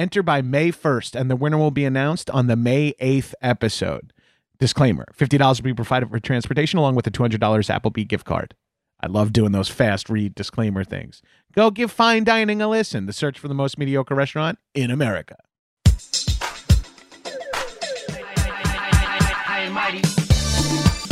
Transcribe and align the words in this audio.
Enter 0.00 0.22
by 0.22 0.40
May 0.40 0.72
1st, 0.72 1.14
and 1.14 1.30
the 1.30 1.36
winner 1.36 1.58
will 1.58 1.70
be 1.70 1.84
announced 1.84 2.30
on 2.30 2.46
the 2.46 2.56
May 2.56 2.94
8th 3.02 3.34
episode. 3.42 4.14
Disclaimer 4.58 5.04
$50 5.14 5.58
will 5.58 5.62
be 5.62 5.74
provided 5.74 6.08
for 6.08 6.18
transportation 6.18 6.78
along 6.78 6.94
with 6.94 7.06
a 7.06 7.10
$200 7.10 7.38
Applebee 7.38 8.08
gift 8.08 8.24
card. 8.24 8.54
I 9.02 9.08
love 9.08 9.34
doing 9.34 9.52
those 9.52 9.68
fast 9.68 10.08
read 10.08 10.34
disclaimer 10.34 10.84
things. 10.84 11.20
Go 11.54 11.70
give 11.70 11.92
fine 11.92 12.24
dining 12.24 12.62
a 12.62 12.68
listen. 12.68 13.04
The 13.04 13.12
search 13.12 13.38
for 13.38 13.48
the 13.48 13.54
most 13.54 13.76
mediocre 13.76 14.14
restaurant 14.14 14.58
in 14.72 14.90
America. 14.90 15.36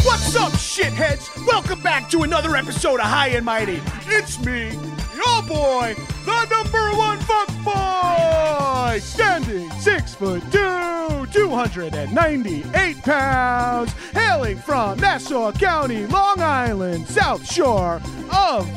What's 0.03 0.34
up, 0.34 0.53
shitheads? 0.53 1.47
Welcome 1.47 1.83
back 1.83 2.09
to 2.09 2.22
another 2.22 2.56
episode 2.56 3.00
of 3.00 3.06
High 3.06 3.28
and 3.28 3.44
Mighty. 3.44 3.83
It's 4.06 4.42
me, 4.42 4.70
your 5.19 5.42
boy, 5.42 5.94
the 6.24 6.44
number 6.47 6.97
one 6.97 7.19
fuck 7.19 7.48
boy, 7.64 8.98
standing 9.00 9.70
six 9.72 10.14
foot 10.14 10.42
two, 10.52 11.27
298 11.33 13.02
pounds, 13.02 13.92
hailing 14.12 14.58
from 14.58 14.98
Nassau 15.00 15.52
County, 15.52 16.06
Long 16.06 16.41
Island, 16.41 17.08
South 17.08 17.50
Shore 17.50 18.00
of 18.33 18.70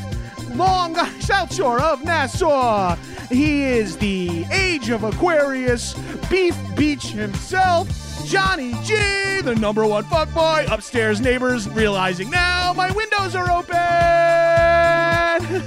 Long 0.56 0.95
South 1.20 1.53
Shore 1.53 1.80
of 1.80 2.03
Nassau. 2.03 2.95
He 3.30 3.64
is 3.64 3.98
the 3.98 4.45
age 4.52 4.89
of 4.89 5.03
Aquarius, 5.03 5.94
Beef 6.30 6.58
Beach 6.76 7.09
himself. 7.09 7.88
Johnny 8.25 8.73
G, 8.83 9.41
the 9.41 9.55
number 9.55 9.86
one 9.86 10.03
fuckboy. 10.05 10.72
Upstairs 10.72 11.19
neighbors 11.22 11.67
realizing 11.69 12.30
now 12.30 12.73
my 12.73 12.91
windows 12.91 13.36
are 13.36 13.50
open. 13.52 13.77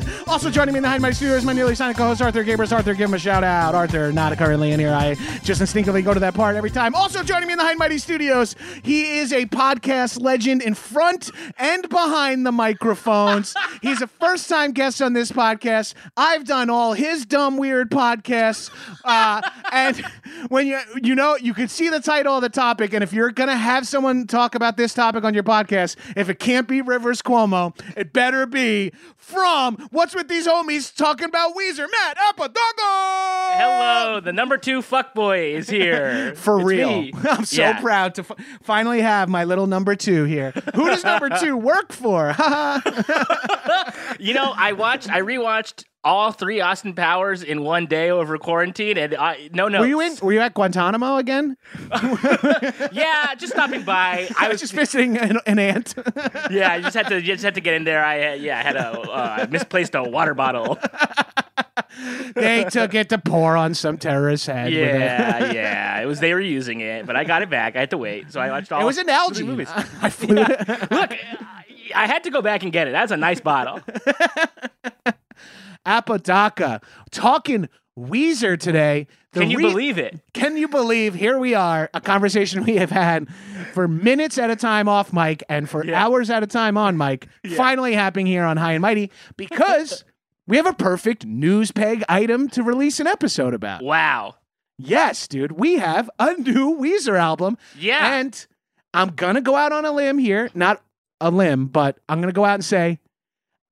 Also 0.27 0.51
joining 0.51 0.73
me 0.73 0.79
in 0.79 0.83
the 0.83 0.89
Hide 0.89 1.01
My 1.01 1.13
Studio 1.13 1.37
is 1.37 1.45
my 1.45 1.53
newly 1.53 1.77
signed 1.77 1.97
co-host 1.97 2.21
Arthur 2.21 2.43
Gabrus. 2.43 2.73
Arthur, 2.73 2.95
give 2.95 3.09
him 3.09 3.15
a 3.15 3.19
shout 3.19 3.45
out. 3.45 3.75
Arthur, 3.75 4.11
not 4.11 4.37
currently 4.37 4.73
in 4.73 4.81
here. 4.81 4.93
I 4.93 5.15
just 5.45 5.61
instinctively 5.61 6.03
go 6.03 6.13
to 6.13 6.19
that 6.19 6.35
part 6.35 6.57
every 6.57 6.71
time. 6.71 6.95
Also 6.95 7.23
joining 7.23 7.47
me 7.47 7.53
in 7.53 7.59
the 7.59 7.65
Hide 7.65 7.79
Mighty 7.79 7.99
Studios, 7.99 8.57
he 8.83 9.19
is 9.19 9.33
a 9.33 9.47
podcast 9.47 10.21
legend 10.21 10.63
in 10.63 10.75
front 10.75 11.31
and 11.57 11.89
behind 11.89 12.45
the 12.45 12.51
microphones. 12.51 13.55
He's 13.83 14.03
a 14.03 14.09
first-time 14.09 14.73
guest 14.73 15.01
on 15.01 15.13
this 15.13 15.31
podcast. 15.31 15.95
I've 16.17 16.45
done 16.45 16.69
all 16.69 16.95
his 16.95 17.27
dumb 17.27 17.57
weird 17.57 17.91
podcasts, 17.91 18.71
uh, 19.05 19.41
and 19.71 20.05
when 20.49 20.67
you 20.67 20.81
you 21.01 21.15
know 21.15 21.37
you 21.37 21.55
can 21.55 21.69
see 21.69 21.91
the 21.91 22.01
title 22.01 22.41
the 22.45 22.51
topic, 22.51 22.93
and 22.93 23.03
if 23.03 23.13
you're 23.13 23.31
gonna 23.31 23.57
have 23.57 23.87
someone 23.89 24.27
talk 24.27 24.55
about 24.55 24.77
this 24.77 24.93
topic 24.95 25.25
on 25.25 25.33
your 25.35 25.43
podcast, 25.43 25.97
if 26.17 26.29
it 26.29 26.39
can't 26.39 26.69
be 26.69 26.83
Rivers 26.83 27.23
Cuomo, 27.23 27.75
it 27.97 28.13
better 28.13 28.45
be 28.47 28.93
from 29.17 29.77
What's 29.91 30.15
with 30.15 30.29
these 30.29 30.47
homies 30.47 30.95
talking 30.95 31.25
about 31.27 31.55
Weezer, 31.57 31.87
Matt 31.91 32.17
Apodaca. 32.31 32.59
Hello, 33.57 34.21
the 34.21 34.33
number 34.33 34.59
two 34.59 34.81
fuckboy 34.83 35.55
is 35.55 35.69
here. 35.71 36.35
For 36.37 36.59
It's 36.61 36.67
real. 36.67 36.89
me. 37.03 37.13
I'm 37.31 37.45
so 37.47 37.63
Yeah. 37.63 37.81
proud 37.81 38.15
to 38.17 38.21
f- 38.23 38.33
finally 38.63 39.01
have 39.01 39.29
my 39.29 39.45
little 39.45 39.67
number 39.67 39.97
two 39.97 40.25
here. 40.25 40.53
Who 40.75 40.87
does 40.87 41.03
number 41.05 41.31
two 41.31 41.57
work 41.57 41.93
for? 41.93 42.35
You 44.19 44.33
know, 44.35 44.53
I 44.57 44.73
watched, 44.73 45.11
I 45.11 45.21
rewatched 45.21 45.85
all 46.05 46.31
three 46.33 46.61
Austin 46.61 46.95
Powers 46.95 47.43
in 47.43 47.63
one 47.63 47.87
day 47.87 48.11
over 48.11 48.37
quarantine, 48.39 48.99
and 48.99 49.15
I 49.15 49.49
no 49.53 49.69
no. 49.69 49.81
were 49.81 49.87
you 49.87 50.01
in? 50.01 50.17
Were 50.23 50.33
you 50.33 50.41
at 50.41 50.55
Guantanamo 50.55 51.17
again? 51.17 51.57
Yeah, 52.93 53.35
just 53.35 53.53
stopping 53.53 53.83
by. 53.83 54.29
I 54.39 54.49
was 54.49 54.61
just 54.61 54.73
visiting 54.73 55.17
an, 55.17 55.39
an 55.47 55.59
aunt. 55.59 55.95
yeah. 56.51 56.73
I 56.73 56.81
just 56.81 56.95
had 56.95 57.09
to, 57.09 57.17
you 57.17 57.33
just 57.33 57.43
had 57.43 57.55
to 57.55 57.61
get 57.61 57.75
in 57.75 57.85
there. 57.85 58.05
I 58.05 58.35
yeah, 58.35 58.59
I 58.59 58.63
had 58.63 58.77
a 58.77 59.01
uh, 59.01 59.37
I 59.41 59.47
misplaced 59.47 59.95
a 59.95 60.03
water 60.03 60.35
bottle. 60.35 60.79
they 62.35 62.65
took 62.65 62.95
it 62.95 63.09
to 63.09 63.19
pour 63.19 63.57
on 63.57 63.75
some 63.75 63.99
terrorist's 63.99 64.47
head. 64.47 64.67
with 64.67 64.75
it. 64.75 65.01
Yeah, 65.01 65.53
yeah. 65.53 66.01
It 66.03 66.07
was 66.07 66.21
they 66.21 66.35
were 66.35 66.41
using 66.41 66.81
it, 66.81 67.07
but 67.07 67.17
I 67.17 67.25
got 67.25 67.43
it 67.43 67.51
back. 67.51 67.77
I 67.77 67.81
had 67.81 67.91
to 67.91 67.99
wait, 67.99 68.31
so 68.31 68.41
I 68.41 68.51
watched 68.51 68.71
all. 68.71 68.81
It 68.81 68.85
was 68.85 68.99
an 68.99 69.09
algae. 69.09 69.43
movies. 69.43 69.69
I 69.75 70.11
flew 70.11 70.37
Look, 70.37 71.17
I 71.95 72.07
had 72.07 72.25
to 72.25 72.31
go 72.31 72.43
back 72.43 72.63
and 72.63 72.73
get 72.73 72.87
it. 72.87 72.93
That's 72.93 73.13
a 73.13 73.17
nice 73.17 73.41
bottle. 73.41 73.81
Apodaca 75.87 76.81
talking 77.11 77.69
Weezer 77.99 78.59
today. 78.59 79.07
The 79.33 79.41
Can 79.41 79.51
you 79.51 79.59
re- 79.59 79.65
believe 79.71 79.99
it? 79.99 80.21
Can 80.33 80.57
you 80.57 80.69
believe? 80.69 81.15
Here 81.15 81.39
we 81.39 81.55
are, 81.55 81.91
a 81.95 82.01
conversation 82.01 82.65
we 82.65 82.77
have 82.77 82.91
had 82.91 83.29
for 83.73 83.89
minutes 83.89 84.39
at 84.39 84.51
a 84.51 84.57
time 84.57 84.89
off 84.89 85.13
mic 85.13 85.43
and 85.49 85.69
for 85.69 85.85
Yeah. 85.85 86.05
hours 86.05 86.31
at 86.31 86.43
a 86.43 86.47
time 86.47 86.77
on 86.77 86.97
mic, 86.97 87.27
finally 87.57 87.95
happening 87.95 88.27
here 88.27 88.45
on 88.45 88.57
High 88.57 88.73
and 88.73 88.83
Mighty 88.83 89.11
because 89.37 90.05
we 90.47 90.57
have 90.57 90.67
a 90.67 90.73
perfect 90.75 91.25
news 91.27 91.73
peg 91.73 92.05
item 92.09 92.49
to 92.51 92.63
release 92.63 93.01
an 93.01 93.07
episode 93.07 93.55
about. 93.55 93.83
Wow. 93.83 94.37
Yes, 94.79 95.27
dude, 95.29 95.53
we 95.53 95.75
have 95.75 96.09
a 96.19 96.35
new 96.35 96.77
Weezer 96.79 97.19
album. 97.19 97.59
Yeah. 97.79 98.15
And 98.19 98.47
I'm 98.93 99.11
going 99.11 99.35
to 99.37 99.41
go 99.41 99.55
out 99.57 99.73
on 99.73 99.85
a 99.85 99.93
limb 99.93 100.19
here, 100.19 100.51
not 100.55 100.83
a 101.21 101.31
limb, 101.31 101.67
but 101.67 101.99
I'm 102.09 102.21
going 102.21 102.33
to 102.33 102.37
go 102.37 102.45
out 102.45 102.55
and 102.55 102.65
say 102.65 102.99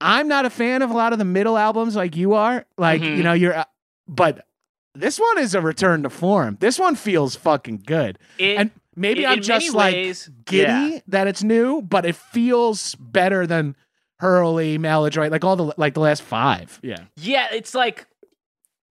I'm 0.03 0.29
not 0.29 0.45
a 0.45 0.51
fan 0.51 0.83
of 0.83 0.91
a 0.91 0.95
lot 0.95 1.13
of 1.13 1.19
the 1.19 1.25
middle 1.25 1.57
albums 1.57 1.97
like 1.97 2.17
you 2.17 2.35
are. 2.35 2.65
Like, 2.77 3.01
Mhm. 3.03 3.17
you 3.17 3.23
know, 3.23 3.33
you're, 3.33 3.57
uh, 3.57 3.65
but 4.09 4.47
this 4.95 5.19
one 5.19 5.39
is 5.39 5.55
a 5.55 5.61
return 5.61 6.03
to 6.03 6.11
form. 6.11 6.57
This 6.61 6.79
one 6.79 6.95
feels 6.97 7.35
fucking 7.37 7.85
good. 7.87 8.19
It- 8.39 8.59
and 8.59 8.71
maybe 8.97 9.25
in- 9.25 9.31
I'm 9.31 9.41
just 9.43 9.73
like 9.75 9.95
ways, 9.95 10.31
giddy 10.45 10.95
yeah. 10.95 10.99
that 11.09 11.27
it's 11.29 11.43
new, 11.43 11.81
but 11.83 12.05
it 12.05 12.17
feels 12.17 12.95
better 12.97 13.47
than 13.47 13.77
Hurley, 14.19 14.79
Maladroit, 14.79 15.31
like 15.33 15.45
all 15.45 15.57
the, 15.57 15.73
like 15.77 15.95
the 15.95 16.01
last 16.01 16.23
five. 16.23 16.79
Yeah. 16.83 17.05
Yeah, 17.17 17.49
it's 17.53 17.75
like 17.75 18.07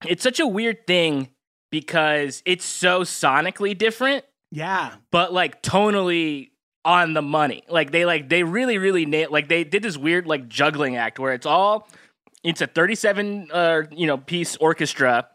it's 0.06 0.24
such 0.24 0.40
a 0.40 0.48
weird 0.48 0.88
thing 0.88 1.30
because 1.72 2.42
it's 2.46 2.66
so 2.66 3.02
sonically 3.02 3.78
different, 3.78 4.26
Yeah. 4.52 4.94
but 5.12 5.32
like 5.32 5.62
tonally 5.62 6.51
on 6.84 7.14
the 7.14 7.22
money. 7.22 7.64
Like 7.70 7.92
they 7.92 8.06
like 8.06 8.30
they 8.30 8.44
really 8.44 8.78
really 8.78 9.06
like 9.28 9.48
they 9.48 9.64
did 9.64 9.84
this 9.84 9.98
weird 9.98 10.26
like 10.28 10.48
juggling 10.48 10.96
act 10.98 11.20
where 11.20 11.34
it's 11.34 11.46
all 11.46 11.88
it's 12.44 12.62
a 12.62 12.68
37 12.68 13.50
uh 13.52 13.84
you 13.92 14.08
know 14.08 14.18
piece 14.18 14.56
orchestra 14.58 15.28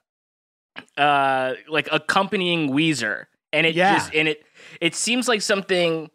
uh 0.96 1.52
like 1.68 1.88
accompanying 1.92 2.70
Weezer 2.70 3.26
and 3.52 3.66
it 3.66 3.74
Yeah. 3.74 3.94
just 3.94 4.14
and 4.14 4.28
it 4.28 4.42
it 4.80 4.94
seems 4.94 5.28
like 5.28 5.42
something 5.42 6.10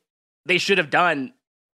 they 0.46 0.58
should 0.58 0.78
have 0.78 0.90
done 0.90 1.34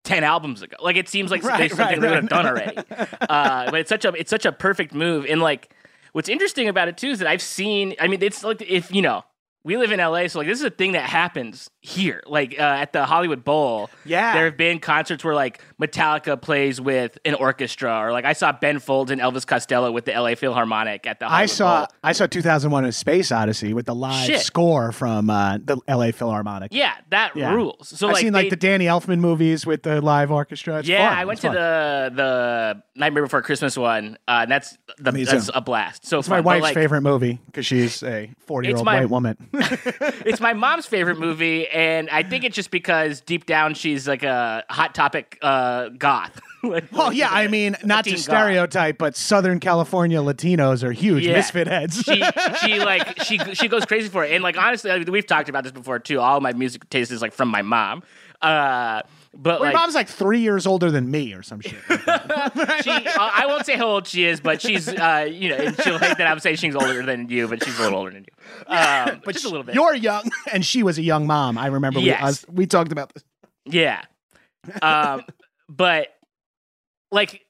10 0.06 0.24
albums 0.24 0.62
ago. 0.62 0.76
Like 0.82 0.96
it 0.98 1.08
seems 1.08 1.32
like 1.32 1.44
Right, 1.44 1.70
something 1.70 1.86
right, 1.86 2.02
they 2.02 2.08
would 2.08 2.14
right. 2.14 2.22
have 2.24 2.30
done 2.30 2.46
already. 2.48 2.78
uh, 3.30 3.72
but 3.72 3.76
it's 3.82 3.90
such 3.90 4.04
a 4.06 4.10
it's 4.14 4.30
such 4.30 4.46
a 4.46 4.52
perfect 4.52 4.94
move. 4.94 5.26
And 5.30 5.42
like 5.42 5.74
what's 6.14 6.28
interesting 6.30 6.68
about 6.68 6.88
it 6.88 6.98
too 6.98 7.10
is 7.10 7.20
that 7.20 7.28
I've 7.28 7.42
seen. 7.42 7.96
I 8.00 8.08
mean, 8.08 8.22
it's 8.22 8.44
like 8.44 8.62
if 8.62 8.92
you 8.94 9.02
know 9.02 9.24
we 9.66 9.78
live 9.78 9.92
in 9.92 10.00
LA, 10.00 10.28
so 10.28 10.40
like 10.40 10.48
this 10.48 10.60
is 10.60 10.66
a 10.66 10.70
thing 10.70 10.92
that 10.92 11.10
happens 11.10 11.70
here. 11.82 12.22
Like 12.28 12.56
uh, 12.60 12.64
at 12.64 12.92
the 12.92 13.06
Hollywood 13.06 13.44
Bowl, 13.46 13.90
Yeah. 14.06 14.34
there 14.34 14.46
have 14.46 14.58
been 14.58 14.80
concerts 14.80 15.24
where 15.24 15.34
like 15.36 15.62
Metallica 15.82 16.42
plays 16.42 16.82
with 16.82 17.18
an 17.24 17.36
orchestra, 17.36 17.98
or 18.00 18.12
like 18.12 18.26
I 18.26 18.34
saw 18.34 18.52
Ben 18.52 18.80
Folds 18.80 19.10
and 19.12 19.22
Elvis 19.22 19.48
Costello 19.48 19.92
with 19.92 20.04
the 20.06 20.12
LA 20.12 20.36
Philharmonic 20.36 21.08
at 21.08 21.20
the. 21.20 21.26
Hollywood 21.28 21.44
I 21.44 21.46
saw 21.46 21.78
Bowl. 21.80 21.88
I 22.04 22.12
saw 22.12 22.28
2001: 22.28 22.86
A 22.86 22.92
Space 22.92 23.32
Odyssey 23.32 23.74
with 23.74 23.86
the 23.86 23.96
live 23.96 24.26
Shit. 24.26 24.42
score 24.42 24.92
from 24.92 25.30
uh, 25.30 25.58
the 25.64 25.78
L.A. 25.88 26.12
Philharmonic. 26.12 26.74
Yeah, 26.74 26.94
that 27.12 27.36
Yeah. 27.36 27.54
rules. 27.54 27.88
So 27.88 28.08
I've 28.08 28.14
like 28.14 28.22
seen 28.22 28.34
like 28.34 28.46
they- 28.46 28.50
the 28.50 28.56
Danny 28.58 28.86
Elfman 28.86 29.20
movies 29.20 29.66
with 29.66 29.84
the 29.84 30.02
live 30.02 30.30
orchestra. 30.32 30.80
It's 30.80 30.88
yeah, 30.90 31.10
fun. 31.10 31.18
I 31.18 31.26
went 31.26 31.38
It's 31.38 31.42
to 31.44 31.48
fun. 31.48 31.56
the 31.56 32.12
the 32.16 32.84
Nightmare 33.00 33.24
Before 33.24 33.42
Christmas 33.42 33.78
one. 33.78 34.18
Uh, 34.28 34.40
and 34.44 34.52
that's 34.52 34.78
the 34.98 35.12
that's 35.12 35.50
a 35.54 35.62
blast. 35.62 36.06
So 36.06 36.20
It's 36.20 36.28
my 36.28 36.42
wife's 36.42 36.72
favorite 36.72 37.02
movie 37.02 37.40
because 37.46 37.66
she's 37.66 38.04
a 38.04 38.30
40 38.46 38.68
year 38.68 38.76
old 38.78 38.86
my- 38.86 39.00
white 39.00 39.10
woman. 39.10 39.38
it's 40.26 40.40
my 40.40 40.54
mom's 40.54 40.86
favorite 40.86 41.20
movie, 41.20 41.68
and 41.68 42.10
I 42.10 42.24
think 42.24 42.44
it's 42.44 42.56
just 42.56 42.72
because 42.72 43.22
deep 43.22 43.46
down 43.46 43.74
she's 43.76 44.08
like 44.08 44.24
a 44.24 44.64
hot 44.70 44.96
topic 44.96 45.38
uh, 45.42 45.90
goth. 45.90 46.40
Like- 46.64 46.86
Oh 46.94 47.12
yeah, 47.12 47.28
I 47.30 47.50
mean, 47.50 47.76
not 47.84 48.06
to 48.06 48.12
teen 48.12 48.16
goth. 48.16 48.24
stereotype, 48.24 48.98
but 48.98 49.18
Southern 49.18 49.60
California 49.60 50.20
Latinos 50.20 50.82
are 50.82 50.94
huge 50.94 51.26
Yeah. 51.26 51.34
misfit 51.34 51.68
heads. 51.68 52.02
she 52.02 52.24
she 52.66 52.80
like 52.80 53.22
she 53.24 53.38
she 53.54 53.68
goes 53.68 53.84
crazy 53.86 54.08
for 54.08 54.24
it, 54.24 54.32
and 54.32 54.42
like 54.42 54.58
honestly, 54.58 55.04
we've 55.10 55.28
talked 55.28 55.50
about 55.50 55.64
this 55.64 55.74
before 55.74 56.00
too. 56.00 56.22
All 56.22 56.40
my 56.40 56.54
music 56.54 56.90
taste 56.90 57.12
is 57.12 57.22
like 57.22 57.34
from 57.34 57.50
my 57.50 57.64
mom. 57.64 58.02
Uh, 58.42 59.02
but 59.36 59.60
My 59.60 59.68
like 59.68 59.76
mom's 59.76 59.96
like 59.96 60.08
three 60.08 60.42
years 60.42 60.68
older 60.68 60.92
than 60.92 61.10
me 61.10 61.34
or 61.34 61.42
some 61.42 61.60
shit. 61.60 61.74
she, 61.90 62.00
uh, 62.00 63.12
I 63.18 63.46
won't 63.48 63.66
say 63.66 63.76
how 63.76 63.88
old 63.88 64.08
she 64.08 64.26
is, 64.26 64.40
but 64.40 64.62
she's 64.62 64.88
uh, 64.88 65.28
you 65.30 65.50
know, 65.50 65.56
and 65.56 65.82
she'll 65.82 65.98
hate 65.98 66.18
that 66.18 66.28
I'm 66.28 66.40
saying 66.40 66.58
she's 66.58 66.76
older 66.76 67.04
than 67.04 67.30
you, 67.30 67.48
but 67.48 67.64
she's 67.64 67.78
a 67.80 67.82
little 67.82 67.98
older 67.98 68.12
than 68.12 68.24
you. 68.24 68.34
Um, 68.74 69.22
but 69.26 69.34
just 69.34 69.46
a 69.46 69.50
little 69.50 69.64
bit. 69.64 69.76
You're 69.76 69.96
young, 69.96 70.30
and 70.52 70.66
she 70.66 70.84
was 70.84 70.98
a 70.98 71.02
young 71.02 71.28
mom. 71.28 71.58
I 71.58 71.68
remember 71.68 72.00
we, 72.00 72.12
us, 72.12 72.46
we 72.50 72.66
talked 72.66 72.92
about 72.92 73.14
this. 73.14 73.24
Yeah. 73.66 74.02
Um, 74.82 75.24
but 75.70 76.10
like 77.12 77.42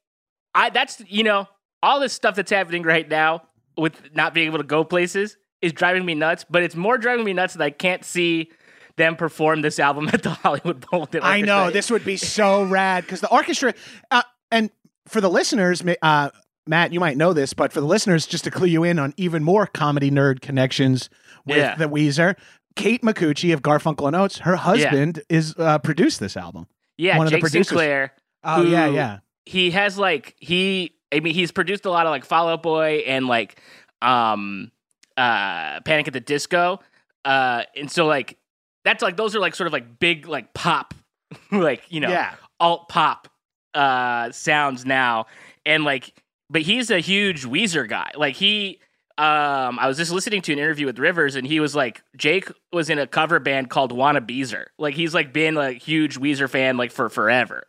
I 0.56 0.70
that's 0.70 1.02
you 1.08 1.24
know, 1.24 1.48
all 1.82 2.00
this 2.00 2.14
stuff 2.14 2.36
that's 2.36 2.52
happening 2.52 2.84
right 2.84 3.08
now 3.08 3.44
with 3.78 4.14
not 4.14 4.34
being 4.34 4.48
able 4.48 4.60
to 4.60 4.64
go 4.64 4.84
places 4.84 5.38
is 5.62 5.74
driving 5.74 6.06
me 6.06 6.16
nuts, 6.16 6.46
but 6.50 6.64
it's 6.64 6.76
more 6.76 6.98
driving 6.98 7.26
me 7.26 7.34
nuts 7.34 7.54
that 7.54 7.64
I 7.64 7.70
can't 7.70 8.04
see 8.04 8.52
them 8.98 9.16
perform 9.16 9.62
this 9.62 9.80
album 9.80 10.10
at 10.14 10.24
the 10.24 10.30
Hollywood 10.44 10.86
Bowl. 10.90 11.08
I 11.22 11.42
know 11.42 11.72
this 11.72 11.90
would 11.92 12.06
be 12.06 12.18
so 12.18 12.64
rad 12.64 13.04
because 13.04 13.22
the 13.22 13.32
orchestra, 13.32 13.74
uh, 14.12 14.22
and 14.52 14.70
for 15.08 15.20
the 15.22 15.30
listeners, 15.30 15.84
uh, 16.02 16.30
Matt, 16.68 16.94
you 16.94 17.00
might 17.00 17.18
know 17.18 17.34
this, 17.34 17.54
but 17.54 17.74
for 17.74 17.82
the 17.82 17.88
listeners, 17.88 18.26
just 18.26 18.44
to 18.46 18.52
clue 18.52 18.68
you 18.68 18.84
in 18.84 19.00
on 19.00 19.14
even 19.18 19.44
more 19.44 19.66
comedy 19.68 20.10
nerd 20.12 20.42
connections 20.42 21.10
with 21.46 21.58
Yeah. 21.58 21.76
the 21.76 21.90
Weezer, 21.90 22.36
Kate 22.76 23.02
Micucci 23.02 23.54
of 23.54 23.62
Garfunkel 23.62 24.08
and 24.08 24.16
Oates, 24.16 24.40
her 24.40 24.56
husband 24.56 25.22
is 25.30 25.54
uh, 25.58 25.80
produced 25.80 26.20
this 26.20 26.38
album. 26.38 26.68
Yeah, 26.98 27.18
one 27.18 27.28
of 27.28 27.34
the 27.34 27.40
producers. 27.40 27.68
Sinclair. 27.70 28.14
Oh 28.44 28.62
yeah, 28.64 28.88
yeah. 28.88 29.20
he 29.46 29.72
has 29.72 29.98
like 29.98 30.36
he 30.40 30.96
I 31.12 31.20
mean 31.20 31.34
he's 31.34 31.52
produced 31.52 31.86
a 31.86 31.90
lot 31.90 32.06
of 32.06 32.12
like 32.12 32.24
Fall 32.26 32.48
Out 32.50 32.62
Boy 32.64 33.04
and 33.08 33.28
like 33.28 33.60
um 34.02 34.72
uh 35.18 35.80
Panic 35.82 36.08
at 36.08 36.14
the 36.14 36.20
Disco. 36.20 36.80
Uh 37.26 37.64
and 37.76 37.90
so 37.92 38.06
like 38.06 38.38
that's 38.86 39.02
like 39.04 39.18
those 39.18 39.36
are 39.36 39.40
like 39.40 39.56
sort 39.56 39.68
of 39.68 39.74
like 39.74 40.00
big 40.00 40.28
like 40.28 40.54
pop 40.54 40.94
like 41.52 41.84
you 41.90 42.00
know 42.00 42.10
Yeah. 42.10 42.34
alt 42.60 42.90
pop 42.90 43.28
uh 43.74 44.32
sounds 44.32 44.86
now 44.86 45.26
and 45.66 45.84
like 45.84 46.14
but 46.50 46.62
he's 46.62 46.92
a 46.92 47.00
huge 47.00 47.46
Weezer 47.46 47.88
guy. 47.90 48.12
Like 48.16 48.36
he 48.36 48.80
um 49.18 49.80
I 49.80 49.88
was 49.88 49.98
just 49.98 50.12
listening 50.12 50.42
to 50.44 50.54
an 50.54 50.60
interview 50.60 50.86
with 50.86 51.00
Rivers 51.00 51.36
and 51.36 51.46
he 51.48 51.60
was 51.60 51.76
like 51.76 52.02
Jake 52.18 52.52
was 52.72 52.90
in 52.90 53.00
a 53.00 53.08
cover 53.08 53.40
band 53.40 53.70
called 53.70 53.92
Wanna 53.92 54.22
Beezer. 54.22 54.68
Like 54.78 54.94
he's 54.96 55.14
like 55.14 55.34
been 55.34 55.58
a 55.58 55.72
huge 55.72 56.20
Weezer 56.20 56.50
fan 56.50 56.78
like 56.78 56.92
for 56.92 57.10
forever. 57.10 57.64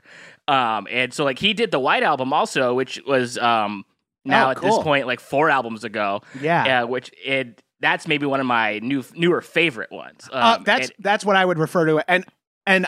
Um 0.49 0.87
and 0.91 1.15
so 1.15 1.25
like 1.25 1.39
he 1.39 1.55
did 1.55 1.71
the 1.71 1.79
White 1.81 2.03
album 2.03 2.33
also 2.33 2.75
which 2.75 3.01
was 3.07 3.39
um 3.39 3.85
now 4.27 4.49
Oh, 4.49 4.51
at 4.51 4.61
this 4.61 4.79
point 4.79 5.07
like 5.07 5.21
four 5.21 5.49
albums 5.51 5.85
ago. 5.85 6.21
Yeah. 6.41 6.65
Yeah, 6.67 6.83
which 6.85 7.11
it 7.25 7.63
that's 7.81 8.07
maybe 8.09 8.27
one 8.27 8.41
of 8.41 8.47
my 8.47 8.79
new 8.81 9.05
newer 9.15 9.41
favorite 9.41 9.91
ones. 9.93 10.29
Um, 10.33 10.43
Uh, 10.43 10.59
that's 10.65 10.89
and- 10.89 10.97
that's 11.01 11.25
what 11.25 11.37
I 11.37 11.45
would 11.45 11.59
refer 11.59 11.87
to 11.87 11.99
it. 11.99 12.05
And 12.09 12.25
and 12.67 12.87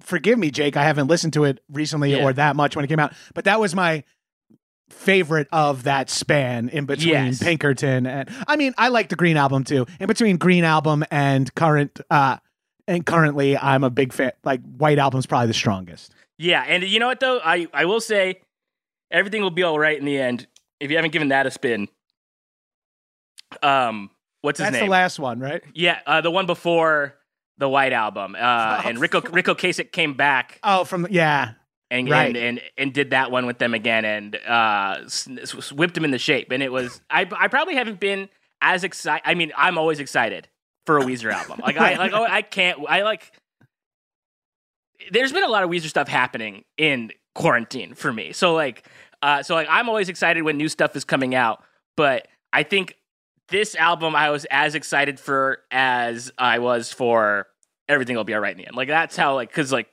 forgive 0.00 0.38
me, 0.38 0.50
Jake, 0.50 0.76
I 0.76 0.84
haven't 0.84 1.08
listened 1.08 1.32
to 1.34 1.44
it 1.44 1.60
recently 1.70 2.12
Yeah. 2.12 2.22
or 2.24 2.32
that 2.32 2.54
much 2.56 2.76
when 2.76 2.84
it 2.84 2.88
came 2.88 3.00
out, 3.00 3.12
but 3.34 3.44
that 3.46 3.58
was 3.58 3.74
my 3.74 4.04
favorite 4.90 5.48
of 5.52 5.82
that 5.84 6.08
span 6.08 6.68
in 6.70 6.86
between 6.86 7.08
Yes. 7.08 7.42
Pinkerton 7.42 8.06
and 8.06 8.30
I 8.46 8.56
mean, 8.56 8.74
I 8.78 8.88
like 8.88 9.08
the 9.10 9.16
Green 9.16 9.36
album 9.36 9.64
too. 9.64 9.86
In 10.00 10.06
between 10.06 10.36
Green 10.38 10.64
album 10.64 11.04
and 11.10 11.52
current 11.54 12.00
uh 12.10 12.38
and 12.86 13.04
currently 13.04 13.58
I'm 13.58 13.84
a 13.84 13.90
big 13.90 14.12
fan 14.14 14.32
like 14.44 14.60
White 14.62 14.98
album's 14.98 15.26
probably 15.26 15.48
the 15.48 15.54
strongest. 15.54 16.12
Yeah, 16.38 16.62
and 16.66 16.84
you 16.84 17.00
know 17.00 17.08
what 17.08 17.20
though? 17.20 17.40
I 17.44 17.66
I 17.74 17.84
will 17.84 18.00
say 18.00 18.40
everything 19.10 19.42
will 19.42 19.50
be 19.50 19.62
all 19.62 19.78
right 19.78 19.98
in 19.98 20.04
the 20.06 20.16
end 20.18 20.46
if 20.80 20.90
you 20.90 20.96
haven't 20.96 21.10
given 21.12 21.28
that 21.28 21.46
a 21.46 21.50
spin. 21.50 21.88
Um, 23.62 24.10
what's 24.42 24.58
his 24.58 24.64
name? 24.66 24.72
That's 24.72 24.80
name? 24.82 24.88
the 24.88 24.92
last 24.92 25.18
one, 25.18 25.40
right? 25.40 25.62
yeah, 25.74 26.00
uh, 26.06 26.20
the 26.20 26.30
one 26.30 26.46
before 26.46 27.14
the 27.58 27.68
White 27.68 27.92
Album. 27.92 28.34
Uh, 28.34 28.38
Oh, 28.84 28.88
and 28.88 29.00
Rico 29.00 29.20
Ric 29.20 29.46
Ocasek 29.46 29.92
came 29.92 30.14
back 30.14 30.58
Oh, 30.62 30.84
from 30.84 31.06
yeah. 31.10 31.52
and, 31.90 32.08
Right. 32.08 32.28
and 32.28 32.36
and 32.36 32.60
and 32.76 32.92
did 32.94 33.10
that 33.10 33.30
one 33.30 33.46
with 33.46 33.58
them 33.58 33.74
again 33.74 34.04
and 34.04 34.36
uh, 34.46 34.98
whipped 35.72 35.96
him 35.96 36.04
in 36.04 36.10
the 36.10 36.18
shape. 36.18 36.50
And 36.52 36.62
it 36.62 36.70
was 36.72 37.00
I 37.10 37.26
I 37.36 37.48
probably 37.48 37.74
haven't 37.74 37.98
been 38.00 38.28
as 38.60 38.84
excited. 38.84 39.22
I 39.24 39.34
mean, 39.34 39.52
I'm 39.56 39.76
always 39.78 39.98
excited 40.00 40.48
for 40.86 40.98
a 40.98 41.02
Weezer 41.02 41.32
album. 41.32 41.60
Like 41.62 41.76
I 41.76 41.96
like 41.96 42.12
oh, 42.12 42.24
I 42.24 42.42
can't 42.42 42.78
I 42.88 43.02
like. 43.02 43.32
There's 45.10 45.32
been 45.32 45.44
a 45.44 45.48
lot 45.48 45.64
of 45.64 45.70
Weezer 45.70 45.88
stuff 45.88 46.08
happening 46.08 46.64
in 46.76 47.12
quarantine 47.34 47.94
for 47.94 48.12
me. 48.12 48.32
So 48.32 48.54
like, 48.54 48.86
uh, 49.22 49.42
so 49.42 49.54
like 49.54 49.68
I'm 49.70 49.88
always 49.88 50.08
excited 50.08 50.42
when 50.42 50.56
new 50.56 50.68
stuff 50.68 50.96
is 50.96 51.04
coming 51.04 51.34
out. 51.34 51.62
But 51.96 52.28
I 52.52 52.62
think 52.62 52.96
this 53.48 53.74
album 53.74 54.14
I 54.14 54.30
was 54.30 54.46
as 54.50 54.74
excited 54.74 55.18
for 55.18 55.60
as 55.70 56.30
I 56.38 56.58
was 56.58 56.92
for 56.92 57.46
everything 57.88 58.16
will 58.16 58.24
be 58.24 58.34
all 58.34 58.40
right 58.40 58.52
in 58.52 58.58
the 58.58 58.66
end. 58.66 58.76
Like 58.76 58.88
that's 58.88 59.16
how 59.16 59.34
like 59.34 59.48
because 59.48 59.72
like 59.72 59.88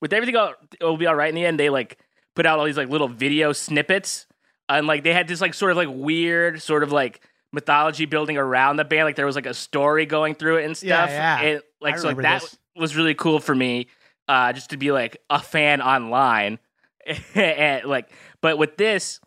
with 0.00 0.12
everything 0.12 0.36
will 0.80 0.96
be 0.96 1.06
all 1.06 1.14
right 1.14 1.28
in 1.28 1.34
the 1.34 1.44
end. 1.44 1.58
They 1.58 1.70
like 1.70 1.98
put 2.34 2.46
out 2.46 2.58
all 2.58 2.64
these 2.64 2.76
like 2.76 2.88
little 2.88 3.08
video 3.08 3.52
snippets 3.52 4.26
and 4.68 4.86
like 4.86 5.04
they 5.04 5.12
had 5.12 5.28
this 5.28 5.40
like 5.40 5.54
sort 5.54 5.70
of 5.70 5.76
like 5.76 5.88
weird 5.90 6.62
sort 6.62 6.82
of 6.82 6.92
like 6.92 7.20
mythology 7.52 8.06
building 8.06 8.36
around 8.36 8.76
the 8.76 8.84
band. 8.84 9.04
Like 9.04 9.16
there 9.16 9.26
was 9.26 9.36
like 9.36 9.46
a 9.46 9.54
story 9.54 10.06
going 10.06 10.34
through 10.34 10.58
it 10.58 10.64
and 10.64 10.76
stuff. 10.76 11.10
yeah. 11.10 11.40
yeah. 11.40 11.48
And 11.48 11.62
like 11.80 11.94
I 11.94 11.98
so 11.98 12.08
like 12.08 12.16
that 12.18 12.42
this. 12.42 12.58
was 12.76 12.96
really 12.96 13.14
cool 13.14 13.40
for 13.40 13.54
me. 13.54 13.88
Uh, 14.26 14.54
just 14.54 14.70
to 14.70 14.78
be 14.78 14.90
like 14.90 15.18
a 15.28 15.38
fan 15.38 15.82
online, 15.82 16.58
and 17.34 17.84
like, 17.84 18.10
but 18.40 18.56
with 18.56 18.78
this, 18.78 19.20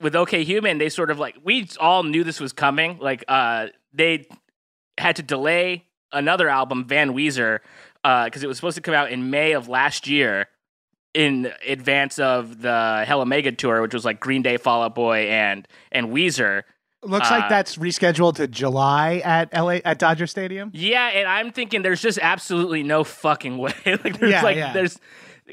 with 0.00 0.14
OK 0.16 0.44
Human, 0.44 0.78
they 0.78 0.88
sort 0.88 1.10
of 1.10 1.18
like 1.18 1.36
we 1.42 1.68
all 1.80 2.02
knew 2.02 2.24
this 2.24 2.40
was 2.40 2.52
coming. 2.52 2.98
Like, 2.98 3.24
uh, 3.28 3.68
they 3.92 4.26
had 4.98 5.16
to 5.16 5.22
delay 5.22 5.84
another 6.12 6.48
album, 6.48 6.84
Van 6.86 7.12
Weezer, 7.14 7.58
because 8.02 8.42
it 8.42 8.46
was 8.46 8.56
supposed 8.56 8.76
to 8.76 8.80
come 8.82 8.94
out 8.94 9.10
in 9.10 9.30
May 9.30 9.52
of 9.52 9.68
last 9.68 10.06
year, 10.06 10.46
in 11.14 11.52
advance 11.66 12.18
of 12.18 12.60
the 12.62 13.04
Hella 13.06 13.26
Mega 13.26 13.52
tour, 13.52 13.80
which 13.82 13.94
was 13.94 14.04
like 14.04 14.20
Green 14.20 14.42
Day, 14.42 14.56
Fall 14.56 14.82
Out 14.82 14.94
Boy, 14.94 15.28
and 15.30 15.66
and 15.92 16.08
Weezer. 16.08 16.62
Looks 17.04 17.30
Uh, 17.30 17.34
like 17.38 17.48
that's 17.48 17.76
rescheduled 17.76 18.36
to 18.36 18.48
July 18.48 19.22
at 19.24 19.52
LA 19.54 19.78
at 19.84 19.98
Dodger 20.00 20.26
Stadium. 20.26 20.70
Yeah, 20.74 21.06
and 21.08 21.28
I'm 21.28 21.52
thinking 21.52 21.82
there's 21.82 22.02
just 22.02 22.18
absolutely 22.20 22.82
no 22.82 23.04
fucking 23.04 23.56
way. 23.58 23.72
like 23.86 24.18
there's 24.18 24.32
Yeah, 24.32 24.42
like 24.42 24.56
yeah. 24.56 24.72
there's 24.72 24.98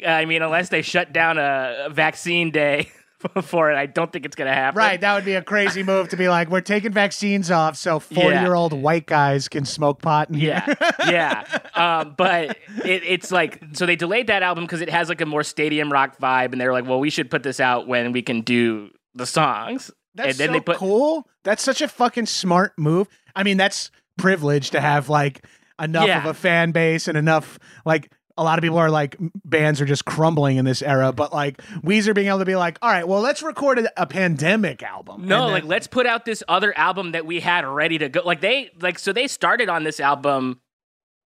I 0.05 0.25
mean, 0.25 0.41
unless 0.41 0.69
they 0.69 0.81
shut 0.81 1.13
down 1.13 1.37
a, 1.37 1.85
a 1.85 1.89
vaccine 1.89 2.49
day 2.51 2.89
for 3.43 3.71
it, 3.71 3.75
I 3.75 3.85
don't 3.85 4.11
think 4.11 4.25
it's 4.25 4.35
gonna 4.35 4.53
happen. 4.53 4.77
Right, 4.77 4.99
that 5.01 5.15
would 5.15 5.25
be 5.25 5.33
a 5.35 5.41
crazy 5.41 5.83
move 5.83 6.09
to 6.09 6.17
be 6.17 6.29
like, 6.29 6.49
we're 6.49 6.61
taking 6.61 6.91
vaccines 6.91 7.51
off 7.51 7.75
so 7.77 7.99
40 7.99 8.27
year 8.39 8.53
old 8.53 8.73
white 8.73 9.05
guys 9.05 9.47
can 9.47 9.65
smoke 9.65 10.01
pot. 10.01 10.33
Yeah, 10.33 10.73
yeah. 11.07 11.43
Um, 11.75 12.13
but 12.17 12.57
it, 12.83 13.03
it's 13.03 13.31
like 13.31 13.61
so 13.73 13.85
they 13.85 13.95
delayed 13.95 14.27
that 14.27 14.43
album 14.43 14.63
because 14.65 14.81
it 14.81 14.89
has 14.89 15.09
like 15.09 15.21
a 15.21 15.25
more 15.25 15.43
stadium 15.43 15.91
rock 15.91 16.17
vibe, 16.19 16.51
and 16.51 16.61
they 16.61 16.65
were 16.65 16.73
like, 16.73 16.85
well, 16.87 16.99
we 16.99 17.09
should 17.09 17.29
put 17.29 17.43
this 17.43 17.59
out 17.59 17.87
when 17.87 18.11
we 18.11 18.21
can 18.21 18.41
do 18.41 18.89
the 19.13 19.25
songs. 19.25 19.91
That's 20.15 20.29
and 20.29 20.37
then 20.37 20.47
so 20.49 20.53
they 20.53 20.59
put 20.61 20.77
cool. 20.77 21.27
That's 21.43 21.61
such 21.63 21.81
a 21.81 21.87
fucking 21.87 22.25
smart 22.27 22.73
move. 22.77 23.07
I 23.35 23.43
mean, 23.43 23.57
that's 23.57 23.91
privilege 24.17 24.69
to 24.71 24.79
have 24.81 25.09
like 25.09 25.45
enough 25.81 26.07
Yeah. 26.07 26.19
of 26.19 26.25
a 26.25 26.33
fan 26.33 26.71
base 26.71 27.07
and 27.09 27.17
enough 27.17 27.59
like 27.85 28.11
a 28.37 28.43
lot 28.43 28.59
of 28.59 28.63
people 28.63 28.77
are 28.77 28.89
like 28.89 29.15
bands 29.45 29.79
are 29.79 29.85
just 29.85 30.03
crumbling 30.05 30.57
in 30.57 30.65
this 30.65 30.81
era, 30.81 31.13
but 31.13 31.31
like 31.33 31.57
Weezer 31.83 32.13
being 32.13 32.27
able 32.27 32.39
to 32.39 32.45
be 32.45 32.55
like, 32.57 32.77
all 32.81 32.89
right, 32.89 33.07
well, 33.07 33.21
let's 33.21 33.41
record 33.41 33.79
a, 33.79 34.01
a 34.01 34.05
pandemic 34.05 34.83
album. 34.83 35.25
No, 35.27 35.43
And 35.45 35.53
like 35.53 35.63
let's 35.63 35.87
put 35.87 36.05
out 36.05 36.25
this 36.25 36.43
other 36.47 36.77
album 36.77 37.13
that 37.13 37.25
we 37.25 37.39
had 37.39 37.65
ready 37.65 37.97
to 37.97 38.09
go. 38.09 38.21
Like 38.25 38.41
they 38.41 38.71
like 38.81 38.99
so 38.99 39.13
they 39.13 39.27
started 39.27 39.69
on 39.69 39.83
this 39.83 39.99
album. 39.99 40.59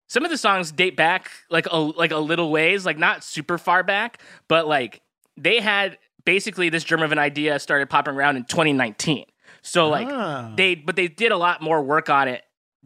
Some 0.09 0.25
of 0.25 0.31
the 0.31 0.39
songs 0.39 0.71
date 0.73 0.97
back 0.97 1.31
like 1.51 1.67
a 1.71 1.77
like 1.77 2.11
a 2.13 2.19
little 2.19 2.51
ways, 2.51 2.85
like 2.87 2.99
not 2.99 3.23
super 3.25 3.59
far 3.59 3.83
back, 3.83 4.21
but 4.49 4.67
like 4.67 5.01
they 5.37 5.61
had 5.61 5.99
basically 6.25 6.69
this 6.71 6.83
germ 6.83 7.03
of 7.03 7.13
an 7.13 7.19
idea 7.19 7.59
started 7.61 7.89
popping 7.89 8.15
around 8.15 8.37
in 8.37 8.45
2019. 8.45 9.27
So 9.63 9.89
like 9.89 10.09
Ah. 10.11 10.53
they 10.57 10.75
but 10.75 10.97
they 10.97 11.07
did 11.09 11.31
a 11.33 11.37
lot 11.37 11.61
more 11.63 11.83
work 11.83 12.09
on 12.11 12.27
it 12.29 12.43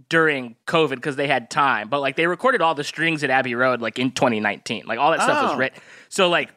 during 0.08 0.56
COVID 0.66 0.96
because 0.96 1.16
they 1.16 1.26
had 1.28 1.50
time, 1.50 1.88
but 1.88 2.00
like 2.00 2.16
they 2.16 2.26
recorded 2.26 2.62
all 2.62 2.74
the 2.74 2.84
strings 2.84 3.22
at 3.24 3.30
Abbey 3.30 3.54
Road 3.54 3.80
like 3.80 3.98
in 3.98 4.10
2019. 4.12 4.84
Like 4.86 4.98
all 4.98 5.10
that 5.10 5.22
stuff 5.22 5.42
was 5.42 5.52
Oh. 5.52 5.56
written. 5.56 5.80
So 6.08 6.28
like 6.28 6.50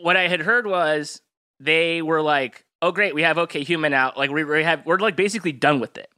what 0.00 0.16
I 0.16 0.28
had 0.28 0.40
heard 0.40 0.66
was 0.66 1.20
they 1.60 2.02
were 2.02 2.20
like, 2.22 2.64
"Oh 2.82 2.92
great, 2.92 3.14
we 3.14 3.22
have 3.22 3.38
OK 3.38 3.62
Human 3.64 3.92
out. 3.94 4.16
Like 4.16 4.30
we, 4.30 4.44
we 4.44 4.62
have 4.62 4.84
we're 4.84 4.98
like 4.98 5.16
basically 5.16 5.52
done 5.52 5.80
with 5.80 5.96
it." 5.96 6.10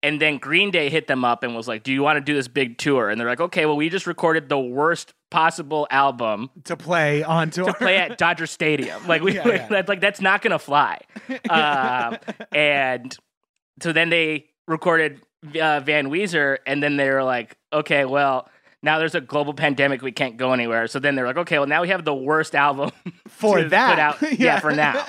And 0.00 0.20
then 0.22 0.38
Green 0.38 0.70
Day 0.70 0.90
hit 0.90 1.08
them 1.08 1.24
up 1.24 1.42
and 1.42 1.56
was 1.56 1.66
like, 1.66 1.82
"Do 1.82 1.92
you 1.92 2.02
want 2.04 2.16
to 2.18 2.20
do 2.20 2.32
this 2.34 2.46
big 2.46 2.78
tour?" 2.78 3.10
And 3.10 3.20
they're 3.20 3.26
like, 3.28 3.40
"Okay, 3.40 3.66
well 3.66 3.74
we 3.76 3.88
just 3.88 4.06
recorded 4.06 4.48
the 4.48 4.58
worst 4.58 5.12
possible 5.32 5.88
album 5.90 6.50
to 6.64 6.76
play 6.76 7.24
on 7.24 7.50
tour. 7.50 7.66
to 7.66 7.74
play 7.74 7.96
at 7.96 8.16
Dodger 8.16 8.46
Stadium. 8.46 9.04
Like 9.08 9.22
we, 9.22 9.34
Yeah, 9.34 9.66
yeah. 9.70 9.82
like 9.88 10.00
that's 10.00 10.20
not 10.20 10.42
gonna 10.42 10.58
fly. 10.60 11.00
Um, 11.50 12.18
and 12.52 13.16
so 13.82 13.92
then 13.92 14.08
they 14.10 14.46
recorded 14.68 15.20
uh, 15.60 15.80
Van 15.80 16.08
Weezer, 16.10 16.58
and 16.66 16.82
then 16.82 16.96
they 16.96 17.10
were 17.10 17.24
like, 17.24 17.56
okay, 17.72 18.04
well. 18.04 18.48
Now 18.80 19.00
there's 19.00 19.16
a 19.16 19.20
global 19.20 19.54
pandemic. 19.54 20.02
We 20.02 20.12
can't 20.12 20.36
go 20.36 20.52
anywhere. 20.52 20.86
So 20.86 21.00
then 21.00 21.16
they're 21.16 21.26
like, 21.26 21.36
okay, 21.38 21.58
well 21.58 21.66
now 21.66 21.82
we 21.82 21.88
have 21.88 22.04
the 22.04 22.14
worst 22.14 22.54
album 22.54 22.92
For 23.28 23.60
that. 23.64 23.90
Put 23.90 23.98
out. 23.98 24.38
yeah. 24.38 24.38
Yeah. 24.54 24.60
for 24.60 24.70
now. 24.72 25.04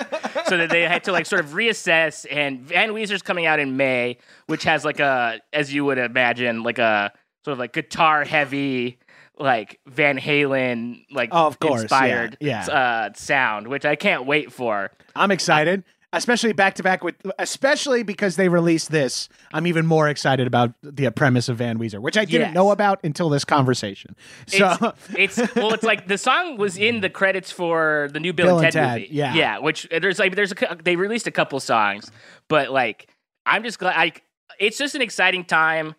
So 0.46 0.56
that 0.56 0.70
they 0.70 0.82
had 0.82 1.04
to 1.04 1.12
like 1.12 1.24
sort 1.24 1.44
of 1.44 1.50
reassess. 1.52 2.26
And 2.28 2.62
Van 2.62 2.88
Weezer's 2.90 3.22
coming 3.22 3.46
out 3.46 3.60
in 3.60 3.76
May, 3.76 4.18
which 4.48 4.64
has 4.64 4.84
like 4.84 4.98
a, 4.98 5.38
as 5.52 5.72
you 5.72 5.84
would 5.84 5.98
imagine, 5.98 6.64
like 6.64 6.80
a 6.80 7.12
sort 7.44 7.52
of 7.52 7.60
like 7.60 7.72
guitar 7.72 8.24
heavy, 8.24 8.98
like 9.38 9.78
Van 9.86 10.18
Halen, 10.18 11.04
like 11.12 11.28
Oh, 11.30 11.46
of 11.46 11.60
course, 11.60 11.78
yeah, 11.78 11.82
inspired 11.82 12.36
yeah. 12.40 12.66
Uh, 12.66 13.10
sound, 13.14 13.68
which 13.68 13.84
I 13.84 13.94
can't 13.94 14.26
wait 14.26 14.52
for. 14.52 14.90
I'm 15.14 15.30
excited, 15.30 15.84
especially 16.12 16.52
back 16.52 16.74
to 16.74 16.82
back 16.82 17.04
with, 17.04 17.14
especially 17.38 18.02
because 18.02 18.36
they 18.36 18.48
released 18.48 18.90
this. 18.90 19.28
I'm 19.52 19.66
even 19.66 19.86
more 19.86 20.08
excited 20.08 20.46
about 20.46 20.72
the 20.82 21.10
premise 21.10 21.48
of 21.48 21.56
Van 21.58 21.78
Weezer, 21.78 22.00
which 22.00 22.16
I 22.16 22.24
didn't 22.24 22.48
Yes. 22.48 22.54
know 22.54 22.70
about 22.72 23.00
until 23.04 23.28
this 23.28 23.44
conversation. 23.44 24.16
So 24.46 24.94
It's, 25.16 25.38
it's 25.38 25.54
well, 25.54 25.72
it's 25.72 25.84
like 25.84 26.06
the 26.08 26.18
song 26.18 26.56
was 26.56 26.76
in 26.76 27.00
the 27.00 27.10
credits 27.10 27.52
for 27.52 28.08
the 28.12 28.20
new 28.20 28.32
Bill, 28.32 28.46
Bill 28.46 28.58
and 28.58 28.64
Ted, 28.64 28.72
Ted, 28.72 29.00
movie. 29.02 29.14
yeah. 29.14 29.34
yeah. 29.34 29.58
Which 29.58 29.88
there's 29.90 30.18
like 30.18 30.34
there's 30.34 30.52
a 30.52 30.76
they 30.82 30.96
released 30.96 31.26
a 31.26 31.30
couple 31.30 31.60
songs, 31.60 32.10
but 32.48 32.70
like 32.70 33.08
I'm 33.46 33.62
just 33.62 33.78
glad. 33.78 33.96
Like 33.96 34.22
it's 34.58 34.78
just 34.78 34.94
an 34.94 35.02
exciting 35.02 35.44
time 35.44 35.94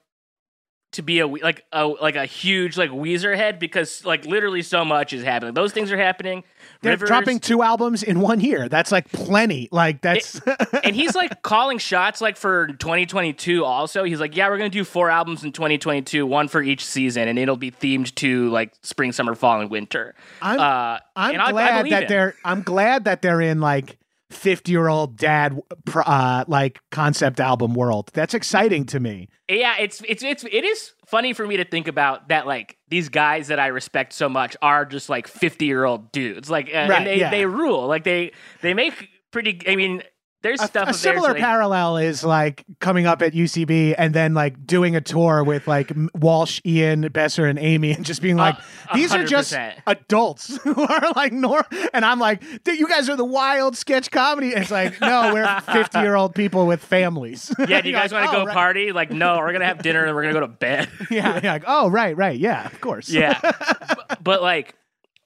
to 0.93 1.01
be 1.01 1.19
a 1.19 1.27
like 1.27 1.65
a 1.71 1.85
like 1.87 2.15
a 2.15 2.25
huge 2.25 2.77
like 2.77 2.89
Weezer 2.91 3.35
head 3.35 3.59
because 3.59 4.03
like 4.05 4.25
literally 4.25 4.61
so 4.61 4.83
much 4.83 5.13
is 5.13 5.23
happening. 5.23 5.53
Those 5.53 5.71
things 5.71 5.91
are 5.91 5.97
happening. 5.97 6.43
they're 6.81 6.91
Rivers- 6.93 7.07
dropping 7.07 7.39
two 7.39 7.61
albums 7.61 8.03
in 8.03 8.19
one 8.19 8.41
year. 8.41 8.67
That's 8.67 8.91
like 8.91 9.09
plenty. 9.11 9.69
Like 9.71 10.01
that's 10.01 10.41
and 10.83 10.95
he's 10.95 11.15
like 11.15 11.41
calling 11.43 11.77
shots 11.77 12.19
like 12.19 12.35
for 12.37 12.67
2022 12.67 13.63
also 13.63 14.03
he's 14.03 14.19
like 14.19 14.35
yeah 14.35 14.49
we're 14.49 14.57
gonna 14.57 14.69
do 14.69 14.83
four 14.83 15.09
albums 15.09 15.43
in 15.43 15.51
2022 15.51 16.25
one 16.25 16.47
for 16.47 16.61
each 16.61 16.83
season 16.85 17.27
and 17.27 17.39
it'll 17.39 17.55
be 17.57 17.71
themed 17.71 18.13
to 18.15 18.49
like 18.49 18.73
spring 18.81 19.11
summer 19.11 19.33
fall 19.35 19.61
and 19.61 19.69
winter 19.69 20.13
I'm 20.41 20.59
uh, 20.59 20.99
I'm 21.15 21.33
and 21.33 21.41
I- 21.41 21.45
I 21.47 21.51
glad 21.51 21.89
that 21.89 22.03
him. 22.03 22.09
they're 22.09 22.35
I'm 22.45 22.61
glad 22.63 23.05
that 23.05 23.21
they're 23.21 23.41
in 23.41 23.59
like 23.61 23.97
50 24.31 24.71
year 24.71 24.87
old 24.87 25.17
dad 25.17 25.59
uh 25.95 26.45
like 26.47 26.79
concept 26.91 27.39
album 27.39 27.73
world. 27.73 28.09
That's 28.13 28.33
exciting 28.33 28.85
to 28.87 28.99
me. 28.99 29.29
yeah 29.49 29.75
it's 29.79 30.01
it's 30.07 30.23
it's 30.23 30.43
it 30.43 30.63
is 30.63 30.93
funny 31.05 31.33
for 31.33 31.45
me 31.45 31.57
to 31.57 31.65
think 31.65 31.87
about 31.87 32.29
that 32.29 32.47
like 32.47 32.77
these 32.87 33.09
guys 33.09 33.47
that 33.49 33.59
i 33.59 33.67
respect 33.67 34.13
so 34.13 34.29
much 34.29 34.55
are 34.61 34.85
just 34.85 35.09
like 35.09 35.27
50 35.27 35.65
year 35.65 35.83
old 35.83 36.11
dudes 36.13 36.49
like 36.49 36.69
uh, 36.69 36.87
Right, 36.87 36.91
and 36.99 37.07
they 37.07 37.19
yeah. 37.19 37.29
they 37.31 37.45
rule 37.45 37.85
like 37.85 38.05
they 38.05 38.31
they 38.61 38.73
make 38.73 39.09
pretty 39.31 39.59
i 39.67 39.75
mean 39.75 40.03
there's 40.43 40.61
A, 40.61 40.67
stuff 40.67 40.89
a 40.89 40.93
similar 40.93 41.33
like, 41.33 41.37
parallel 41.41 41.97
is 41.97 42.23
like 42.23 42.65
coming 42.79 43.05
up 43.05 43.21
at 43.21 43.33
UCB 43.33 43.93
and 43.97 44.13
then 44.13 44.33
like 44.33 44.65
doing 44.65 44.95
a 44.95 45.01
tour 45.01 45.43
with 45.43 45.67
like 45.67 45.91
Walsh, 46.15 46.59
Ian, 46.65 47.01
Besser, 47.09 47.45
and 47.45 47.59
Amy, 47.59 47.91
and 47.91 48.03
just 48.03 48.21
being 48.21 48.37
like, 48.37 48.55
a 48.91 48.95
these 48.95 49.13
are 49.13 49.23
just 49.23 49.55
adults 49.85 50.57
who 50.63 50.81
are 50.81 51.11
like 51.15 51.31
normal. 51.31 51.65
And 51.93 52.03
I'm 52.03 52.19
like, 52.19 52.43
you 52.67 52.87
guys 52.87 53.07
are 53.09 53.15
the 53.15 53.25
wild 53.25 53.77
sketch 53.77 54.09
comedy. 54.09 54.53
And 54.53 54.63
it's 54.63 54.71
like, 54.71 54.99
no, 54.99 55.31
we're 55.33 55.59
50 55.73 55.99
year 55.99 56.15
old 56.15 56.33
people 56.33 56.65
with 56.65 56.83
families. 56.83 57.53
yeah 57.59 57.81
do 57.81 57.89
you 57.89 57.93
guys 57.95 58.11
like, 58.11 58.23
want 58.25 58.31
to 58.31 58.37
"Oh, 58.37 58.39
go 58.41 58.45
right." 58.47 58.53
party 58.53 58.91
like 58.91 59.11
no 59.11 59.37
we're 59.37 59.51
gonna 59.51 59.65
have 59.65 59.81
dinner 59.83 60.05
and 60.05 60.15
we're 60.15 60.23
gonna 60.23 60.33
go 60.33 60.39
to 60.41 60.47
bed 60.47 60.89
Yeah, 61.09 61.39
yeah. 61.43 61.53
Like, 61.53 61.63
oh, 61.67 61.89
right, 61.89 62.15
right. 62.15 62.37
Yeah, 62.37 62.65
of 62.65 62.81
course. 62.81 63.09
Yeah. 63.09 63.39
but, 63.41 64.23
but, 64.23 64.41
like 64.41 64.75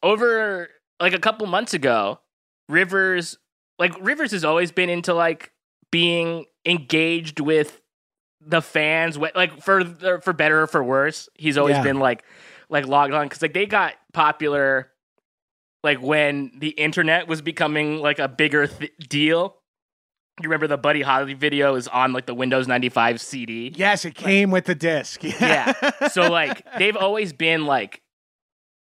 over 0.03 0.69
like 1.00 1.13
a 1.13 1.19
couple 1.19 1.48
months 1.48 1.74
ago, 1.74 2.19
Rivers 2.67 3.38
like 3.79 3.94
Rivers 4.00 4.32
has 4.32 4.44
always 4.46 4.72
been 4.72 4.89
into 4.89 5.13
like 5.13 5.51
being 5.91 6.46
engaged 6.65 7.39
with 7.39 7.82
the 8.41 8.62
fans 8.62 9.17
like 9.17 9.62
for 9.62 9.84
for 10.22 10.34
better 10.34 10.62
or 10.62 10.67
for 10.67 10.84
worse. 10.84 11.29
He's 11.36 11.58
always 11.58 11.75
Yeah. 11.77 11.84
been 11.84 12.00
like 12.00 12.24
like 12.70 12.88
logged 12.88 13.13
on 13.13 13.27
cuz 13.29 13.41
like 13.41 13.53
they 13.53 13.65
got 13.65 13.94
popular 14.13 14.91
like 15.84 16.01
when 16.01 16.51
the 16.58 16.70
internet 16.70 17.27
was 17.27 17.41
becoming 17.41 18.00
like 18.00 18.20
a 18.20 18.27
bigger 18.27 18.67
th- 18.67 18.91
deal. 19.08 19.58
You 20.41 20.50
remember 20.50 20.67
the 20.67 20.77
Buddy 20.77 21.01
Holly 21.01 21.34
video 21.34 21.75
is 21.75 21.88
on 21.88 22.12
like 22.13 22.25
the 22.25 22.34
Windows 22.34 22.67
95 22.67 23.22
CD? 23.22 23.72
Yes, 23.75 24.03
it 24.05 24.15
came 24.15 24.51
with 24.51 24.65
the 24.65 24.75
disc. 24.75 25.24
Yeah. 25.41 25.74
so 26.10 26.29
like 26.32 26.65
they've 26.77 26.98
always 26.98 27.34
been 27.34 27.65
like 27.65 28.01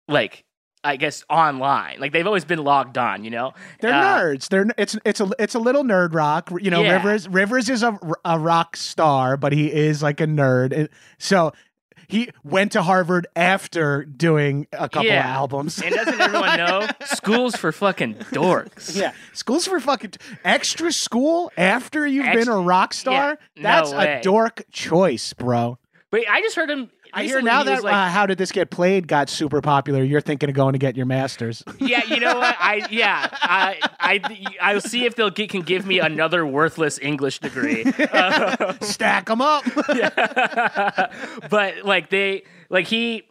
like 0.07 0.44
I 0.85 0.95
guess 0.97 1.23
online. 1.29 1.99
Like 1.99 2.11
they've 2.13 2.27
always 2.27 2.45
been 2.45 2.63
logged 2.63 2.97
on, 2.97 3.23
you 3.23 3.31
know? 3.31 3.53
They're 3.81 3.91
Uh, 3.93 4.19
nerds. 4.19 4.49
They're 4.49 4.67
it's 4.77 4.97
it's 5.03 5.19
a 5.19 5.29
it's 5.39 5.55
a 5.55 5.59
little 5.59 5.83
nerd 5.83 6.13
rock. 6.13 6.51
You 6.61 6.69
know, 6.71 6.83
Yeah. 6.83 6.93
Rivers 6.97 7.27
Rivers 7.27 7.69
is 7.69 7.83
a, 7.83 7.97
a 8.23 8.37
rock 8.39 8.77
star, 8.77 9.35
but 9.37 9.51
he 9.51 9.71
is 9.73 10.03
like 10.03 10.21
a 10.21 10.27
nerd. 10.27 10.71
And 10.71 10.89
so 11.17 11.51
he 12.07 12.29
went 12.43 12.71
to 12.73 12.83
Harvard 12.83 13.25
after 13.35 14.05
doing 14.05 14.67
a 14.73 14.87
couple 14.87 15.07
Yeah. 15.07 15.21
of 15.21 15.35
albums. 15.37 15.81
And 15.81 15.95
doesn't 15.95 16.21
everyone 16.21 16.57
know 16.57 16.87
schools 17.05 17.55
for 17.55 17.71
fucking 17.71 18.13
dorks? 18.31 18.95
yeah, 18.95 19.11
school's 19.33 19.65
for 19.67 19.79
fucking 19.79 20.11
extra 20.43 20.91
school 20.91 21.51
after 21.57 22.05
you've 22.05 22.27
Ex- 22.27 22.45
been 22.45 22.53
a 22.53 22.59
rock 22.59 22.93
star. 22.93 23.39
no 23.55 23.63
That's 23.63 23.91
way. 23.91 24.19
a 24.19 24.21
dork 24.21 24.61
choice, 24.71 25.33
bro. 25.33 25.79
But 26.11 26.29
I 26.29 26.41
just 26.41 26.55
heard 26.55 26.69
him 26.69 26.91
I 27.15 27.23
hear 27.23 27.41
now 27.41 27.63
that 27.63 27.83
like, 27.83 27.93
uh, 27.93 28.09
"How 28.09 28.25
Did 28.25 28.37
This 28.37 28.51
Get 28.51 28.69
Played" 28.69 29.07
got 29.07 29.29
super 29.29 29.61
popular. 29.61 30.03
You're 30.03 30.21
thinking 30.21 30.49
of 30.49 30.55
going 30.55 30.73
to 30.73 30.79
get 30.79 30.95
your 30.97 31.05
master's. 31.05 31.63
Yeah, 31.79 32.03
you 32.05 32.19
know 32.19 32.35
what? 32.37 32.55
I 32.59 32.87
yeah, 32.89 33.29
I 33.31 33.79
I 33.99 34.45
I'll 34.61 34.81
see 34.81 35.05
if 35.05 35.15
they'll 35.15 35.29
get, 35.29 35.49
can 35.49 35.61
give 35.61 35.85
me 35.85 35.99
another 35.99 36.45
worthless 36.45 36.99
English 37.01 37.39
degree. 37.39 37.85
Uh, 38.11 38.73
Stack 38.81 39.27
them 39.27 39.41
up. 39.41 39.63
but 41.49 41.85
like 41.85 42.09
they 42.09 42.43
like 42.69 42.87
he 42.87 43.23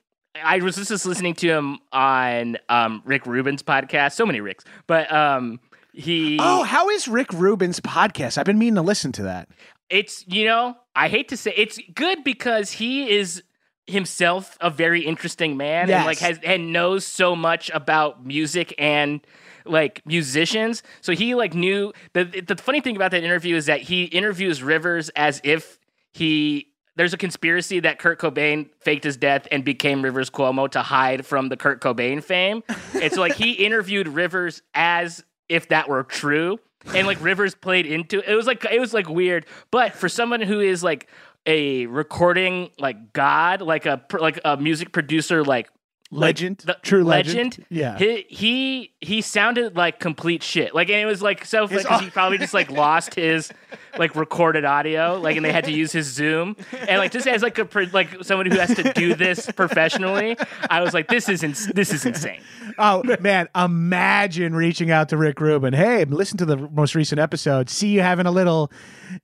I 0.43 0.59
was 0.59 0.77
just 0.77 1.07
listening 1.07 1.35
to 1.35 1.49
him 1.49 1.79
on 1.93 2.59
um 2.69 3.03
Rick 3.05 3.27
Rubin's 3.27 3.63
podcast. 3.63 4.13
So 4.13 4.27
many 4.27 4.41
Ricks. 4.41 4.65
But 4.87 5.13
um 5.13 5.61
he 5.93 6.39
oh, 6.41 6.63
how 6.63 6.89
is 6.91 7.07
Rick 7.09 7.33
Rubin's 7.33 7.81
podcast? 7.81 8.39
I've 8.39 8.47
been 8.47 8.59
meaning 8.59 8.77
to 8.77 8.83
listen 8.83 9.13
to 9.13 9.23
that. 9.25 9.49
it's 9.91 10.25
you 10.27 10.45
know, 10.47 10.77
I 10.95 11.09
hate 11.09 11.29
to 11.29 11.37
say 11.37 11.53
it's 11.57 11.79
good 11.95 12.25
because 12.25 12.71
he 12.73 13.11
is 13.11 13.43
himself 13.87 14.57
a 14.61 14.71
very 14.71 15.03
interesting 15.03 15.57
man 15.57 15.91
and 15.91 16.07
like 16.07 16.19
has 16.19 16.39
and 16.43 16.73
knows 16.73 17.07
so 17.07 17.37
much 17.37 17.71
about 17.75 18.25
music 18.25 18.75
and 18.79 19.21
like 19.67 20.03
musicians. 20.07 20.83
So 21.01 21.13
he 21.13 21.35
like 21.35 21.55
knew 21.55 21.93
the 22.13 22.25
the 22.25 22.57
funny 22.57 22.81
thing 22.81 22.97
about 22.97 23.11
that 23.11 23.25
interview 23.25 23.57
is 23.57 23.67
that 23.67 23.81
he 23.83 24.05
interviews 24.05 24.63
Rivers 24.63 25.11
as 25.11 25.41
if 25.45 25.79
he 26.13 26.69
there's 26.97 27.13
a 27.13 27.17
conspiracy 27.17 27.81
that 27.81 27.99
Kurt 27.99 28.21
Cobain 28.21 28.71
faked 28.81 29.05
his 29.05 29.17
death 29.17 29.49
and 29.51 29.65
became 29.65 30.03
Rivers 30.03 30.31
Cuomo 30.31 30.71
to 30.71 30.83
hide 30.83 31.27
from 31.27 31.49
the 31.49 31.57
Kurt 31.57 31.81
Cobain 31.81 32.23
fame. 32.23 32.63
and 32.95 33.13
so 33.13 33.21
like 33.21 33.35
he 33.35 33.53
interviewed 33.67 34.09
Rivers 34.09 34.63
as 34.75 35.25
if 35.49 35.69
that 35.69 35.89
were 35.89 36.05
true. 36.05 36.59
And 36.95 37.07
like 37.07 37.23
Rivers 37.23 37.55
played 37.55 37.87
into 37.87 38.19
it. 38.19 38.29
It 38.29 38.35
was 38.35 38.47
like 38.47 38.65
it 38.71 38.79
was 38.79 38.93
like 38.93 39.09
weird. 39.09 39.47
But 39.71 39.95
for 39.95 40.09
someone 40.09 40.43
who 40.43 40.61
is 40.61 40.83
like 40.85 41.09
a 41.47 41.87
recording 41.87 42.71
like 42.79 43.13
god, 43.13 43.61
like 43.61 43.87
a 43.87 44.03
like 44.19 44.41
a 44.45 44.57
music 44.57 44.93
producer 44.93 45.45
like 45.45 45.71
Legend, 46.11 46.59
the 46.59 46.77
true 46.83 47.03
legend. 47.03 47.65
Yeah. 47.71 47.99
he 47.99 48.25
he 48.29 48.93
he 49.01 49.21
sounded 49.21 49.77
like 49.77 49.99
complete 49.99 50.43
shit. 50.43 50.75
Like, 50.75 50.89
and 50.89 50.99
it 50.99 51.07
was 51.07 51.23
like 51.23 51.45
so 51.45 51.67
because 51.67 52.01
he 52.01 52.11
probably 52.11 52.39
just 52.39 52.55
like 52.55 52.71
lost 52.71 53.15
his 53.15 53.51
like 53.99 54.15
recorded 54.15 54.65
audio, 54.65 55.19
like, 55.19 55.37
and 55.37 55.45
they 55.45 55.53
had 55.53 55.65
to 55.65 55.73
use 55.73 55.93
his 55.93 56.07
Zoom, 56.07 56.57
and 56.73 56.99
like 56.99 57.11
just 57.11 57.27
as 57.27 57.43
like 57.43 57.59
a 57.59 57.69
like 57.93 58.23
someone 58.23 58.47
who 58.47 58.57
has 58.59 58.75
to 58.77 58.93
do 58.93 59.15
this 59.15 59.51
professionally, 59.53 60.37
I 60.71 60.83
was 60.83 60.95
like, 60.95 61.09
this 61.09 61.29
is 61.29 61.43
ins- 61.43 61.67
this 61.69 61.93
is 61.93 62.05
insane. 62.05 62.41
Oh 62.79 63.03
man, 63.21 63.49
imagine 63.55 64.55
reaching 64.55 64.91
out 64.91 65.09
to 65.09 65.17
Rick 65.17 65.41
Rubin. 65.41 65.73
Hey, 65.75 66.05
listen 66.05 66.39
to 66.39 66.45
the 66.45 66.57
most 66.57 66.95
recent 66.95 67.21
episode. 67.21 67.71
See 67.71 67.89
you 67.89 68.03
having 68.03 68.27
a 68.27 68.31
little 68.31 68.71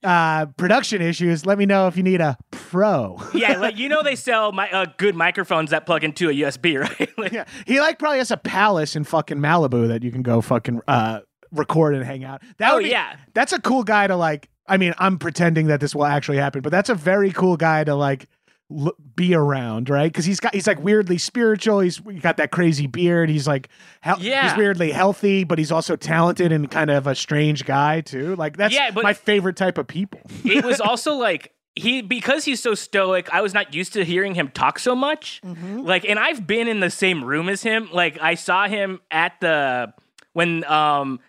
uh, 0.04 0.46
production 0.46 1.02
issues. 1.02 1.46
Let 1.46 1.58
me 1.58 1.66
know 1.66 1.86
if 1.86 1.96
you 1.96 2.02
need 2.02 2.20
a 2.20 2.36
pro. 2.50 3.20
Yeah, 3.34 3.58
like 3.58 3.76
you 3.78 3.88
know 3.88 4.02
they 4.02 4.16
sell 4.16 4.52
my 4.52 4.70
uh, 4.70 4.86
good 4.96 5.14
microphones 5.14 5.70
that 5.70 5.86
plug 5.86 6.04
into 6.04 6.28
a 6.28 6.32
USB, 6.32 6.69
right? 6.76 7.10
Like, 7.18 7.32
yeah, 7.32 7.44
he 7.66 7.80
like 7.80 7.98
probably 7.98 8.18
has 8.18 8.30
a 8.30 8.36
palace 8.36 8.96
in 8.96 9.04
fucking 9.04 9.38
Malibu 9.38 9.88
that 9.88 10.02
you 10.02 10.10
can 10.12 10.22
go 10.22 10.40
fucking 10.40 10.80
uh, 10.88 11.20
record 11.52 11.94
and 11.94 12.04
hang 12.04 12.24
out. 12.24 12.42
That 12.58 12.72
Oh, 12.72 12.74
would 12.76 12.84
be, 12.84 12.90
yeah. 12.90 13.16
that's 13.34 13.52
a 13.52 13.60
cool 13.60 13.82
guy 13.84 14.06
to 14.06 14.16
like 14.16 14.48
I 14.66 14.76
mean, 14.76 14.94
I'm 14.98 15.18
pretending 15.18 15.66
that 15.66 15.80
this 15.80 15.94
will 15.96 16.04
actually 16.06 16.38
happen, 16.38 16.60
but 16.60 16.70
that's 16.70 16.88
a 16.90 16.94
very 16.94 17.32
cool 17.32 17.56
guy 17.56 17.82
to 17.82 17.94
like 17.96 18.26
l- 18.70 18.94
be 19.16 19.34
around, 19.34 19.90
right? 19.90 20.10
Because 20.12 20.24
he's 20.24 20.38
got 20.38 20.54
he's 20.54 20.68
like 20.68 20.80
weirdly 20.80 21.18
spiritual. 21.18 21.80
He's 21.80 21.96
he 21.96 22.20
got 22.20 22.36
that 22.36 22.52
crazy 22.52 22.86
beard. 22.86 23.28
He's 23.30 23.48
like 23.48 23.68
hel- 24.00 24.18
Yeah. 24.20 24.48
he's 24.48 24.56
weirdly 24.56 24.92
healthy, 24.92 25.42
but 25.42 25.58
he's 25.58 25.72
also 25.72 25.96
talented 25.96 26.52
and 26.52 26.70
kind 26.70 26.88
of 26.88 27.08
a 27.08 27.16
strange 27.16 27.64
guy 27.64 28.00
too. 28.00 28.36
Like 28.36 28.56
that's 28.58 28.72
Yeah, 28.72 28.92
but- 28.92 29.02
my 29.02 29.12
favorite 29.12 29.56
type 29.56 29.76
of 29.76 29.88
people. 29.88 30.20
it 30.44 30.64
was 30.64 30.80
also 30.80 31.14
like 31.14 31.52
he 31.80 32.02
because 32.02 32.44
he's 32.44 32.62
so 32.62 32.74
stoic 32.74 33.28
i 33.32 33.40
was 33.40 33.52
not 33.54 33.74
used 33.74 33.92
to 33.94 34.04
hearing 34.04 34.34
him 34.34 34.48
talk 34.48 34.78
so 34.78 34.94
much. 34.94 35.40
Like 35.44 36.04
and 36.08 36.18
i've 36.18 36.46
been 36.46 36.68
in 36.68 36.80
the 36.80 36.90
same 36.90 37.24
room 37.24 37.48
as 37.48 37.62
him. 37.62 37.88
Like 37.92 38.20
i 38.20 38.34
saw 38.34 38.68
him 38.68 39.00
at 39.10 39.40
the 39.40 39.92
when 40.32 40.64
um 40.64 41.20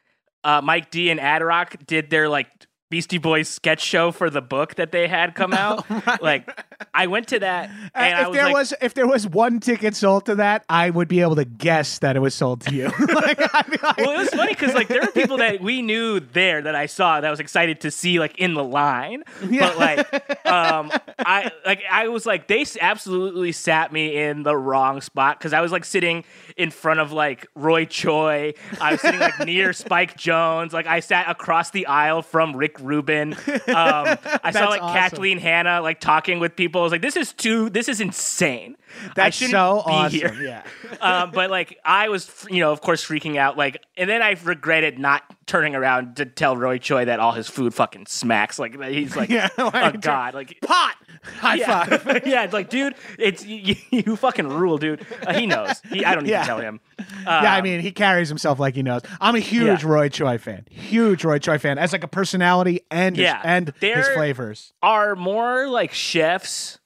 uh 0.44 0.62
mike 0.62 0.92
d 0.92 1.10
and 1.10 1.20
adrock 1.20 1.86
did 1.86 2.10
their 2.10 2.28
like 2.30 2.48
beastie 2.92 3.18
boys 3.18 3.48
sketch 3.48 3.82
show 3.82 4.12
for 4.12 4.30
the 4.30 4.42
book 4.42 4.76
that 4.76 4.92
they 4.92 5.08
had 5.08 5.34
come 5.34 5.54
out 5.66 5.84
like 6.22 6.48
i 6.94 7.08
went 7.08 7.28
to 7.28 7.40
that 7.40 7.70
and 7.96 8.16
i 8.16 8.22
if 8.22 8.28
was 8.28 8.36
there 8.36 8.46
like 8.46 8.54
was 8.54 8.74
if 8.82 8.94
there 8.94 9.08
was 9.08 9.28
one 9.28 9.60
ticket 9.60 9.96
sold 9.96 10.26
to 10.26 10.36
that, 10.36 10.66
I 10.70 10.90
would 10.90 11.08
be 11.08 11.22
able 11.22 11.36
to 11.38 11.46
guess 11.46 12.00
that 12.00 12.16
it 12.16 12.20
was 12.20 12.36
sold 12.36 12.62
to 12.62 12.76
you. 12.76 12.86
like, 13.00 13.40
like, 13.54 13.82
well, 13.98 14.12
it 14.12 14.18
was 14.18 14.30
funny 14.30 14.54
because 14.54 14.74
like 14.74 14.88
there 14.88 15.02
were 15.02 15.12
people 15.12 15.38
that 15.38 15.62
we 15.62 15.82
knew 15.82 16.20
there 16.20 16.62
that 16.62 16.76
I 16.76 16.86
saw 16.86 17.22
that 17.22 17.28
I 17.28 17.32
was 17.32 17.40
excited 17.40 17.82
to 17.82 17.92
see 17.92 18.20
like 18.20 18.38
in 18.38 18.54
the 18.54 18.64
line, 18.64 19.24
Yeah. 19.48 19.70
but 19.70 19.78
like 19.78 20.46
um 20.46 20.92
I 21.20 21.52
like 21.66 21.82
I 21.90 22.10
was 22.10 22.26
like 22.26 22.48
they 22.48 22.66
absolutely 22.80 23.52
sat 23.52 23.92
me 23.94 24.18
in 24.18 24.44
the 24.44 24.56
wrong 24.58 25.02
spot 25.02 25.40
because 25.40 25.54
I 25.54 25.62
was 25.62 25.72
like 25.72 25.86
sitting 25.86 26.24
in 26.58 26.72
front 26.72 27.00
of 27.00 27.12
like 27.12 27.48
Roy 27.56 27.86
Choi, 27.86 28.54
I 28.82 28.92
was 28.94 29.02
sitting 29.02 29.20
like 29.20 29.40
near 29.46 29.72
Spike 29.74 30.18
Jonze, 30.18 30.74
like 30.74 30.88
I 30.88 31.00
sat 31.00 31.30
across 31.30 31.72
the 31.72 31.86
aisle 31.88 32.22
from 32.22 32.56
Rick 32.56 32.80
Rubin. 32.82 33.36
Um, 33.72 34.18
I 34.44 34.52
saw 34.52 34.68
like 34.70 34.82
awesome. 34.82 34.96
Kathleen 34.96 35.38
Hanna 35.38 35.82
like 35.82 36.00
talking 36.00 36.40
with 36.40 36.56
people. 36.56 36.82
I 36.82 36.84
was 36.84 36.92
like, 36.92 37.02
this 37.02 37.16
is 37.16 37.32
too, 37.32 37.70
this 37.70 37.88
is 37.88 38.02
insane. 38.02 38.76
I 39.18 39.30
shouldn't 39.30 39.52
so 39.52 39.84
be 39.86 39.92
awesome. 39.94 40.20
here 40.20 40.34
Yeah. 40.44 40.64
um, 41.02 41.32
but 41.32 41.50
like 41.50 41.78
I 41.86 42.10
was, 42.10 42.30
you 42.50 42.60
know, 42.60 42.72
of 42.72 42.82
course, 42.82 43.06
freaking 43.06 43.38
out. 43.38 43.58
Like, 43.58 43.78
and 43.98 44.10
then 44.10 44.22
I 44.22 44.32
regretted 44.44 45.00
not 45.00 45.24
turning 45.46 45.76
around 45.76 46.16
to 46.18 46.26
tell 46.26 46.56
Roy 46.56 46.78
Choi 46.78 47.06
that 47.06 47.20
all 47.20 47.32
his 47.34 47.48
food 47.50 47.74
fucking 47.74 48.06
smacks. 48.06 48.58
Like 48.60 48.80
he's 48.84 49.16
like 49.16 49.30
Yeah, 49.32 49.50
a 49.58 49.98
god. 49.98 50.34
Like 50.34 50.58
Pot. 50.62 50.96
High 51.40 51.56
yeah, 51.56 51.84
five. 51.86 52.26
yeah. 52.26 52.44
It's 52.44 52.54
like, 52.54 52.70
dude, 52.70 52.96
it's 53.20 53.46
you, 53.46 53.76
you 53.92 54.16
fucking 54.16 54.48
rule, 54.48 54.78
dude. 54.78 55.06
Uh, 55.26 55.34
he 55.34 55.46
knows. 55.46 55.80
He, 55.90 56.04
I 56.06 56.16
don't 56.16 56.24
need 56.24 56.32
Yeah. 56.32 56.42
to 56.42 56.48
tell 56.48 56.60
him. 56.60 56.80
yeah, 57.24 57.42
I 57.54 57.58
Um, 57.60 57.64
mean, 57.64 57.80
he 57.82 57.92
carries 57.92 58.28
himself 58.30 58.60
like 58.60 58.76
he 58.76 58.82
knows. 58.84 59.02
I'm 59.20 59.36
a 59.36 59.40
huge 59.40 59.84
Yeah. 59.84 59.90
Roy 59.90 60.10
Choi 60.10 60.38
fan. 60.38 60.66
Huge 60.70 61.24
Roy 61.24 61.38
Choi 61.38 61.58
fan 61.60 61.78
as 61.78 61.92
like 61.92 62.04
a 62.04 62.08
personality 62.08 62.82
and 62.90 63.16
his, 63.16 63.24
Yeah, 63.24 63.42
and 63.44 63.72
his 63.80 64.08
flavors. 64.10 64.74
are 64.82 65.16
more 65.16 65.68
like 65.68 65.94
chefs 65.94 66.80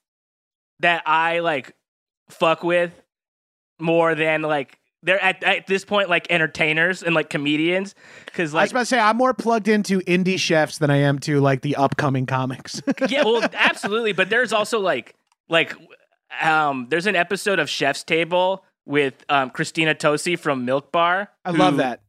that 0.82 1.04
I 1.06 1.40
like 1.40 1.74
fuck 2.30 2.64
with 2.64 3.02
more 3.80 4.16
than 4.16 4.42
like 4.42 4.80
they're 5.04 5.24
at, 5.24 5.44
at 5.44 5.68
this 5.68 5.86
point 5.86 6.10
like 6.10 6.28
entertainers 6.30 7.04
and 7.04 7.14
like 7.14 7.30
comedians 7.30 7.94
because 8.26 8.54
I 8.54 8.64
was 8.64 8.72
about 8.72 8.80
to 8.82 8.86
say 8.88 9.00
I'm 9.00 9.18
more 9.18 9.34
plugged 9.34 9.68
into 9.68 10.00
indie 10.02 10.40
chefs 10.40 10.80
than 10.80 10.90
I 10.90 10.98
am 10.98 11.20
to 11.20 11.40
like 11.40 11.62
the 11.62 11.76
upcoming 11.76 12.26
comics. 12.26 12.82
yeah, 13.08 13.24
well, 13.24 13.48
absolutely. 13.54 14.14
But 14.14 14.30
there's 14.30 14.52
also 14.52 14.80
like 14.80 15.16
like 15.48 15.76
um 16.42 16.88
there's 16.90 17.06
an 17.06 17.16
episode 17.16 17.60
of 17.60 17.70
Chef's 17.70 18.04
Table 18.04 18.66
with 18.86 19.14
um 19.30 19.52
Christina 19.52 19.94
Tosi 19.94 20.38
from 20.38 20.66
Milk 20.66 20.92
Bar. 20.92 21.30
I 21.46 21.52
love 21.52 21.78
that. 21.78 22.02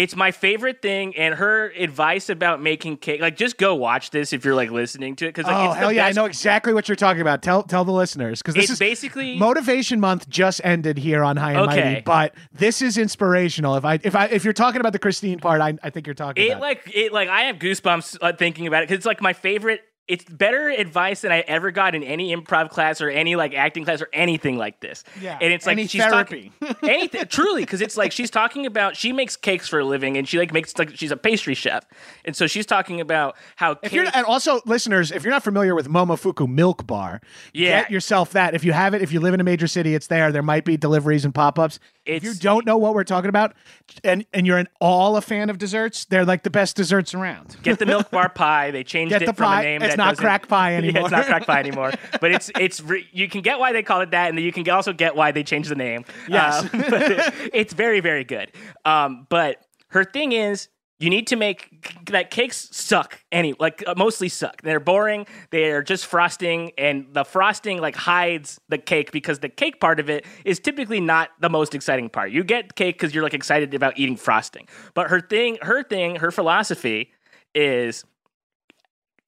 It's 0.00 0.16
my 0.16 0.30
favorite 0.30 0.80
thing, 0.80 1.14
and 1.16 1.34
her 1.34 1.66
advice 1.76 2.30
about 2.30 2.62
making 2.62 2.96
cake. 2.96 3.20
Like, 3.20 3.36
just 3.36 3.58
go 3.58 3.74
watch 3.74 4.10
this 4.10 4.32
if 4.32 4.44
you're 4.46 4.54
like 4.54 4.70
listening 4.70 5.14
to 5.16 5.26
it. 5.26 5.34
Because 5.34 5.44
like, 5.44 5.56
oh 5.56 5.70
it's 5.70 5.76
hell 5.76 5.92
yeah, 5.92 6.06
I 6.06 6.12
know 6.12 6.24
exactly 6.24 6.72
what 6.72 6.88
you're 6.88 6.96
talking 6.96 7.20
about. 7.20 7.42
Tell 7.42 7.62
tell 7.62 7.84
the 7.84 7.92
listeners 7.92 8.40
because 8.40 8.54
this 8.54 8.64
It's 8.64 8.72
is 8.72 8.78
basically 8.78 9.36
Motivation 9.36 10.00
Month 10.00 10.28
just 10.28 10.62
ended 10.64 10.96
here 10.96 11.22
on 11.22 11.36
High 11.36 11.52
and 11.52 11.66
Mighty, 11.66 12.00
but 12.00 12.34
this 12.52 12.80
is 12.80 12.96
inspirational. 12.96 13.76
If 13.76 13.84
I 13.84 13.98
if 14.02 14.16
I 14.16 14.26
if 14.26 14.42
you're 14.44 14.54
talking 14.54 14.80
about 14.80 14.94
the 14.94 14.98
Christine 14.98 15.38
part, 15.38 15.60
I, 15.60 15.76
I 15.82 15.90
think 15.90 16.06
you're 16.06 16.14
talking 16.14 16.44
it 16.44 16.48
about. 16.52 16.62
like 16.62 16.90
it 16.94 17.12
like 17.12 17.28
I 17.28 17.42
have 17.42 17.56
goosebumps 17.56 18.18
uh, 18.22 18.32
thinking 18.32 18.66
about 18.66 18.82
it 18.82 18.88
because 18.88 18.96
it's 18.96 19.06
like 19.06 19.20
my 19.20 19.34
favorite. 19.34 19.82
It's 20.10 20.24
better 20.24 20.68
advice 20.68 21.20
than 21.20 21.32
I 21.32 21.40
ever 21.40 21.70
got 21.70 21.94
in 21.94 22.02
any 22.02 22.34
improv 22.34 22.70
class 22.70 23.00
or 23.00 23.08
any 23.08 23.36
like 23.36 23.54
acting 23.54 23.84
class 23.84 24.02
or 24.02 24.08
anything 24.12 24.58
like 24.58 24.80
this. 24.80 25.04
Yeah, 25.20 25.38
and 25.40 25.52
it's 25.52 25.66
like 25.66 25.74
any 25.74 25.86
she's 25.86 26.02
therapy. 26.02 26.52
talking 26.60 26.76
anything 26.90 27.26
truly 27.28 27.62
because 27.62 27.80
it's 27.80 27.96
like 27.96 28.12
she's 28.12 28.30
talking 28.30 28.66
about 28.66 28.96
she 28.96 29.12
makes 29.12 29.36
cakes 29.36 29.68
for 29.68 29.78
a 29.78 29.84
living 29.84 30.16
and 30.16 30.28
she 30.28 30.38
like 30.38 30.52
makes 30.52 30.76
like 30.78 30.96
she's 30.96 31.10
a 31.12 31.16
pastry 31.16 31.54
chef 31.54 31.84
and 32.24 32.34
so 32.34 32.46
she's 32.46 32.66
talking 32.66 33.00
about 33.00 33.36
how 33.56 33.76
If 33.82 33.92
you're 33.92 34.04
cake- 34.04 34.16
and 34.16 34.26
also 34.26 34.60
listeners, 34.66 35.12
if 35.12 35.22
you're 35.24 35.32
not 35.32 35.44
familiar 35.44 35.74
with 35.74 35.88
Momofuku 35.88 36.48
Milk 36.48 36.86
Bar, 36.86 37.20
Yeah. 37.52 37.82
get 37.82 37.90
yourself 37.90 38.32
that. 38.32 38.54
If 38.54 38.64
you 38.64 38.72
have 38.72 38.94
it, 38.94 39.02
if 39.02 39.12
you 39.12 39.20
live 39.20 39.34
in 39.34 39.40
a 39.40 39.44
major 39.44 39.66
city, 39.68 39.94
it's 39.94 40.08
there. 40.08 40.32
There 40.32 40.42
might 40.42 40.64
be 40.64 40.76
deliveries 40.76 41.24
and 41.24 41.34
pop 41.34 41.58
ups. 41.58 41.78
If 42.04 42.24
you 42.24 42.34
don't 42.34 42.66
know 42.66 42.76
what 42.78 42.94
we're 42.94 43.04
talking 43.04 43.28
about, 43.28 43.54
and 44.02 44.24
and 44.32 44.46
you're 44.46 44.58
an 44.58 44.68
all 44.80 45.16
a 45.16 45.20
fan 45.20 45.50
of 45.50 45.58
desserts, 45.58 46.06
they're 46.06 46.24
like 46.24 46.42
the 46.42 46.50
best 46.50 46.74
desserts 46.74 47.14
around. 47.14 47.56
Get 47.62 47.78
the 47.78 47.86
milk 47.86 48.10
bar 48.10 48.28
pie. 48.34 48.70
They 48.72 48.82
changed 48.82 49.10
Get 49.10 49.22
it 49.22 49.26
the 49.26 49.34
from 49.34 49.46
pie. 49.46 49.60
a 49.60 49.64
name 49.64 49.82
It's 49.82 49.94
that 49.96 49.99
not 50.00 50.16
crack 50.24 50.48
pie 50.48 50.74
anymore. 50.74 51.02
it's 51.02 51.10
not 51.10 51.26
crack 51.26 51.46
pie 51.46 51.60
anymore. 51.60 51.92
But 52.20 52.32
it's 52.32 52.50
it's 52.58 52.80
re- 52.80 53.06
you 53.12 53.28
can 53.28 53.42
get 53.42 53.58
why 53.58 53.72
they 53.72 53.82
call 53.82 54.00
it 54.00 54.10
that, 54.10 54.28
and 54.28 54.36
then 54.36 54.44
you 54.44 54.52
can 54.52 54.68
also 54.70 54.92
get 54.92 55.14
why 55.14 55.30
they 55.32 55.44
changed 55.44 55.70
the 55.70 55.76
name. 55.76 56.04
Yes. 56.28 56.62
Um, 56.62 56.70
but 56.90 57.34
it's 57.52 57.72
very 57.72 58.00
very 58.00 58.24
good. 58.24 58.52
Um, 58.84 59.26
but 59.28 59.64
her 59.88 60.04
thing 60.04 60.32
is. 60.32 60.68
You 61.02 61.08
need 61.08 61.28
to 61.28 61.36
make 61.36 61.96
that 62.10 62.30
cakes 62.30 62.68
suck 62.72 63.18
any 63.32 63.54
like 63.58 63.82
uh, 63.86 63.94
mostly 63.96 64.28
suck. 64.28 64.60
They're 64.60 64.78
boring. 64.78 65.24
They're 65.48 65.82
just 65.82 66.04
frosting, 66.04 66.72
and 66.76 67.06
the 67.14 67.24
frosting 67.24 67.80
like 67.80 67.96
hides 67.96 68.60
the 68.68 68.76
cake 68.76 69.10
because 69.10 69.38
the 69.38 69.48
cake 69.48 69.80
part 69.80 69.98
of 69.98 70.10
it 70.10 70.26
is 70.44 70.60
typically 70.60 71.00
not 71.00 71.30
the 71.40 71.48
most 71.48 71.74
exciting 71.74 72.10
part. 72.10 72.32
You 72.32 72.44
get 72.44 72.74
cake 72.74 72.96
because 72.96 73.14
you're 73.14 73.22
like 73.22 73.32
excited 73.32 73.72
about 73.72 73.98
eating 73.98 74.18
frosting. 74.18 74.68
But 74.92 75.08
her 75.08 75.22
thing, 75.22 75.56
her 75.62 75.82
thing, 75.82 76.16
her 76.16 76.30
philosophy 76.30 77.12
is 77.54 78.04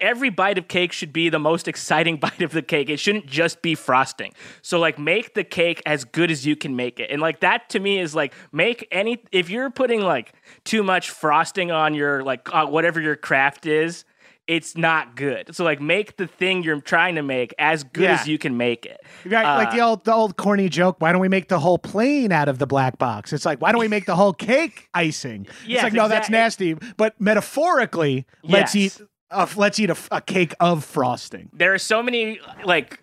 every 0.03 0.29
bite 0.29 0.59
of 0.59 0.69
cake 0.69 0.93
should 0.93 1.13
be 1.13 1.31
the 1.31 1.39
most 1.39 1.67
exciting 1.69 2.17
bite 2.27 2.43
of 2.43 2.53
the 2.53 2.61
cake. 2.61 2.91
It 2.91 2.99
shouldn't 2.99 3.27
just 3.27 3.63
be 3.63 3.75
frosting. 3.75 4.33
So 4.61 4.79
like 4.79 4.99
make 4.99 5.33
the 5.35 5.45
cake 5.45 5.81
as 5.87 6.05
good 6.05 6.31
as 6.31 6.45
you 6.45 6.57
can 6.57 6.77
make 6.77 7.01
it. 7.01 7.11
And 7.11 7.23
like 7.23 7.41
that 7.41 7.71
to 7.71 7.81
me 7.81 7.99
is 8.01 8.15
like 8.15 8.35
make 8.53 8.87
any 8.91 9.23
if 9.33 9.49
you're 9.49 9.71
putting 9.71 10.03
like 10.03 10.35
too 10.65 10.83
much 10.83 11.09
frosting 11.11 11.71
on 11.71 11.95
your 11.95 12.23
like 12.23 12.53
uh, 12.53 12.67
whatever 12.67 13.01
your 13.01 13.17
craft 13.17 13.65
is, 13.65 14.05
it's 14.49 14.77
not 14.77 15.15
good. 15.15 15.55
So 15.55 15.63
like 15.63 15.81
make 15.81 16.17
the 16.17 16.27
thing 16.27 16.65
you're 16.65 16.81
trying 16.81 17.15
to 17.15 17.23
make 17.23 17.55
as 17.61 17.85
good 17.85 18.03
Yeah. 18.03 18.15
as 18.21 18.27
you 18.27 18.39
can 18.39 18.57
make 18.57 18.85
it. 18.85 19.01
Right, 19.25 19.57
like 19.59 19.69
Uh, 19.69 19.71
the 19.77 19.81
old 19.81 20.05
the 20.05 20.13
old 20.13 20.37
corny 20.37 20.69
joke. 20.69 20.97
Why 20.99 21.13
don't 21.13 21.21
we 21.21 21.29
make 21.29 21.47
the 21.49 21.61
whole 21.61 21.79
plane 21.79 22.33
out 22.33 22.49
of 22.49 22.59
the 22.59 22.67
black 22.67 22.99
box? 22.99 23.33
It's 23.33 23.47
like 23.47 23.61
why 23.63 23.71
don't 23.71 23.81
we 23.81 23.87
make 23.89 24.05
the 24.07 24.17
whole 24.17 24.33
cake 24.33 24.89
icing? 24.95 25.47
it's 25.65 25.83
like 25.85 25.93
no, 25.93 26.09
that's 26.09 26.29
nasty. 26.29 26.75
But 26.97 27.15
metaphorically, 27.21 28.27
let's 28.43 28.75
Yes. 28.75 29.01
eat 29.01 29.07
uh, 29.33 29.47
let's 29.57 29.79
eat 29.81 29.91
a, 29.91 29.97
a 30.11 30.21
cake 30.21 30.55
of 30.61 30.85
frosting. 30.85 31.51
there 31.53 31.73
are 31.75 31.79
so 31.79 32.03
many 32.03 32.39
like 32.65 33.03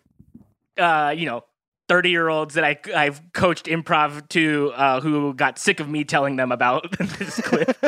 uh 0.78 1.13
you 1.15 1.26
know 1.26 1.44
30 1.89 2.10
year 2.12 2.30
olds 2.30 2.54
that 2.54 2.63
I, 2.63 2.78
I've 2.96 3.20
coached 3.34 3.65
improv 3.65 4.30
to 4.30 4.72
uh, 4.76 5.02
who 5.02 5.34
got 5.34 5.58
sick 5.58 5.80
of 5.80 5.89
me 5.89 6.04
telling 6.04 6.36
them 6.36 6.52
about 6.52 6.92
this 7.18 7.42
clip. 7.42 7.76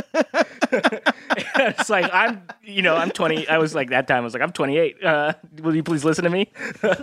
it's 1.55 1.87
like, 1.87 2.09
I'm, 2.11 2.41
you 2.63 2.81
know, 2.81 2.95
I'm 2.95 3.11
20. 3.11 3.47
I 3.47 3.59
was 3.59 3.75
like, 3.75 3.91
that 3.91 4.07
time, 4.07 4.17
I 4.17 4.21
was 4.21 4.33
like, 4.33 4.41
I'm 4.41 4.51
28. 4.51 5.03
Uh, 5.03 5.33
will 5.61 5.75
you 5.75 5.83
please 5.83 6.03
listen 6.03 6.23
to 6.23 6.31
me? 6.31 6.51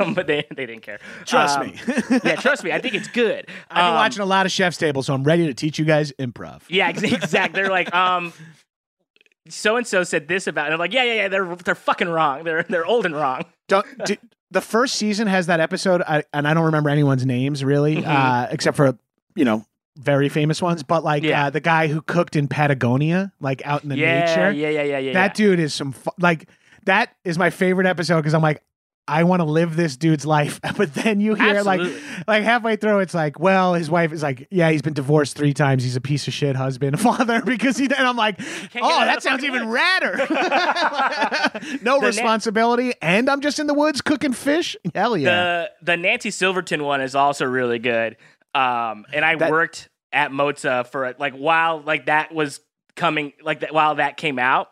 um, 0.01 0.15
but 0.15 0.27
they, 0.27 0.45
they 0.57 0.67
didn't 0.67 0.83
care. 0.83 0.99
Trust 1.25 1.59
Um, 1.61 1.67
me. 1.69 1.81
yeah, 2.25 2.35
trust 2.35 2.65
me. 2.65 2.73
I 2.73 2.81
think 2.81 2.95
it's 2.95 3.07
good. 3.07 3.47
I've 3.71 3.77
been 3.77 3.85
Um, 3.87 3.95
watching 3.95 4.23
a 4.23 4.27
lot 4.27 4.47
of 4.47 4.51
Chef's 4.51 4.77
Table, 4.77 5.05
so 5.05 5.15
I'm 5.15 5.23
ready 5.23 5.47
to 5.47 5.55
teach 5.55 5.79
you 5.79 5.85
guys 5.85 6.13
improv. 6.19 6.63
Yeah, 6.69 6.89
exactly. 6.89 7.63
They're 7.63 7.71
like, 7.71 7.95
um, 7.95 8.33
so 9.49 9.77
and 9.77 9.87
so 9.87 10.05
said 10.05 10.29
this 10.29 10.47
about, 10.47 10.67
and 10.67 10.75
I'm 10.75 10.79
like, 10.81 10.93
yeah, 10.93 11.05
yeah, 11.05 11.15
yeah. 11.15 11.29
They're 11.29 11.57
they're 11.57 11.75
fucking 11.75 12.09
wrong. 12.09 12.45
They're 12.45 12.63
they're 12.65 12.87
old 12.87 13.07
and 13.07 13.15
wrong. 13.15 13.45
Don't, 13.69 13.87
do, 14.07 14.17
the 14.51 14.61
first 14.61 14.95
season 14.95 15.27
has 15.29 15.47
that 15.47 15.61
episode, 15.61 16.01
I, 16.03 16.25
and 16.33 16.49
I 16.49 16.55
don't 16.55 16.65
remember 16.65 16.89
anyone's 16.89 17.27
names 17.27 17.63
really, 17.63 17.97
Mhm. 17.97 18.07
uh, 18.07 18.49
except 18.51 18.77
for 18.79 18.97
you 19.37 19.45
know 19.45 19.65
very 19.97 20.29
famous 20.31 20.63
ones. 20.63 20.83
But 20.83 21.05
like 21.05 21.23
Yeah. 21.23 21.47
uh, 21.47 21.51
the 21.51 21.61
guy 21.61 21.87
who 21.89 22.01
cooked 22.01 22.35
in 22.37 22.49
Patagonia, 22.49 23.33
like 23.41 23.61
out 23.67 23.83
in 23.83 23.91
the 23.91 23.97
yeah, 23.99 24.21
nature. 24.25 24.51
yeah, 24.53 24.69
yeah, 24.71 24.83
yeah, 24.85 24.99
yeah. 24.99 25.13
that 25.13 25.35
dude 25.35 25.59
is 25.61 25.75
some 25.75 25.93
fu- 25.93 26.11
like 26.19 26.49
that 26.85 27.15
is 27.25 27.37
my 27.39 27.51
favorite 27.51 27.87
episode 27.87 28.17
because 28.19 28.35
I'm 28.35 28.43
like. 28.43 28.63
I 29.09 29.25
want 29.25 29.41
to 29.41 29.45
live 29.45 29.75
this 29.75 29.97
dude's 29.97 30.27
life, 30.27 30.61
but 30.77 30.93
then 30.95 31.19
you 31.21 31.35
hear 31.35 31.57
Absolutely. 31.57 31.95
like, 31.95 32.29
like 32.29 32.45
halfway 32.45 32.77
through, 32.77 33.01
it's 33.01 33.15
like, 33.15 33.41
well, 33.41 33.75
his 33.75 33.91
wife 33.91 34.13
is 34.13 34.23
like, 34.23 34.47
yeah, 34.51 34.71
he's 34.71 34.83
been 34.83 34.93
divorced 34.93 35.37
three 35.37 35.55
times. 35.55 35.83
He's 35.83 35.97
a 35.97 36.01
piece 36.01 36.29
of 36.29 36.35
shit 36.35 36.55
husband, 36.57 37.01
father, 37.09 37.41
because 37.43 37.77
he. 37.79 37.85
And 37.87 37.95
I'm 38.07 38.17
like, 38.17 38.39
oh, 38.81 39.01
that 39.05 39.23
sounds 39.23 39.43
even 39.45 39.69
woods." 39.69 39.81
radder. 39.81 40.29
no 41.83 41.95
The 41.97 42.01
na- 42.03 42.07
responsibility, 42.07 42.93
and 43.01 43.29
I'm 43.29 43.41
just 43.41 43.59
in 43.59 43.67
the 43.67 43.75
woods 43.75 44.01
cooking 44.01 44.33
fish. 44.33 44.77
Hell 44.95 45.17
yeah! 45.17 45.31
The 45.31 45.71
the 45.93 45.97
Nancy 45.97 46.31
Silverton 46.31 46.85
one 46.85 47.01
is 47.01 47.15
also 47.15 47.47
really 47.47 47.79
good. 47.79 48.17
Um, 48.55 49.05
and 49.13 49.25
I 49.25 49.37
That- 49.37 49.51
worked 49.51 49.89
at 50.13 50.31
Mozza 50.31 50.87
for 50.87 51.15
like 51.19 51.35
while 51.35 51.81
like 51.81 52.07
that 52.07 52.35
was 52.35 52.61
coming 52.97 53.33
like 53.43 53.61
that 53.61 53.73
while 53.73 53.97
that 53.97 54.17
came 54.17 54.39
out. 54.39 54.69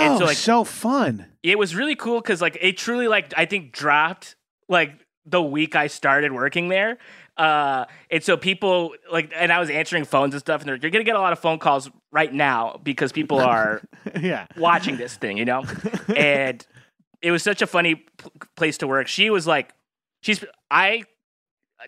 Oh, 0.00 0.18
so, 0.18 0.24
like- 0.26 0.36
so 0.36 0.64
fun. 0.64 1.26
it 1.42 1.58
was 1.58 1.74
really 1.74 1.96
cool 1.96 2.20
because 2.20 2.40
like 2.40 2.56
it 2.60 2.76
truly 2.76 3.08
like 3.08 3.32
I 3.36 3.46
think 3.46 3.72
dropped 3.72 4.36
like 4.68 4.92
the 5.26 5.42
week 5.42 5.76
I 5.76 5.86
started 5.86 6.32
working 6.32 6.68
there. 6.68 6.98
Uh, 7.36 7.86
and 8.10 8.22
so 8.22 8.36
people 8.36 8.94
like, 9.10 9.32
and 9.34 9.50
I 9.50 9.58
was 9.58 9.70
answering 9.70 10.04
phones 10.04 10.34
and 10.34 10.40
stuff, 10.40 10.60
and 10.60 10.68
they're 10.68 10.76
you're 10.76 10.90
gonna 10.90 11.04
get 11.04 11.16
a 11.16 11.20
lot 11.20 11.32
of 11.32 11.38
phone 11.38 11.58
calls 11.58 11.90
right 12.10 12.32
now 12.32 12.78
because 12.82 13.10
people 13.12 13.40
are 13.54 13.80
yeah. 14.20 14.46
watching 14.56 14.96
this 14.96 15.16
thing, 15.16 15.38
you 15.38 15.44
know? 15.44 15.64
and 16.14 16.66
it 17.22 17.30
was 17.30 17.42
such 17.42 17.62
a 17.62 17.66
funny 17.66 17.94
p- 17.94 18.04
place 18.56 18.78
to 18.78 18.86
work. 18.86 19.08
She 19.08 19.30
was 19.30 19.46
like, 19.46 19.72
she's, 20.20 20.44
I 20.70 21.04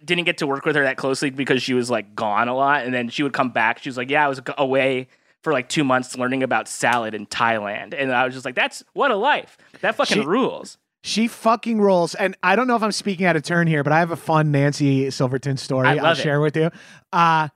didn't 0.05 0.25
get 0.25 0.39
to 0.39 0.47
work 0.47 0.65
with 0.65 0.77
her 0.77 0.85
that 0.85 0.97
closely 0.97 1.31
because 1.31 1.63
she 1.63 1.75
was 1.75 1.91
like 1.91 2.15
gone 2.15 2.49
a 2.49 2.55
lot. 2.55 2.85
And 2.85 2.95
then 2.95 3.09
she 3.09 3.23
would 3.23 3.33
come 3.33 3.51
back. 3.51 3.79
She 3.81 3.89
was 3.89 3.97
like, 3.97 4.11
yeah, 4.11 4.25
I 4.25 4.29
was 4.29 4.41
away 4.57 5.09
for 5.45 5.53
like 5.53 5.69
two 5.69 5.85
months 5.85 6.17
learning 6.19 6.43
about 6.43 6.67
salad 6.67 7.15
in 7.15 7.27
Thailand. 7.27 7.95
And 7.97 8.11
I 8.11 8.25
was 8.25 8.35
just 8.35 8.45
like, 8.45 8.55
that's 8.57 8.83
what 8.95 9.11
a 9.13 9.17
life. 9.17 9.57
That 9.83 9.95
fucking 9.95 10.23
She- 10.23 10.27
rules. 10.27 10.79
She 11.07 11.29
fucking 11.29 11.83
rolls. 11.83 12.15
And 12.15 12.35
I 12.43 12.57
don't 12.57 12.67
know 12.67 12.77
if 12.77 12.83
I'm 12.83 12.91
speaking 12.91 13.27
out 13.27 13.37
of 13.37 13.43
turn 13.43 13.67
here, 13.67 13.85
but 13.85 13.93
I 13.93 13.99
have 13.99 14.11
a 14.11 14.17
fun 14.17 14.51
Nancy 14.51 15.11
Silverton 15.11 15.59
story 15.59 15.87
I'll 15.87 16.13
it. 16.13 16.17
share 16.17 16.41
with 16.41 16.57
you. 16.57 16.71
Uh, 17.13 17.49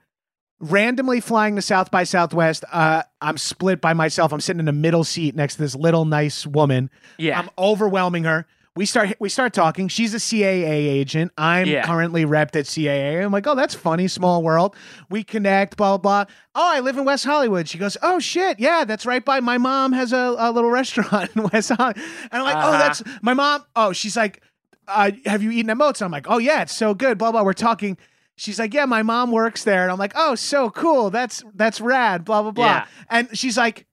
randomly 0.59 1.19
flying 1.19 1.55
to 1.55 1.61
South 1.63 1.89
by 1.89 2.03
Southwest. 2.03 2.63
Uh, 2.71 3.01
I'm 3.21 3.37
split 3.37 3.81
by 3.81 3.93
myself. 3.93 4.31
I'm 4.33 4.39
sitting 4.41 4.59
in 4.59 4.67
a 4.67 4.71
middle 4.73 5.03
seat 5.03 5.35
next 5.35 5.55
to 5.55 5.61
this 5.61 5.73
little 5.75 6.05
nice 6.05 6.45
woman. 6.45 6.91
Yeah. 7.17 7.39
I'm 7.39 7.49
overwhelming 7.57 8.25
her. 8.25 8.45
We 8.79 8.85
start 8.85 9.13
we 9.19 9.27
start 9.27 9.51
talking. 9.51 9.89
She's 9.89 10.13
a 10.13 10.19
CAA 10.19 10.87
agent. 10.87 11.33
I'm 11.37 11.67
Yeah. 11.67 11.85
currently 11.85 12.23
repped 12.23 12.55
at 12.55 12.63
CAA. 12.63 13.21
I'm 13.25 13.29
like, 13.33 13.45
oh, 13.45 13.53
that's 13.53 13.75
funny. 13.75 14.07
Small 14.07 14.41
world. 14.41 14.73
We 15.09 15.21
connect. 15.25 15.75
Blah 15.75 15.97
blah. 15.97 16.23
blah. 16.23 16.33
Oh, 16.55 16.71
I 16.77 16.79
live 16.79 16.97
in 16.97 17.03
West 17.03 17.25
Hollywood. 17.25 17.67
She 17.67 17.77
goes, 17.77 17.97
oh 18.01 18.19
shit, 18.19 18.57
yeah, 18.57 18.85
that's 18.85 19.05
right 19.05 19.23
by. 19.25 19.41
My 19.41 19.57
mom 19.57 19.91
has 19.91 20.13
a, 20.13 20.33
a 20.39 20.49
little 20.53 20.69
restaurant 20.81 21.29
in 21.35 21.49
West 21.51 21.71
Hollywood. 21.77 21.97
And 22.31 22.41
I'm 22.41 22.43
like, 22.43 22.55
oh, 22.55 22.69
Uh-huh. 22.69 22.77
that's 22.77 23.03
my 23.21 23.33
mom. 23.33 23.65
Oh, 23.75 23.91
she's 23.91 24.15
like, 24.15 24.41
uh, 24.87 25.11
have 25.25 25.43
you 25.43 25.51
eaten 25.51 25.69
at 25.69 25.75
Mozza? 25.77 26.03
I'm 26.03 26.11
like, 26.11 26.27
oh 26.29 26.37
yeah, 26.37 26.61
it's 26.61 26.73
so 26.73 26.93
good. 26.93 27.17
Blah 27.17 27.33
blah. 27.33 27.43
We're 27.43 27.51
talking. 27.51 27.97
She's 28.37 28.59
like, 28.59 28.73
yeah, 28.73 28.85
my 28.85 29.03
mom 29.03 29.31
works 29.33 29.65
there, 29.65 29.83
and 29.83 29.91
I'm 29.91 29.99
like, 29.99 30.13
oh, 30.15 30.35
so 30.35 30.69
cool. 30.69 31.09
That's 31.09 31.43
that's 31.53 31.81
rad. 31.81 32.23
Blah 32.23 32.43
blah 32.43 32.51
blah. 32.51 32.65
Yeah. 32.65 32.85
And 33.09 33.37
she's 33.37 33.57
like, 33.57 33.87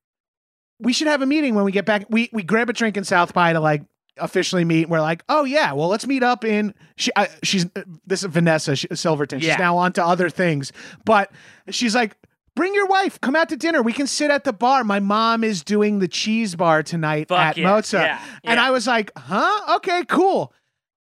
we 0.79 0.92
should 0.92 1.09
have 1.09 1.22
a 1.22 1.27
meeting 1.27 1.57
when 1.57 1.64
we 1.64 1.72
get 1.72 1.87
back. 1.87 2.07
We 2.09 2.31
we 2.33 2.44
grab 2.44 2.70
a 2.70 2.72
drink 2.72 2.96
in 2.96 3.03
South 3.03 3.35
by 3.35 3.53
to 3.53 3.59
like 3.59 3.83
officially 4.18 4.64
meet. 4.64 4.88
We're 4.88 5.00
like, 5.00 5.22
oh 5.29 5.44
yeah, 5.44 5.72
well 5.72 5.88
let's 5.88 6.07
meet 6.07 6.22
up 6.22 6.44
in. 6.44 6.74
She 6.96 7.11
I, 7.16 7.29
she's 7.42 7.66
uh, 7.76 7.83
this 8.07 8.22
is 8.22 8.31
Vanessa 8.31 8.76
Silverton. 8.76 9.40
She's 9.40 9.59
now 9.59 9.76
on 9.76 9.92
to 9.94 10.05
other 10.05 10.31
things, 10.31 10.72
but 11.05 11.31
she's 11.70 11.94
like. 11.94 12.16
Bring 12.55 12.74
your 12.74 12.87
wife. 12.87 13.20
Come 13.20 13.37
out 13.37 13.50
to 13.50 13.57
dinner. 13.59 13.83
We 13.83 13.92
can 13.92 14.07
sit 14.07 14.31
at 14.31 14.44
the 14.44 14.52
bar. 14.55 14.83
My 14.83 14.98
mom 14.98 15.44
is 15.44 15.62
doing 15.62 15.98
the 15.98 16.09
cheese 16.09 16.55
bar 16.55 16.83
tonight 16.83 17.29
Fuck 17.29 17.38
at 17.38 17.59
yeah, 17.59 17.68
Mozza. 17.68 18.00
yeah, 18.00 18.24
And. 18.44 18.59
I 18.59 18.70
was 18.70 18.87
like, 18.87 19.11
huh? 19.14 19.74
Okay, 19.76 20.05
cool. 20.09 20.55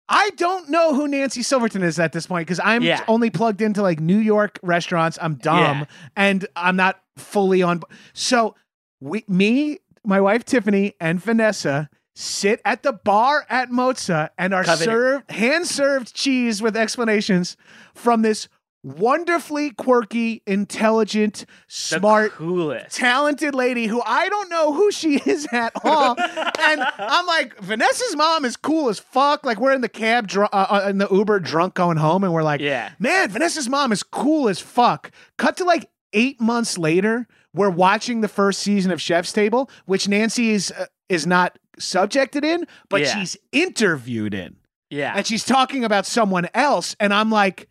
I 0.09 0.31
don't 0.31 0.69
know 0.71 0.95
who 0.95 1.07
Nancy 1.07 1.43
Silverton 1.43 1.83
is 1.83 1.99
at 1.99 2.11
this 2.11 2.25
point 2.25 2.47
because 2.47 2.59
I'm 2.63 2.81
Yeah. 2.81 3.03
only 3.07 3.29
plugged 3.29 3.61
into 3.61 3.83
like 3.83 3.99
New 3.99 4.17
York 4.17 4.57
restaurants. 4.63 5.19
I'm 5.21 5.35
dumb 5.35 5.59
Yeah. 5.81 5.85
and 6.15 6.47
I'm 6.55 6.75
not 6.75 6.99
fully 7.17 7.61
on. 7.61 7.81
So 8.13 8.55
we, 8.99 9.23
me, 9.27 9.77
my 10.03 10.19
wife 10.21 10.45
Tiffany, 10.45 10.95
and 10.99 11.21
Vanessa 11.21 11.87
sit 12.15 12.61
at 12.65 12.83
the 12.83 12.93
bar 12.93 13.45
at 13.49 13.69
Mozza 13.69 14.29
and 14.37 14.53
are 14.53 14.63
served 14.65 15.29
hand 15.31 15.67
served 15.67 16.13
cheese 16.13 16.61
with 16.61 16.77
explanations 16.77 17.57
from 17.95 18.21
this 18.21 18.47
wonderfully 18.85 19.71
quirky, 19.71 20.41
intelligent, 20.45 21.45
smart, 21.67 22.31
coolest. 22.33 22.95
talented 22.95 23.55
lady 23.55 23.87
who 23.87 24.01
I 24.05 24.27
don't 24.29 24.49
know 24.49 24.73
who 24.73 24.91
she 24.91 25.15
is 25.25 25.47
at 25.51 25.71
all. 25.83 26.15
and 26.19 26.83
I'm 26.99 27.25
like, 27.25 27.57
Vanessa's 27.61 28.15
mom 28.15 28.45
is 28.45 28.57
cool 28.57 28.89
as 28.89 28.99
fuck. 28.99 29.45
Like 29.45 29.59
we're 29.59 29.73
in 29.73 29.81
the 29.81 29.89
cab, 29.89 30.27
dr- 30.27 30.49
uh, 30.51 30.67
uh, 30.83 30.89
in 30.89 30.97
the 30.97 31.07
Uber, 31.09 31.39
drunk 31.39 31.75
going 31.75 31.97
home, 31.97 32.23
and 32.23 32.33
we're 32.33 32.43
like, 32.43 32.61
Yeah. 32.61 32.91
man, 32.99 33.29
Vanessa's 33.29 33.69
mom 33.69 33.91
is 33.91 34.03
cool 34.03 34.49
as 34.49 34.59
fuck. 34.59 35.11
Cut 35.37 35.57
to 35.57 35.63
like 35.63 35.89
eight 36.11 36.39
months 36.41 36.77
later, 36.77 37.27
we're 37.53 37.69
watching 37.69 38.21
the 38.21 38.27
first 38.27 38.59
season 38.59 38.91
of 38.91 39.01
Chef's 39.01 39.31
Table, 39.31 39.69
which 39.85 40.07
Nancy 40.07 40.51
is 40.51 40.71
uh, 40.77 40.85
is 41.09 41.25
not 41.27 41.57
subjected 41.83 42.43
in, 42.45 42.65
but 42.89 43.01
Yeah. 43.01 43.13
she's 43.19 43.37
interviewed 43.51 44.33
in 44.33 44.55
Yeah. 44.89 45.13
and 45.15 45.25
she's 45.27 45.43
talking 45.43 45.83
about 45.83 46.05
someone 46.05 46.47
else 46.53 46.95
and 46.99 47.13
i'm 47.13 47.29
like 47.29 47.67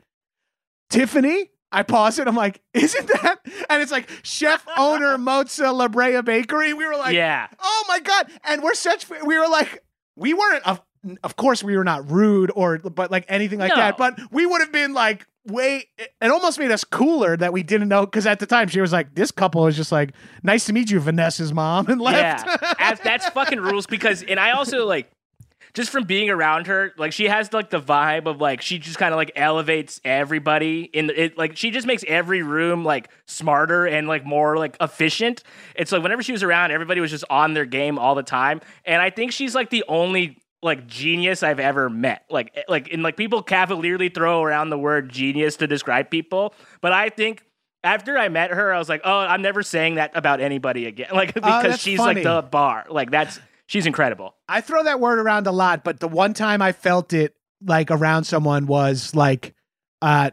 tiffany 0.90 1.50
i 1.70 1.82
pause 1.82 2.18
it 2.18 2.28
i'm 2.28 2.36
like 2.36 2.60
isn't 2.74 3.06
that 3.08 3.36
and 3.70 3.82
it's 3.82 3.92
like 3.92 4.08
chef 4.22 4.64
owner 4.76 5.16
Mozza 5.16 5.72
la 5.74 5.88
brea 5.88 6.20
bakery 6.20 6.74
we 6.74 6.84
were 6.86 6.96
like 6.96 7.14
yeah. 7.14 7.46
oh 7.60 7.84
my 7.88 7.98
god 8.00 8.30
and 8.44 8.62
we're 8.62 8.74
such 8.74 9.08
we 9.08 9.38
were 9.38 9.48
like 9.48 9.82
we 10.16 10.34
weren't 10.34 10.66
of, 10.66 10.82
of 11.22 11.36
course 11.36 11.64
we 11.64 11.76
were 11.76 11.84
not 11.84 12.10
rude 12.10 12.50
or 12.54 12.78
but 12.78 13.10
like 13.10 13.24
anything 13.28 13.58
like 13.58 13.70
No. 13.70 13.76
that 13.76 13.96
but 13.96 14.18
we 14.30 14.44
would 14.44 14.60
have 14.60 14.72
been 14.72 14.92
like 14.92 15.26
way 15.46 15.88
it 15.96 16.30
almost 16.30 16.58
made 16.58 16.70
us 16.70 16.84
cooler 16.84 17.36
that 17.36 17.52
we 17.52 17.62
didn't 17.62 17.88
know 17.88 18.06
because 18.06 18.26
at 18.26 18.38
the 18.38 18.46
time 18.46 18.68
she 18.68 18.80
was 18.80 18.92
like 18.92 19.14
this 19.14 19.32
couple 19.32 19.66
is 19.66 19.76
just 19.76 19.90
like 19.90 20.12
nice 20.42 20.66
to 20.66 20.72
meet 20.72 20.90
you 20.90 21.00
vanessa's 21.00 21.52
mom 21.52 21.88
and 21.88 22.00
left 22.00 22.46
Yeah, 22.46 22.74
that's, 22.78 23.00
that's 23.00 23.28
fucking 23.30 23.60
rules 23.60 23.86
because, 23.86 24.22
and 24.22 24.38
I 24.38 24.52
also 24.52 24.86
like, 24.86 25.10
just 25.74 25.90
from 25.90 26.04
being 26.04 26.28
around 26.28 26.66
her, 26.66 26.92
like 26.98 27.12
she 27.12 27.28
has 27.28 27.52
like 27.54 27.70
the 27.70 27.80
vibe 27.80 28.26
of 28.26 28.40
like 28.40 28.60
she 28.60 28.78
just 28.78 28.98
kind 28.98 29.14
of 29.14 29.16
like 29.16 29.32
elevates 29.34 30.02
everybody 30.04 30.82
in 30.82 31.08
it. 31.08 31.38
Like 31.38 31.56
she 31.56 31.70
just 31.70 31.86
makes 31.86 32.04
every 32.06 32.42
room 32.42 32.84
like 32.84 33.08
smarter 33.24 33.86
and 33.86 34.06
like 34.06 34.26
more 34.26 34.58
like 34.58 34.76
efficient. 34.82 35.42
It's 35.74 35.90
like 35.90 36.02
whenever 36.02 36.22
she 36.22 36.32
was 36.32 36.42
around, 36.42 36.72
everybody 36.72 37.00
was 37.00 37.10
just 37.10 37.24
on 37.30 37.54
their 37.54 37.64
game 37.64 37.98
all 37.98 38.14
the 38.14 38.22
time, 38.22 38.60
and 38.84 39.00
I 39.00 39.08
think 39.08 39.32
she's 39.32 39.54
like 39.54 39.70
the 39.70 39.82
only 39.88 40.41
like 40.62 40.86
genius 40.86 41.42
I've 41.42 41.60
ever 41.60 41.90
met. 41.90 42.24
Like 42.30 42.52
eh, 42.54 42.62
like 42.68 42.92
and 42.92 43.02
like 43.02 43.16
people 43.16 43.42
cavalierly 43.42 44.08
throw 44.08 44.42
around 44.42 44.70
the 44.70 44.78
word 44.78 45.10
genius 45.10 45.56
to 45.56 45.66
describe 45.66 46.10
people, 46.10 46.54
but 46.80 46.92
I 46.92 47.08
think. 47.08 47.44
After 47.84 48.16
I 48.16 48.28
met 48.28 48.52
her, 48.52 48.72
I 48.72 48.78
was 48.78 48.88
like, 48.88 49.00
"Oh, 49.02 49.18
I'm 49.18 49.42
never 49.42 49.64
saying 49.64 49.96
that 49.96 50.12
about 50.14 50.40
anybody 50.40 50.86
again." 50.86 51.08
Like 51.12 51.34
because 51.34 51.62
that's 51.64 51.82
she's 51.82 51.98
funny. 51.98 52.22
like 52.22 52.42
the 52.44 52.48
bar. 52.48 52.86
Like 52.88 53.10
that's 53.10 53.40
she's 53.66 53.86
incredible. 53.86 54.36
I 54.48 54.60
throw 54.60 54.84
that 54.84 55.00
word 55.00 55.18
around 55.18 55.48
a 55.48 55.50
lot, 55.50 55.82
but 55.82 55.98
the 55.98 56.06
one 56.06 56.32
time 56.32 56.62
I 56.62 56.70
felt 56.70 57.12
it 57.12 57.34
like 57.66 57.90
around 57.90 58.22
someone 58.22 58.66
was 58.66 59.16
like 59.16 59.54
uh 60.00 60.30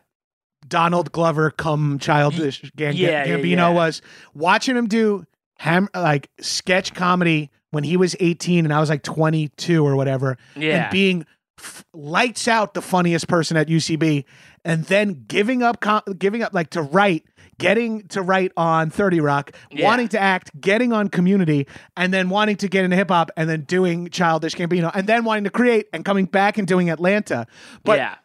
Donald 0.67 1.11
Glover 1.11 1.49
come 1.51 1.99
childish 1.99 2.63
yeah, 2.77 2.91
yeah, 2.91 3.25
Gambino 3.25 3.55
yeah. 3.55 3.69
was 3.69 4.01
watching 4.33 4.77
him 4.77 4.87
do 4.87 5.25
ham 5.57 5.89
like 5.95 6.29
sketch 6.39 6.93
comedy 6.93 7.49
when 7.71 7.83
he 7.83 7.97
was 7.97 8.15
18 8.19 8.65
and 8.65 8.73
I 8.73 8.79
was 8.79 8.89
like 8.89 9.03
22 9.03 9.85
or 9.85 9.95
whatever 9.95 10.37
Yeah. 10.55 10.83
and 10.83 10.91
being 10.91 11.25
f- 11.59 11.83
lights 11.93 12.47
out 12.47 12.73
the 12.73 12.81
funniest 12.81 13.27
person 13.27 13.57
at 13.57 13.67
UCB 13.67 14.25
and 14.65 14.83
then 14.85 15.25
giving 15.27 15.61
up 15.63 15.79
com- 15.79 16.01
giving 16.17 16.41
up 16.43 16.53
like 16.53 16.71
to 16.71 16.81
write 16.81 17.23
getting 17.57 18.07
to 18.07 18.21
write 18.21 18.51
on 18.55 18.89
30 18.89 19.19
Rock 19.19 19.51
Yeah. 19.69 19.85
wanting 19.85 20.07
to 20.09 20.19
act 20.19 20.59
getting 20.61 20.93
on 20.93 21.09
community 21.09 21.67
and 21.97 22.13
then 22.13 22.29
wanting 22.29 22.55
to 22.57 22.67
get 22.69 22.85
into 22.85 22.95
hip 22.95 23.09
hop 23.09 23.31
and 23.37 23.49
then 23.49 23.61
doing 23.61 24.09
childish 24.09 24.55
Gambino 24.55 24.89
and 24.93 25.05
then 25.07 25.25
wanting 25.25 25.43
to 25.43 25.49
create 25.49 25.87
and 25.93 26.05
coming 26.05 26.25
back 26.25 26.57
and 26.57 26.67
doing 26.67 26.89
Atlanta 26.89 27.45
but 27.83 27.97
yeah. 27.99 28.15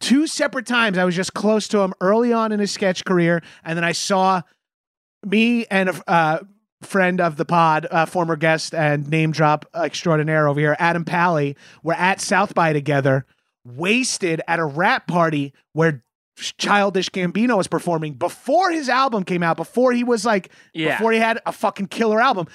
two 0.00 0.26
separate 0.26 0.66
times 0.66 0.98
I 0.98 1.04
was 1.04 1.14
just 1.14 1.34
close 1.34 1.68
to 1.68 1.78
him 1.80 1.94
early 2.00 2.32
on 2.32 2.50
in 2.52 2.58
his 2.60 2.72
sketch 2.72 3.04
career, 3.04 3.42
and 3.64 3.76
then 3.76 3.84
I 3.84 3.92
saw 3.92 4.42
me 5.24 5.64
and 5.70 5.90
uh, 6.06 6.40
friend 6.84 7.20
of 7.20 7.36
the 7.36 7.44
pod, 7.44 7.86
uh, 7.90 8.06
former 8.06 8.36
guest 8.36 8.74
and 8.74 9.08
name 9.08 9.32
drop 9.32 9.66
extraordinaire 9.74 10.46
over 10.48 10.60
here, 10.60 10.76
Adam 10.78 11.04
Pally, 11.04 11.56
were 11.82 11.94
at 11.94 12.20
South 12.20 12.54
by 12.54 12.72
together, 12.72 13.26
wasted 13.64 14.40
at 14.46 14.58
a 14.58 14.64
rap 14.64 15.06
party 15.06 15.52
where 15.72 16.02
Childish 16.58 17.10
Gambino 17.10 17.56
was 17.56 17.68
performing 17.68 18.14
before 18.14 18.70
his 18.70 18.88
album 18.88 19.22
came 19.24 19.42
out, 19.42 19.56
before 19.56 19.92
he 19.92 20.02
was 20.04 20.24
like, 20.24 20.50
Yeah. 20.72 20.96
before 20.96 21.12
he 21.12 21.18
had 21.18 21.40
a 21.46 21.52
fucking 21.52 21.86
killer 21.86 22.20
album. 22.20 22.48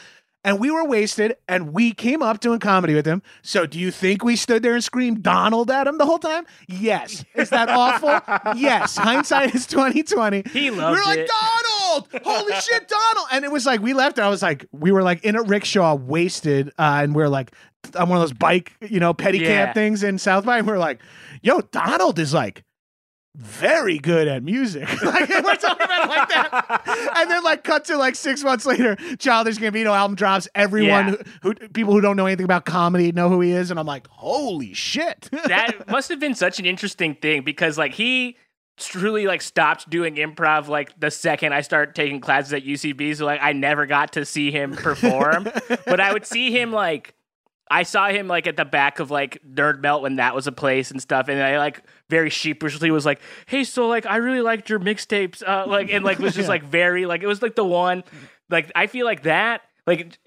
And 0.46 0.58
we 0.58 0.72
were 0.72 0.86
wasted, 0.86 1.36
and 1.50 1.74
we 1.74 1.92
came 1.92 2.22
up 2.22 2.40
doing 2.40 2.60
comedy 2.60 2.94
with 2.96 3.06
him. 3.06 3.22
So, 3.42 3.66
do 3.66 3.78
you 3.78 3.92
think 3.92 4.24
we 4.24 4.38
stood 4.38 4.64
there 4.64 4.74
and 4.74 4.82
screamed 4.84 5.22
Donald 5.22 5.70
at 5.70 5.86
him 5.86 5.98
the 5.98 6.06
whole 6.06 6.18
time? 6.18 6.46
Yes. 6.70 7.26
Is 7.36 7.50
that 7.50 7.68
awful? 7.68 8.10
yes. 8.58 8.96
Hindsight 8.96 9.54
is 9.54 9.68
twenty 9.68 10.02
twenty. 10.02 10.44
He 10.52 10.72
loved 10.72 10.94
We 10.94 11.00
were 11.00 11.06
like 11.06 11.20
it. 11.20 11.30
Donald. 11.30 12.08
Holy 12.24 12.54
shit, 12.62 12.88
Donald! 12.88 13.28
And 13.34 13.44
it 13.44 13.52
was 13.52 13.66
like 13.66 13.82
we 13.82 13.94
left. 13.94 14.18
And 14.18 14.26
I 14.26 14.30
was 14.30 14.42
like, 14.42 14.66
we 14.72 14.92
were 14.94 15.04
like 15.04 15.26
in 15.26 15.36
a 15.36 15.42
rickshaw, 15.44 15.96
wasted, 15.96 16.70
uh, 16.80 17.00
and 17.04 17.14
we 17.14 17.22
are 17.22 17.30
like 17.30 17.52
on 17.98 18.08
one 18.08 18.18
of 18.18 18.22
those 18.24 18.34
bike, 18.34 18.74
you 18.82 19.00
know, 19.02 19.14
pedicab 19.14 19.42
Yeah. 19.42 19.74
things 19.74 20.04
in 20.04 20.18
South 20.18 20.46
by, 20.46 20.58
and 20.60 20.68
we 20.68 20.72
are 20.74 20.78
like, 20.80 21.02
yo, 21.42 21.60
Donald 21.62 22.18
is 22.18 22.34
like 22.34 22.64
very 23.36 24.00
good 24.00 24.28
at 24.28 24.44
music. 24.44 24.84
like 25.04 25.30
we're 25.30 25.56
talking 25.56 25.86
about 25.86 26.06
it 26.06 26.10
like 26.10 26.30
that. 26.30 27.12
And 27.18 27.30
then 27.32 27.44
like 27.44 27.64
cut 27.64 27.86
to 27.86 27.98
like 27.98 28.16
six 28.16 28.44
months 28.44 28.66
later, 28.66 28.96
Childish 29.18 29.58
Gambino 29.58 29.96
album 29.96 30.16
drops. 30.16 30.48
Everyone 30.56 31.10
Yeah. 31.10 31.16
who, 31.44 31.54
who 31.60 31.70
people 31.70 31.94
who 31.94 32.02
don't 32.02 32.18
know 32.18 32.26
anything 32.26 32.44
about 32.46 32.66
comedy 32.66 33.12
know 33.12 33.30
who 33.30 33.40
he 33.42 33.52
is, 33.52 33.72
and 33.72 33.80
I'm 33.80 33.86
like, 33.86 34.08
holy 34.08 34.74
shit. 34.74 35.30
that 35.46 35.88
must 35.90 36.10
have 36.10 36.20
been 36.20 36.36
such 36.36 36.60
an 36.60 36.66
interesting 36.66 37.16
thing 37.16 37.44
because 37.44 37.78
like 37.78 37.94
he 37.94 38.36
truly 38.78 39.28
like 39.28 39.42
stopped 39.42 39.90
doing 39.90 40.16
improv 40.16 40.70
like 40.70 40.98
the 41.00 41.12
second 41.12 41.54
I 41.54 41.62
started 41.62 41.96
taking 41.96 42.22
classes 42.22 42.54
at 42.54 42.64
UCB. 42.64 43.16
So 43.18 43.26
like 43.26 43.42
I 43.44 43.54
never 43.54 43.86
got 43.86 44.14
to 44.14 44.26
see 44.26 44.52
him 44.52 44.72
perform, 44.74 45.44
but 45.86 46.00
I 46.00 46.14
would 46.14 46.26
see 46.26 46.52
him 46.52 46.72
like 46.72 47.14
I 47.70 47.84
saw 47.84 48.10
him 48.10 48.28
like 48.28 48.48
at 48.48 48.58
the 48.58 48.66
back 48.66 49.00
of 49.00 49.12
like 49.12 49.40
Nerd 49.48 49.82
Melt 49.82 50.02
when 50.02 50.16
that 50.16 50.34
was 50.34 50.48
a 50.48 50.52
place 50.52 50.92
and 50.92 51.02
stuff, 51.02 51.28
and 51.28 51.42
I 51.42 51.58
like 51.58 51.82
very 52.10 52.30
sheepishly 52.30 52.90
was 52.92 53.06
like, 53.06 53.22
"Hey, 53.46 53.64
so 53.64 53.88
like 53.88 54.06
I 54.06 54.18
really 54.18 54.42
liked 54.42 54.70
your 54.70 54.80
mixtapes," 54.80 55.44
uh, 55.48 55.66
like 55.68 55.92
and 55.92 56.04
like 56.04 56.20
was 56.20 56.36
just 56.36 56.50
like 56.56 56.64
very 56.64 57.06
like 57.06 57.22
it 57.22 57.28
was 57.28 57.42
like 57.42 57.56
the 57.56 57.66
one 57.66 58.04
like 58.50 58.72
I 58.76 58.88
feel 58.88 59.06
like 59.06 59.24
that 59.24 59.62
like 59.86 60.18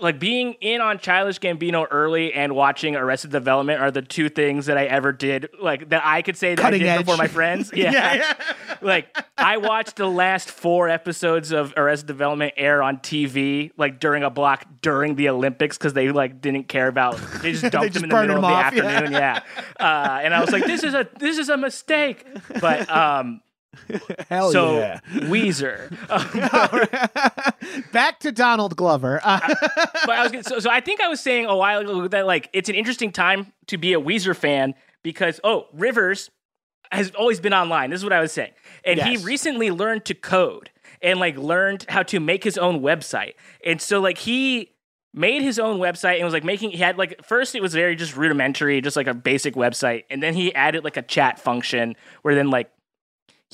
like 0.00 0.18
being 0.18 0.54
in 0.54 0.80
on 0.80 0.98
Childish 0.98 1.38
Gambino 1.40 1.86
early 1.90 2.32
and 2.32 2.54
watching 2.54 2.96
Arrested 2.96 3.30
Development 3.30 3.80
are 3.80 3.90
the 3.90 4.02
two 4.02 4.28
things 4.28 4.66
that 4.66 4.76
I 4.78 4.86
ever 4.86 5.12
did 5.12 5.48
like 5.60 5.90
that 5.90 6.02
I 6.04 6.22
could 6.22 6.36
say 6.36 6.54
that 6.54 6.62
Cutting 6.62 6.80
I 6.80 6.84
did 6.84 6.88
edge. 6.90 6.98
before 7.00 7.16
my 7.16 7.28
friends. 7.28 7.70
Yeah. 7.76 7.92
Yeah, 7.92 8.14
yeah. 8.14 8.76
like 8.82 9.16
I 9.38 9.56
watched 9.58 9.96
the 9.96 10.06
last 10.08 10.50
four 10.50 10.88
episodes 10.88 11.52
of 11.52 11.72
Arrested 11.76 12.06
Development 12.06 12.52
air 12.56 12.82
on 12.82 12.98
TV 12.98 13.70
like 13.76 14.00
during 14.00 14.22
a 14.22 14.30
block 14.30 14.64
during 14.82 15.14
the 15.16 15.28
Olympics 15.28 15.76
because 15.78 15.92
they 15.92 16.10
like 16.10 16.40
didn't 16.40 16.64
care 16.68 16.88
about 16.88 17.16
they 17.42 17.52
just 17.52 17.70
dumped 17.72 17.92
just 17.94 18.00
them 18.00 18.04
in 18.04 18.08
the 18.10 18.20
middle 18.20 18.36
of 18.36 18.42
the 18.42 18.46
off, 18.48 18.74
yeah. 18.74 18.82
afternoon. 18.84 19.12
Yeah, 19.12 19.42
Uh, 19.78 20.20
and 20.22 20.34
I 20.34 20.40
was 20.40 20.50
like, 20.50 20.64
this 20.64 20.82
is 20.82 20.94
a 20.94 21.08
this 21.18 21.38
is 21.38 21.48
a 21.48 21.56
mistake. 21.56 22.26
But 22.60 22.90
um, 22.90 23.40
Hell 24.28 24.52
so 24.52 24.78
yeah. 24.78 25.00
Weezer. 25.12 25.90
Back 27.92 28.20
to 28.20 28.32
Donald 28.32 28.76
Glover. 28.76 29.20
Uh, 29.22 29.40
but 30.06 30.10
I 30.10 30.22
was 30.22 30.32
gonna, 30.32 30.44
so, 30.44 30.58
so 30.58 30.70
I 30.70 30.80
think 30.80 31.00
I 31.00 31.08
was 31.08 31.20
saying 31.20 31.46
a 31.46 31.56
while 31.56 31.80
ago 31.80 32.08
that 32.08 32.26
like 32.26 32.48
it's 32.52 32.68
an 32.68 32.74
interesting 32.74 33.12
time 33.12 33.52
to 33.68 33.78
be 33.78 33.92
a 33.92 34.00
Weezer 34.00 34.36
fan 34.36 34.74
because 35.02 35.40
oh 35.44 35.66
Rivers 35.72 36.30
has 36.92 37.10
always 37.12 37.40
been 37.40 37.54
online. 37.54 37.90
This 37.90 38.00
is 38.00 38.04
what 38.04 38.12
I 38.12 38.20
was 38.20 38.32
saying, 38.32 38.52
and 38.84 39.00
he 39.00 39.16
recently 39.18 39.70
learned 39.70 40.04
to 40.06 40.14
code 40.14 40.70
and 41.02 41.20
like 41.20 41.36
learned 41.36 41.86
how 41.88 42.02
to 42.04 42.20
make 42.20 42.44
his 42.44 42.58
own 42.58 42.80
website, 42.80 43.34
and 43.64 43.80
so 43.80 44.00
like 44.00 44.18
he 44.18 44.72
made 45.12 45.42
his 45.42 45.58
own 45.58 45.78
website 45.78 46.16
and 46.16 46.24
was 46.24 46.32
like 46.32 46.44
making 46.44 46.70
he 46.70 46.76
had 46.76 46.96
like 46.96 47.24
first 47.24 47.54
it 47.54 47.62
was 47.62 47.74
very 47.74 47.96
just 47.96 48.16
rudimentary 48.16 48.80
just 48.80 48.96
like 48.96 49.08
a 49.08 49.14
basic 49.14 49.54
website 49.54 50.04
and 50.08 50.22
then 50.22 50.34
he 50.34 50.54
added 50.54 50.84
like 50.84 50.96
a 50.96 51.02
chat 51.02 51.36
function 51.36 51.96
where 52.22 52.36
then 52.36 52.48
like 52.48 52.70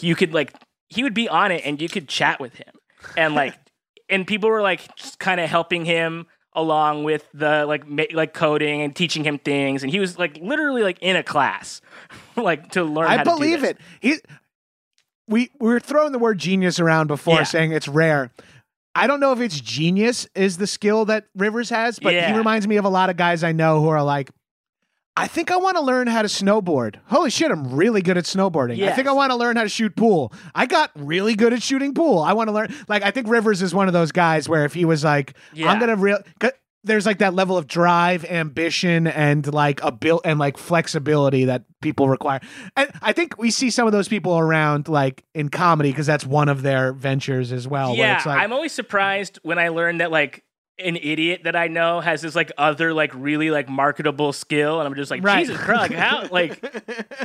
you 0.01 0.15
could 0.15 0.33
like 0.35 0.53
he 0.89 1.03
would 1.03 1.15
be 1.15 1.29
on 1.29 1.51
it 1.53 1.63
and 1.65 1.81
you 1.81 1.89
could 1.89 2.09
chat 2.09 2.41
with 2.41 2.55
him 2.55 2.73
and 3.17 3.35
like 3.35 3.55
and 4.09 4.27
people 4.27 4.49
were 4.49 4.63
like 4.63 4.95
just 4.97 5.19
kind 5.19 5.41
of 5.41 5.49
helping 5.49 5.85
him 5.85 6.27
along 6.55 7.05
with 7.05 7.29
the 7.35 7.67
like 7.67 7.87
ma- 7.87 8.05
like 8.13 8.33
coding 8.33 8.81
and 8.83 8.95
teaching 8.97 9.25
him 9.25 9.39
things 9.39 9.83
and 9.83 9.93
he 9.93 9.99
was 10.01 10.19
like 10.19 10.39
literally 10.41 10.83
like 10.83 10.99
in 11.01 11.17
a 11.17 11.23
class 11.23 11.81
like 12.37 12.71
to 12.71 12.83
learn 12.85 13.09
how 13.09 13.19
I 13.19 13.25
believe 13.25 13.63
it. 13.65 13.79
He, 14.01 14.17
we 15.29 15.51
we 15.59 15.69
were 15.69 15.81
throwing 15.81 16.13
the 16.13 16.19
word 16.19 16.39
genius 16.39 16.79
around 16.79 17.09
before, 17.09 17.37
Yeah. 17.39 17.43
saying 17.45 17.73
it's 17.73 17.89
rare. 17.89 18.31
I 18.95 19.07
don't 19.07 19.21
know 19.21 19.33
if 19.33 19.41
it's 19.41 19.61
genius 19.61 20.27
is 20.35 20.57
the 20.57 20.67
skill 20.67 21.05
that 21.07 21.27
Rivers 21.35 21.69
has, 21.69 21.99
but 21.99 22.15
he 22.15 22.33
reminds 22.33 22.67
me 22.67 22.77
of 22.77 22.85
a 22.85 22.89
lot 22.89 23.11
of 23.11 23.17
guys 23.19 23.45
I 23.45 23.53
know 23.53 23.83
who 23.83 23.89
are 23.89 24.03
like, 24.03 24.31
I 25.19 25.27
think 25.27 25.51
I 25.51 25.57
want 25.57 25.77
to 25.77 25.83
learn 25.83 26.07
how 26.09 26.23
to 26.23 26.29
snowboard. 26.29 26.97
Holy 27.07 27.31
shit, 27.31 27.51
I'm 27.51 27.75
really 27.75 28.03
good 28.03 28.19
at 28.19 28.25
snowboarding. 28.25 28.83
I 28.87 28.93
think 28.93 29.09
I 29.09 29.13
want 29.13 29.31
to 29.31 29.37
learn 29.37 29.57
how 29.57 29.63
to 29.63 29.69
shoot 29.69 29.97
pool. 29.97 30.33
I 30.55 30.67
got 30.67 30.91
really 30.95 31.35
good 31.35 31.53
at 31.55 31.63
shooting 31.63 31.95
pool. 31.95 32.19
I 32.19 32.35
want 32.35 32.49
to 32.49 32.53
learn. 32.53 32.75
Like, 32.87 33.03
I 33.03 33.11
think 33.11 33.29
Rivers 33.29 33.63
is 33.63 33.75
one 33.75 33.87
of 33.89 33.95
those 33.95 34.13
guys 34.13 34.49
where 34.49 34.65
if 34.67 34.75
he 34.75 34.85
was 34.85 35.05
like, 35.05 35.35
Yeah. 35.55 35.71
I'm 35.71 35.79
gonna 35.81 35.97
real. 35.97 36.19
'cause 36.39 36.53
There's 36.85 37.05
like 37.07 37.19
that 37.19 37.35
level 37.35 37.57
of 37.57 37.67
drive, 37.67 38.25
ambition, 38.27 39.09
and 39.09 39.53
like 39.53 39.83
a 39.83 39.91
build 39.91 40.21
and 40.25 40.39
like 40.39 40.57
flexibility 40.57 41.47
that 41.47 41.65
people 41.83 42.09
require. 42.09 42.39
And 42.77 42.89
I 43.03 43.13
think 43.13 43.37
we 43.39 43.51
see 43.51 43.71
some 43.71 43.87
of 43.89 43.93
those 43.93 44.07
people 44.09 44.39
around 44.39 44.87
like 44.87 45.25
in 45.35 45.49
comedy 45.49 45.91
because 45.91 46.07
that's 46.07 46.25
one 46.25 46.49
of 46.49 46.63
their 46.63 46.93
ventures 46.93 47.51
as 47.53 47.67
well. 47.67 47.95
yeah 47.97 48.17
it's 48.19 48.27
like, 48.27 48.39
i'm 48.41 48.53
always 48.53 48.73
surprised 48.73 49.39
when 49.43 49.59
i 49.59 49.69
learn 49.69 49.99
that 49.99 50.11
like 50.13 50.45
an 50.79 50.97
idiot 50.97 51.43
that 51.45 51.57
I 51.57 51.69
know 51.69 52.01
has 52.01 52.21
this 52.21 52.35
like 52.35 52.53
other 52.59 52.93
like 52.93 53.11
really 53.15 53.51
like 53.51 53.69
marketable 53.69 54.33
skill, 54.33 54.79
and 54.79 54.87
I'm 54.87 54.95
just 54.95 55.11
like 55.11 55.23
Right. 55.23 55.47
Jesus 55.47 55.61
Christ, 55.61 55.91
like 55.91 55.99
how 55.99 56.27
like 56.31 56.63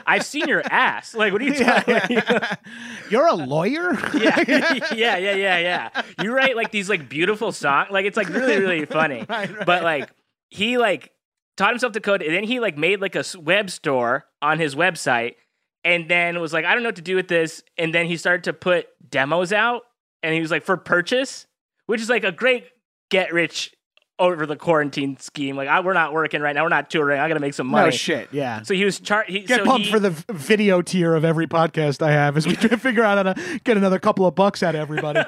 I've 0.07 0.25
seen 0.25 0.47
your 0.47 0.61
ass. 0.65 1.13
Like 1.13 1.33
what 1.33 1.41
are 1.41 1.45
you 1.45 1.55
talking? 1.55 2.17
about? 2.17 2.57
You're 3.09 3.27
a 3.27 3.33
lawyer? 3.35 3.93
yeah, 4.15 4.39
yeah, 4.93 5.17
yeah, 5.17 5.35
yeah, 5.35 5.57
yeah. 5.57 6.01
You 6.21 6.33
write 6.33 6.55
like 6.55 6.71
these 6.71 6.89
like 6.89 7.09
beautiful 7.09 7.51
songs. 7.51 7.89
Like 7.91 8.05
it's 8.05 8.17
like 8.17 8.29
really, 8.29 8.57
really 8.57 8.85
funny. 8.85 9.25
Right, 9.27 9.53
right. 9.53 9.65
But 9.65 9.83
like 9.83 10.09
he 10.49 10.77
like 10.77 11.11
taught 11.57 11.71
himself 11.71 11.93
to 11.93 11.99
code, 12.01 12.21
and 12.21 12.33
then 12.33 12.43
he 12.45 12.59
like 12.59 12.77
made 12.77 13.01
like 13.01 13.15
a 13.15 13.23
web 13.37 13.69
store 13.69 14.25
on 14.41 14.59
his 14.59 14.75
website, 14.75 15.35
and 15.83 16.09
then 16.09 16.39
was 16.39 16.53
like, 16.53 16.63
I 16.63 16.73
don't 16.73 16.83
know 16.83 16.89
what 16.89 16.95
to 16.95 17.01
do 17.01 17.15
with 17.17 17.27
this, 17.27 17.63
and 17.77 17.93
then 17.93 18.05
he 18.05 18.15
started 18.15 18.45
to 18.45 18.53
put 18.53 18.87
demos 19.09 19.51
out, 19.51 19.81
and 20.23 20.33
he 20.33 20.39
was 20.39 20.51
like 20.51 20.63
for 20.63 20.77
purchase, 20.77 21.47
which 21.85 21.99
is 21.99 22.09
like 22.09 22.23
a 22.23 22.31
great 22.31 22.65
get 23.11 23.31
rich 23.31 23.71
over 24.17 24.45
the 24.45 24.55
quarantine 24.55 25.17
scheme. 25.17 25.55
Like 25.55 25.67
I, 25.67 25.79
we're 25.81 25.93
not 25.93 26.13
working 26.13 26.41
right 26.41 26.55
now, 26.55 26.63
we're 26.63 26.69
not 26.69 26.89
touring. 26.89 27.19
I 27.19 27.27
got 27.27 27.35
to 27.35 27.39
make 27.39 27.53
some 27.53 27.67
money. 27.67 27.85
No 27.87 27.91
shit. 27.91 28.29
Yeah. 28.31 28.61
So 28.63 28.73
he 28.73 28.85
was 28.85 28.99
char- 28.99 29.25
he, 29.27 29.41
Get 29.41 29.59
so 29.59 29.65
pumped 29.65 29.85
he- 29.87 29.91
for 29.91 29.99
the 29.99 30.11
video 30.29 30.81
tier 30.81 31.13
of 31.15 31.23
every 31.25 31.47
podcast 31.47 32.01
I 32.01 32.11
have 32.11 32.37
as 32.37 32.47
we 32.47 32.55
try 32.55 32.69
to 32.69 32.77
figure 32.79 33.03
out 33.03 33.23
how 33.23 33.33
to 33.33 33.59
get 33.63 33.77
another 33.77 33.99
couple 33.99 34.25
of 34.25 34.33
bucks 34.35 34.63
out 34.63 34.75
of 34.75 34.81
everybody. 34.81 35.19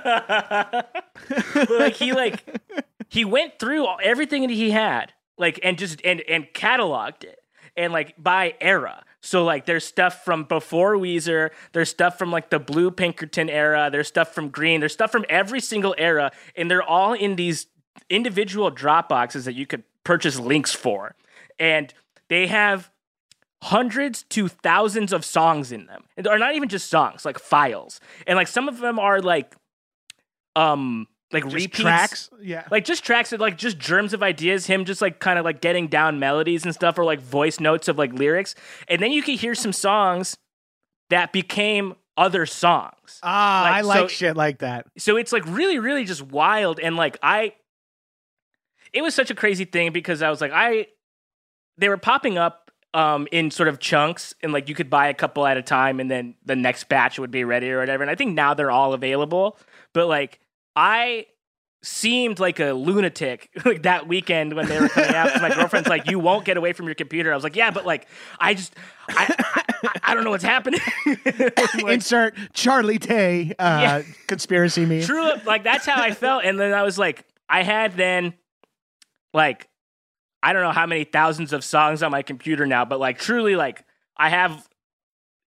like 1.70 1.94
he 1.94 2.14
like 2.14 2.44
he 3.10 3.26
went 3.26 3.60
through 3.60 3.88
everything 4.02 4.42
that 4.44 4.52
he 4.52 4.72
had 4.72 5.14
like 5.38 5.60
and 5.64 5.78
just 5.78 6.00
and 6.04 6.22
and 6.22 6.46
cataloged 6.54 7.24
it 7.24 7.40
and 7.76 7.94
like 7.94 8.14
by 8.18 8.54
era 8.62 9.04
so 9.24 9.44
like 9.44 9.66
there's 9.66 9.86
stuff 9.86 10.24
from 10.24 10.44
before 10.44 10.96
Weezer 10.96 11.50
there's 11.72 11.90
stuff 11.90 12.20
from 12.20 12.32
like 12.32 12.50
the 12.50 12.60
blue 12.60 12.92
Pinkerton 12.92 13.50
era 13.50 13.90
there's 13.92 14.08
stuff 14.08 14.34
from 14.34 14.50
Green 14.50 14.80
there's 14.80 14.94
stuff 14.94 15.12
from 15.12 15.26
every 15.30 15.60
single 15.60 15.96
era 15.98 16.32
and 16.56 16.70
they're 16.70 16.84
all 16.84 17.14
in 17.14 17.36
these 17.36 17.68
individual 18.10 18.70
drop 18.70 19.10
boxes 19.10 19.46
that 19.46 19.54
you 19.54 19.66
could 19.66 19.84
purchase 20.04 20.40
links 20.40 20.74
for. 20.74 21.16
And 21.60 21.94
they 22.30 22.48
have 22.48 22.92
hundreds 23.64 24.24
to 24.24 24.48
thousands 24.48 25.14
of 25.14 25.24
songs 25.24 25.72
in 25.72 25.86
them. 25.86 26.04
And 26.18 26.28
are 26.28 26.40
not 26.40 26.56
even 26.56 26.70
just 26.70 26.90
songs 26.90 27.26
like 27.26 27.40
files. 27.40 28.00
And 28.28 28.36
like 28.36 28.48
some 28.48 28.68
of 28.68 28.80
them 28.80 29.00
are 29.00 29.22
like 29.22 29.56
um 30.56 31.08
like 31.34 31.44
Just 31.44 31.56
repeats 31.56 31.80
tracks. 31.80 32.30
Yeah. 32.42 32.66
like 32.72 32.86
just 32.86 33.04
tracks 33.04 33.32
that 33.32 33.40
like 33.40 33.58
just 33.58 33.78
germs 33.80 34.14
of 34.14 34.22
ideas 34.24 34.66
him 34.68 34.86
just 34.86 35.02
like 35.02 35.20
kind 35.20 35.38
of 35.40 35.46
like 35.46 35.60
getting 35.62 35.88
down 35.88 36.20
melodies 36.20 36.64
and 36.66 36.74
stuff 36.74 36.98
or 36.98 37.04
like 37.04 37.20
voice 37.20 37.60
notes 37.60 37.88
of 37.88 37.98
like 37.98 38.14
lyrics 38.14 38.56
and 38.88 39.02
then 39.02 39.12
you 39.12 39.22
can 39.24 39.36
hear 39.36 39.56
some 39.56 39.74
songs 39.74 40.38
that 41.10 41.32
became 41.34 41.96
other 42.16 42.46
songs 42.46 43.20
Ah, 43.24 43.62
like, 43.64 43.74
I 43.74 43.82
like 43.82 44.00
so- 44.02 44.08
shit 44.08 44.36
like 44.38 44.60
that. 44.60 44.86
so 44.98 45.18
it's 45.18 45.34
like 45.34 45.44
really 45.48 45.80
really 45.80 46.06
just 46.06 46.22
wild 46.22 46.80
and 46.80 46.96
like 46.96 47.18
i 47.24 47.54
it 48.94 49.02
was 49.02 49.16
such 49.16 49.32
a 49.32 49.36
crazy 49.36 49.66
thing 49.66 49.92
because 49.92 50.22
i 50.22 50.30
was 50.30 50.40
like 50.42 50.52
i 50.54 50.88
they 51.78 51.90
were 51.90 51.98
popping 51.98 52.38
up 52.38 52.70
um 52.94 53.28
in 53.32 53.50
sort 53.50 53.68
of 53.70 53.80
chunks 53.80 54.36
and 54.44 54.54
like 54.54 54.70
you 54.70 54.76
could 54.76 54.90
buy 54.90 55.08
a 55.08 55.14
couple 55.16 55.46
at 55.48 55.58
a 55.58 55.64
time 55.64 56.00
and 56.00 56.12
then 56.12 56.36
the 56.46 56.56
next 56.56 56.88
batch 56.90 57.18
would 57.18 57.32
be 57.32 57.44
ready 57.44 57.72
or 57.72 57.80
whatever 57.80 58.04
and 58.04 58.12
i 58.12 58.16
think 58.16 58.34
now 58.36 58.54
they're 58.54 58.70
all 58.72 58.94
available 58.94 59.58
but 59.94 60.08
like 60.08 60.40
i 60.76 61.26
seemed 61.86 62.40
like 62.40 62.60
a 62.62 62.72
lunatic 62.72 63.50
like 63.66 63.84
that 63.84 64.08
weekend 64.08 64.54
when 64.54 64.68
they 64.68 64.80
were 64.80 64.88
coming 64.88 65.14
out. 65.14 65.42
my 65.42 65.54
girlfriend's 65.54 65.90
like 65.90 66.10
you 66.10 66.18
won't 66.18 66.46
get 66.46 66.56
away 66.56 66.72
from 66.72 66.86
your 66.86 66.96
computer 66.96 67.32
i 67.32 67.36
was 67.36 67.44
like 67.44 67.56
yeah 67.58 67.72
but 67.72 67.86
like 67.86 68.08
i 68.40 68.54
just 68.54 68.74
i 69.10 69.36
i, 69.84 69.90
I 70.04 70.14
don't 70.16 70.24
know 70.24 70.30
what's 70.30 70.44
happening 70.46 70.80
Like, 71.26 71.94
Insert 71.96 72.36
Charlie 72.54 72.98
Day 73.00 73.54
uh, 73.60 73.80
Yeah. 73.82 74.02
conspiracy 74.28 74.86
meme. 74.86 75.02
True, 75.02 75.32
like 75.46 75.64
that's 75.64 75.86
how 75.86 76.02
I 76.02 76.12
felt. 76.14 76.46
And 76.46 76.58
then 76.60 76.74
I 76.74 76.84
was 76.84 76.98
like, 76.98 77.26
I 77.50 77.64
had 77.64 77.94
then 77.98 78.34
like 79.34 79.68
I 80.42 80.54
don't 80.54 80.62
know 80.64 80.72
how 80.72 80.86
many 80.86 81.04
thousands 81.04 81.52
of 81.52 81.64
songs 81.64 82.02
on 82.04 82.12
my 82.12 82.22
computer 82.22 82.66
now, 82.66 82.86
but 82.86 83.00
like 83.00 83.18
truly 83.20 83.56
like 83.58 83.84
I 84.16 84.30
have 84.30 84.68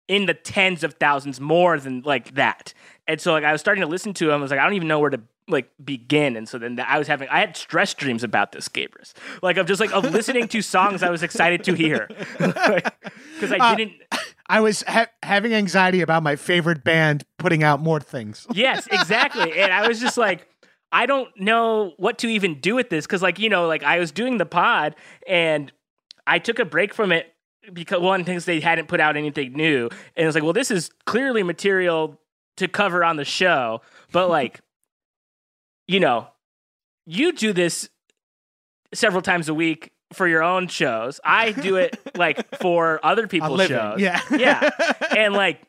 in 0.08 0.26
the 0.26 0.34
tens 0.34 0.84
of 0.84 0.96
thousands 0.96 1.40
more 1.40 1.80
than 1.80 2.02
like 2.02 2.34
that. 2.36 2.74
And 3.08 3.20
so 3.20 3.32
like 3.34 3.44
I 3.44 3.52
was 3.52 3.62
starting 3.62 3.82
to 3.82 3.88
listen 3.88 4.14
to 4.16 4.30
him. 4.32 4.40
I 4.40 4.42
was 4.42 4.52
like, 4.52 4.60
I 4.60 4.64
don't 4.64 4.74
even 4.74 4.88
know 4.88 5.00
where 5.00 5.10
to 5.10 5.22
like 5.50 5.70
begin. 5.84 6.38
And 6.38 6.48
so 6.48 6.58
then 6.58 6.80
I 6.80 6.98
was 6.98 7.08
having 7.08 7.28
I 7.30 7.40
had 7.42 7.58
stress 7.58 7.94
dreams 7.94 8.24
about 8.24 8.54
this 8.54 8.70
Gabrus. 8.70 9.14
Like 9.42 9.58
of 9.58 9.68
just 9.68 9.82
like 9.82 9.92
of 9.92 10.06
listening 10.12 10.48
to 10.50 10.62
songs 10.62 11.04
I 11.04 11.10
was 11.10 11.22
excited 11.24 11.64
to 11.66 11.74
hear. 11.74 12.08
Because 12.40 13.52
I 13.52 13.58
Uh, 13.58 13.76
didn't 13.76 13.94
I 14.48 14.60
was 14.62 14.84
ha- 14.88 15.08
having 15.22 15.54
anxiety 15.54 16.02
about 16.02 16.24
my 16.24 16.36
favorite 16.36 16.84
band 16.84 17.24
putting 17.40 17.64
out 17.64 17.80
more 17.82 18.00
things. 18.00 18.46
Yes, 18.54 18.88
exactly. 18.92 19.52
and 19.60 19.72
I 19.74 19.88
was 19.88 20.00
just 20.00 20.18
like, 20.18 20.48
I 20.92 21.06
don't 21.06 21.30
know 21.40 21.94
what 21.98 22.20
to 22.20 22.28
even 22.28 22.60
do 22.60 22.76
with 22.76 22.90
this 22.90 23.06
because, 23.06 23.22
like, 23.24 23.40
you 23.40 23.50
know, 23.50 23.68
like 23.68 23.84
I 23.84 24.00
was 24.00 24.12
doing 24.12 24.38
the 24.38 24.46
pod 24.46 24.96
and 25.28 25.72
I 26.28 26.40
took 26.40 26.60
a 26.60 26.66
break 26.66 26.94
from 26.94 27.12
it 27.12 27.34
because 27.74 28.00
one 28.02 28.24
things 28.26 28.46
they 28.46 28.60
hadn't 28.60 28.88
put 28.90 29.00
out 29.00 29.18
anything 29.18 29.54
new, 29.54 29.90
and 30.16 30.28
it's 30.28 30.36
like, 30.36 30.44
well, 30.44 30.54
this 30.54 30.70
is 30.72 30.92
clearly 31.06 31.42
material 31.44 32.20
to 32.58 32.68
cover 32.68 33.04
on 33.04 33.16
the 33.16 33.26
show, 33.26 33.82
but 34.12 34.30
like, 34.30 34.60
you 35.88 36.00
know, 36.00 36.28
you 37.06 37.34
do 37.34 37.54
this 37.54 37.90
several 38.94 39.22
times 39.22 39.50
a 39.50 39.54
week 39.54 39.92
for 40.14 40.28
your 40.28 40.44
own 40.44 40.68
shows. 40.68 41.20
I 41.24 41.52
do 41.52 41.76
it 41.78 42.00
like 42.16 42.58
for 42.60 43.00
other 43.04 43.28
people's 43.28 43.66
shows 43.66 44.00
Yeah. 44.00 44.22
Yeah. 44.32 44.70
and 45.18 45.34
like 45.34 45.62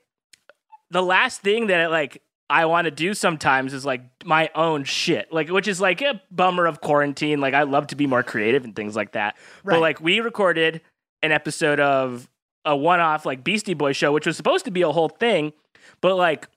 the 0.90 1.02
last 1.02 1.40
thing 1.40 1.68
that 1.68 1.90
like 1.90 2.22
I 2.50 2.66
want 2.66 2.84
to 2.84 2.90
do 2.90 3.14
sometimes 3.14 3.72
is 3.72 3.86
like 3.86 4.02
my 4.24 4.50
own 4.54 4.84
shit, 4.84 5.32
like 5.32 5.48
which 5.48 5.66
is 5.66 5.80
like 5.80 6.02
a 6.02 6.20
bummer 6.30 6.66
of 6.66 6.80
quarantine. 6.80 7.40
Like 7.40 7.54
I 7.54 7.62
love 7.62 7.88
to 7.88 7.96
be 7.96 8.06
more 8.06 8.22
creative 8.22 8.64
and 8.64 8.76
things 8.76 8.94
like 8.94 9.12
that. 9.12 9.36
Right. 9.64 9.74
But 9.76 9.80
like 9.80 10.00
we 10.00 10.20
recorded 10.20 10.82
an 11.22 11.32
episode 11.32 11.80
of 11.80 12.28
a 12.66 12.76
one-off 12.76 13.24
like 13.24 13.42
Beastie 13.42 13.74
Boy 13.74 13.92
show, 13.92 14.12
which 14.12 14.26
was 14.26 14.36
supposed 14.36 14.66
to 14.66 14.70
be 14.70 14.82
a 14.82 14.92
whole 14.92 15.08
thing, 15.08 15.52
but 16.00 16.16
like 16.16 16.48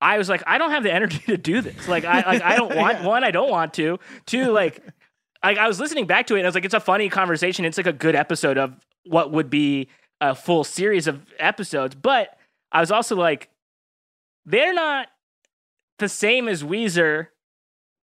I 0.00 0.18
was 0.18 0.28
like, 0.28 0.42
I 0.46 0.58
don't 0.58 0.70
have 0.70 0.82
the 0.82 0.92
energy 0.92 1.18
to 1.26 1.36
do 1.36 1.60
this. 1.60 1.88
Like 1.88 2.04
I 2.04 2.22
like 2.22 2.42
I 2.42 2.56
don't 2.56 2.74
want 2.74 3.02
one, 3.04 3.24
I 3.24 3.30
don't 3.30 3.50
want 3.50 3.74
to. 3.74 3.98
Two, 4.26 4.50
like 4.50 4.82
like 5.44 5.58
I 5.58 5.68
was 5.68 5.80
listening 5.80 6.06
back 6.06 6.26
to 6.28 6.34
it 6.34 6.38
and 6.38 6.46
I 6.46 6.48
was 6.48 6.54
like, 6.54 6.64
it's 6.64 6.74
a 6.74 6.80
funny 6.80 7.08
conversation. 7.08 7.64
It's 7.64 7.76
like 7.76 7.86
a 7.86 7.92
good 7.92 8.14
episode 8.14 8.58
of 8.58 8.74
what 9.06 9.32
would 9.32 9.50
be 9.50 9.88
a 10.20 10.34
full 10.34 10.64
series 10.64 11.06
of 11.06 11.24
episodes. 11.38 11.94
But 11.94 12.36
I 12.72 12.80
was 12.80 12.90
also 12.90 13.16
like, 13.16 13.48
they're 14.44 14.74
not 14.74 15.08
the 15.98 16.08
same 16.08 16.48
as 16.48 16.62
Weezer 16.62 17.28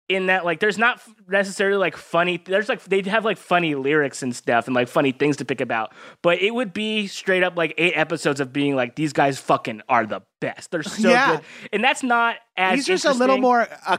in 0.07 0.27
that 0.27 0.45
like 0.45 0.59
there's 0.59 0.77
not 0.77 1.01
necessarily 1.27 1.77
like 1.77 1.97
funny 1.97 2.39
there's 2.45 2.69
like 2.69 2.83
they'd 2.83 3.07
have 3.07 3.25
like 3.25 3.37
funny 3.37 3.73
lyrics 3.73 4.21
and 4.21 4.35
stuff 4.35 4.67
and 4.67 4.75
like 4.75 4.87
funny 4.87 5.11
things 5.11 5.37
to 5.37 5.45
pick 5.45 5.59
about 5.61 5.91
but 6.21 6.39
it 6.39 6.53
would 6.53 6.73
be 6.73 7.07
straight 7.07 7.41
up 7.41 7.57
like 7.57 7.73
eight 7.79 7.93
episodes 7.95 8.39
of 8.39 8.53
being 8.53 8.75
like 8.75 8.95
these 8.95 9.13
guys 9.13 9.39
fucking 9.39 9.81
are 9.89 10.05
the 10.05 10.21
best 10.41 10.69
they're 10.69 10.83
so 10.83 11.09
Yeah. 11.09 11.37
good 11.37 11.45
and 11.73 11.83
that's 11.83 12.03
not 12.03 12.35
as 12.55 12.85
Weezer's 12.87 13.05
a 13.05 13.13
little 13.13 13.39
more. 13.39 13.67
Uh, 13.91 13.97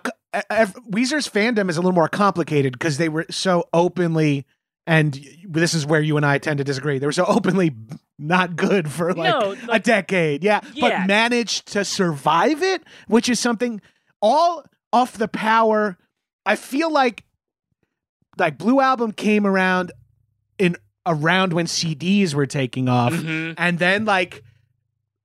Weezer's 0.91 1.29
fandom 1.29 1.69
is 1.71 1.77
a 1.77 1.81
little 1.81 1.93
more 1.95 2.09
complicated 2.09 2.73
because 2.73 2.99
they 2.99 3.09
were 3.09 3.27
so 3.31 3.65
openly, 3.73 4.47
and 4.87 5.19
this 5.49 5.75
is 5.75 5.85
where 5.87 6.01
you 6.01 6.17
and 6.17 6.25
I 6.25 6.39
tend 6.39 6.59
to 6.59 6.65
disagree. 6.65 6.99
They 6.99 7.07
were 7.07 7.13
so 7.13 7.25
openly 7.27 7.75
not 8.19 8.57
good 8.57 8.91
for 8.91 9.13
like, 9.13 9.31
No, 9.31 9.57
a 9.71 9.79
decade, 9.81 10.43
yeah, 10.45 10.61
but 10.81 11.07
managed 11.07 11.73
to 11.73 11.85
survive 11.85 12.63
it, 12.63 12.83
which 13.09 13.29
is 13.29 13.39
something 13.41 13.81
all 14.23 14.65
off 14.97 15.19
the 15.19 15.29
power. 15.29 15.99
I 16.45 16.57
feel 16.57 16.91
like 16.93 17.25
like 18.39 18.59
Blue 18.59 18.81
Album 18.81 19.13
came 19.13 19.47
around 19.47 19.93
in 20.59 20.77
around 21.07 21.53
when 21.53 21.67
CDs 21.67 22.35
were 22.35 22.47
taking 22.47 22.89
off 22.89 23.13
Mhm. 23.13 23.55
and 23.59 23.79
then 23.79 24.05
like 24.05 24.43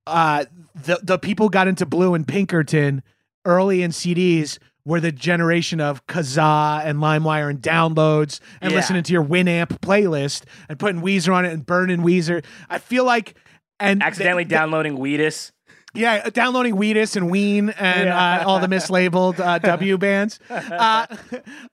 uh 0.08 0.46
the 0.76 1.00
the 1.02 1.18
people 1.18 1.50
got 1.50 1.68
into 1.68 1.86
blue 1.86 2.14
and 2.14 2.28
pinkerton 2.28 3.04
early 3.46 3.82
in 3.84 3.92
cds 3.92 4.58
were 4.86 5.00
the 5.00 5.12
generation 5.12 5.80
of 5.80 6.06
kazaa 6.08 6.84
and 6.84 6.98
limewire 7.00 7.50
and 7.50 7.62
downloads 7.62 8.40
and 8.62 8.72
Yeah. 8.72 8.78
listening 8.78 9.04
to 9.04 9.14
your 9.14 9.24
winamp 9.24 9.80
playlist 9.80 10.44
and 10.70 10.80
putting 10.80 11.02
weezer 11.02 11.34
on 11.36 11.46
it 11.46 11.54
and 11.54 11.66
burning 11.66 12.00
weezer 12.02 12.44
i 12.70 12.78
feel 12.80 13.04
like 13.06 13.36
and 13.80 14.02
accidentally 14.04 14.44
th- 14.44 14.50
th- 14.50 14.60
downloading 14.60 14.96
Wheatus. 14.98 15.52
Yeah, 15.94 16.30
downloading 16.30 16.76
Wheatus 16.76 17.16
and 17.16 17.30
Ween 17.30 17.70
and 17.72 18.06
Yeah. 18.06 18.42
uh, 18.42 18.48
all 18.48 18.60
the 18.60 18.68
mislabeled 18.68 19.40
uh, 19.40 19.60
W 19.60 19.98
bands. 19.98 20.40
Uh, 20.50 21.06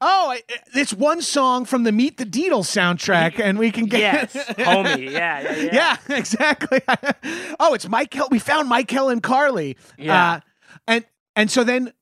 oh, 0.01 0.37
it's 0.75 0.93
one 0.93 1.23
song 1.23 1.65
from 1.65 1.85
the 1.85 1.93
Meet 1.93 2.17
the 2.19 2.25
Deedle 2.27 2.65
soundtrack, 2.65 3.39
and 3.39 3.59
we 3.59 3.71
can 3.71 3.87
get 3.87 4.35
Yes, 4.35 4.47
homie. 4.59 5.11
Yeah, 5.11 5.41
yeah, 5.41 5.57
yeah. 5.73 5.97
yeah, 6.09 6.17
exactly. 6.17 6.81
oh, 7.61 7.75
it's 7.75 7.89
Mike 7.89 8.17
We 8.31 8.39
found 8.39 8.69
Mike 8.69 8.91
Hill 8.91 9.09
and 9.09 9.23
Carly. 9.23 9.77
Yeah. 9.97 10.33
Uh, 10.33 10.41
and 10.87 11.05
and 11.37 11.51
so 11.51 11.63
then 11.65 11.93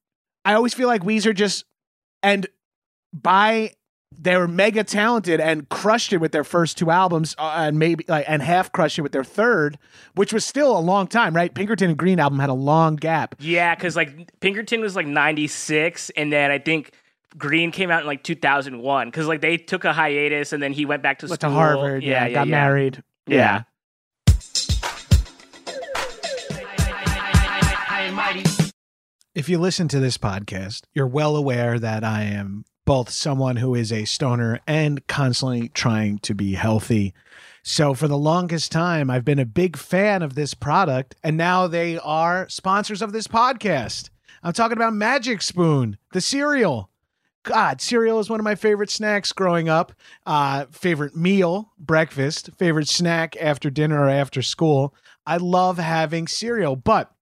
I 0.44 0.54
always 0.54 0.72
feel 0.74 0.88
like 0.88 1.02
Weezer 1.02 1.34
just 1.34 1.64
and 2.22 2.46
by 3.12 3.72
they 4.18 4.36
were 4.36 4.48
mega 4.48 4.84
talented 4.84 5.40
and 5.40 5.68
crushed 5.68 6.12
it 6.12 6.18
with 6.18 6.32
their 6.32 6.44
first 6.44 6.78
two 6.78 6.90
albums 6.90 7.34
uh, 7.38 7.54
and 7.56 7.78
maybe 7.78 8.04
like 8.08 8.24
and 8.28 8.40
half 8.42 8.72
crushed 8.72 8.98
it 8.98 9.02
with 9.02 9.12
their 9.12 9.24
third, 9.24 9.78
which 10.14 10.32
was 10.32 10.44
still 10.44 10.76
a 10.76 10.80
long 10.80 11.06
time, 11.06 11.34
right? 11.34 11.52
Pinkerton 11.54 11.90
and 11.90 11.98
Green 11.98 12.18
album 12.20 12.38
had 12.38 12.48
a 12.48 12.54
long 12.54 12.96
gap. 12.96 13.34
Yeah, 13.38 13.74
because 13.74 13.96
like 13.96 14.38
Pinkerton 14.40 14.80
was 14.80 14.96
like 14.96 15.06
'96, 15.06 16.10
and 16.10 16.32
then 16.32 16.50
I 16.50 16.58
think 16.58 16.92
Green 17.36 17.70
came 17.72 17.90
out 17.90 18.00
in 18.02 18.06
like 18.06 18.22
2001. 18.22 19.08
Because 19.08 19.26
like 19.26 19.40
they 19.40 19.56
took 19.56 19.84
a 19.84 19.92
hiatus, 19.92 20.52
and 20.52 20.62
then 20.62 20.72
he 20.72 20.86
went 20.86 21.02
back 21.02 21.18
to 21.20 21.26
Went 21.26 21.40
school. 21.40 21.50
to 21.50 21.54
Harvard, 21.56 22.02
yeah, 22.02 22.28
got 22.30 22.48
married. 22.48 23.02
Yeah. 23.26 23.62
If 29.34 29.50
you 29.50 29.58
listen 29.58 29.88
to 29.88 30.00
this 30.00 30.16
podcast, 30.16 30.84
you're 30.94 31.06
well 31.06 31.36
aware 31.36 31.78
that 31.78 32.02
I 32.02 32.22
am 32.22 32.64
both 32.86 33.10
someone 33.10 33.56
who 33.56 33.74
is 33.74 33.92
a 33.92 34.06
stoner 34.06 34.60
and 34.66 35.06
constantly 35.06 35.68
trying 35.68 36.18
to 36.20 36.34
be 36.34 36.54
healthy. 36.54 37.12
So, 37.62 37.92
for 37.92 38.08
the 38.08 38.16
longest 38.16 38.72
time, 38.72 39.10
I've 39.10 39.24
been 39.24 39.40
a 39.40 39.44
big 39.44 39.76
fan 39.76 40.22
of 40.22 40.34
this 40.34 40.54
product, 40.54 41.16
and 41.22 41.36
now 41.36 41.66
they 41.66 41.98
are 41.98 42.48
sponsors 42.48 43.02
of 43.02 43.12
this 43.12 43.26
podcast. 43.26 44.08
I'm 44.42 44.52
talking 44.52 44.76
about 44.76 44.94
Magic 44.94 45.42
Spoon, 45.42 45.98
the 46.12 46.20
cereal. 46.20 46.88
God, 47.42 47.80
cereal 47.80 48.20
is 48.20 48.30
one 48.30 48.40
of 48.40 48.44
my 48.44 48.54
favorite 48.54 48.90
snacks 48.90 49.32
growing 49.32 49.68
up. 49.68 49.92
Uh, 50.24 50.66
favorite 50.70 51.16
meal, 51.16 51.72
breakfast, 51.78 52.50
favorite 52.56 52.88
snack 52.88 53.36
after 53.40 53.68
dinner 53.68 54.04
or 54.04 54.08
after 54.08 54.42
school. 54.42 54.94
I 55.26 55.38
love 55.38 55.78
having 55.78 56.28
cereal, 56.28 56.76
but 56.76 57.12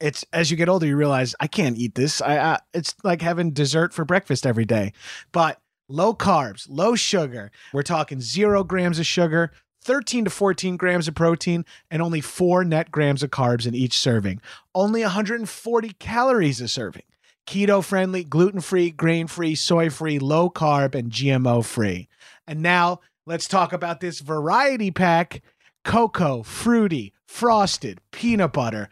it's 0.00 0.24
as 0.32 0.50
you 0.50 0.56
get 0.56 0.68
older, 0.68 0.86
you 0.86 0.96
realize 0.96 1.34
I 1.40 1.46
can't 1.46 1.76
eat 1.76 1.94
this. 1.94 2.20
I, 2.20 2.58
it's 2.74 2.94
like 3.02 3.22
having 3.22 3.52
dessert 3.52 3.92
for 3.92 4.04
breakfast 4.04 4.46
every 4.46 4.64
day. 4.64 4.92
But 5.32 5.60
low 5.88 6.14
carbs, 6.14 6.66
low 6.68 6.94
sugar. 6.94 7.50
We're 7.72 7.82
talking 7.82 8.20
zero 8.20 8.64
grams 8.64 8.98
of 8.98 9.06
sugar, 9.06 9.52
13 9.82 10.24
to 10.24 10.30
14 10.30 10.76
grams 10.76 11.08
of 11.08 11.14
protein, 11.14 11.64
and 11.90 12.02
only 12.02 12.20
four 12.20 12.64
net 12.64 12.90
grams 12.90 13.22
of 13.22 13.30
carbs 13.30 13.66
in 13.66 13.74
each 13.74 13.98
serving. 13.98 14.40
Only 14.74 15.02
140 15.02 15.92
calories 15.98 16.60
a 16.60 16.68
serving. 16.68 17.04
Keto 17.46 17.82
friendly, 17.82 18.24
gluten 18.24 18.60
free, 18.60 18.90
grain 18.90 19.28
free, 19.28 19.54
soy 19.54 19.88
free, 19.88 20.18
low 20.18 20.50
carb, 20.50 20.96
and 20.96 21.12
GMO 21.12 21.64
free. 21.64 22.08
And 22.46 22.60
now 22.60 23.00
let's 23.24 23.46
talk 23.46 23.72
about 23.72 24.00
this 24.00 24.20
variety 24.20 24.90
pack 24.90 25.42
cocoa, 25.84 26.42
fruity, 26.42 27.12
frosted, 27.24 28.00
peanut 28.10 28.52
butter. 28.52 28.88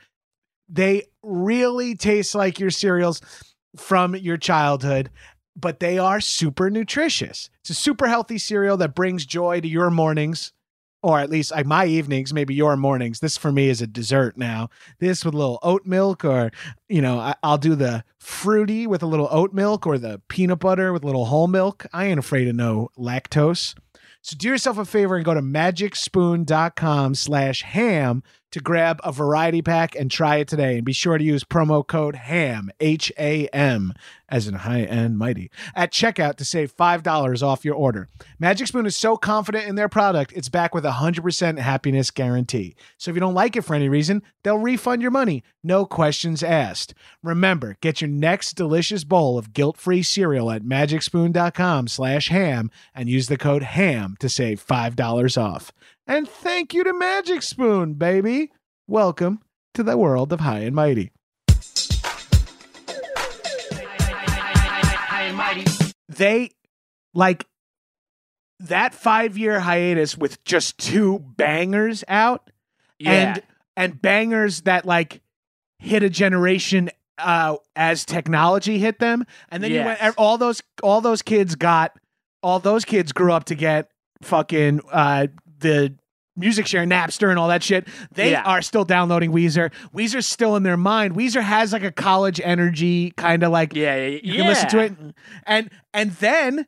They 0.69 1.05
really 1.23 1.95
taste 1.95 2.35
like 2.35 2.59
your 2.59 2.71
cereals 2.71 3.21
from 3.77 4.17
your 4.17 4.37
childhood, 4.37 5.11
but 5.57 5.81
they 5.81 5.99
are 5.99 6.21
super 6.21 6.71
nutritious. 6.71 7.51
It's 7.61 7.71
a 7.71 7.75
super 7.75 8.07
healthy 8.07 8.39
cereal 8.39 8.77
that 8.79 8.95
brings 8.95 9.27
joy 9.27 9.61
to 9.61 9.69
your 9.69 9.91
mornings, 9.91 10.53
or 11.03 11.21
at 11.21 11.31
least 11.31 11.51
like 11.51 11.67
my 11.67 11.85
evenings, 11.85 12.33
maybe 12.33 12.55
your 12.55 12.77
mornings. 12.77 13.21
This 13.21 13.37
for 13.37 13.53
me 13.53 13.69
is 13.69 13.83
a 13.83 13.87
dessert 13.87 14.39
now. 14.39 14.71
This 15.01 15.25
with 15.25 15.35
a 15.35 15.37
little 15.37 15.59
oat 15.63 15.85
milk, 15.85 16.25
or 16.25 16.51
you 16.89 17.03
know, 17.03 17.19
I, 17.19 17.35
I'll 17.43 17.59
do 17.59 17.75
the 17.75 18.05
fruity 18.19 18.87
with 18.87 19.03
a 19.03 19.07
little 19.07 19.29
oat 19.31 19.53
milk, 19.53 19.87
or 19.87 19.99
the 19.99 20.23
peanut 20.29 20.61
butter 20.61 20.93
with 20.93 21.03
a 21.03 21.07
little 21.07 21.27
whole 21.27 21.49
milk. 21.49 21.87
I 21.93 22.07
ain't 22.07 22.19
afraid 22.19 22.49
of 22.49 22.57
no 22.57 22.89
lactose. 22.99 23.75
So 24.23 24.37
do 24.39 24.49
yourself 24.49 24.79
a 24.79 24.87
favor 24.87 25.17
and 25.17 25.25
go 25.25 25.35
to 25.35 25.43
magicspoon.com 25.43 27.15
slash 27.15 27.63
ham 27.63 28.23
to 28.55 28.61
grab 28.61 29.01
a 29.03 29.11
variety 29.11 29.63
pack 29.63 29.97
and 29.97 30.09
try 30.09 30.37
it 30.37 30.47
today. 30.47 30.77
And 30.77 30.85
be 30.85 30.93
sure 30.93 31.19
to 31.19 31.25
use 31.25 31.43
promo 31.43 31.85
code 31.85 32.15
HAM, 32.15 32.71
H 32.79 33.13
A 33.19 33.49
M, 33.49 33.93
as 34.29 34.47
in 34.47 34.55
high 34.55 34.83
end 34.83 35.19
mighty, 35.19 35.51
at 35.75 35.93
checkout 35.93 36.37
to 36.37 36.45
save 36.45 36.75
$5 36.77 37.43
off 37.43 37.65
your 37.65 37.75
order. 37.75 38.09
Magic 38.39 38.69
Spoon 38.69 38.87
is 38.87 38.95
so 38.97 39.17
confident 39.17 39.67
in 39.67 39.75
their 39.75 39.89
product, 39.89 40.33
it's 40.37 40.49
back 40.49 40.73
with 40.73 40.87
a 40.87 40.93
100% 40.93 41.59
happiness 41.59 42.13
guarantee. 42.13 42.77
So 42.97 43.11
if 43.11 43.17
you 43.17 43.21
don't 43.21 43.35
like 43.35 43.57
it 43.57 43.63
for 43.63 43.75
any 43.75 43.89
reason, 43.89 44.23
they'll 44.45 44.57
refund 44.57 45.03
your 45.03 45.11
money. 45.11 45.43
No 45.65 45.85
questions 45.85 46.45
asked. 46.45 46.95
Remember, 47.25 47.77
get 47.81 48.01
your 48.01 48.09
next 48.09 48.53
delicious 48.53 49.03
bowl 49.03 49.37
of 49.37 49.53
guilt-free 49.53 50.05
cereal 50.05 50.53
at 50.53 50.63
magicspoon.com 50.63 51.89
slash 51.89 52.29
ham 52.29 52.71
and 52.95 53.09
use 53.09 53.27
the 53.27 53.37
code 53.37 53.65
HAM 53.65 54.15
to 54.21 54.29
save 54.29 54.65
$5 54.65 55.43
off. 55.43 55.73
And 56.07 56.29
thank 56.29 56.75
you 56.75 56.85
to 56.85 56.93
Magic 56.93 57.43
Spoon, 57.43 57.95
baby. 57.95 58.53
Welcome 58.87 59.41
to 59.73 59.83
the 59.83 59.97
world 59.97 60.33
of 60.33 60.41
high 60.41 60.61
and 60.61 60.77
mighty. 60.77 61.11
They 66.09 66.51
like 67.15 67.47
that 68.61 68.95
five 68.95 69.37
year 69.37 69.61
hiatus 69.61 70.17
with 70.17 70.43
just 70.45 70.79
two 70.79 71.19
bangers 71.37 72.05
out 72.07 72.51
Yeah. 72.99 73.13
and 73.13 73.43
and 73.77 74.01
bangers 74.03 74.63
that 74.63 74.85
like 74.85 75.23
hit 75.81 76.03
a 76.03 76.11
generation 76.11 76.91
uh 77.19 77.57
as 77.75 78.05
technology 78.05 78.79
hit 78.79 78.99
them 79.01 79.25
and 79.51 79.63
then 79.63 79.71
you 79.73 79.81
went 79.81 80.01
all 80.17 80.39
those 80.39 80.63
all 80.83 81.01
those 81.01 81.21
kids 81.23 81.57
got 81.57 81.97
all 82.43 82.59
those 82.61 82.85
kids 82.85 83.13
grew 83.13 83.33
up 83.33 83.45
to 83.45 83.55
get 83.55 83.91
fucking 84.23 84.81
uh 84.93 85.27
the 85.65 85.95
music 86.37 86.67
share 86.67 86.85
napster 86.85 87.31
and 87.31 87.39
all 87.39 87.49
that 87.49 87.63
shit 87.63 87.87
they 88.13 88.33
Yeah. 88.33 88.43
are 88.43 88.61
still 88.61 88.85
downloading 88.85 89.31
weezer 89.33 89.73
weezer's 89.95 90.27
still 90.27 90.57
in 90.57 90.63
their 90.65 90.77
mind 90.77 91.15
weezer 91.15 91.41
has 91.43 91.73
like 91.73 91.85
a 91.85 91.93
college 91.93 92.41
energy 92.43 93.13
kind 93.13 93.43
of 93.45 93.53
like 93.53 93.75
yeah, 93.75 93.95
yeah, 93.97 94.19
you 94.23 94.35
can 94.35 94.47
listen 94.49 94.69
to 94.71 94.79
it 94.81 94.93
and 95.47 95.71
and 95.93 96.11
then 96.13 96.67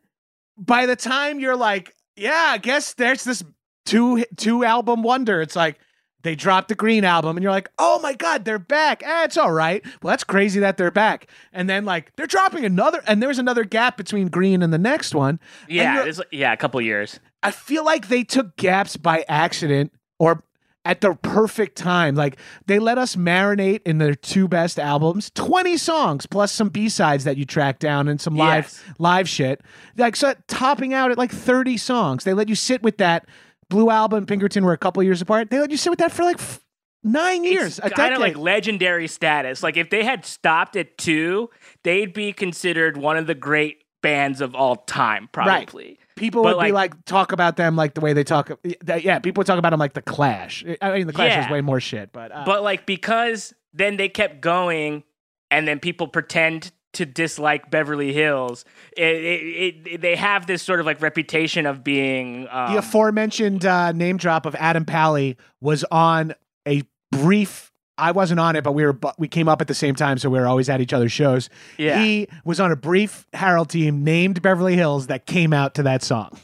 by 0.56 0.86
the 0.86 0.94
time 0.94 1.40
you're 1.40 1.56
like 1.56 1.92
yeah 2.16 2.46
i 2.50 2.58
guess 2.58 2.94
there's 2.94 3.24
this 3.24 3.42
two 3.84 4.24
two 4.36 4.64
album 4.64 5.02
wonder 5.02 5.42
it's 5.42 5.56
like 5.56 5.80
they 6.22 6.34
dropped 6.34 6.66
the 6.66 6.74
Green 6.74 7.04
album, 7.04 7.36
and 7.36 7.42
you're 7.44 7.52
like, 7.52 7.70
oh 7.78 8.00
my 8.00 8.12
god, 8.12 8.44
they're 8.44 8.58
back. 8.58 9.00
Eh, 9.04 9.24
it's 9.26 9.36
all 9.36 9.52
right. 9.52 9.84
Well, 10.02 10.10
that's 10.10 10.24
crazy 10.24 10.58
that 10.58 10.76
they're 10.76 10.90
back. 10.90 11.28
And 11.52 11.70
then 11.70 11.84
like 11.84 12.10
they're 12.16 12.26
dropping 12.26 12.64
another, 12.64 13.00
and 13.06 13.22
there's 13.22 13.38
another 13.38 13.62
gap 13.62 13.96
between 13.96 14.26
Green 14.26 14.60
and 14.60 14.72
the 14.72 14.78
next 14.78 15.14
one. 15.14 15.38
Yeah, 15.68 16.04
it's, 16.04 16.20
yeah, 16.32 16.52
a 16.52 16.56
couple 16.56 16.80
years. 16.80 17.20
I 17.42 17.50
feel 17.50 17.84
like 17.84 18.08
they 18.08 18.24
took 18.24 18.56
gaps 18.56 18.96
by 18.96 19.24
accident 19.28 19.92
or 20.18 20.42
at 20.84 21.00
the 21.00 21.14
perfect 21.14 21.76
time. 21.76 22.14
Like 22.14 22.38
they 22.66 22.78
let 22.78 22.96
us 22.98 23.16
marinate 23.16 23.80
in 23.84 23.98
their 23.98 24.14
two 24.14 24.46
best 24.48 24.78
albums, 24.78 25.30
20 25.34 25.76
songs 25.76 26.26
plus 26.26 26.52
some 26.52 26.68
B-sides 26.68 27.24
that 27.24 27.36
you 27.36 27.44
track 27.44 27.78
down 27.78 28.08
and 28.08 28.20
some 28.20 28.36
live 28.36 28.64
Yes. 28.64 28.84
live 28.98 29.28
shit. 29.28 29.60
Like 29.96 30.16
so 30.16 30.34
topping 30.48 30.94
out 30.94 31.10
at 31.10 31.18
like 31.18 31.32
30 31.32 31.76
songs. 31.76 32.24
They 32.24 32.34
let 32.34 32.48
you 32.48 32.54
sit 32.54 32.82
with 32.82 32.98
that. 32.98 33.26
Blue 33.68 33.90
Album 33.90 34.18
and 34.18 34.28
Pinkerton 34.28 34.64
were 34.64 34.72
a 34.72 34.78
couple 34.78 35.02
years 35.02 35.20
apart. 35.20 35.50
They 35.50 35.58
let 35.58 35.72
you 35.72 35.76
sit 35.76 35.90
with 35.90 35.98
that 35.98 36.12
for 36.12 36.22
like 36.22 36.38
f- 36.38 36.60
9 37.02 37.42
years, 37.44 37.80
a 37.80 37.86
It's 37.86 37.94
kind 37.96 38.14
of 38.14 38.20
like 38.20 38.36
legendary 38.36 39.08
status. 39.08 39.62
Like 39.62 39.76
if 39.76 39.90
they 39.90 40.04
had 40.04 40.24
stopped 40.24 40.76
at 40.76 40.96
two, 40.98 41.50
they'd 41.82 42.12
be 42.12 42.32
considered 42.32 42.96
one 42.96 43.16
of 43.16 43.26
the 43.26 43.34
great 43.34 43.82
bands 44.02 44.40
of 44.40 44.54
all 44.54 44.76
time, 44.76 45.28
probably. 45.32 45.98
People 46.16 46.42
But, 46.42 46.56
would 46.56 46.64
be 46.64 46.72
like- 46.72 46.94
like 46.94 47.04
talk 47.04 47.32
about 47.32 47.56
them 47.56 47.76
like 47.76 47.94
the 47.94 48.00
way 48.00 48.12
they 48.14 48.24
talk. 48.24 48.50
Yeah, 48.86 49.18
people 49.18 49.40
would 49.40 49.46
talk 49.46 49.58
about 49.58 49.70
them 49.70 49.78
like 49.80 49.92
the 49.92 50.02
Clash. 50.02 50.64
I 50.82 50.92
mean, 50.98 51.06
the 51.06 51.12
Clash 51.12 51.30
Yeah. 51.32 51.44
is 51.44 51.50
way 51.50 51.60
more 51.60 51.78
shit, 51.80 52.10
but 52.12 52.32
uh, 52.32 52.42
But 52.46 52.62
like 52.62 52.86
because 52.86 53.54
then 53.74 53.96
they 53.98 54.08
kept 54.08 54.40
going, 54.40 55.04
and 55.50 55.68
then 55.68 55.78
people 55.78 56.08
pretend 56.08 56.72
to 56.94 57.04
dislike 57.04 57.70
Beverly 57.70 58.14
Hills. 58.14 58.64
It, 58.96 59.02
it, 59.16 59.86
it, 59.86 60.00
they 60.00 60.16
have 60.16 60.46
this 60.46 60.62
sort 60.62 60.80
of 60.80 60.86
like 60.86 61.02
reputation 61.02 61.66
of 61.66 61.84
being 61.84 62.48
um, 62.50 62.72
the 62.72 62.78
aforementioned 62.78 63.66
uh, 63.66 63.92
name 63.92 64.16
drop 64.16 64.46
of 64.46 64.54
Adam 64.54 64.86
Pally 64.86 65.36
was 65.60 65.84
on 65.90 66.34
a 66.66 66.82
brief. 67.12 67.65
I 67.98 68.10
wasn't 68.12 68.40
on 68.40 68.56
it, 68.56 68.64
but 68.64 68.72
we 68.72 68.84
were 68.84 68.98
we 69.18 69.28
came 69.28 69.48
up 69.48 69.60
at 69.60 69.68
the 69.68 69.74
same 69.74 69.94
time, 69.94 70.18
so 70.18 70.28
we 70.28 70.38
were 70.38 70.46
always 70.46 70.68
at 70.68 70.80
each 70.80 70.92
other's 70.92 71.12
shows. 71.12 71.48
Yeah. 71.78 72.02
He 72.02 72.28
was 72.44 72.60
on 72.60 72.70
a 72.70 72.76
brief 72.76 73.26
Harold 73.32 73.70
team 73.70 74.04
named 74.04 74.42
Beverly 74.42 74.76
Hills 74.76 75.06
that 75.06 75.26
came 75.26 75.52
out 75.52 75.74
to 75.76 75.82
that 75.84 76.02
song, 76.02 76.38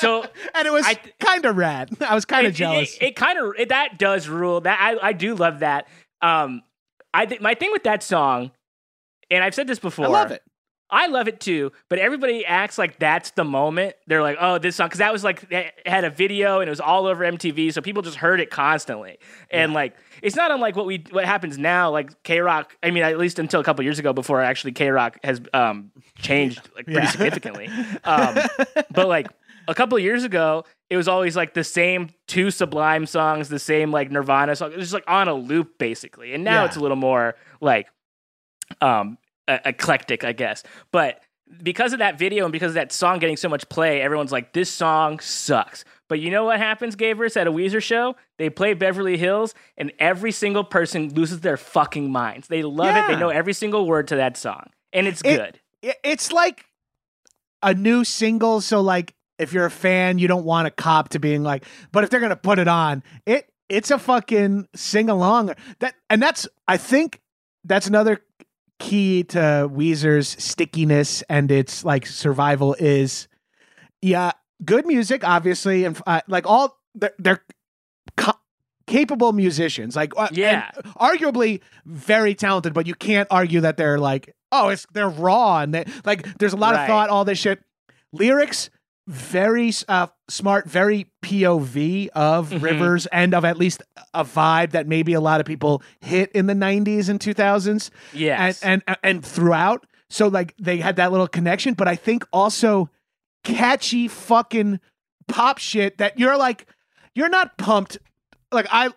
so. 0.00 0.24
and 0.54 0.66
it 0.66 0.72
was 0.72 0.86
th- 0.86 1.14
kind 1.20 1.44
of 1.44 1.56
rad. 1.56 1.90
I 2.00 2.14
was 2.14 2.24
kind 2.24 2.46
of 2.46 2.52
it, 2.52 2.56
jealous. 2.56 2.96
It, 3.00 3.14
kind 3.14 3.38
of 3.38 3.68
that 3.68 3.98
does 3.98 4.28
rule. 4.28 4.60
That 4.62 4.78
I, 4.80 5.08
I 5.08 5.12
do 5.12 5.34
love 5.34 5.60
that. 5.60 5.86
Um, 6.22 6.62
I 7.14 7.26
th- 7.26 7.40
my 7.40 7.54
thing 7.54 7.70
with 7.72 7.84
that 7.84 8.02
song, 8.02 8.50
and 9.30 9.44
I've 9.44 9.54
said 9.54 9.66
this 9.66 9.78
before. 9.78 10.06
I 10.06 10.08
love 10.08 10.32
it. 10.32 10.42
I 10.92 11.06
love 11.06 11.28
it 11.28 11.40
too, 11.40 11.72
but 11.88 11.98
everybody 11.98 12.44
acts 12.44 12.76
like 12.78 12.98
that's 12.98 13.30
the 13.32 13.44
moment. 13.44 13.94
They're 14.06 14.22
like, 14.22 14.36
"Oh, 14.40 14.58
this 14.58 14.76
song," 14.76 14.88
because 14.88 14.98
that 14.98 15.12
was 15.12 15.22
like 15.24 15.44
it 15.50 15.72
had 15.86 16.04
a 16.04 16.10
video 16.10 16.60
and 16.60 16.68
it 16.68 16.70
was 16.70 16.80
all 16.80 17.06
over 17.06 17.24
MTV, 17.24 17.72
so 17.72 17.80
people 17.80 18.02
just 18.02 18.16
heard 18.16 18.40
it 18.40 18.50
constantly. 18.50 19.18
And 19.50 19.72
like, 19.72 19.94
it's 20.22 20.36
not 20.36 20.50
unlike 20.50 20.74
what 20.76 20.86
we 20.86 21.04
what 21.10 21.24
happens 21.24 21.56
now. 21.58 21.90
Like 21.90 22.22
K 22.24 22.40
Rock, 22.40 22.76
I 22.82 22.90
mean, 22.90 23.02
at 23.04 23.18
least 23.18 23.38
until 23.38 23.60
a 23.60 23.64
couple 23.64 23.84
years 23.84 23.98
ago, 23.98 24.12
before 24.12 24.42
actually 24.42 24.72
K 24.72 24.90
Rock 24.90 25.18
has 25.22 25.40
um 25.54 25.92
changed 26.18 26.68
like 26.74 26.86
pretty 26.86 27.00
Yeah. 27.00 27.10
significantly. 27.10 27.68
Um, 28.04 28.38
but 28.90 29.06
like 29.08 29.28
a 29.68 29.74
couple 29.74 29.96
of 29.96 30.02
years 30.02 30.24
ago, 30.24 30.64
it 30.88 30.96
was 30.96 31.06
always 31.06 31.36
like 31.36 31.54
the 31.54 31.62
same 31.62 32.08
two 32.26 32.50
Sublime 32.50 33.06
songs, 33.06 33.48
the 33.48 33.58
same 33.60 33.92
like 33.92 34.10
Nirvana 34.10 34.56
song. 34.56 34.72
It 34.72 34.76
was 34.76 34.86
just 34.86 34.94
like 34.94 35.04
on 35.06 35.28
a 35.28 35.34
loop 35.34 35.78
basically. 35.78 36.34
And 36.34 36.42
now 36.42 36.60
Yeah. 36.62 36.64
it's 36.66 36.76
a 36.76 36.80
little 36.80 36.96
more 36.96 37.36
like 37.60 37.86
um 38.80 39.18
e- 39.48 39.56
eclectic, 39.64 40.24
I 40.24 40.32
guess. 40.32 40.62
But 40.92 41.22
because 41.62 41.92
of 41.92 41.98
that 41.98 42.18
video 42.18 42.44
and 42.44 42.52
because 42.52 42.70
of 42.70 42.74
that 42.74 42.92
song 42.92 43.18
getting 43.18 43.36
so 43.36 43.48
much 43.48 43.68
play, 43.68 44.00
everyone's 44.00 44.32
like, 44.32 44.52
this 44.52 44.70
song 44.70 45.18
sucks. 45.20 45.84
But 46.08 46.18
you 46.20 46.30
know 46.30 46.44
what 46.44 46.58
happens, 46.58 46.96
Gabrus, 46.96 47.36
at 47.36 47.46
a 47.46 47.52
Weezer 47.52 47.82
show? 47.82 48.16
They 48.38 48.50
play 48.50 48.74
Beverly 48.74 49.16
Hills, 49.16 49.54
and 49.76 49.92
every 49.98 50.32
single 50.32 50.64
person 50.64 51.14
loses 51.14 51.40
their 51.40 51.56
fucking 51.56 52.10
minds. 52.10 52.48
They 52.48 52.62
love 52.62 52.96
it. 52.96 53.06
They 53.12 53.16
know 53.18 53.28
every 53.28 53.52
single 53.52 53.86
word 53.86 54.08
to 54.08 54.16
that 54.16 54.36
song, 54.36 54.70
and 54.92 55.06
it's 55.06 55.22
It- 55.24 55.36
good. 55.36 55.60
it's 56.04 56.32
like 56.32 56.66
a 57.62 57.74
new 57.74 58.04
single 58.04 58.60
so 58.62 58.80
like 58.80 59.14
if 59.38 59.52
you're 59.52 59.66
a 59.66 59.70
fan 59.70 60.18
you 60.18 60.26
don't 60.26 60.44
want 60.46 60.66
a 60.66 60.70
cop 60.70 61.10
to 61.10 61.18
being 61.18 61.42
like 61.42 61.64
but 61.92 62.04
if 62.04 62.08
they're 62.10 62.20
gonna 62.20 62.34
put 62.36 62.58
it 62.58 62.68
on 62.68 63.02
it 63.26 63.50
it's 63.68 63.90
a 63.90 63.98
fucking 63.98 64.66
sing 64.74 65.10
along 65.10 65.54
that 65.80 65.94
and 66.08 66.22
that's 66.22 66.48
i 66.68 66.78
think 66.78 67.20
that's 67.64 67.86
another 67.86 68.22
key 68.80 69.22
to 69.22 69.38
weezer's 69.72 70.28
stickiness 70.42 71.22
and 71.28 71.50
its 71.52 71.84
like 71.84 72.06
survival 72.06 72.74
is 72.80 73.28
yeah 74.02 74.32
good 74.64 74.86
music 74.86 75.22
obviously 75.22 75.84
and 75.84 76.00
uh, 76.06 76.20
like 76.26 76.46
all 76.46 76.78
they're, 76.94 77.12
they're 77.18 77.44
ca- 78.16 78.38
capable 78.86 79.32
musicians 79.32 79.94
like 79.94 80.12
uh, 80.16 80.28
Yeah. 80.32 80.70
arguably 80.98 81.60
very 81.86 82.34
talented 82.34 82.74
but 82.74 82.86
you 82.86 82.94
can't 82.94 83.28
argue 83.30 83.60
that 83.60 83.76
they're 83.76 83.98
like 83.98 84.34
oh 84.50 84.70
it's 84.70 84.86
they're 84.92 85.08
raw 85.08 85.60
and 85.60 85.74
they 85.74 85.84
like 86.04 86.38
there's 86.38 86.54
a 86.54 86.56
lot 86.56 86.74
of 86.74 86.86
thought 86.86 87.10
all 87.10 87.24
this 87.24 87.38
shit 87.38 87.62
lyrics 88.12 88.70
very 89.06 89.72
uh, 89.88 90.06
smart 90.28 90.68
very 90.68 91.10
pov 91.22 92.08
of 92.10 92.50
Mhm. 92.50 92.62
rivers 92.62 93.06
and 93.06 93.34
of 93.34 93.44
at 93.44 93.56
least 93.58 93.82
a 94.14 94.24
vibe 94.24 94.70
that 94.70 94.86
maybe 94.86 95.12
a 95.14 95.20
lot 95.20 95.40
of 95.40 95.46
people 95.46 95.82
hit 96.00 96.30
in 96.32 96.46
the 96.46 96.54
90s 96.54 97.08
and 97.08 97.18
2000s 97.20 97.90
Yes. 98.12 98.62
and 98.62 98.82
and 98.86 98.96
and 99.02 99.24
throughout. 99.24 99.86
So 100.08 100.28
like 100.28 100.54
they 100.60 100.78
had 100.78 100.96
that 100.96 101.10
little 101.12 101.28
connection, 101.28 101.74
but 101.74 101.88
I 101.88 101.96
think 101.96 102.24
also 102.32 102.90
catchy 103.44 104.06
fucking 104.08 104.80
pop 105.28 105.58
shit 105.58 105.98
that 105.98 106.18
you're 106.18 106.36
like 106.36 106.66
you're 107.14 107.28
not 107.28 107.56
pumped. 107.58 107.98
Like 108.52 108.66
I 108.70 108.90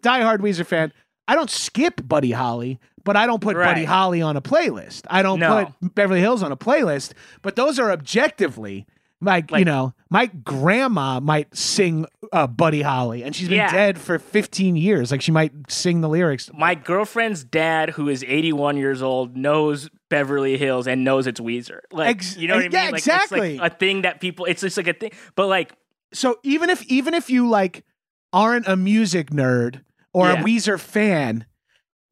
diehard 0.00 0.38
Weezer 0.38 0.66
fan. 0.66 0.92
I 1.26 1.34
don't 1.34 1.50
skip 1.50 2.06
Buddy 2.06 2.30
Holly, 2.32 2.78
but 3.04 3.16
I 3.16 3.26
don't 3.26 3.40
put 3.42 3.54
Buddy 3.56 3.84
Holly 3.84 4.22
on 4.22 4.36
a 4.36 4.40
playlist. 4.40 5.02
I 5.10 5.22
don't 5.22 5.40
No. 5.40 5.66
put 5.80 5.94
Beverly 5.94 6.20
Hills 6.20 6.42
on 6.42 6.52
a 6.52 6.56
playlist. 6.56 7.12
But 7.42 7.56
those 7.56 7.78
are 7.78 7.90
objectively 7.90 8.86
like, 9.20 9.50
you 9.50 9.64
know, 9.64 9.94
my 10.10 10.26
grandma 10.26 11.18
might 11.20 11.54
sing 11.56 12.06
uh, 12.32 12.46
Buddy 12.46 12.82
Holly, 12.82 13.22
and 13.24 13.34
she's 13.34 13.48
been 13.48 13.56
Yeah. 13.58 13.72
dead 13.72 13.98
for 13.98 14.18
15 14.18 14.76
years. 14.76 15.10
Like 15.10 15.22
she 15.22 15.32
might 15.32 15.52
sing 15.68 16.00
the 16.02 16.08
lyrics. 16.08 16.50
My 16.54 16.74
girlfriend's 16.74 17.42
dad, 17.44 17.90
who 17.90 18.08
is 18.08 18.22
81 18.24 18.76
years 18.76 19.02
old, 19.02 19.36
knows 19.36 19.88
Beverly 20.08 20.56
Hills 20.56 20.86
and 20.86 21.04
knows 21.04 21.26
it's 21.26 21.40
Weezer. 21.40 21.80
Like, 21.92 22.10
Ex- 22.16 22.36
you 22.36 22.48
know 22.48 22.54
what 22.54 22.60
I 22.60 22.62
mean? 22.64 22.72
yeah, 22.72 22.84
Like, 22.86 22.94
exactly. 22.94 23.52
It's 23.54 23.60
like 23.60 23.72
a 23.72 23.76
thing 23.76 24.02
that 24.02 24.20
people. 24.20 24.44
It's 24.44 24.60
just 24.62 24.76
like 24.76 24.86
a 24.88 24.92
thing. 24.94 25.10
But 25.34 25.48
like, 25.48 25.72
so 26.12 26.38
even 26.42 26.70
if 26.70 26.82
even 26.86 27.12
if 27.14 27.28
you 27.28 27.48
like 27.48 27.84
aren't 28.32 28.68
a 28.68 28.76
music 28.76 29.30
nerd 29.30 29.82
or 30.12 30.26
Yeah. 30.28 30.40
a 30.40 30.44
Weezer 30.44 30.78
fan, 30.78 31.44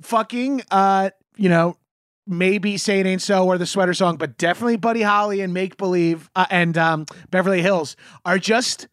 fucking 0.03 0.63
uh, 0.71 1.11
you 1.37 1.49
know, 1.49 1.77
maybe 2.27 2.77
Say 2.77 3.01
It 3.01 3.07
Ain't 3.07 3.23
So 3.23 3.47
or 3.47 3.59
the 3.59 3.67
Sweater 3.67 3.95
Song, 3.95 4.17
but 4.17 4.37
definitely 4.39 4.77
Buddy 4.77 5.03
Holly 5.03 5.41
and 5.41 5.55
Make 5.55 5.77
Believe 5.77 6.31
uh, 6.35 6.47
and 6.51 6.77
um, 6.77 7.07
Beverly 7.31 7.63
Hills 7.63 7.97
are 8.25 8.39
just 8.39 8.89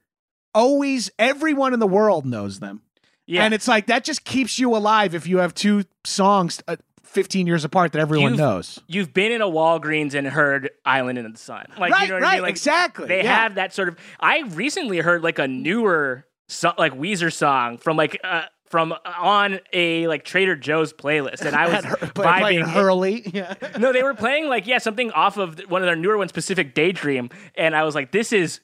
always 0.53 1.09
everyone 1.17 1.73
in 1.73 1.79
the 1.79 1.87
world 1.87 2.25
knows 2.25 2.59
them, 2.59 2.81
yeah, 3.25 3.43
and 3.43 3.53
it's 3.53 3.67
like 3.67 3.87
that 3.87 4.03
just 4.03 4.23
keeps 4.23 4.59
you 4.59 4.75
alive 4.75 5.15
if 5.15 5.27
you 5.27 5.37
have 5.39 5.53
two 5.53 5.83
songs. 6.03 6.61
Uh, 6.67 6.75
15 7.03 7.45
years 7.45 7.63
apart 7.63 7.91
that 7.91 7.99
everyone 7.99 8.31
You've- 8.31 8.37
knows. 8.41 8.79
you've 8.87 9.13
been 9.13 9.31
in 9.31 9.39
a 9.39 9.45
Walgreens 9.45 10.15
and 10.15 10.25
heard 10.25 10.71
"Island 10.83 11.19
in 11.19 11.31
the 11.31 11.37
Sun." 11.37 11.67
Like, 11.77 11.91
right, 11.91 12.01
you 12.01 12.07
know 12.07 12.13
what 12.15 12.23
right, 12.23 12.29
I 12.29 12.33
mean? 12.37 12.41
Like, 12.41 12.49
exactly. 12.49 13.07
They 13.07 13.23
yeah. 13.23 13.35
have 13.35 13.55
that 13.55 13.71
sort 13.71 13.87
of. 13.89 13.97
I 14.19 14.39
recently 14.41 14.97
heard 14.97 15.21
like 15.21 15.37
a 15.37 15.47
newer, 15.47 16.25
so, 16.49 16.73
like 16.75 16.93
Weezer 16.93 17.31
song 17.31 17.77
from 17.77 17.97
like. 17.97 18.19
Uh, 18.23 18.45
from 18.73 18.91
uh, 18.91 18.97
on 19.19 19.59
a 19.71 20.07
like 20.07 20.25
Trader 20.25 20.55
Joe's 20.55 20.93
playlist, 20.93 21.41
and 21.45 21.55
I 21.55 21.67
was 21.75 21.85
her- 21.85 21.95
play- 21.97 22.39
playing 22.39 22.65
vibing. 22.65 22.73
Hurley. 22.73 23.21
Yeah. 23.31 23.53
no, 23.77 23.93
they 23.93 24.01
were 24.01 24.15
playing 24.15 24.47
like 24.47 24.65
yeah 24.65 24.79
something 24.79 25.11
off 25.11 25.37
of 25.37 25.59
one 25.67 25.83
of 25.83 25.85
their 25.85 25.95
newer 25.95 26.17
ones, 26.17 26.31
Pacific 26.31 26.73
Daydream, 26.73 27.29
and 27.53 27.75
I 27.75 27.83
was 27.83 27.93
like, 27.93 28.11
this 28.11 28.33
is. 28.33 28.61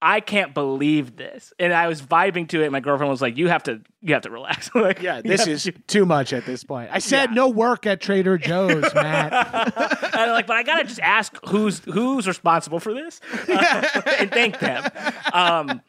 I 0.00 0.20
can't 0.20 0.54
believe 0.54 1.16
this, 1.16 1.52
and 1.58 1.72
I 1.72 1.88
was 1.88 2.00
vibing 2.00 2.48
to 2.50 2.62
it. 2.62 2.70
My 2.70 2.78
girlfriend 2.78 3.10
was 3.10 3.20
like, 3.20 3.36
"You 3.36 3.48
have 3.48 3.64
to, 3.64 3.80
you 4.00 4.14
have 4.14 4.22
to 4.22 4.30
relax." 4.30 4.70
like, 4.74 5.02
Yeah, 5.02 5.20
this 5.22 5.46
is 5.48 5.64
to- 5.64 5.72
too 5.72 6.06
much 6.06 6.32
at 6.32 6.46
this 6.46 6.62
point. 6.62 6.90
I 6.92 7.00
said 7.00 7.30
Yeah. 7.30 7.34
no 7.34 7.48
work 7.48 7.84
at 7.84 8.00
Trader 8.00 8.38
Joe's, 8.38 8.82
Matt. 8.94 9.32
and 9.32 10.14
I'm 10.14 10.30
like, 10.30 10.46
but 10.46 10.56
I 10.56 10.62
gotta 10.62 10.84
just 10.84 11.00
ask 11.00 11.36
who's 11.48 11.80
who's 11.80 12.28
responsible 12.28 12.78
for 12.78 12.94
this, 12.94 13.20
Uh, 13.48 14.00
and 14.20 14.30
thank 14.30 14.60
them. 14.60 14.84
Um, 15.32 15.82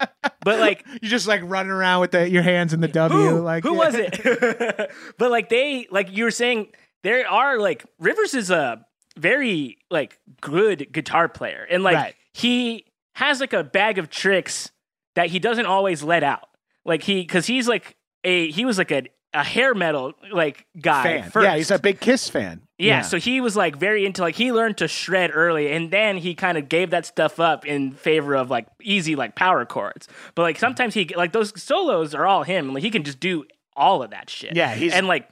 but 0.43 0.59
like, 0.59 0.85
you 1.01 1.07
just 1.09 1.27
like 1.27 1.41
running 1.43 1.71
around 1.71 2.01
with 2.01 2.11
the, 2.11 2.27
your 2.27 2.41
hands 2.43 2.73
in 2.73 2.81
the 2.81 2.87
W. 2.87 3.19
who, 3.29 3.39
like 3.41 3.63
who 3.63 3.73
yeah. 3.73 3.77
was 3.77 3.93
it? 3.95 4.91
but 5.19 5.29
like 5.29 5.49
they, 5.49 5.87
like 5.91 6.11
you 6.11 6.23
were 6.23 6.31
saying, 6.31 6.69
there 7.03 7.27
are 7.29 7.59
like 7.59 7.85
Rivers 7.99 8.33
is 8.33 8.49
a 8.49 8.83
very 9.17 9.77
like 9.91 10.19
good 10.41 10.91
guitar 10.91 11.29
player, 11.29 11.67
and 11.69 11.83
like 11.83 11.95
Right. 11.95 12.15
he 12.33 12.85
has 13.19 13.41
like 13.41 13.51
a 13.51 13.65
bag 13.65 13.97
of 13.97 14.09
tricks 14.09 14.71
that 15.15 15.27
he 15.27 15.39
doesn't 15.39 15.65
always 15.65 16.01
let 16.01 16.23
out. 16.23 16.47
Like 16.85 17.03
he, 17.03 17.21
because 17.21 17.45
he's 17.45 17.67
like 17.67 17.97
a 18.23 18.49
he 18.49 18.63
was 18.63 18.77
like 18.77 18.91
a 18.91 19.03
a 19.33 19.43
hair 19.43 19.75
metal 19.75 20.13
like 20.31 20.65
guy 20.79 21.03
fan. 21.03 21.29
first. 21.29 21.43
Yeah, 21.43 21.57
he's 21.57 21.69
a 21.69 21.77
big 21.77 21.99
Kiss 21.99 22.29
fan. 22.29 22.61
Yeah, 22.77 23.01
so 23.01 23.19
he 23.19 23.41
was 23.41 23.57
like 23.57 23.75
very 23.75 24.05
into 24.05 24.21
like 24.21 24.35
he 24.35 24.53
learned 24.53 24.77
to 24.77 24.87
shred 24.87 25.31
early 25.33 25.69
and 25.69 25.91
then 25.91 26.15
he 26.15 26.33
kind 26.33 26.57
of 26.57 26.69
gave 26.69 26.91
that 26.91 27.05
stuff 27.05 27.41
up 27.41 27.65
in 27.65 27.91
favor 27.91 28.35
of 28.35 28.49
like 28.49 28.67
easy 28.81 29.17
like 29.17 29.35
power 29.35 29.65
chords. 29.65 30.07
But 30.33 30.43
like 30.43 30.57
sometimes 30.57 30.93
he 30.93 31.11
like 31.15 31.33
those 31.33 31.61
solos 31.61 32.15
are 32.15 32.25
all 32.25 32.43
him. 32.43 32.73
Like 32.73 32.83
he 32.83 32.89
can 32.89 33.03
just 33.03 33.19
do 33.19 33.43
all 33.75 34.01
of 34.01 34.11
that 34.11 34.29
shit. 34.29 34.55
Yeah, 34.55 34.73
he's 34.73 34.93
and 34.93 35.07
like 35.07 35.27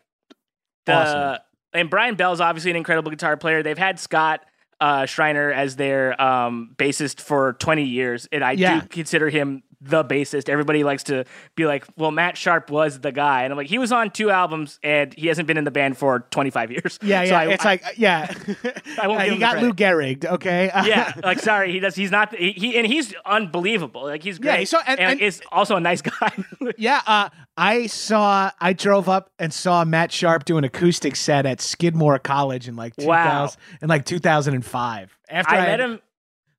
the 0.85 0.93
awesome. 0.93 1.41
and 1.73 1.89
Brian 1.89 2.15
Bell's 2.15 2.41
obviously 2.41 2.71
an 2.71 2.77
incredible 2.77 3.11
guitar 3.11 3.37
player. 3.37 3.63
They've 3.63 3.77
had 3.77 3.97
Scott 3.97 4.43
uh, 4.79 5.05
Shriner 5.05 5.51
as 5.51 5.75
their 5.75 6.19
um, 6.21 6.75
bassist 6.77 7.21
for 7.21 7.53
20 7.53 7.83
years, 7.83 8.27
and 8.31 8.43
I 8.43 8.51
Yeah. 8.53 8.81
do 8.81 8.87
consider 8.87 9.29
him 9.29 9.63
the 9.79 10.03
bassist. 10.03 10.49
Everybody 10.49 10.83
likes 10.83 11.03
to 11.03 11.23
be 11.55 11.67
like, 11.67 11.85
"Well, 11.97 12.09
Matt 12.09 12.35
Sharp 12.35 12.71
was 12.71 12.99
the 12.99 13.11
guy," 13.11 13.43
and 13.43 13.53
I'm 13.53 13.57
like, 13.57 13.67
he 13.67 13.77
was 13.77 13.91
on 13.91 14.09
two 14.09 14.31
albums, 14.31 14.79
and 14.81 15.13
he 15.13 15.27
hasn't 15.27 15.47
been 15.47 15.57
in 15.57 15.65
the 15.65 15.71
band 15.71 15.97
for 15.99 16.21
25 16.31 16.71
years. 16.71 16.97
yeah, 17.03 17.23
So 17.25 17.29
yeah. 17.31 17.39
I- 17.39 17.45
it's 17.53 17.65
I- 17.65 17.69
like 17.69 17.83
yeah. 17.95 18.33
I 19.01 19.07
won't 19.07 19.21
Uh, 19.21 19.25
he 19.25 19.37
got. 19.37 19.61
Lou 19.61 19.73
Gehrig. 19.73 20.25
Okay. 20.25 20.71
yeah, 20.85 21.13
like 21.23 21.39
sorry, 21.39 21.71
he 21.71 21.79
does. 21.79 21.95
He's 21.95 22.09
not. 22.09 22.33
He, 22.35 22.53
he 22.53 22.75
and 22.77 22.87
he's 22.87 23.13
unbelievable. 23.23 24.03
Like 24.03 24.23
he's 24.23 24.39
Yeah, 24.39 24.55
great. 24.57 24.67
so- 24.67 24.79
and- 24.85 24.99
and- 24.99 25.21
is 25.21 25.41
also 25.51 25.75
a 25.75 25.79
nice 25.79 26.01
guy. 26.01 26.31
Yeah, 26.77 27.01
uh, 27.05 27.29
I 27.57 27.87
saw. 27.87 28.51
I 28.61 28.73
drove 28.73 29.09
up 29.09 29.31
and 29.39 29.51
saw 29.53 29.83
Matt 29.83 30.11
Sharp 30.11 30.45
do 30.45 30.57
an 30.57 30.63
acoustic 30.63 31.15
set 31.15 31.45
at 31.45 31.59
Skidmore 31.59 32.19
College 32.19 32.67
in 32.67 32.75
like 32.75 32.95
2000, 32.95 33.07
Wow. 33.09 33.49
in 33.81 33.87
like 33.89 34.05
2005. 34.05 35.17
After 35.29 35.55
I, 35.55 35.57
I 35.57 35.65
met 35.65 35.79
him. 35.79 35.99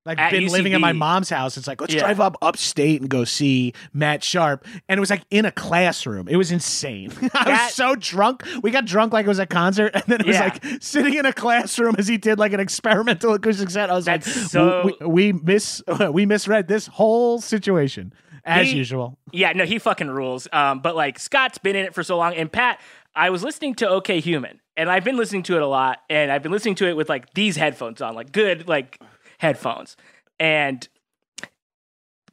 like 0.05 0.18
been 0.30 0.46
living 0.49 0.72
at 0.74 0.80
my 0.80 0.92
mom's 0.92 1.28
house. 1.30 1.57
It's 1.57 1.66
like 1.66 1.80
let's 1.80 1.92
Yeah. 1.94 2.01
drive 2.01 2.18
up 2.20 2.36
upstate 2.42 3.01
and 3.01 3.09
go 3.11 3.24
see 3.24 3.74
Matt 3.92 4.24
Sharp, 4.24 4.66
and 4.88 4.99
it 4.99 5.01
was 5.01 5.11
like 5.11 5.22
in 5.30 5.44
a 5.44 5.53
classroom. 5.53 6.28
It 6.28 6.36
was 6.36 6.51
insane. 6.51 7.12
I 7.22 7.28
That- 7.28 7.49
was 7.66 7.74
so 7.74 7.94
drunk. 7.94 8.42
We 8.62 8.70
got 8.70 8.84
drunk 8.84 9.12
like 9.12 9.26
it 9.26 9.28
was 9.28 9.38
a 9.38 9.46
concert, 9.46 9.92
and 9.94 10.03
then 10.07 10.20
it 10.20 10.26
was 10.26 10.38
like 10.38 10.64
sitting 10.80 11.14
in 11.14 11.26
a 11.26 11.32
classroom 11.32 11.94
as 11.99 12.09
he 12.09 12.16
did 12.18 12.38
like 12.38 12.53
an 12.53 12.61
experimental 12.61 13.34
acoustic 13.34 13.70
set. 13.70 13.90
I 13.90 13.94
was 13.94 14.07
That's 14.07 14.26
like, 14.26 14.46
so- 14.49 14.90
we, 15.01 15.07
we 15.07 15.32
miss 15.32 15.82
we 16.12 16.26
misread 16.26 16.68
this 16.68 16.86
whole 16.86 17.40
situation 17.40 18.12
as 18.45 18.68
He- 18.68 18.76
usual. 18.76 19.18
Yeah, 19.32 19.53
no, 19.53 19.64
he 19.64 19.78
fucking 19.78 20.09
rules. 20.09 20.49
Um, 20.53 20.80
but 20.80 20.95
like 20.97 21.18
Scott's 21.18 21.59
been 21.59 21.76
in 21.76 21.84
it 21.84 21.95
for 21.95 22.03
so 22.03 22.16
long, 22.16 22.34
and 22.34 22.51
Pat, 22.53 22.80
I 23.14 23.30
was 23.30 23.43
listening 23.43 23.74
to 23.76 23.89
OK 23.89 24.20
Human, 24.20 24.61
and 24.76 24.91
I've 24.91 25.05
been 25.05 25.16
listening 25.16 25.43
to 25.45 25.57
it 25.57 25.62
a 25.62 25.66
lot, 25.66 25.99
and 26.09 26.30
I've 26.30 26.43
been 26.43 26.53
listening 26.53 26.74
to 26.76 26.86
it 26.89 26.97
with 26.97 27.09
like 27.09 27.34
these 27.34 27.57
headphones 27.57 28.01
on, 28.01 28.14
like 28.14 28.32
good 28.32 28.68
like 28.68 29.01
headphones, 29.39 29.97
and 30.39 30.86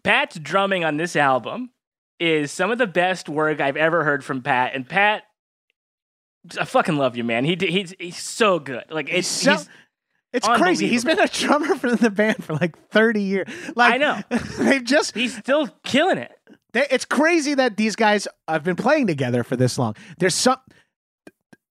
Pat's 0.03 0.37
drumming 0.39 0.83
on 0.85 0.97
this 0.97 1.15
album 1.15 1.71
is 2.19 2.51
some 2.51 2.71
of 2.71 2.77
the 2.77 2.87
best 2.87 3.27
work 3.27 3.59
I've 3.59 3.77
ever 3.77 4.03
heard 4.03 4.23
from 4.23 4.41
Pat, 4.41 4.73
and 4.75 4.87
Pat. 4.87 5.23
I 6.59 6.65
fucking 6.65 6.97
love 6.97 7.17
you, 7.17 7.23
man. 7.23 7.43
He 7.43 7.57
he's 7.59 7.95
he's 7.99 8.17
so 8.17 8.59
good. 8.59 8.83
Like 8.91 9.09
it's 9.11 9.27
so- 9.27 9.53
he's, 9.53 9.69
It's 10.35 10.47
crazy. 10.47 10.87
He's 10.87 11.05
been 11.05 11.19
a 11.19 11.27
drummer 11.27 11.75
for 11.75 11.95
the 11.95 12.09
band 12.09 12.43
for 12.43 12.53
like 12.53 12.77
30 12.89 13.21
years. 13.21 13.47
Like 13.75 13.93
I 13.93 13.97
know. 13.97 14.21
they've 14.59 14.83
just 14.83 15.15
he's 15.15 15.35
still 15.37 15.67
killing 15.83 16.17
it. 16.17 16.31
they, 16.73 16.85
it's 16.91 17.05
crazy 17.05 17.53
that 17.53 17.77
these 17.77 17.95
guys 17.95 18.27
have 18.47 18.63
been 18.63 18.75
playing 18.75 19.07
together 19.07 19.43
for 19.43 19.55
this 19.55 19.77
long. 19.77 19.95
There's 20.17 20.35
some 20.35 20.57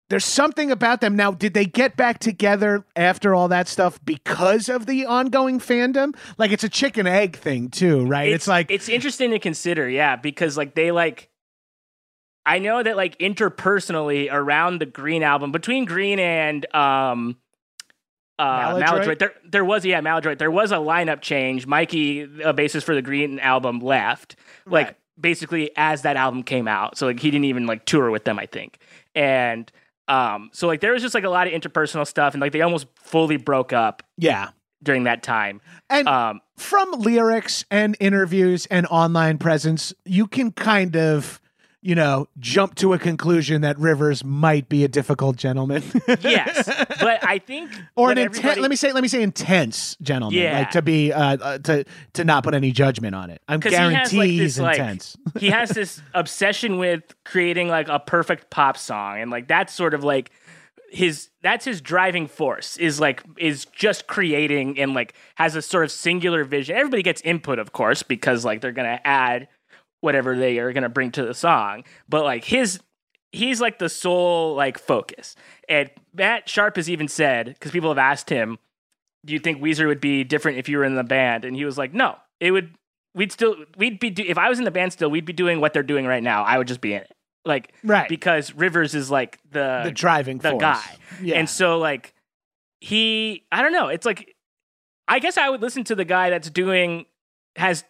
there's 0.10 0.26
something 0.26 0.72
about 0.72 1.02
them 1.02 1.16
now. 1.16 1.32
Did 1.32 1.54
they 1.54 1.66
get 1.66 1.96
back 1.96 2.20
together 2.20 2.84
after 2.96 3.36
all 3.36 3.48
that 3.50 3.68
stuff 3.68 4.04
because 4.04 4.68
of 4.68 4.88
the 4.88 5.06
ongoing 5.06 5.60
fandom? 5.60 6.16
Like 6.38 6.52
it's 6.52 6.64
a 6.64 6.70
chicken 6.70 7.08
egg 7.08 7.38
thing 7.38 7.70
too, 7.70 8.06
right? 8.06 8.30
It's, 8.30 8.48
like 8.48 8.72
it's 8.72 8.90
interesting 8.90 9.32
to 9.32 9.40
consider, 9.40 9.88
yeah, 9.88 10.16
because 10.16 10.58
like 10.58 10.74
they 10.76 10.92
like 10.92 11.30
I 12.46 12.58
know 12.58 12.82
that 12.82 12.98
like 12.98 13.20
interpersonally 13.20 14.28
around 14.32 14.80
the 14.80 14.88
Green 14.88 15.22
album, 15.22 15.52
between 15.52 15.86
Green 15.86 16.20
and 16.20 16.66
um 16.76 17.38
uh 18.40 18.80
Maladroit? 18.80 18.90
Maladroit, 18.90 19.20
there 19.20 19.34
there 19.46 19.66
was 19.66 19.86
yeah, 19.86 20.02
Maladroit, 20.02 20.40
there 20.40 20.50
was 20.52 20.72
a 20.72 20.78
lineup 20.78 21.22
change. 21.22 21.68
Mikey, 21.68 22.22
a 22.22 22.54
bassist 22.54 22.84
for 22.84 22.96
the 22.96 23.02
Green 23.04 23.40
album, 23.40 23.80
left. 23.80 24.36
Like 24.66 24.88
Right. 24.88 24.96
basically 25.20 25.72
as 25.76 26.02
that 26.04 26.16
album 26.16 26.42
came 26.44 26.68
out. 26.68 26.98
So 26.98 27.06
like 27.08 27.20
he 27.20 27.30
didn't 27.30 27.46
even 27.46 27.68
like 27.68 27.86
tour 27.86 28.10
with 28.10 28.24
them, 28.24 28.40
I 28.40 28.46
think. 28.48 28.80
And 29.14 29.72
um 30.08 30.50
so 30.54 30.66
like 30.68 30.80
there 30.82 30.94
was 30.94 31.04
just 31.04 31.14
like 31.14 31.26
a 31.26 31.30
lot 31.30 31.46
of 31.48 31.54
interpersonal 31.54 32.08
stuff 32.08 32.34
and 32.34 32.42
like 32.42 32.52
they 32.54 32.62
almost 32.62 32.88
fully 32.96 33.38
broke 33.38 33.74
up 33.74 34.02
yeah. 34.18 34.50
during 34.82 35.04
that 35.04 35.22
time. 35.22 35.62
And 35.90 36.08
Um 36.08 36.42
from 36.58 36.92
lyrics 36.92 37.66
and 37.70 37.96
interviews 38.00 38.66
and 38.68 38.86
online 38.88 39.38
presence, 39.38 39.94
you 40.06 40.28
can 40.28 40.52
kind 40.52 40.96
of, 40.98 41.40
you 41.82 41.96
know, 41.96 42.28
jump 42.40 42.76
to 42.76 42.92
a 42.94 43.00
conclusion 43.00 43.62
that 43.62 43.80
Rivers 43.80 44.24
might 44.24 44.68
be 44.68 44.84
a 44.84 44.88
difficult 44.90 45.38
gentleman. 45.38 45.82
yes. 46.22 46.68
But 47.00 47.24
I 47.26 47.40
think 47.40 47.72
or 47.96 48.12
an 48.12 48.18
intense. 48.18 48.38
everybody- 48.40 48.62
Let 48.62 48.70
me 48.70 48.76
say. 48.76 48.92
Let 48.92 49.02
me 49.02 49.08
say 49.08 49.22
intense 49.22 49.96
gentleman. 50.02 50.38
Yeah. 50.42 50.60
Like 50.60 50.72
to 50.72 50.82
be 50.82 51.14
uh, 51.14 51.38
uh 51.38 51.58
to 51.60 51.86
to 52.14 52.26
not 52.26 52.44
put 52.44 52.54
any 52.54 52.72
judgment 52.74 53.16
on 53.16 53.30
it. 53.30 53.42
I'm 53.48 53.62
'Cause 53.62 53.72
he 53.72 53.78
has, 53.78 53.90
guarantee 53.92 54.18
like, 54.18 54.30
he's 54.30 54.56
this, 54.58 54.60
like- 54.62 54.78
intense. 54.80 55.16
he 55.40 55.50
has 55.50 55.70
this 55.70 56.02
obsession 56.14 56.78
with 56.78 57.04
creating 57.24 57.70
like 57.70 57.88
a 57.88 58.00
perfect 58.00 58.50
pop 58.50 58.76
song 58.78 59.22
and 59.22 59.32
like 59.32 59.48
that's 59.48 59.74
sort 59.74 59.94
of 59.94 60.04
like 60.04 60.32
his 60.92 61.30
that's 61.42 61.64
his 61.64 61.80
driving 61.82 62.28
force 62.28 62.76
is 62.78 63.00
like 63.00 63.24
is 63.38 63.66
just 63.66 64.08
creating 64.08 64.78
and 64.80 64.94
like 64.94 65.14
has 65.36 65.56
a 65.56 65.62
sort 65.62 65.86
of 65.86 65.92
singular 65.92 66.44
vision 66.44 66.76
everybody 66.76 67.04
gets 67.04 67.22
input 67.22 67.60
of 67.60 67.72
course 67.72 68.04
because 68.04 68.44
like 68.44 68.60
they're 68.60 68.72
gonna 68.74 69.00
add 69.06 69.48
whatever 70.02 70.36
they 70.36 70.58
are 70.60 70.72
gonna 70.74 70.90
bring 70.90 71.12
to 71.12 71.26
the 71.26 71.34
song 71.34 71.84
but 72.08 72.24
like 72.24 72.44
his 72.46 72.80
he's 73.32 73.60
like 73.62 73.80
the 73.80 73.90
sole 73.90 74.56
like 74.56 74.78
focus 74.80 75.36
and 75.68 75.90
matt 76.14 76.48
sharp 76.50 76.76
has 76.78 76.90
even 76.90 77.08
said 77.08 77.48
because 77.48 77.72
people 77.72 77.90
have 77.90 77.98
asked 77.98 78.30
him 78.30 78.58
do 79.26 79.34
you 79.34 79.40
think 79.40 79.62
weezer 79.62 79.86
would 79.88 80.02
be 80.02 80.24
different 80.24 80.58
if 80.58 80.70
you 80.70 80.78
were 80.78 80.84
in 80.86 80.96
the 80.96 81.04
band 81.04 81.44
and 81.46 81.56
he 81.56 81.66
was 81.66 81.78
like 81.78 81.94
no 81.94 82.16
it 82.40 82.52
would 82.52 82.74
we'd 83.16 83.32
still 83.32 83.56
we'd 83.78 84.00
be 84.00 84.10
do- 84.10 84.24
if 84.26 84.38
I 84.38 84.48
was 84.50 84.60
in 84.60 84.66
the 84.66 84.72
band 84.72 84.94
still 84.94 85.10
we'd 85.10 85.26
be 85.26 85.34
doing 85.34 85.60
what 85.60 85.74
they're 85.74 85.84
doing 85.84 86.06
right 86.06 86.22
now. 86.24 86.44
I 86.44 86.58
would 86.60 86.68
just 86.68 86.80
be 86.80 86.94
in 86.94 87.02
it. 87.02 87.12
Like 87.44 87.74
Right. 87.84 88.08
because 88.08 88.54
Rivers 88.54 88.94
is 88.96 89.10
like 89.12 89.40
the 89.52 89.82
the 89.86 89.92
driving 89.92 90.38
the 90.38 90.52
force. 90.52 90.62
guy. 90.62 90.96
Yeah. 91.22 91.36
And 91.40 91.50
so 91.50 91.80
like 91.80 92.14
he 92.80 93.44
I 93.52 93.62
don't 93.62 93.74
know, 93.74 93.88
it's 93.88 94.06
like 94.06 94.36
I 95.08 95.20
guess 95.20 95.38
I 95.38 95.50
would 95.50 95.62
listen 95.62 95.84
to 95.86 95.96
the 95.96 96.06
guy 96.06 96.30
that's 96.30 96.50
doing 96.50 97.06
has 97.56 97.84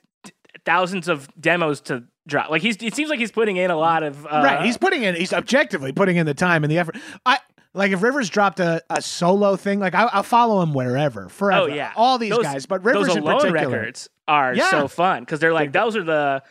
thousands 0.65 1.07
of 1.07 1.27
demos 1.39 1.81
to 1.81 2.03
drop. 2.27 2.49
Like 2.49 2.61
he's 2.61 2.77
it 2.81 2.95
seems 2.95 3.09
like 3.09 3.19
he's 3.19 3.31
putting 3.31 3.57
in 3.57 3.71
a 3.71 3.77
lot 3.77 4.03
of 4.03 4.25
uh, 4.25 4.41
right. 4.43 4.65
He's 4.65 4.77
putting 4.77 5.03
in. 5.03 5.15
He's 5.15 5.33
objectively 5.33 5.91
putting 5.91 6.17
in 6.17 6.25
the 6.25 6.33
time 6.33 6.63
and 6.63 6.71
the 6.71 6.77
effort. 6.77 6.97
I. 7.25 7.37
Like 7.75 7.91
if 7.91 8.01
Rivers 8.01 8.29
dropped 8.31 8.59
a, 8.59 8.81
a 8.89 8.99
solo 8.99 9.55
thing, 9.55 9.79
like 9.79 9.93
I, 9.93 10.05
I'll 10.11 10.23
follow 10.23 10.63
him 10.63 10.73
wherever, 10.73 11.29
forever. 11.29 11.61
Oh 11.61 11.73
yeah, 11.73 11.93
all 11.95 12.17
these 12.17 12.31
Those- 12.31 12.43
guys, 12.43 12.65
but 12.65 12.83
Rivers 12.83 13.07
those 13.09 13.17
in 13.17 13.21
alone 13.23 13.41
particular. 13.41 13.77
records 13.77 14.09
are 14.27 14.55
Yeah. 14.55 14.71
so 14.71 14.87
fun 14.87 15.21
because 15.21 15.39
they're 15.39 15.53
like 15.53 15.71
those 15.71 15.95
are 15.95 16.03
the 16.03 16.41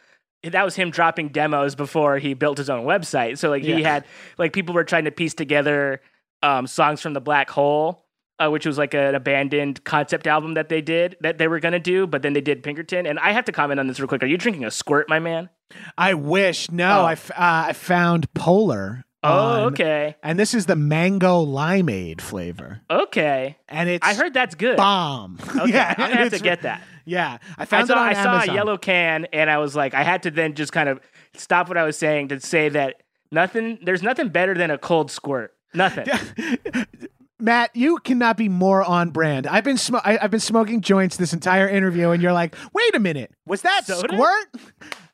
that 0.44 0.64
was 0.64 0.76
him 0.76 0.92
dropping 0.92 1.30
demos 1.30 1.74
before 1.74 2.18
he 2.18 2.34
built 2.34 2.56
his 2.56 2.70
own 2.70 2.84
website. 2.86 3.36
So 3.38 3.50
like 3.50 3.64
he 3.64 3.82
had 3.82 4.04
like 4.38 4.52
people 4.52 4.76
were 4.76 4.84
trying 4.84 5.06
to 5.06 5.10
piece 5.10 5.34
together 5.34 6.00
um, 6.44 6.68
songs 6.68 7.00
from 7.00 7.14
the 7.14 7.20
Black 7.20 7.50
Hole, 7.50 8.04
uh, 8.38 8.48
which 8.50 8.66
was 8.66 8.78
like 8.78 8.94
an 8.94 9.14
abandoned 9.14 9.84
concept 9.84 10.26
album 10.26 10.54
that 10.54 10.68
they 10.68 10.80
did 10.80 11.16
that 11.20 11.38
they 11.38 11.48
were 11.48 11.60
gonna 11.60 11.78
do, 11.80 12.06
but 12.06 12.22
then 12.22 12.32
they 12.32 12.40
did 12.40 12.62
Pinkerton. 12.62 13.06
And 13.06 13.18
I 13.18 13.32
have 13.32 13.44
to 13.46 13.52
comment 13.52 13.80
on 13.80 13.86
this 13.86 13.98
real 14.00 14.08
quick. 14.08 14.22
Are 14.22 14.26
you 14.26 14.38
drinking 14.38 14.64
a 14.64 14.70
squirt, 14.70 15.08
my 15.08 15.18
man? 15.18 15.48
I 15.96 16.14
wish. 16.14 16.70
No, 16.70 17.00
Oh. 17.00 17.04
I, 17.04 17.12
f- 17.12 17.30
uh, 17.32 17.34
I 17.68 17.72
found 17.74 18.32
Polar. 18.34 19.04
Oh, 19.24 19.30
on- 19.64 19.72
okay, 19.72 20.14
And 20.22 20.38
this 20.38 20.54
is 20.54 20.66
the 20.66 20.76
mango 20.76 21.44
limeade 21.44 22.20
flavor, 22.20 22.82
okay. 22.88 23.56
and 23.68 23.88
it's 23.88 24.06
I 24.06 24.14
heard 24.14 24.32
that's 24.32 24.54
good. 24.54 24.76
bomb. 24.76 25.38
Okay, 25.60 25.70
yeah, 25.72 25.92
I'm 25.98 26.08
gonna 26.10 26.20
have 26.22 26.32
to 26.32 26.38
get 26.38 26.62
that. 26.62 26.82
Yeah, 27.04 27.38
I 27.58 27.62
I 27.62 27.64
found 27.64 27.88
saw, 27.88 27.94
it 27.94 27.98
on 27.98 28.06
I 28.14 28.44
saw 28.46 28.52
a 28.52 28.54
yellow 28.54 28.78
can 28.78 29.24
and 29.32 29.50
I 29.50 29.58
was 29.58 29.74
like, 29.74 29.92
I 29.94 30.04
had 30.04 30.22
to 30.22 30.30
then 30.30 30.54
just 30.54 30.70
kind 30.72 30.88
of 30.88 31.00
stop 31.34 31.66
what 31.68 31.76
I 31.76 31.82
was 31.82 31.98
saying 31.98 32.28
to 32.28 32.38
say 32.38 32.68
that 32.68 33.02
nothing, 33.32 33.78
there's 33.82 34.04
nothing 34.04 34.28
better 34.28 34.54
than 34.54 34.70
a 34.70 34.78
cold 34.78 35.10
squirt. 35.10 35.52
Nothing. 35.74 36.06
Matt, 37.40 37.70
you 37.74 37.98
cannot 37.98 38.36
be 38.36 38.48
more 38.48 38.82
on 38.82 39.10
brand. 39.10 39.46
I've 39.46 39.62
been 39.64 39.76
sm- 39.78 39.96
I- 40.04 40.18
I've 40.20 40.30
been 40.30 40.40
smoking 40.40 40.80
joints 40.80 41.16
this 41.16 41.32
entire 41.32 41.68
interview, 41.68 42.10
and 42.10 42.20
you're 42.22 42.32
like, 42.32 42.56
"Wait 42.72 42.94
a 42.96 42.98
minute, 42.98 43.32
was 43.46 43.62
that 43.62 43.86
Soda? 43.86 44.08
squirt?" 44.14 44.48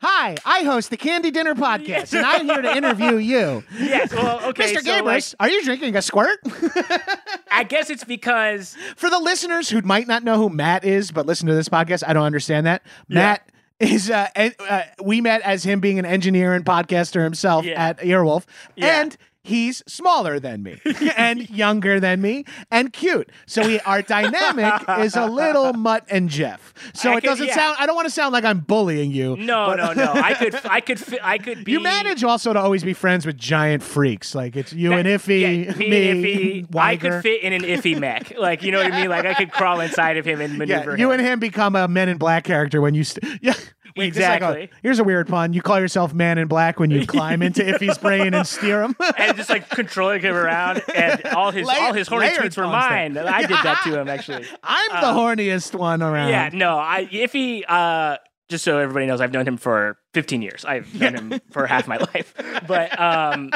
Hi, 0.01 0.35
I 0.45 0.61
host 0.65 0.91
the 0.91 0.97
Candy 0.97 1.31
Dinner 1.31 1.55
podcast, 1.55 2.13
and 2.17 2.27
I'm 2.27 2.47
here 2.47 2.61
to 2.63 2.77
interview 2.77 3.17
you, 3.17 3.63
yes. 3.79 4.13
Well, 4.13 4.41
okay. 4.49 4.73
Mr. 4.75 4.83
so 4.83 5.03
like, 5.05 5.23
Gabrus. 5.23 5.35
are 5.41 5.49
you 5.49 5.65
drinking 5.65 5.97
a 5.97 6.03
squirt? 6.03 6.39
I 7.51 7.65
guess 7.65 7.91
it's 7.91 8.05
because 8.05 8.77
For 8.97 9.09
the 9.11 9.19
listeners 9.19 9.69
who 9.69 9.81
might 9.83 10.07
not 10.07 10.23
know 10.25 10.37
who 10.37 10.49
Matt 10.51 10.85
is, 10.85 11.11
but 11.11 11.27
listen 11.27 11.47
to 11.49 11.55
this 11.55 11.69
podcast, 11.69 12.03
I 12.07 12.13
don't 12.13 12.25
understand 12.25 12.67
that. 12.67 12.83
Matt 13.09 13.49
is 13.81 14.11
uh, 14.11 14.29
en- 14.37 14.55
uh 14.69 14.83
we 15.03 15.21
met 15.21 15.41
as 15.43 15.65
him 15.65 15.81
being 15.81 15.99
an 15.99 16.07
engineer 16.07 16.55
and 16.55 16.65
podcaster 16.65 17.23
himself 17.23 17.65
Yeah. 17.65 17.83
at 17.89 17.99
Earwolf, 18.01 18.45
Yeah. 18.77 19.01
and 19.01 19.17
he's 19.45 19.83
smaller 19.87 20.41
than 20.41 20.63
me 20.65 20.81
and 21.17 21.49
younger 21.57 22.01
than 22.01 22.21
me 22.21 22.45
and 22.73 22.93
cute. 22.93 23.31
So 23.47 23.65
we 23.65 23.79
our 23.81 24.03
dynamic 24.03 24.83
is 24.99 25.15
a 25.15 25.27
little 25.27 25.73
Mutt 25.75 26.05
and 26.11 26.29
Jeff. 26.29 26.75
So 26.95 27.13
I 27.13 27.19
it 27.19 27.21
could- 27.21 27.27
doesn't 27.29 27.47
yeah. 27.47 27.55
sound 27.55 27.77
I 27.79 27.87
don't 27.87 27.95
want 27.95 28.07
to 28.09 28.11
sound 28.15 28.33
like 28.33 28.45
I'm 28.45 28.59
bullying 28.61 29.13
you. 29.13 29.37
No, 29.37 29.75
no, 29.75 29.93
no. 29.93 30.13
I 30.15 30.35
could, 30.35 30.55
I 30.67 30.81
could, 30.81 30.99
fi- 30.99 31.21
I 31.23 31.39
could 31.39 31.65
be. 31.65 31.71
You 31.73 31.81
manage 31.81 32.25
also 32.25 32.53
to 32.53 32.59
always 32.59 32.83
be 32.83 32.95
friends 32.95 33.25
with 33.27 33.37
giant 33.37 33.83
freaks. 33.85 34.35
Like 34.35 34.57
it's 34.57 34.73
you 34.73 34.93
and 34.95 35.07
Iffy, 35.07 35.67
yeah, 35.67 35.73
me, 35.77 36.65
Iffy. 36.65 36.77
I 36.77 36.97
Weiger. 36.97 37.01
could 37.01 37.23
fit 37.23 37.43
in 37.43 37.53
an 37.53 37.63
iffy 37.63 37.97
mech. 38.01 38.33
Like 38.39 38.63
you 38.63 38.73
know 38.73 38.83
what 38.83 38.93
I 38.93 39.01
mean? 39.01 39.11
Like 39.11 39.27
I 39.27 39.35
could 39.35 39.53
crawl 39.53 39.81
inside 39.81 40.17
of 40.17 40.25
him 40.25 40.41
and 40.41 40.57
maneuver. 40.59 40.93
Yeah, 40.93 40.97
you 40.97 41.11
him. 41.13 41.21
and 41.21 41.29
him 41.29 41.39
become 41.39 41.77
a 41.77 41.87
Men 41.87 42.09
in 42.09 42.17
Black 42.17 42.45
character 42.45 42.81
when 42.81 42.95
you. 42.95 43.05
St- 43.05 43.39
yeah. 43.43 43.55
Wait, 43.97 44.17
is 44.17 44.19
like 44.23 44.25
a- 44.27 44.35
Exactly. 44.35 44.71
here's 44.83 44.99
a 44.99 45.05
weird 45.05 45.29
pun. 45.29 45.53
You 45.53 45.63
call 45.63 45.79
yourself 45.81 46.13
Man 46.15 46.39
in 46.39 46.49
Black 46.49 46.79
when 46.81 46.91
you 46.91 47.07
climb 47.07 47.43
into 47.43 47.63
Iffy's 47.63 47.99
brain 47.99 48.35
and 48.35 48.47
steer 48.47 48.83
him. 48.83 48.97
and 49.19 49.37
just 49.37 49.51
like 49.51 49.69
controlling 49.71 50.21
him 50.21 50.35
around, 50.35 50.83
and 50.95 51.25
all 51.27 51.51
his 51.51 51.67
Layer- 51.67 51.81
all 51.81 51.93
his 51.93 52.09
horny 52.09 52.29
tweets 52.29 52.57
were 52.57 52.65
mine. 52.67 53.17
I 53.17 53.43
did 53.43 53.51
that 53.51 53.83
to 53.85 54.01
him 54.01 54.09
actually. 54.15 54.47
I'm 54.63 54.91
the 55.01 55.19
horniest 55.21 55.75
one 55.79 56.03
around. 56.03 56.31
Yeah, 56.31 56.51
no, 56.53 56.77
I 56.79 57.09
if 57.11 57.33
he 57.33 57.65
uh 57.69 58.17
just 58.49 58.63
so 58.65 58.79
everybody 58.79 59.07
knows, 59.07 59.21
I've 59.23 59.33
known 59.33 59.47
him 59.49 59.57
for 59.57 59.97
15 60.13 60.43
years. 60.43 60.65
I've 60.67 60.95
known 61.01 61.15
him 61.15 61.41
for 61.51 61.67
half 61.67 61.89
my 61.89 61.97
life. 61.97 62.35
But 62.67 62.99
um 63.01 63.51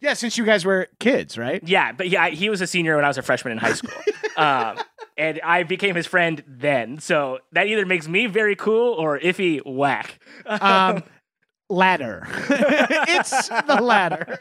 Yeah, 0.00 0.14
since 0.14 0.38
you 0.38 0.44
guys 0.44 0.64
were 0.64 0.88
kids, 0.98 1.36
right? 1.36 1.62
yeah, 1.66 1.92
but 1.92 2.08
yeah, 2.08 2.28
he 2.28 2.50
was 2.50 2.60
a 2.60 2.66
senior 2.66 2.96
when 2.96 3.04
I 3.04 3.08
was 3.08 3.18
a 3.18 3.22
freshman 3.22 3.52
in 3.52 3.58
high 3.58 3.72
school. 3.72 3.92
um 4.36 4.78
and 5.18 5.40
I 5.42 5.64
became 5.64 5.96
his 5.96 6.06
friend 6.06 6.42
then. 6.46 7.00
So 7.00 7.40
that 7.52 7.66
either 7.66 7.84
makes 7.84 8.06
me 8.06 8.26
very 8.26 8.54
cool 8.54 8.94
or 8.94 9.18
iffy 9.18 9.60
whack. 9.66 10.20
Um, 10.46 11.02
ladder. 11.68 12.26
it's 12.48 13.48
the 13.48 13.80
ladder. 13.82 14.38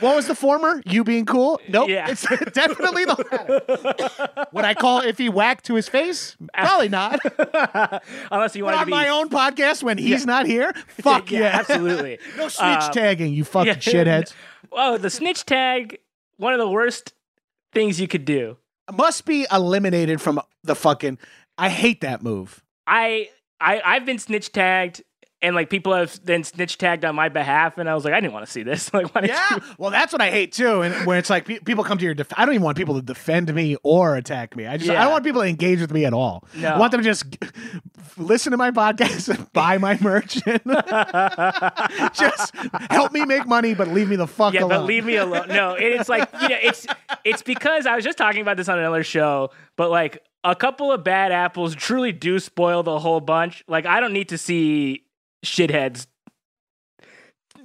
What 0.00 0.16
was 0.16 0.26
the 0.26 0.34
former? 0.34 0.82
You 0.86 1.04
being 1.04 1.24
cool? 1.26 1.60
Nope. 1.68 1.88
Yeah. 1.88 2.08
It's 2.10 2.22
definitely 2.52 3.04
the 3.04 3.26
ladder. 3.30 4.46
Would 4.52 4.64
I 4.64 4.74
call 4.74 5.00
if 5.00 5.18
he 5.18 5.28
whacked 5.28 5.64
to 5.66 5.74
his 5.74 5.88
face? 5.88 6.36
Probably 6.54 6.88
not. 6.88 7.20
Unless 8.30 8.56
you 8.56 8.64
want 8.64 8.74
to 8.76 8.80
on 8.80 8.86
be 8.86 8.90
my 8.90 9.08
own 9.08 9.28
podcast 9.28 9.82
when 9.82 9.98
he's 9.98 10.26
not 10.26 10.46
here? 10.46 10.72
Fuck 10.88 11.30
yeah. 11.30 11.58
absolutely. 11.58 12.18
No 12.36 12.48
snitch 12.48 12.82
Um, 12.82 12.92
tagging, 12.92 13.32
you 13.32 13.44
fucking 13.44 13.66
yeah. 13.66 13.74
shitheads. 13.76 14.34
Oh, 14.72 14.98
the 14.98 15.10
snitch 15.10 15.46
tag, 15.46 15.98
one 16.36 16.52
of 16.52 16.58
the 16.58 16.68
worst 16.68 17.14
things 17.72 18.00
you 18.00 18.08
could 18.08 18.24
do. 18.24 18.56
Must 18.92 19.24
be 19.26 19.46
eliminated 19.52 20.20
from 20.20 20.40
the 20.64 20.74
fucking. 20.74 21.18
I 21.56 21.68
hate 21.68 22.00
that 22.02 22.22
move. 22.22 22.62
I 22.86 23.28
I 23.60 23.82
I've 23.84 24.06
been 24.06 24.18
snitch 24.18 24.52
tagged 24.52 25.02
and 25.40 25.54
like 25.54 25.70
people 25.70 25.94
have 25.94 26.18
then 26.24 26.42
snitch 26.44 26.78
tagged 26.78 27.04
on 27.04 27.14
my 27.14 27.28
behalf 27.28 27.78
and 27.78 27.88
I 27.88 27.94
was 27.94 28.04
like 28.04 28.12
I 28.14 28.20
didn't 28.20 28.32
want 28.32 28.44
to 28.46 28.50
see 28.52 28.62
this. 28.62 28.90
Like 28.98 29.14
why 29.14 29.22
Yeah, 29.22 29.54
you 29.56 29.62
well, 29.78 29.90
that's 29.90 30.12
what 30.12 30.20
I 30.20 30.30
hate 30.30 30.52
too. 30.52 30.82
And 30.82 31.06
where 31.06 31.18
it's 31.18 31.30
like 31.30 31.44
pe- 31.46 31.60
people 31.60 31.84
come 31.84 31.98
to 31.98 32.04
your, 32.04 32.14
def- 32.14 32.32
I 32.36 32.44
don't 32.44 32.54
even 32.54 32.64
want 32.64 32.76
people 32.76 32.96
to 32.96 33.02
defend 33.02 33.52
me 33.54 33.76
or 33.82 34.16
attack 34.16 34.56
me. 34.56 34.66
I 34.66 34.76
just, 34.76 34.90
I 34.90 35.02
don't 35.04 35.12
want 35.12 35.24
people 35.24 35.42
to 35.42 35.46
engage 35.48 35.80
with 35.80 35.92
me 35.92 36.04
at 36.04 36.12
all. 36.12 36.44
No. 36.56 36.70
I 36.70 36.78
want 36.78 36.90
them 36.92 37.00
to 37.02 37.04
just 37.04 37.24
listen 38.16 38.50
to 38.50 38.56
my 38.56 38.70
podcast 38.72 39.28
and 39.34 39.52
buy 39.52 39.78
my 39.78 39.96
merch 40.00 40.40
and 40.46 40.60
just 42.14 42.54
help 42.90 43.12
me 43.12 43.24
make 43.24 43.46
money, 43.46 43.74
but 43.74 43.88
leave 43.88 44.08
me 44.08 44.16
the 44.16 44.26
fuck 44.26 44.54
Yeah, 44.54 44.60
alone. 44.60 44.70
but 44.70 44.84
leave 44.84 45.04
me 45.04 45.16
alone. 45.16 45.48
No, 45.48 45.74
it's 45.74 46.08
like 46.08 46.28
you 46.42 46.48
know, 46.48 46.56
it's 46.60 46.86
it's 47.24 47.42
because 47.42 47.86
I 47.86 47.94
was 47.94 48.04
just 48.04 48.18
talking 48.18 48.42
about 48.42 48.56
this 48.56 48.68
on 48.68 48.78
another 48.78 49.04
show, 49.04 49.50
but 49.76 49.90
like 49.90 50.22
a 50.44 50.54
couple 50.54 50.92
of 50.92 51.04
bad 51.04 51.32
apples 51.32 51.74
truly 51.74 52.12
do 52.12 52.38
spoil 52.38 52.82
the 52.82 52.98
whole 52.98 53.20
bunch. 53.20 53.64
Like 53.68 53.86
I 53.86 54.00
don't 54.00 54.12
need 54.12 54.30
to 54.30 54.38
see 54.38 55.04
shitheads 55.44 56.06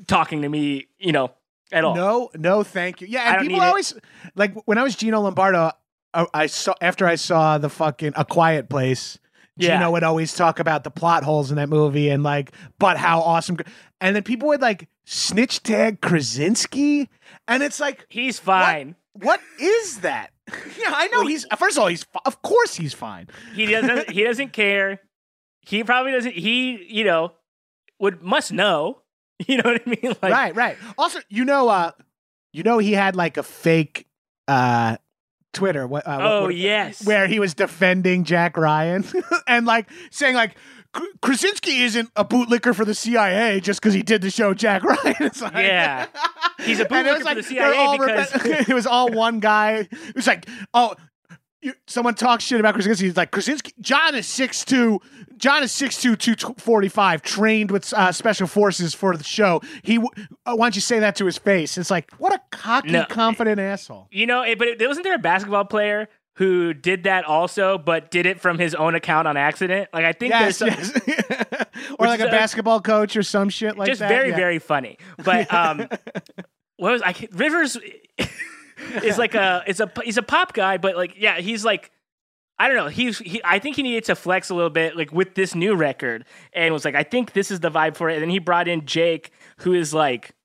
talking 0.07 0.41
to 0.41 0.49
me, 0.49 0.87
you 0.99 1.11
know, 1.11 1.31
at 1.71 1.83
all. 1.83 1.95
No, 1.95 2.29
no, 2.35 2.63
thank 2.63 3.01
you. 3.01 3.07
Yeah, 3.07 3.33
and 3.33 3.41
people 3.41 3.59
need 3.59 3.63
it. 3.63 3.67
always 3.67 3.93
like 4.35 4.53
when 4.65 4.77
I 4.77 4.83
was 4.83 4.95
Gino 4.95 5.21
Lombardo. 5.21 5.71
I, 6.13 6.27
I 6.33 6.45
saw 6.45 6.75
after 6.81 7.07
I 7.07 7.15
saw 7.15 7.57
the 7.57 7.69
fucking 7.69 8.13
A 8.15 8.23
Quiet 8.25 8.69
Place. 8.69 9.17
Yeah. 9.55 9.77
Gino 9.77 9.91
would 9.91 10.03
always 10.03 10.33
talk 10.33 10.59
about 10.59 10.83
the 10.83 10.89
plot 10.91 11.23
holes 11.23 11.51
in 11.51 11.57
that 11.57 11.69
movie 11.69 12.09
and 12.09 12.23
like, 12.23 12.53
but 12.79 12.97
how 12.97 13.21
awesome. 13.21 13.57
And 14.01 14.15
then 14.15 14.23
people 14.23 14.47
would 14.49 14.61
like 14.61 14.87
snitch 15.05 15.61
tag 15.61 16.01
Krasinski, 16.01 17.07
and 17.47 17.61
it's 17.61 17.79
like, 17.79 18.05
He's 18.09 18.39
fine. 18.39 18.95
what 19.13 19.39
is 19.59 19.99
that? 19.99 20.31
yeah, 20.79 20.91
I 20.93 21.07
know 21.07 21.25
he's. 21.25 21.45
First 21.57 21.77
of 21.77 21.83
all, 21.83 21.87
he's 21.89 22.05
of 22.25 22.41
course 22.41 22.75
he's 22.75 22.93
fine. 22.93 23.27
He 23.53 23.65
doesn't 23.67 24.09
he 24.09 24.23
doesn't 24.23 24.53
care. 24.53 24.99
He 25.61 25.83
probably 25.83 26.11
doesn't 26.11 26.33
he, 26.33 26.83
you 26.93 27.03
know, 27.05 27.33
would 28.03 28.21
must 28.21 28.51
know. 28.53 28.99
You 29.47 29.57
know 29.57 29.71
what 29.71 29.81
I 29.85 29.89
mean? 29.89 30.15
Like 30.21 30.31
right, 30.31 30.55
right. 30.55 30.77
Also, 30.97 31.19
you 31.27 31.43
know, 31.43 31.67
uh, 31.67 31.91
you 32.53 32.61
know, 32.63 32.77
he 32.77 32.93
had 32.93 33.15
like 33.15 33.35
a 33.37 33.43
fake 33.43 34.05
uh 34.47 34.97
Twitter. 35.53 35.85
What? 35.87 36.07
Uh, 36.07 36.19
Oh 36.21 36.41
what- 36.43 36.55
yes. 36.55 37.03
where 37.05 37.27
he 37.27 37.39
was 37.39 37.53
defending 37.55 38.23
Jack 38.25 38.55
Ryan 38.57 39.03
and 39.47 39.65
like 39.65 39.89
saying 40.11 40.35
like 40.35 40.55
Krasinski 41.21 41.81
isn't 41.81 42.09
a 42.15 42.23
bootlicker 42.23 42.75
for 42.75 42.85
the 42.85 42.93
CIA 42.93 43.59
just 43.59 43.81
because 43.81 43.93
he 43.95 44.03
did 44.03 44.21
the 44.21 44.29
show 44.29 44.53
Jack 44.53 44.83
Ryan. 44.93 45.15
It's 45.19 45.41
like, 45.41 45.53
Yeah. 45.55 46.05
He's 46.63 46.79
a 46.79 46.93
And 46.93 47.07
it 47.07 47.11
was 47.13 47.23
bootlicker 47.23 47.29
for 47.29 47.35
the 47.35 47.43
CIA 47.43 47.97
because- 47.97 48.69
it 48.69 48.73
was 48.73 48.85
all 48.85 49.09
one 49.09 49.39
guy. 49.39 49.87
It 49.91 50.15
was 50.15 50.27
like, 50.27 50.47
oh, 50.73 50.93
you, 51.63 51.73
someone 51.87 52.15
talks 52.15 52.43
shit 52.43 52.59
about 52.59 52.73
Krasinski. 52.75 53.05
He's 53.05 53.17
like, 53.17 53.31
Krasinski, 53.31 53.73
John 53.81 54.15
is 54.15 54.25
6'2", 54.27 54.99
John 55.37 55.63
is 55.63 55.71
6'2", 55.71 56.17
245, 56.17 57.21
trained 57.21 57.71
with 57.71 57.91
uh, 57.93 58.11
special 58.11 58.47
forces 58.47 58.93
for 58.93 59.15
the 59.17 59.23
show. 59.23 59.61
He, 59.83 59.95
w- 59.95 60.09
uh, 60.45 60.55
why 60.55 60.65
don't 60.65 60.75
you 60.75 60.81
say 60.81 60.99
that 60.99 61.15
to 61.17 61.25
his 61.25 61.37
face? 61.37 61.77
It's 61.77 61.89
like, 61.91 62.11
what 62.17 62.33
a 62.33 62.41
cocky, 62.51 62.91
No. 62.91 63.05
confident 63.05 63.59
asshole. 63.59 64.07
You 64.11 64.25
know, 64.25 64.43
it, 64.43 64.59
but 64.59 64.67
it, 64.67 64.87
wasn't 64.87 65.05
there 65.05 65.15
a 65.15 65.19
basketball 65.19 65.65
player 65.65 66.09
who 66.35 66.73
did 66.73 67.03
that 67.03 67.25
also, 67.25 67.77
but 67.77 68.09
did 68.11 68.25
it 68.25 68.41
from 68.41 68.57
his 68.57 68.73
own 68.75 68.95
account 68.95 69.27
on 69.27 69.37
accident? 69.37 69.87
Like 69.93 70.03
I 70.05 70.13
think 70.13 70.31
Yes, 70.31 70.57
there's 70.59 70.75
some, 70.91 71.01
yes. 71.07 71.65
or 71.99 72.07
like 72.07 72.19
a 72.21 72.25
a- 72.25 72.31
basketball 72.31 72.81
coach 72.81 73.15
or 73.15 73.21
some 73.23 73.49
shit 73.49 73.77
like 73.77 73.87
just 73.87 73.99
that. 73.99 74.09
Just 74.09 74.17
very 74.17 74.29
Yeah. 74.31 74.35
very 74.35 74.57
funny. 74.59 74.97
But 75.23 75.53
um, 75.53 75.87
what 76.77 76.91
was 76.91 77.01
I? 77.03 77.13
Rivers 77.33 77.77
is 79.03 79.17
like 79.17 79.35
a 79.35 79.63
is 79.67 79.79
a 79.79 79.91
he's 80.03 80.17
a 80.17 80.23
pop 80.23 80.53
guy, 80.53 80.77
but 80.77 80.95
like 80.95 81.15
yeah, 81.17 81.39
he's 81.39 81.65
like. 81.65 81.91
I 82.59 82.67
don't 82.67 82.77
know. 82.77 82.87
He's 82.87 83.17
he. 83.17 83.41
I 83.43 83.57
think 83.57 83.75
he 83.75 83.81
needed 83.81 84.03
to 84.05 84.15
flex 84.15 84.51
a 84.51 84.55
little 84.55 84.69
bit, 84.69 84.95
like 84.95 85.11
with 85.11 85.33
this 85.33 85.55
new 85.55 85.73
record, 85.75 86.23
and 86.53 86.71
was 86.71 86.85
like, 86.85 86.93
I 86.93 87.01
think 87.01 87.33
this 87.33 87.49
is 87.49 87.59
the 87.61 87.71
vibe 87.71 87.97
for 87.97 88.09
it. 88.09 88.13
And 88.13 88.21
then 88.21 88.29
he 88.29 88.37
brought 88.37 88.67
in 88.67 88.85
Jake, 88.85 89.31
who 89.57 89.73
is 89.73 89.91
like, 89.91 90.35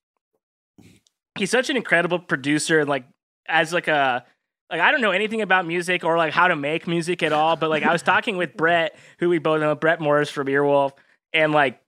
he's 1.37 1.51
such 1.51 1.69
an 1.69 1.77
incredible 1.77 2.19
producer, 2.19 2.81
and 2.81 2.89
like 2.89 3.05
as 3.47 3.75
like 3.75 3.89
a 3.89 4.25
like 4.71 4.81
I 4.81 4.91
don't 4.91 5.01
know 5.01 5.11
anything 5.11 5.43
about 5.43 5.67
music 5.67 6.03
or 6.03 6.17
like 6.17 6.33
how 6.33 6.49
to 6.49 6.57
make 6.57 6.87
music 6.87 7.23
at 7.23 7.33
all, 7.33 7.57
but 7.57 7.71
like 7.71 7.83
I 7.83 7.93
was 7.93 8.03
talking 8.03 8.37
with 8.39 8.57
Brett, 8.57 8.97
who 9.19 9.29
we 9.29 9.39
both 9.39 9.61
know, 9.61 9.75
Brett 9.75 10.01
Morris 10.01 10.31
from 10.31 10.47
Earwolf, 10.47 10.93
and 11.33 11.53
like 11.53 11.81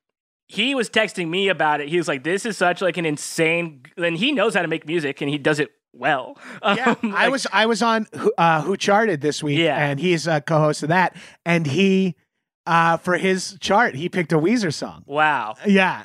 he 0.47 0.75
was 0.75 0.91
texting 0.91 1.29
me 1.29 1.49
about 1.49 1.81
it. 1.81 1.89
He 1.89 1.97
was 1.97 2.09
like, 2.09 2.25
"This 2.25 2.45
is 2.45 2.57
such 2.57 2.83
like 2.83 2.99
an 2.99 3.07
insane," 3.07 3.83
and 3.97 4.17
he 4.17 4.33
knows 4.33 4.55
how 4.55 4.63
to 4.63 4.69
make 4.69 4.87
music 4.87 5.21
and 5.21 5.31
he 5.31 5.39
does 5.39 5.61
it 5.61 5.71
well. 5.93 6.39
Yeah, 6.63 6.95
Um, 7.03 7.15
I 7.17 7.29
was 7.29 7.47
I 7.53 7.67
was 7.67 7.83
on 7.83 8.07
Who- 8.17 8.33
uh, 8.39 8.63
Who 8.63 8.77
Charted 8.77 9.21
this 9.21 9.43
week, 9.43 9.59
Yeah. 9.59 9.77
and 9.77 9.99
he's 10.01 10.27
a 10.27 10.41
co-host 10.41 10.83
of 10.83 10.89
that, 10.91 11.17
and 11.45 11.67
he 11.67 12.15
uh, 12.67 12.97
for 12.99 13.17
his 13.17 13.57
chart 13.61 13.95
he 13.95 14.09
picked 14.09 14.33
a 14.33 14.39
Weezer 14.39 14.73
song. 14.73 15.03
wow, 15.07 15.57
Yeah, 15.67 16.03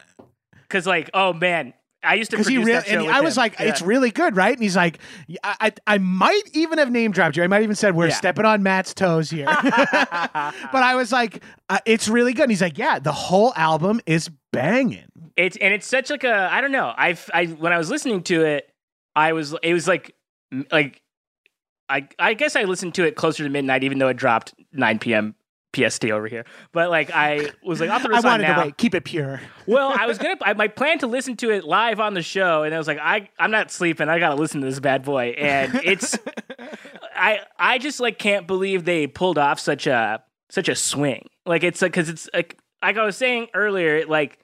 because 0.63 0.87
like 0.87 1.09
oh 1.13 1.33
man, 1.33 1.73
I 2.03 2.15
used 2.15 2.31
to 2.31 2.37
because 2.37 2.47
he 2.47 2.57
really 2.57 2.87
and 2.87 3.07
I 3.09 3.21
was 3.21 3.35
him. 3.35 3.41
like, 3.41 3.59
Yeah. 3.59 3.65
it's 3.67 3.81
really 3.81 4.09
good, 4.11 4.35
right? 4.35 4.53
And 4.53 4.61
he's 4.63 4.75
like, 4.75 4.99
I, 5.43 5.55
I 5.59 5.95
I 5.95 5.97
might 5.97 6.43
even 6.53 6.77
have 6.79 6.89
name 6.91 7.11
dropped 7.11 7.35
you. 7.37 7.43
I 7.43 7.47
might 7.47 7.63
even 7.63 7.75
said 7.75 7.95
we're 7.95 8.07
Yeah. 8.07 8.13
stepping 8.15 8.45
on 8.45 8.63
Matt's 8.63 8.93
toes 8.93 9.29
here, 9.29 9.45
but 9.61 10.73
I 10.83 10.95
was 10.95 11.11
like, 11.11 11.43
uh, 11.69 11.79
it's 11.85 12.07
really 12.07 12.33
good. 12.33 12.43
And 12.43 12.51
he's 12.51 12.61
like, 12.61 12.77
yeah, 12.77 12.99
the 12.99 13.11
whole 13.11 13.53
album 13.55 14.01
is 14.05 14.29
banging. 14.53 15.05
It's 15.35 15.57
and 15.57 15.73
it's 15.73 15.85
such 15.87 16.09
like 16.09 16.23
a 16.23 16.49
I 16.51 16.61
don't 16.61 16.71
know. 16.71 16.93
I've 16.95 17.29
I 17.33 17.45
when 17.47 17.73
I 17.73 17.77
was 17.77 17.89
listening 17.89 18.23
to 18.23 18.43
it, 18.45 18.69
I 19.15 19.33
was 19.33 19.55
it 19.63 19.73
was 19.73 19.87
like 19.87 20.15
like 20.71 21.01
I 21.89 22.07
I 22.19 22.33
guess 22.33 22.55
I 22.55 22.63
listened 22.63 22.95
to 22.95 23.05
it 23.05 23.15
closer 23.15 23.43
to 23.43 23.49
midnight, 23.49 23.83
even 23.83 23.99
though 23.99 24.07
it 24.09 24.17
dropped 24.17 24.53
9 24.73 24.99
p.m. 24.99 25.35
PST 25.75 26.05
over 26.05 26.27
here. 26.27 26.45
But 26.71 26.89
like 26.89 27.11
I 27.11 27.49
was 27.63 27.79
like, 27.79 27.89
I'll 27.89 27.99
throw 27.99 28.11
I 28.13 28.17
this 28.17 28.25
on 28.25 28.31
wanted 28.31 28.47
now. 28.47 28.55
to 28.61 28.65
wait, 28.67 28.77
keep 28.77 28.95
it 28.95 29.03
pure. 29.03 29.41
Well, 29.67 29.93
I 29.97 30.05
was 30.05 30.17
gonna 30.17 30.35
I, 30.41 30.53
my 30.53 30.67
plan 30.67 30.99
to 30.99 31.07
listen 31.07 31.35
to 31.37 31.49
it 31.49 31.63
live 31.63 31.99
on 31.99 32.13
the 32.13 32.21
show, 32.21 32.63
and 32.63 32.73
I 32.73 32.77
was 32.77 32.87
like, 32.87 32.99
I 33.01 33.29
I'm 33.39 33.51
not 33.51 33.71
sleeping. 33.71 34.09
I 34.09 34.19
gotta 34.19 34.35
listen 34.35 34.61
to 34.61 34.67
this 34.67 34.79
bad 34.79 35.03
boy, 35.03 35.29
and 35.37 35.81
it's 35.83 36.17
I 37.15 37.39
I 37.57 37.77
just 37.77 37.99
like 37.99 38.19
can't 38.19 38.45
believe 38.47 38.85
they 38.85 39.07
pulled 39.07 39.37
off 39.37 39.59
such 39.59 39.87
a 39.87 40.23
such 40.49 40.69
a 40.69 40.75
swing. 40.75 41.27
Like 41.45 41.63
it's 41.63 41.81
like 41.81 41.91
because 41.91 42.09
it's 42.09 42.29
like 42.33 42.57
like 42.81 42.97
I 42.97 43.05
was 43.05 43.17
saying 43.17 43.47
earlier, 43.53 44.05
like 44.05 44.39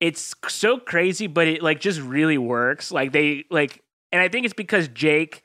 it's 0.00 0.34
so 0.48 0.78
crazy, 0.78 1.26
but 1.26 1.46
it 1.46 1.62
like 1.62 1.78
just 1.80 2.00
really 2.00 2.38
works. 2.38 2.90
Like 2.90 3.12
they 3.12 3.44
like, 3.50 3.82
and 4.12 4.20
I 4.20 4.28
think 4.28 4.44
it's 4.44 4.54
because 4.54 4.88
Jake 4.88 5.42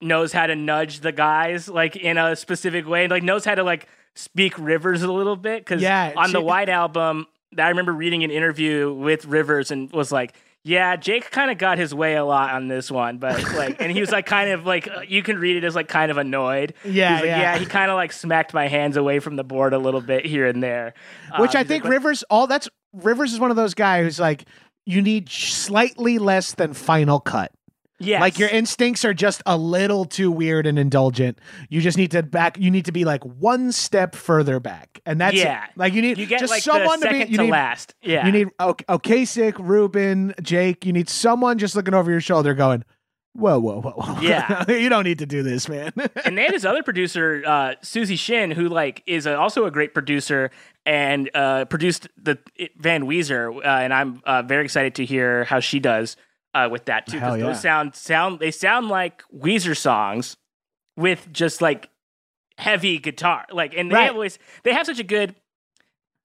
knows 0.00 0.32
how 0.32 0.46
to 0.46 0.54
nudge 0.54 1.00
the 1.00 1.12
guys 1.12 1.68
like 1.68 1.96
in 1.96 2.18
a 2.18 2.36
specific 2.36 2.86
way, 2.86 3.08
like 3.08 3.22
knows 3.22 3.44
how 3.44 3.54
to 3.54 3.62
like 3.62 3.88
speak 4.14 4.58
Rivers 4.58 5.02
a 5.02 5.12
little 5.12 5.36
bit. 5.36 5.64
Because 5.64 5.82
Yeah, 5.82 6.12
on 6.16 6.32
the 6.32 6.40
White 6.40 6.68
album, 6.68 7.26
I 7.58 7.68
remember 7.68 7.92
reading 7.92 8.24
an 8.24 8.30
interview 8.30 8.92
with 8.92 9.24
Rivers 9.24 9.70
and 9.70 9.90
was 9.92 10.12
like, 10.12 10.34
Yeah, 10.64 10.96
Jake 10.96 11.30
kind 11.30 11.50
of 11.50 11.58
got 11.58 11.78
his 11.78 11.94
way 11.94 12.16
a 12.16 12.24
lot 12.24 12.52
on 12.52 12.68
this 12.68 12.90
one, 12.90 13.18
but 13.18 13.42
like, 13.54 13.80
and 13.80 13.90
he 13.90 14.00
was 14.00 14.10
like 14.10 14.26
kind 14.26 14.50
of 14.50 14.66
like 14.66 14.88
uh, 14.88 15.00
you 15.00 15.22
can 15.22 15.38
read 15.38 15.56
it 15.56 15.64
as 15.64 15.74
like 15.74 15.88
kind 15.88 16.10
of 16.10 16.18
annoyed. 16.18 16.74
Yeah, 16.84 17.14
like, 17.14 17.24
yeah. 17.24 17.58
He 17.58 17.66
kind 17.66 17.90
of 17.90 17.96
like 17.96 18.12
smacked 18.12 18.52
my 18.52 18.68
hands 18.68 18.96
away 18.96 19.20
from 19.20 19.36
the 19.36 19.44
board 19.44 19.72
a 19.72 19.78
little 19.78 20.02
bit 20.02 20.26
here 20.26 20.46
and 20.46 20.62
there, 20.62 20.94
Which 21.38 21.54
Um, 21.54 21.60
I 21.60 21.64
think 21.64 21.84
like, 21.84 21.92
Rivers 21.92 22.22
all 22.24 22.46
that's 22.46 22.68
Rivers 22.92 23.32
is 23.32 23.40
one 23.40 23.50
of 23.50 23.56
those 23.56 23.74
guys 23.74 24.04
who's 24.04 24.20
like 24.20 24.44
you 24.86 25.02
need 25.02 25.28
slightly 25.28 26.18
less 26.18 26.54
than 26.54 26.72
final 26.72 27.20
cut. 27.20 27.52
Yes. 27.98 28.20
Like 28.20 28.38
your 28.38 28.50
instincts 28.50 29.04
are 29.06 29.14
just 29.14 29.42
a 29.46 29.56
little 29.56 30.04
too 30.04 30.30
weird 30.30 30.66
and 30.66 30.78
indulgent. 30.78 31.38
You 31.70 31.80
just 31.80 31.96
need 31.96 32.10
to 32.10 32.22
back. 32.22 32.58
You 32.58 32.70
need 32.70 32.84
to 32.84 32.92
be 32.92 33.06
like 33.06 33.24
one 33.24 33.72
step 33.72 34.14
further 34.14 34.60
back, 34.60 35.00
and 35.06 35.18
that's 35.18 35.36
it. 35.36 35.44
Yeah. 35.44 35.64
Like 35.76 35.94
you 35.94 36.02
need 36.02 36.18
you 36.18 36.26
get 36.26 36.40
just 36.40 36.50
like 36.50 36.62
someone 36.62 37.00
the 37.00 37.06
to 37.06 37.12
be. 37.12 37.18
You 37.20 37.38
to 37.38 37.44
need 37.44 37.50
last. 37.50 37.94
Yeah. 38.02 38.26
you 38.26 38.32
need 38.32 38.48
okay, 38.60 38.84
Ocasek, 38.84 39.54
Rubin, 39.58 40.34
Jake. 40.42 40.84
You 40.84 40.92
need 40.92 41.08
someone 41.08 41.56
just 41.56 41.74
looking 41.74 41.94
over 41.94 42.10
your 42.10 42.20
shoulder, 42.20 42.52
going, 42.52 42.84
"Whoa, 43.36 43.58
whoa, 43.58 43.80
whoa, 43.80 43.90
whoa." 43.92 44.20
Yeah. 44.20 44.68
you 44.70 44.88
don't 44.88 45.04
need 45.04 45.18
to 45.20 45.26
do 45.26 45.42
this, 45.42 45.68
man. 45.68 45.92
and 46.24 46.36
they 46.36 46.42
had 46.42 46.54
this 46.54 46.64
other 46.64 46.82
producer, 46.82 47.42
uh, 47.46 47.74
Suzy 47.82 48.16
Shinn, 48.16 48.50
who 48.50 48.68
like 48.68 49.02
is 49.06 49.26
a, 49.26 49.36
also 49.36 49.64
a 49.66 49.70
great 49.70 49.94
producer 49.94 50.50
and 50.84 51.30
uh, 51.34 51.64
produced 51.66 52.08
the 52.16 52.38
Van 52.76 53.04
Weezer, 53.06 53.56
uh, 53.56 53.60
and 53.62 53.92
I'm 53.92 54.22
uh, 54.24 54.42
very 54.42 54.64
excited 54.64 54.94
to 54.96 55.04
hear 55.04 55.44
how 55.44 55.60
she 55.60 55.80
does 55.80 56.16
uh, 56.54 56.68
with 56.70 56.86
that 56.86 57.06
too. 57.06 57.18
Because 57.18 57.38
yeah. 57.38 57.46
those 57.46 57.60
sound 57.60 57.94
sound 57.94 58.38
they 58.40 58.50
sound 58.50 58.88
like 58.88 59.22
Weezer 59.36 59.76
songs 59.76 60.36
with 60.96 61.28
just 61.32 61.60
like 61.60 61.90
heavy 62.58 62.98
guitar, 62.98 63.44
like 63.52 63.74
and 63.76 63.90
they 63.90 63.94
Right. 63.96 64.10
always 64.10 64.38
they 64.62 64.72
have 64.72 64.86
such 64.86 64.98
a 64.98 65.04
good. 65.04 65.34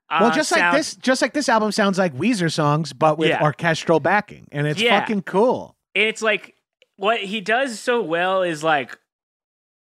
Uh, 0.10 0.20
well, 0.22 0.32
just 0.32 0.52
like 0.52 0.74
this, 0.74 0.96
just 0.96 1.22
like 1.22 1.32
this 1.34 1.48
album 1.48 1.72
sounds 1.72 1.98
like 1.98 2.14
Weezer 2.16 2.52
songs, 2.52 2.92
but 2.92 3.18
with 3.18 3.30
Yeah. 3.30 3.42
orchestral 3.42 4.00
backing, 4.02 4.48
and 4.52 4.68
it's 4.68 4.82
Yeah. 4.82 5.00
fucking 5.00 5.22
cool. 5.22 5.76
And 5.96 6.06
it's 6.06 6.22
like 6.22 6.56
what 7.02 7.20
he 7.20 7.42
does 7.42 7.80
so 7.80 8.02
well 8.02 8.44
is 8.44 8.64
like 8.64 8.98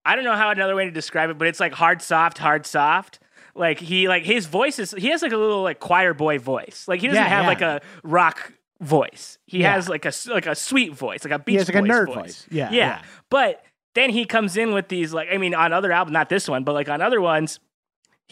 I 0.03 0.15
don't 0.15 0.25
know 0.25 0.35
how 0.35 0.49
another 0.49 0.75
way 0.75 0.85
to 0.85 0.91
describe 0.91 1.29
it, 1.29 1.37
but 1.37 1.47
it's 1.47 1.59
like 1.59 1.73
hard 1.73 2.01
soft, 2.01 2.39
hard 2.39 2.65
soft. 2.65 3.19
Like 3.53 3.79
he 3.79 4.07
like 4.07 4.23
his 4.23 4.47
voice 4.47 4.79
is 4.79 4.91
he 4.97 5.09
has 5.09 5.21
like 5.21 5.31
a 5.31 5.37
little 5.37 5.61
like 5.61 5.79
choir 5.79 6.13
boy 6.13 6.39
voice. 6.39 6.85
Like 6.87 7.01
he 7.01 7.07
doesn't 7.07 7.21
Yeah, 7.21 7.29
have 7.29 7.43
yeah. 7.43 7.47
like 7.47 7.61
a 7.61 7.81
rock 8.03 8.53
voice. 8.79 9.37
He 9.45 9.59
Yeah. 9.59 9.73
has 9.73 9.87
like 9.87 10.05
a 10.05 10.11
like 10.27 10.47
a 10.47 10.55
sweet 10.55 10.93
voice, 10.93 11.23
like 11.23 11.33
a 11.33 11.39
beach 11.39 11.53
He 11.53 11.57
has 11.57 11.67
like 11.69 11.77
a 11.77 11.87
nerd 11.87 12.07
voice. 12.07 12.15
voice. 12.15 12.47
Yeah, 12.49 12.69
yeah. 12.71 12.77
yeah. 12.77 13.01
But 13.29 13.63
then 13.93 14.09
he 14.09 14.25
comes 14.25 14.57
in 14.57 14.73
with 14.73 14.87
these 14.87 15.13
like 15.13 15.27
I 15.31 15.37
mean 15.37 15.53
on 15.53 15.73
other 15.73 15.91
albums, 15.91 16.13
not 16.13 16.29
this 16.29 16.47
one, 16.49 16.63
but 16.63 16.73
like 16.73 16.89
on 16.89 17.01
other 17.01 17.21
ones, 17.21 17.59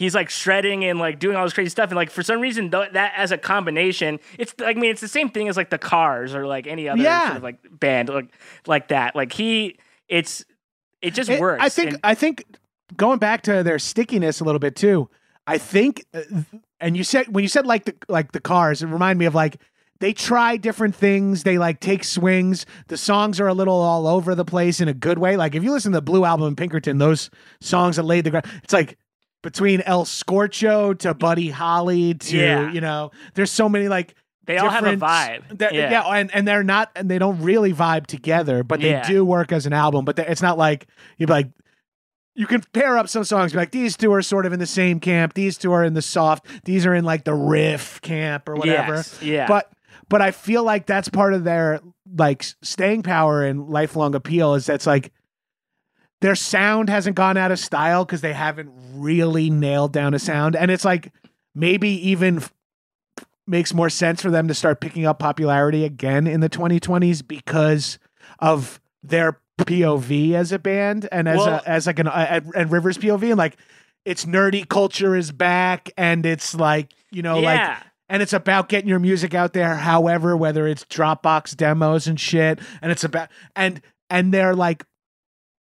he's 0.00 0.14
like 0.14 0.30
shredding 0.30 0.84
and 0.84 0.98
like 0.98 1.18
doing 1.20 1.36
all 1.36 1.44
this 1.44 1.52
crazy 1.52 1.68
stuff 1.70 1.90
and 1.90 1.96
like 1.96 2.10
for 2.10 2.22
some 2.22 2.40
reason 2.40 2.70
th- 2.70 2.92
that 2.92 3.12
as 3.16 3.30
a 3.30 3.38
combination 3.38 4.18
it's 4.38 4.54
like 4.58 4.76
i 4.76 4.80
mean 4.80 4.90
it's 4.90 5.00
the 5.00 5.08
same 5.08 5.28
thing 5.28 5.46
as 5.48 5.56
like 5.56 5.70
the 5.70 5.78
cars 5.78 6.34
or 6.34 6.46
like 6.46 6.66
any 6.66 6.88
other 6.88 7.02
Yeah. 7.02 7.26
sort 7.26 7.36
of 7.36 7.42
like 7.42 7.58
band 7.70 8.08
like 8.08 8.28
like 8.66 8.88
that 8.88 9.14
like 9.14 9.32
he 9.32 9.78
it's 10.08 10.44
it 11.02 11.14
just 11.14 11.30
It- 11.30 11.38
works 11.40 11.62
I 11.62 11.68
think. 11.68 11.90
And- 11.92 12.00
I 12.02 12.14
think 12.14 12.44
going 12.96 13.18
back 13.18 13.42
to 13.42 13.62
their 13.62 13.78
stickiness 13.78 14.40
a 14.40 14.44
little 14.44 14.58
bit 14.58 14.74
too. 14.74 15.08
I 15.46 15.56
think, 15.58 16.04
uh, 16.12 16.22
and 16.80 16.96
you 16.96 17.02
said 17.04 17.28
when 17.34 17.42
you 17.42 17.48
said 17.48 17.66
like 17.66 17.84
the 17.84 17.94
like 18.08 18.32
the 18.32 18.40
cars, 18.40 18.82
it 18.82 18.86
reminded 18.86 19.18
me 19.18 19.26
of 19.26 19.34
like 19.34 19.56
they 20.00 20.12
try 20.12 20.56
different 20.56 20.94
things. 20.94 21.42
They 21.42 21.58
like 21.58 21.80
take 21.80 22.04
swings. 22.04 22.66
The 22.88 22.96
songs 22.96 23.40
are 23.40 23.48
a 23.48 23.54
little 23.54 23.74
all 23.80 24.06
over 24.06 24.34
the 24.34 24.44
place 24.44 24.80
in 24.80 24.88
a 24.88 24.94
good 24.94 25.18
way. 25.18 25.36
Like 25.36 25.54
if 25.54 25.62
you 25.64 25.72
listen 25.72 25.92
to 25.92 25.96
the 25.98 26.02
Blue 26.02 26.24
album 26.24 26.46
and 26.48 26.56
Pinkerton, 26.56 26.98
those 26.98 27.30
songs 27.60 27.96
that 27.96 28.02
laid 28.04 28.24
the 28.24 28.30
ground, 28.30 28.46
it's 28.62 28.72
like 28.72 28.98
between 29.42 29.80
El 29.82 30.04
Scorcho 30.04 30.98
to 30.98 31.14
Buddy 31.14 31.50
Holly 31.50 32.14
to 32.14 32.36
Yeah. 32.36 32.72
you 32.72 32.80
know, 32.80 33.10
there's 33.34 33.50
so 33.50 33.68
many 33.68 33.88
like 33.88 34.14
they 34.46 34.56
all 34.58 34.68
have 34.70 34.84
a 34.84 34.96
vibe 34.96 35.60
yeah, 35.60 35.90
yeah, 35.90 36.02
and, 36.08 36.34
and 36.34 36.48
they're 36.48 36.64
not, 36.64 36.90
and 36.96 37.08
they 37.08 37.18
don't 37.18 37.40
really 37.40 37.72
vibe 37.72 38.06
together, 38.06 38.64
but 38.64 38.80
they 38.80 38.90
Yeah. 38.90 39.06
do 39.06 39.24
work 39.24 39.52
as 39.52 39.64
an 39.66 39.72
album. 39.72 40.04
But 40.04 40.18
it's 40.18 40.42
not 40.42 40.58
like 40.58 40.88
you'd 41.18 41.28
be 41.28 41.32
like, 41.32 41.48
you 42.34 42.46
can 42.46 42.62
pair 42.72 42.96
up 42.98 43.08
some 43.08 43.22
songs, 43.24 43.52
be 43.52 43.58
like, 43.58 43.70
these 43.70 43.96
two 43.96 44.12
are 44.12 44.22
sort 44.22 44.46
of 44.46 44.52
in 44.52 44.58
the 44.58 44.66
same 44.66 44.98
camp, 44.98 45.34
these 45.34 45.56
two 45.58 45.72
are 45.72 45.84
in 45.84 45.94
the 45.94 46.02
soft, 46.02 46.46
these 46.64 46.84
are 46.86 46.94
in 46.94 47.04
like 47.04 47.24
the 47.24 47.34
riff 47.34 48.00
camp 48.00 48.48
or 48.48 48.56
whatever. 48.56 48.94
Yes, 48.96 49.22
yeah 49.22 49.46
But 49.46 49.70
but 50.08 50.20
I 50.20 50.32
feel 50.32 50.64
like 50.64 50.86
that's 50.86 51.08
part 51.08 51.34
of 51.34 51.44
their 51.44 51.80
like 52.16 52.44
staying 52.62 53.02
power 53.02 53.44
and 53.44 53.68
lifelong 53.68 54.14
appeal 54.16 54.54
is 54.54 54.66
that's 54.66 54.86
like 54.86 55.12
their 56.20 56.34
sound 56.34 56.88
hasn't 56.88 57.16
gone 57.16 57.36
out 57.36 57.50
of 57.50 57.58
style 57.58 58.04
because 58.04 58.20
they 58.20 58.32
haven't 58.32 58.70
really 58.94 59.50
nailed 59.50 59.92
down 59.92 60.14
a 60.14 60.18
sound, 60.18 60.54
and 60.56 60.70
it's 60.70 60.84
like 60.84 61.12
maybe 61.54 61.88
even 62.08 62.38
f- 62.38 62.52
makes 63.46 63.74
more 63.74 63.90
sense 63.90 64.22
for 64.22 64.30
them 64.30 64.46
to 64.48 64.54
start 64.54 64.80
picking 64.80 65.06
up 65.06 65.18
popularity 65.18 65.84
again 65.84 66.26
in 66.26 66.40
the 66.40 66.48
2020s 66.48 67.26
because 67.26 67.98
of 68.38 68.80
their 69.02 69.40
POV 69.58 70.34
as 70.34 70.52
a 70.52 70.58
band 70.58 71.08
and 71.10 71.28
as 71.28 71.38
Well- 71.38 71.60
a, 71.64 71.68
as 71.68 71.86
like 71.86 71.98
an 71.98 72.06
uh, 72.08 72.26
and, 72.30 72.52
and 72.54 72.72
Rivers 72.72 72.96
POV 72.98 73.30
and 73.30 73.36
like 73.38 73.56
it's 74.04 74.24
nerdy 74.24 74.66
culture 74.66 75.14
is 75.14 75.32
back 75.32 75.90
and 75.96 76.24
it's 76.24 76.54
like 76.54 76.92
you 77.10 77.20
know 77.22 77.38
like 77.40 77.78
and 78.08 78.22
it's 78.22 78.32
about 78.32 78.68
getting 78.70 78.88
your 78.88 78.98
music 78.98 79.34
out 79.34 79.52
there 79.52 79.74
however 79.74 80.34
whether 80.36 80.66
it's 80.66 80.84
dropbox 80.86 81.54
demos 81.56 82.06
and 82.06 82.18
shit 82.18 82.58
and 82.80 82.90
it's 82.90 83.04
about 83.04 83.28
and 83.54 83.82
and 84.08 84.32
they're 84.32 84.54
like 84.54 84.84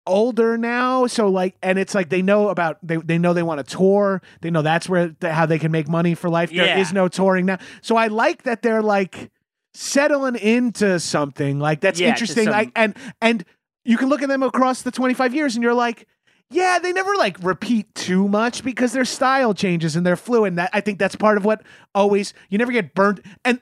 older 0.07 0.57
now 0.57 1.07
so 1.07 1.28
like 1.28 1.57
and 1.62 1.78
it's 1.78 1.94
like 1.94 2.09
they 2.11 2.22
know 2.22 2.48
about 2.48 2.78
they, 2.82 2.96
they 2.96 3.18
know 3.18 3.32
they 3.32 3.42
want 3.42 3.64
to 3.66 3.76
tour 3.76 4.22
they 4.40 4.50
know 4.50 4.62
that's 4.62 4.88
where 4.88 5.09
the, 5.20 5.32
how 5.32 5.44
they 5.46 5.59
can 5.59 5.72
make 5.72 5.88
money 5.88 6.14
for 6.14 6.30
life 6.30 6.50
there 6.50 6.66
Yeah. 6.66 6.78
is 6.78 6.92
no 6.92 7.09
touring 7.09 7.46
now 7.46 7.59
so 7.82 7.96
i 7.96 8.07
like 8.07 8.44
that 8.44 8.62
they're 8.62 8.82
like 8.82 9.30
settling 9.74 10.36
into 10.36 10.98
something 11.00 11.59
like 11.59 11.80
that's 11.80 12.00
Yeah, 12.00 12.09
interesting 12.11 12.44
some- 12.44 12.52
like 12.52 12.70
and 12.76 12.96
and 13.20 13.44
you 13.84 13.96
can 13.98 14.09
look 14.09 14.22
at 14.22 14.28
them 14.28 14.42
across 14.42 14.82
the 14.82 14.90
25 14.90 15.34
years 15.34 15.54
and 15.57 15.62
you're 15.62 15.74
like 15.74 16.07
yeah, 16.48 16.78
they 16.80 16.92
never 16.92 17.12
like 17.16 17.36
repeat 17.42 17.92
too 17.96 18.28
much 18.28 18.62
because 18.62 18.92
their 18.92 19.04
style 19.04 19.52
changes 19.52 19.96
and 19.96 20.07
they're 20.07 20.14
fluid. 20.14 20.52
And 20.52 20.59
that 20.59 20.70
I 20.72 20.80
think 20.80 21.00
that's 21.00 21.16
part 21.16 21.36
of 21.36 21.44
what 21.44 21.61
always 21.92 22.34
you 22.50 22.57
never 22.57 22.70
get 22.70 22.94
burnt 22.94 23.18
and 23.44 23.59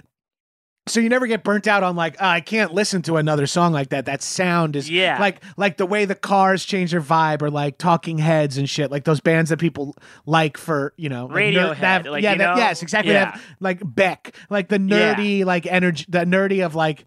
so 0.86 1.00
you 1.00 1.08
never 1.08 1.26
get 1.26 1.42
burnt 1.44 1.66
out 1.66 1.82
on 1.82 1.96
like 1.96 2.16
"Ah, 2.20 2.32
I 2.32 2.40
can't 2.40 2.74
listen 2.74 3.00
to 3.02 3.16
another 3.16 3.46
song 3.46 3.72
like 3.72 3.88
that. 3.88 4.04
That 4.06 4.22
sound 4.22 4.76
is 4.76 4.90
Yeah. 4.90 5.18
like 5.18 5.42
like 5.56 5.76
the 5.78 5.86
way 5.86 6.04
the 6.04 6.14
cars 6.14 6.64
change 6.64 6.90
their 6.90 7.00
vibe 7.00 7.42
or 7.42 7.50
like 7.50 7.78
Talking 7.78 8.18
Heads 8.18 8.58
and 8.58 8.68
shit 8.68 8.90
like 8.90 9.04
those 9.04 9.20
bands 9.20 9.50
that 9.50 9.58
people 9.58 9.96
like 10.26 10.58
for 10.58 10.92
you 10.96 11.08
know 11.08 11.26
like 11.26 11.36
Radiohead, 11.36 11.80
that- 11.80 12.10
like, 12.10 12.22
yeah 12.22 12.32
you 12.32 12.38
that- 12.38 12.56
yes 12.58 12.82
exactly 12.82 13.12
Yeah. 13.12 13.32
that, 13.32 13.40
like 13.60 13.80
Beck 13.82 14.34
like 14.50 14.68
the 14.68 14.80
Yeah. 14.80 15.14
nerdy 15.14 15.44
like 15.44 15.66
energy 15.66 16.04
the 16.08 16.20
nerdy 16.20 16.64
of 16.64 16.74
like 16.74 17.04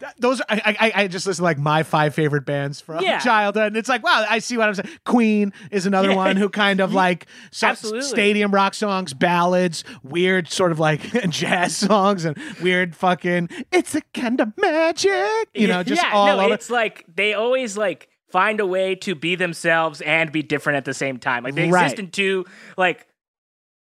th- 0.00 0.12
those 0.18 0.40
are, 0.40 0.46
I, 0.48 0.76
I 0.80 1.02
I 1.02 1.08
just 1.08 1.26
listen 1.26 1.42
to 1.42 1.44
like 1.44 1.58
my 1.58 1.82
five 1.82 2.14
favorite 2.14 2.44
bands 2.46 2.80
from 2.80 3.02
Yeah. 3.02 3.18
childhood. 3.18 3.68
And 3.68 3.76
it's 3.76 3.88
like, 3.88 4.02
wow, 4.02 4.24
I 4.28 4.38
see 4.38 4.56
what 4.56 4.68
I'm 4.68 4.74
saying. 4.74 4.88
Queen 5.04 5.52
is 5.70 5.86
another 5.86 6.10
Yeah. 6.10 6.16
one 6.16 6.36
who 6.36 6.48
kind 6.48 6.80
of 6.80 6.92
like 7.04 7.26
so- 7.50 7.68
Absolutely. 7.68 8.02
stadium 8.02 8.50
rock 8.52 8.74
songs, 8.74 9.14
ballads, 9.14 9.84
weird 10.02 10.48
sort 10.50 10.72
of 10.72 10.78
like 10.78 11.00
jazz 11.30 11.76
songs, 11.76 12.24
and 12.24 12.36
weird 12.62 12.94
fucking 12.96 13.48
it's 13.72 13.94
a 13.94 14.00
kind 14.14 14.40
of 14.40 14.52
magic. 14.56 15.48
You 15.54 15.66
know, 15.68 15.82
just 15.82 16.02
yeah, 16.02 16.12
all 16.12 16.26
no, 16.26 16.40
over. 16.44 16.54
it's 16.54 16.70
like 16.70 17.04
they 17.14 17.34
always 17.34 17.76
like 17.76 18.08
find 18.30 18.60
a 18.60 18.66
way 18.66 18.94
to 18.94 19.14
be 19.14 19.34
themselves 19.34 20.02
and 20.02 20.30
be 20.30 20.42
different 20.42 20.76
at 20.76 20.84
the 20.84 20.92
same 20.92 21.18
time. 21.18 21.42
Like 21.44 21.54
they 21.54 21.70
Right. 21.70 21.84
exist 21.84 21.98
in 21.98 22.10
two 22.10 22.44
like 22.76 23.06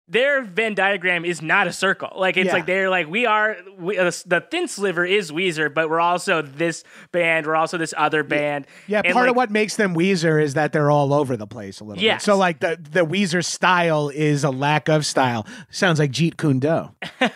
their 0.10 0.42
Venn 0.44 0.74
diagram 0.74 1.26
is 1.26 1.42
not 1.42 1.68
a 1.68 1.74
circle. 1.74 2.10
Like 2.16 2.38
it's 2.38 2.48
Yeah. 2.48 2.54
like 2.54 2.66
they're 2.66 2.90
like 2.90 3.08
we 3.08 3.26
are 3.26 3.58
we, 3.78 3.98
uh, 3.98 4.12
the 4.26 4.42
thin 4.50 4.68
sliver 4.68 5.04
is 5.06 5.32
Weezer, 5.32 5.74
but 5.74 5.90
we're 5.90 6.00
also 6.00 6.42
this 6.42 6.84
band. 7.12 7.46
We're 7.46 7.56
also 7.56 7.78
this 7.78 7.94
other 7.98 8.24
band. 8.24 8.68
Yeah, 8.88 9.02
And, 9.04 9.14
part 9.14 9.26
like, 9.26 9.32
of 9.32 9.36
what 9.36 9.52
makes 9.52 9.76
them 9.76 9.94
Weezer 9.96 10.42
is 10.42 10.54
that 10.54 10.72
they're 10.72 10.90
all 10.92 11.14
over 11.14 11.36
the 11.36 11.48
place 11.48 11.80
a 11.82 11.84
little 11.84 12.02
Yes. 12.02 12.22
bit. 12.22 12.26
So 12.26 12.38
like 12.38 12.60
the 12.62 12.78
the 12.92 13.06
Weezer 13.06 13.44
style 13.44 14.10
is 14.10 14.44
a 14.44 14.50
lack 14.50 14.88
of 14.88 15.06
style. 15.06 15.46
Sounds 15.72 16.00
like 16.00 16.12
Jeet 16.12 16.38
Kune 16.38 16.60
Do. 16.60 16.90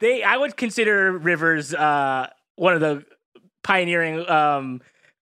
they 0.00 0.22
I 0.22 0.36
would 0.36 0.56
consider 0.56 1.12
Rivers 1.12 1.74
uh, 1.74 2.28
one 2.56 2.74
of 2.74 2.80
the 2.80 3.04
pioneering 3.62 4.28
um, 4.28 4.82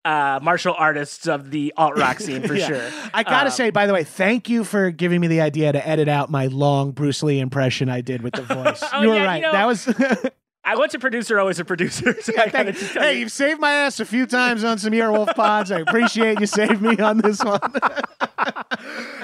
uh, 0.05 0.39
martial 0.41 0.73
artists 0.77 1.27
of 1.27 1.51
the 1.51 1.73
alt 1.75 1.97
rock 1.97 2.19
scene 2.21 2.43
for 2.47 2.53
Yeah. 2.55 2.67
sure. 2.67 2.89
I 3.13 3.23
gotta 3.23 3.47
Um, 3.47 3.51
say, 3.51 3.71
by 3.71 3.87
the 3.87 3.93
way, 3.93 4.03
thank 4.05 4.47
you 4.47 4.63
for 4.63 4.91
giving 4.91 5.19
me 5.19 5.27
the 5.27 5.41
idea 5.41 5.73
to 5.73 5.85
edit 5.85 6.07
out 6.07 6.29
my 6.29 6.45
long 6.47 6.91
Bruce 6.91 7.23
Lee 7.23 7.39
impression 7.39 7.89
I 7.89 8.01
did 8.01 8.21
with 8.21 8.33
the 8.35 8.41
voice. 8.55 8.83
Oh, 8.93 9.01
you 9.01 9.09
were 9.09 9.15
yeah, 9.15 9.21
you 9.21 9.27
right. 9.27 9.41
know- 9.41 9.51
that 9.51 9.65
was. 9.65 9.87
I 10.67 10.75
what's 10.77 10.95
a 10.95 10.99
producer 10.99 11.39
always 11.39 11.59
a 11.59 11.65
producer. 11.65 12.19
So 12.21 12.33
I 12.41 12.49
gotta 12.49 12.71
just 12.71 12.93
hey, 12.93 13.13
you. 13.13 13.19
you've 13.19 13.31
saved 13.31 13.59
my 13.59 13.71
ass 13.71 13.99
a 13.99 14.05
few 14.05 14.25
times 14.25 14.63
on 14.63 14.79
some 14.79 14.93
Earwolf 14.93 15.35
pods. 15.35 15.71
I 15.71 15.79
appreciate 15.79 16.39
you 16.39 16.47
saved 16.47 16.81
me 16.81 16.97
on 16.97 17.19
this 17.19 17.43
one. 17.43 17.59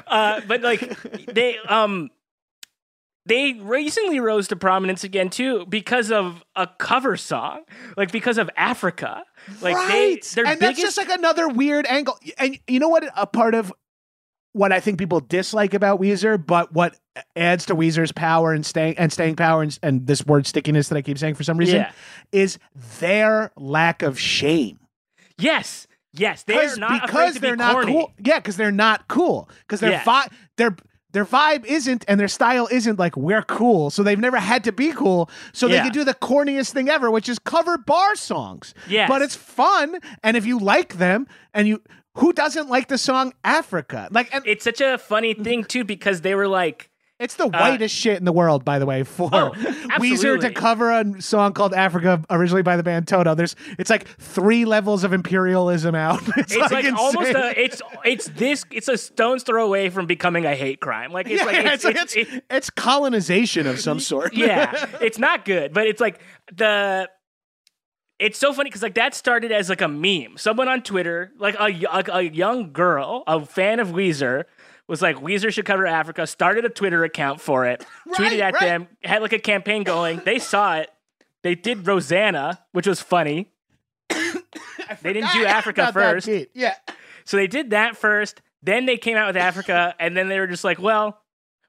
uh, 0.07 0.41
but 0.47 0.61
like 0.61 0.97
they 1.33 1.57
um 1.67 2.09
they 3.25 3.53
recently 3.53 4.19
rose 4.19 4.47
to 4.47 4.55
prominence 4.55 5.03
again 5.03 5.29
too 5.29 5.65
because 5.67 6.11
of 6.11 6.43
a 6.55 6.67
cover 6.79 7.17
song, 7.17 7.61
like 7.95 8.11
because 8.11 8.37
of 8.37 8.49
Africa. 8.57 9.23
Like 9.61 9.75
right. 9.75 10.21
they, 10.35 10.43
and 10.43 10.59
that's 10.59 10.79
just 10.79 10.97
like 10.97 11.09
another 11.09 11.47
weird 11.47 11.85
angle. 11.87 12.17
And 12.37 12.59
you 12.67 12.79
know 12.79 12.89
what? 12.89 13.05
A 13.15 13.27
part 13.27 13.53
of 13.53 13.71
what 14.53 14.71
I 14.71 14.79
think 14.79 14.97
people 14.99 15.19
dislike 15.19 15.73
about 15.73 16.01
Weezer, 16.01 16.43
but 16.43 16.73
what 16.73 16.97
adds 17.35 17.65
to 17.67 17.75
Weezer's 17.75 18.11
power 18.11 18.53
and 18.53 18.65
staying 18.65 18.97
and 18.97 19.11
staying 19.11 19.35
power 19.35 19.61
and, 19.61 19.77
and 19.81 20.07
this 20.07 20.25
word 20.25 20.45
stickiness 20.47 20.89
that 20.89 20.97
I 20.97 21.01
keep 21.01 21.17
saying 21.17 21.35
for 21.35 21.43
some 21.43 21.57
reason 21.57 21.77
Yeah. 21.77 21.91
is 22.31 22.57
their 22.99 23.51
lack 23.55 24.01
of 24.01 24.19
shame. 24.19 24.79
Yes. 25.37 25.87
Yes. 26.13 26.43
They're 26.43 26.75
not 26.75 27.03
because 27.03 27.09
afraid 27.11 27.33
to 27.35 27.39
they're 27.39 27.51
be 27.55 27.57
not 27.57 27.85
cool. 27.85 28.13
Yeah, 28.19 28.39
because 28.39 28.57
they're 28.57 28.71
not 28.71 29.07
cool. 29.07 29.49
Because 29.61 29.79
their 29.79 29.91
Yes. 29.91 30.05
vi- 30.05 30.27
their 30.57 30.75
their 31.13 31.25
vibe 31.25 31.65
isn't 31.65 32.05
and 32.07 32.19
their 32.19 32.27
style 32.27 32.67
isn't 32.71 32.97
like 32.99 33.15
we're 33.17 33.43
cool. 33.43 33.89
So 33.89 34.03
they've 34.03 34.19
never 34.19 34.37
had 34.37 34.63
to 34.65 34.71
be 34.71 34.91
cool. 34.93 35.29
So 35.53 35.67
they 35.67 35.75
Yeah. 35.75 35.83
can 35.83 35.91
do 35.91 36.03
the 36.03 36.13
corniest 36.13 36.71
thing 36.71 36.89
ever, 36.89 37.09
which 37.11 37.27
is 37.29 37.39
cover 37.39 37.77
bar 37.77 38.15
songs. 38.15 38.73
Yes. 38.87 39.07
But 39.09 39.21
it's 39.21 39.35
fun, 39.35 39.99
and 40.23 40.37
if 40.37 40.45
you 40.45 40.59
like 40.59 40.95
them, 40.97 41.27
and 41.53 41.67
you 41.67 41.81
who 42.15 42.33
doesn't 42.33 42.69
like 42.69 42.89
the 42.89 42.97
song 42.97 43.33
Africa? 43.45 44.09
Like, 44.11 44.33
and 44.35 44.45
It's 44.45 44.65
such 44.65 44.81
a 44.81 44.97
funny 44.97 45.33
thing 45.33 45.63
too 45.63 45.85
because 45.85 46.21
they 46.21 46.35
were 46.35 46.47
like, 46.47 46.89
It's 47.21 47.35
the 47.35 47.45
uh, 47.45 47.49
whitest 47.49 47.95
shit 47.95 48.17
in 48.17 48.25
the 48.25 48.31
world, 48.31 48.65
by 48.65 48.79
the 48.79 48.85
way, 48.85 49.03
for 49.03 49.29
Oh, 49.31 49.51
Weezer 49.99 50.39
to 50.41 50.51
cover 50.51 50.89
a 50.91 51.21
song 51.21 51.53
called 51.53 51.73
Africa, 51.73 52.23
originally 52.29 52.63
by 52.63 52.75
the 52.77 52.83
band 52.83 53.07
Toto. 53.07 53.35
There's, 53.35 53.55
it's 53.77 53.89
like 53.91 54.07
three 54.17 54.65
levels 54.65 55.03
of 55.03 55.13
imperialism 55.13 55.93
out. 55.95 56.21
It's, 56.37 56.55
it's 56.55 56.71
like, 56.71 56.85
insane. 56.85 56.95
almost 56.95 57.31
a, 57.31 57.61
it's 57.61 57.81
it's 58.05 58.25
this 58.29 58.65
it's 58.71 58.87
a 58.87 58.97
stone's 58.97 59.43
throw 59.43 59.63
away 59.65 59.89
from 59.89 60.07
becoming 60.07 60.45
a 60.45 60.55
hate 60.55 60.79
crime. 60.79 61.11
Like 61.11 61.29
it's 61.29 61.39
yeah, 61.41 61.45
like 61.45 61.65
it's, 61.65 61.83
like 61.83 61.95
it's- 61.95 62.15
it's, 62.15 62.45
it's 62.49 62.69
colonization 62.71 63.67
of 63.67 63.79
some 63.79 63.99
sort. 63.99 64.33
yeah, 64.33 64.87
it's 64.99 65.19
not 65.19 65.45
good, 65.45 65.73
but 65.73 65.85
it's 65.87 66.01
like 66.01 66.19
the. 66.51 67.07
It's 68.17 68.37
so 68.37 68.53
funny 68.53 68.69
because 68.69 68.83
like 68.83 68.93
that 68.95 69.15
started 69.15 69.51
as 69.51 69.67
like 69.69 69.81
a 69.81 69.87
meme. 69.87 70.37
Someone 70.37 70.67
on 70.67 70.83
Twitter, 70.83 71.31
like 71.39 71.55
a 71.59 71.69
a 72.13 72.21
young 72.21 72.71
girl, 72.71 73.23
a 73.27 73.43
fan 73.45 73.79
of 73.79 73.89
Weezer, 73.89 74.43
was 74.91 75.01
like 75.01 75.15
Weezer 75.15 75.51
should 75.53 75.65
cover 75.65 75.87
Africa. 75.87 76.27
Started 76.27 76.65
a 76.65 76.69
Twitter 76.69 77.05
account 77.05 77.39
for 77.39 77.65
it, 77.65 77.83
tweeted 78.09 78.39
at 78.41 78.53
right. 78.53 78.59
them, 78.59 78.87
had 79.03 79.21
like 79.21 79.31
a 79.31 79.39
campaign 79.39 79.83
going. 79.83 80.21
They 80.25 80.37
saw 80.37 80.77
it. 80.77 80.91
They 81.43 81.55
did 81.55 81.87
Rosanna, 81.87 82.59
which 82.73 82.85
was 82.85 83.01
funny. 83.01 83.49
they 84.09 85.13
didn't 85.13 85.31
do 85.31 85.45
Africa 85.45 85.91
first. 85.93 86.29
Yeah. 86.53 86.75
So 87.23 87.37
they 87.37 87.47
did 87.47 87.69
that 87.69 87.95
first. 87.95 88.41
Then 88.61 88.85
they 88.85 88.97
came 88.97 89.15
out 89.15 89.27
with 89.27 89.37
Africa, 89.37 89.95
and 89.97 90.15
then 90.15 90.27
they 90.27 90.39
were 90.39 90.45
just 90.45 90.65
like, 90.65 90.77
well, 90.77 91.19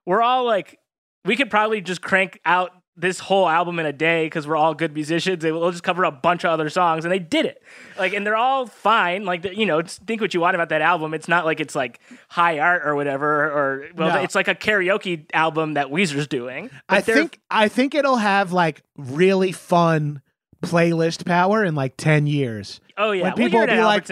we're 0.05 0.21
all 0.21 0.45
like, 0.45 0.79
we 1.25 1.37
could 1.37 1.49
probably 1.49 1.81
just 1.81 2.03
crank 2.03 2.41
out 2.45 2.73
this 2.97 3.19
whole 3.19 3.49
album 3.49 3.79
in 3.79 3.87
a 3.87 3.93
day 3.93 4.27
because 4.27 4.47
we're 4.47 4.57
all 4.57 4.75
good 4.75 4.93
musicians. 4.93 5.43
and 5.45 5.59
We'll 5.59 5.71
just 5.71 5.83
cover 5.83 6.05
a 6.05 6.11
bunch 6.11 6.45
of 6.45 6.51
other 6.51 6.69
songs, 6.69 7.05
and 7.05 7.13
they 7.13 7.19
did 7.19 7.47
it. 7.47 7.63
Like, 7.99 8.13
and 8.13 8.27
they're 8.27 8.37
all 8.37 8.67
fine. 8.67 9.25
Like, 9.25 9.45
you 9.45 9.65
know, 9.65 9.81
think 9.83 10.21
what 10.21 10.35
you 10.35 10.41
want 10.41 10.55
about 10.55 10.69
that 10.69 10.83
album. 10.83 11.15
It's 11.15 11.27
not 11.29 11.45
like 11.47 11.59
it's 11.61 11.75
like 11.75 12.01
high 12.29 12.59
art 12.59 12.83
or 12.85 12.95
whatever, 12.95 13.45
or 13.51 13.87
well, 13.97 14.15
No. 14.17 14.21
it's 14.23 14.35
like 14.35 14.49
a 14.49 14.55
karaoke 14.55 15.25
album 15.33 15.75
that 15.75 15.87
Weezer's 15.89 16.27
doing. 16.27 16.69
I 16.89 17.01
think 17.01 17.41
I 17.51 17.69
think 17.69 17.95
it'll 17.95 18.17
have 18.17 18.53
like 18.53 18.83
really 18.99 19.53
fun 19.53 20.21
playlist 20.63 21.25
power 21.27 21.65
in 21.65 21.75
like 21.75 21.97
10 21.97 22.27
years. 22.27 22.81
oh 22.99 23.13
yeah, 23.13 23.25
when 23.25 23.33
people 23.35 23.61
it 23.63 23.69
be 23.71 23.81
like-. 23.83 24.07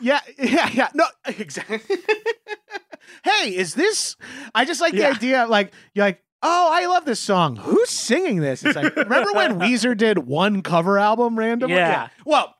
Yeah, 0.00 0.18
yeah, 0.38 0.68
yeah. 0.72 0.88
No, 0.94 1.04
exactly. 1.26 1.78
hey, 3.24 3.54
is 3.56 3.74
this? 3.74 4.16
I 4.54 4.64
just 4.64 4.80
like 4.80 4.92
the 4.92 5.00
Yeah. 5.00 5.10
idea. 5.10 5.46
Like 5.46 5.72
you're 5.94 6.06
like, 6.06 6.23
oh, 6.44 6.68
I 6.72 6.86
love 6.86 7.04
this 7.04 7.18
song. 7.18 7.56
Who's 7.56 7.90
singing 7.90 8.40
this? 8.40 8.64
It's 8.64 8.76
like, 8.76 8.94
remember 8.94 9.32
when 9.32 9.58
Weezer 9.58 9.96
did 9.96 10.18
one 10.18 10.62
cover 10.62 10.98
album 10.98 11.36
randomly? 11.38 11.74
Yeah. 11.76 12.08
Well, 12.24 12.54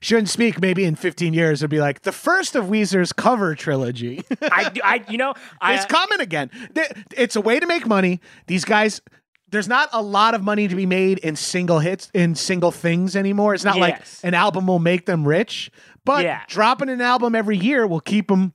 shouldn't 0.00 0.28
speak. 0.28 0.60
Maybe 0.60 0.84
in 0.84 0.94
15 0.94 1.34
years, 1.34 1.62
it'd 1.62 1.70
be 1.70 1.80
like 1.80 2.02
the 2.02 2.12
first 2.12 2.54
of 2.54 2.66
Weezer's 2.66 3.12
cover 3.12 3.54
trilogy. 3.54 4.22
I, 4.42 4.70
I, 4.84 5.04
you 5.08 5.18
know, 5.18 5.34
I, 5.60 5.74
it's 5.74 5.86
coming 5.86 6.20
again. 6.20 6.50
It's 7.16 7.34
a 7.36 7.40
way 7.40 7.58
to 7.58 7.66
make 7.66 7.86
money. 7.86 8.20
These 8.46 8.64
guys. 8.64 9.00
There's 9.52 9.66
not 9.66 9.88
a 9.92 10.00
lot 10.00 10.34
of 10.34 10.44
money 10.44 10.68
to 10.68 10.76
be 10.76 10.86
made 10.86 11.18
in 11.18 11.34
single 11.34 11.80
hits 11.80 12.08
in 12.14 12.36
single 12.36 12.70
things 12.70 13.16
anymore. 13.16 13.52
It's 13.52 13.64
not 13.64 13.78
like 13.78 14.00
an 14.22 14.32
album 14.32 14.68
will 14.68 14.78
make 14.78 15.06
them 15.06 15.26
rich, 15.26 15.72
but 16.04 16.22
Yeah. 16.24 16.42
dropping 16.46 16.88
an 16.88 17.00
album 17.00 17.34
every 17.34 17.56
year 17.58 17.84
will 17.84 17.98
keep 17.98 18.28
them 18.28 18.54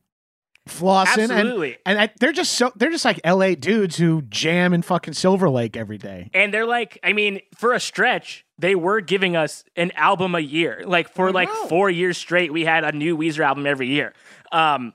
flossing. 0.68 1.30
Absolutely. 1.30 1.78
And, 1.86 1.98
and 1.98 2.00
I, 2.00 2.14
they're 2.20 2.32
just 2.32 2.54
so 2.54 2.72
they're 2.76 2.92
just 2.92 3.06
like 3.06 3.20
LA 3.26 3.56
dudes 3.56 3.98
who 3.98 4.22
jam 4.24 4.74
in 4.74 4.82
fucking 4.82 5.14
Silver 5.14 5.50
Lake 5.50 5.78
every 5.78 5.98
day. 5.98 6.30
And 6.34 6.54
they're 6.54 6.66
like, 6.66 7.00
I 7.04 7.14
mean, 7.14 7.42
for 7.56 7.74
a 7.74 7.80
stretch, 7.80 8.46
they 8.58 8.76
were 8.76 9.02
giving 9.02 9.36
us 9.36 9.64
an 9.76 9.92
album 9.92 10.34
a 10.36 10.40
year. 10.40 10.84
Like 10.86 11.10
for 11.10 11.32
like 11.32 11.50
four 11.70 11.90
years 11.90 12.18
straight, 12.18 12.52
we 12.52 12.66
had 12.66 12.84
a 12.84 12.92
new 12.92 13.18
Weezer 13.18 13.46
album 13.46 13.66
every 13.66 13.88
year. 13.88 14.14
Um, 14.52 14.94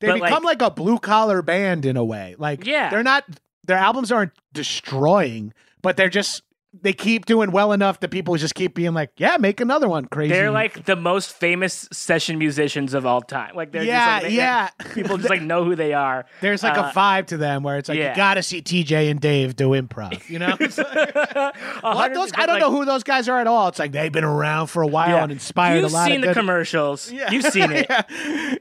They 0.00 0.06
But, 0.08 0.22
become 0.22 0.42
like, 0.42 0.62
a 0.62 0.70
blue 0.70 0.98
collar 0.98 1.42
band 1.42 1.84
in 1.84 1.96
a 1.96 2.04
way. 2.04 2.34
Like 2.38 2.64
Yeah. 2.64 2.88
they're 2.90 3.02
not 3.02 3.24
their 3.64 3.76
albums 3.76 4.10
aren't 4.10 4.32
destroying, 4.52 5.52
but 5.82 5.96
they're 5.96 6.08
just 6.08 6.42
they 6.72 6.92
keep 6.92 7.26
doing 7.26 7.50
well 7.50 7.72
enough 7.72 7.98
that 7.98 8.10
people 8.12 8.36
just 8.36 8.54
keep 8.54 8.74
being 8.76 8.94
like, 8.94 9.10
yeah, 9.16 9.36
make 9.38 9.60
another 9.60 9.88
one. 9.88 10.04
Crazy. 10.04 10.32
they're 10.32 10.52
like 10.52 10.84
the 10.84 10.94
most 10.94 11.32
famous 11.32 11.88
session 11.92 12.38
musicians 12.38 12.94
of 12.94 13.04
all 13.04 13.20
time. 13.20 13.56
Like 13.56 13.72
they're 13.72 13.82
yeah, 13.82 14.20
just 14.20 14.22
like, 14.22 14.30
they- 14.30 14.36
yeah. 14.36 14.68
people 14.94 15.16
just 15.16 15.30
like 15.30 15.42
know 15.42 15.64
who 15.64 15.74
they 15.74 15.92
are. 15.94 16.26
There's 16.40 16.62
like 16.62 16.78
Uh, 16.78 16.90
a 16.90 16.92
vibe 16.96 17.26
to 17.28 17.36
them 17.36 17.64
where 17.64 17.76
it's 17.78 17.88
like 17.88 17.98
yeah. 17.98 18.10
you 18.10 18.16
got 18.16 18.34
to 18.34 18.42
see 18.44 18.62
TJ 18.62 19.10
and 19.10 19.20
Dave 19.20 19.56
do 19.56 19.70
improv. 19.70 20.28
You 20.28 20.38
know, 20.38 20.56
like- 21.82 22.14
those, 22.14 22.30
I 22.34 22.46
don't 22.46 22.60
know 22.60 22.70
who 22.70 22.84
those 22.84 23.02
guys 23.02 23.28
are 23.28 23.40
at 23.40 23.46
all. 23.46 23.68
It's 23.68 23.78
like 23.78 23.92
they've 23.92 24.12
been 24.12 24.24
around 24.24 24.68
for 24.68 24.82
a 24.82 24.86
while 24.86 25.08
Yeah. 25.08 25.22
and 25.24 25.32
inspired 25.32 25.80
You've 25.82 25.90
a 25.90 25.94
lot 25.94 26.08
You've 26.08 26.14
seen 26.20 26.24
of 26.28 26.34
the 26.34 26.40
commercials. 26.40 27.10
Yeah. 27.10 27.30
You've 27.30 27.44
seen 27.46 27.70
it. 27.72 27.86
yeah, 27.90 28.02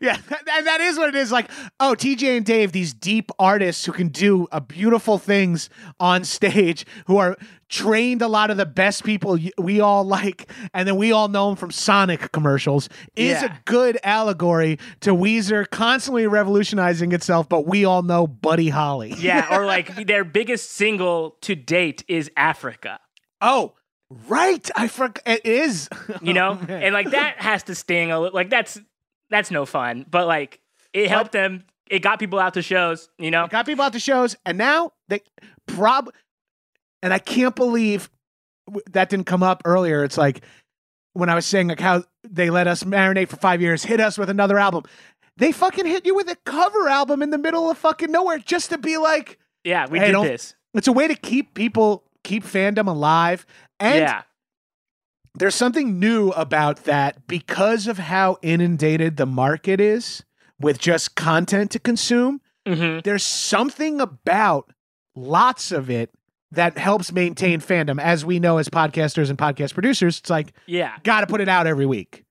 yeah, 0.02 0.18
and 0.52 0.68
that 0.68 0.82
is 0.82 0.98
what 0.98 1.10
it 1.10 1.16
is. 1.16 1.32
Like, 1.32 1.50
oh, 1.80 1.96
TJ 1.98 2.38
and 2.38 2.46
Dave, 2.46 2.72
these 2.72 2.94
deep 2.94 3.32
artists 3.38 3.86
who 3.86 3.92
can 3.92 4.08
do 4.10 4.48
beautiful 4.68 5.18
things 5.18 5.70
on 6.00 6.24
stage, 6.24 6.86
who 7.06 7.18
are 7.18 7.38
trained 7.70 8.22
a 8.22 8.28
lot 8.28 8.50
of 8.52 8.58
the 8.58 8.66
best 8.66 9.04
people 9.04 9.38
we 9.58 9.80
all 9.80 10.04
like, 10.04 10.52
and 10.74 10.88
then 10.88 10.96
we 10.98 11.12
all 11.12 11.28
know 11.28 11.48
them 11.48 11.56
from 11.56 11.72
Sonic 11.72 12.32
commercials, 12.32 12.90
is 13.16 13.42
Yeah. 13.42 13.54
a 13.54 13.58
good 13.66 13.98
allegory 14.04 14.80
to 15.02 15.12
Weezer 15.16 15.70
constantly 15.70 16.26
revolutionizing 16.28 17.12
itself. 17.12 17.48
But 17.48 17.68
we 17.68 17.86
all 17.86 18.02
know 18.02 18.26
Buddy 18.28 18.70
Holly. 18.70 19.14
Yeah, 19.18 19.56
or 19.56 19.66
like 19.76 20.08
their 20.08 20.24
biggest 20.24 20.72
single 20.72 21.38
to 21.42 21.56
date 21.56 22.04
is 22.08 22.32
Africa. 22.36 23.00
Oh, 23.40 23.74
right. 24.28 24.70
I 24.76 24.88
forgot. 24.88 25.22
It 25.28 25.46
is. 25.46 25.88
You 26.22 26.34
know, 26.34 26.60
Oh, 26.62 26.74
and 26.74 26.94
like 26.94 27.12
that 27.12 27.36
has 27.42 27.64
to 27.64 27.76
sting 27.76 28.12
a 28.12 28.20
little. 28.20 28.36
Like 28.36 28.50
that's 28.50 28.80
that's 29.30 29.52
no 29.52 29.66
fun. 29.66 30.06
But 30.10 30.28
like 30.28 30.60
it 30.92 31.08
helped 31.10 31.32
them. 31.32 31.64
It 31.90 32.00
got 32.00 32.20
people 32.20 32.40
out 32.40 32.56
to 32.56 32.62
shows. 32.62 33.10
You 33.20 33.32
know, 33.32 33.48
got 33.48 33.66
people 33.68 33.86
out 33.86 33.94
to 33.94 34.00
shows, 34.00 34.36
and 34.46 34.58
now 34.58 34.92
they 35.08 35.22
prob. 35.68 36.10
And 37.02 37.14
I 37.14 37.20
can't 37.20 37.56
believe 37.56 38.10
that 38.92 39.10
didn't 39.10 39.26
come 39.26 39.44
up 39.44 39.62
earlier. 39.66 40.04
It's 40.04 40.18
like 40.18 40.42
when 41.14 41.30
I 41.30 41.36
was 41.36 41.46
saying 41.46 41.70
like 41.70 41.80
how 41.80 42.04
they 42.24 42.50
let 42.50 42.68
us 42.68 42.84
marinate 42.84 43.30
for 43.30 43.38
five 43.38 43.62
years, 43.62 43.84
hit 43.84 44.00
us 44.00 44.18
with 44.18 44.30
another 44.30 44.60
album. 44.60 44.84
They 45.38 45.52
fucking 45.52 45.86
hit 45.86 46.06
you 46.06 46.16
with 46.16 46.30
a 46.30 46.36
cover 46.46 46.88
album 46.90 47.22
in 47.22 47.30
the 47.30 47.38
middle 47.38 47.70
of 47.70 47.78
fucking 47.78 48.12
nowhere 48.12 48.38
just 48.40 48.70
to 48.72 48.78
be 48.78 48.98
like, 48.98 49.40
yeah, 49.64 49.88
we 49.90 50.00
Hey, 50.00 50.12
did 50.12 50.24
this. 50.24 50.56
it's 50.74 50.88
a 50.88 50.92
way 50.94 51.08
to 51.08 51.16
keep 51.16 51.54
people 51.54 52.04
keep 52.24 52.44
fandom 52.44 52.88
alive. 52.88 53.46
And 53.80 54.00
yeah, 54.02 54.24
there's 55.36 55.56
something 55.56 56.00
new 56.00 56.30
about 56.32 56.84
that 56.84 57.26
because 57.28 57.88
of 57.88 57.98
how 57.98 58.38
inundated 58.42 59.16
the 59.18 59.26
market 59.26 59.80
is 59.80 60.24
with 60.60 60.78
just 60.80 61.16
content 61.16 61.72
to 61.72 61.80
consume. 61.80 62.42
hmm 62.68 63.00
there's 63.06 63.24
something 63.24 64.02
about 64.02 64.74
lots 65.16 65.72
of 65.72 65.90
it 65.90 66.12
that 66.52 66.78
helps 66.78 67.12
maintain 67.12 67.62
fandom. 67.62 68.02
As 68.02 68.26
we 68.26 68.40
know, 68.40 68.58
as 68.58 68.70
podcasters 68.70 69.30
and 69.30 69.38
podcast 69.38 69.74
producers, 69.74 70.20
it's 70.20 70.30
like 70.30 70.54
yeah. 70.66 70.98
got 71.04 71.22
to 71.22 71.28
put 71.28 71.42
it 71.42 71.50
out 71.50 71.68
every 71.68 71.86
week. 71.86 72.26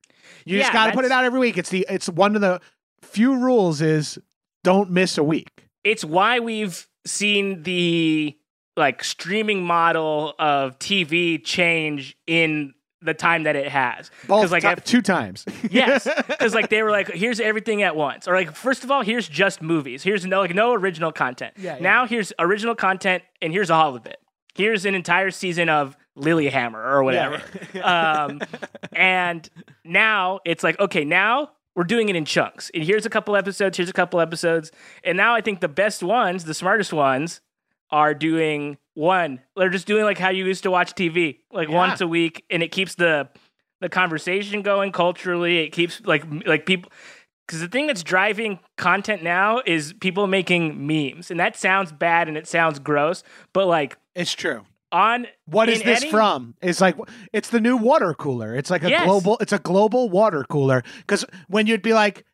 You 0.45 0.59
just 0.59 0.73
got 0.73 0.87
to 0.87 0.93
put 0.93 1.05
it 1.05 1.13
out 1.13 1.25
every 1.25 1.39
week. 1.39 1.59
It's 1.59 1.71
the 1.71 1.87
it's 1.89 2.09
one 2.09 2.35
of 2.35 2.41
the 2.41 2.61
few 3.03 3.37
rules 3.37 3.81
is 3.81 4.19
don't 4.65 4.91
miss 4.91 5.19
a 5.19 5.25
week. 5.25 5.69
It's 5.85 6.05
why 6.05 6.41
we've 6.41 6.89
seen 7.07 7.63
the 7.63 8.37
like 8.77 9.05
streaming 9.05 9.65
model 9.65 10.35
of 10.39 10.79
TV 10.79 11.43
change 11.45 12.17
in 12.27 12.75
the 13.01 13.15
time 13.15 13.45
that 13.45 13.57
it 13.57 13.69
has. 13.69 14.11
Both 14.27 14.51
like 14.51 14.63
ti- 14.63 14.69
if- 14.69 14.85
two 14.85 15.03
times. 15.03 15.45
Yes, 15.71 16.09
because 16.27 16.55
like 16.55 16.69
they 16.71 16.83
were 16.83 16.91
like, 16.91 17.09
here's 17.09 17.41
everything 17.41 17.83
at 17.83 17.95
once, 17.97 18.27
or 18.27 18.35
like 18.35 18.55
first 18.55 18.85
of 18.85 18.91
all, 18.91 19.03
here's 19.03 19.29
just 19.29 19.61
movies. 19.63 20.03
Here's 20.03 20.25
no 20.25 20.41
like 20.41 20.55
no 20.55 20.73
original 20.75 21.13
content. 21.13 21.55
Yeah, 21.57 21.77
yeah. 21.77 21.83
Now 21.83 22.07
here's 22.07 22.33
original 22.39 22.75
content, 22.75 23.23
and 23.43 23.53
here's 23.53 23.71
all 23.71 23.95
of 23.97 24.07
it. 24.07 24.19
Here's 24.55 24.85
an 24.87 24.95
entire 24.95 25.31
season 25.31 25.69
of 25.69 25.97
Lilyhammer 26.17 26.75
or 26.85 27.05
whatever. 27.05 27.41
um, 27.83 28.41
and 28.93 29.49
now 29.85 30.41
it's 30.45 30.65
like, 30.65 30.79
okay, 30.81 31.05
now 31.05 31.51
we're 31.77 31.85
doing 31.85 32.09
it 32.09 32.17
in 32.17 32.25
chunks. 32.25 32.71
And 32.75 32.83
here's 32.83 33.07
a 33.07 33.11
couple 33.11 33.37
episodes. 33.37 33.77
Here's 33.77 33.89
a 33.89 33.93
couple 33.93 34.19
episodes. 34.21 34.73
And 35.05 35.17
now 35.17 35.35
I 35.37 35.41
think 35.41 35.61
the 35.61 35.69
best 35.69 36.03
ones, 36.03 36.45
the 36.45 36.55
smartest 36.55 36.93
ones, 36.93 37.41
are 37.91 38.15
doing 38.15 38.79
one. 38.95 39.41
They're 39.57 39.69
just 39.71 39.87
doing 39.87 40.05
like 40.05 40.19
how 40.19 40.31
you 40.31 40.45
used 40.45 40.63
to 40.65 40.71
watch 40.71 40.95
TV, 40.95 41.39
like 41.53 41.69
Yeah. 41.69 41.75
once 41.77 42.01
a 42.01 42.07
week, 42.09 42.45
and 42.51 42.63
it 42.63 42.73
keeps 42.73 42.95
the 42.95 43.29
the 43.81 43.89
conversation 43.89 44.63
going 44.63 44.91
culturally. 44.93 45.59
It 45.59 45.71
keeps 45.71 46.01
like 46.05 46.25
like 46.47 46.67
people. 46.67 46.91
because 47.47 47.61
the 47.61 47.69
thing 47.69 47.87
that's 47.87 48.03
driving 48.03 48.59
content 48.77 49.23
now 49.23 49.63
is 49.65 49.95
people 50.01 50.27
making 50.27 50.87
memes, 50.87 51.31
and 51.31 51.41
that 51.41 51.57
sounds 51.57 51.93
bad 51.93 52.29
and 52.29 52.37
it 52.37 52.47
sounds 52.47 52.79
gross, 52.79 53.23
but 53.55 53.67
like 53.67 53.97
It's 54.15 54.33
true. 54.35 54.65
on 54.93 55.27
What 55.47 55.69
is 55.71 55.83
this 55.83 56.03
any- 56.03 56.11
from? 56.11 56.57
It's 56.61 56.81
like 56.81 56.97
it's 57.33 57.49
the 57.51 57.61
new 57.61 57.77
water 57.77 58.13
cooler. 58.15 58.55
It's 58.57 58.69
like 58.71 58.83
a 58.83 58.91
Yes. 58.91 59.05
global. 59.07 59.39
It's 59.41 59.53
a 59.53 59.59
global 59.61 60.11
water 60.11 60.45
cooler. 60.51 60.83
Because 60.99 61.25
when 61.47 61.67
you'd 61.69 61.81
be 61.83 61.95
like, 61.95 62.25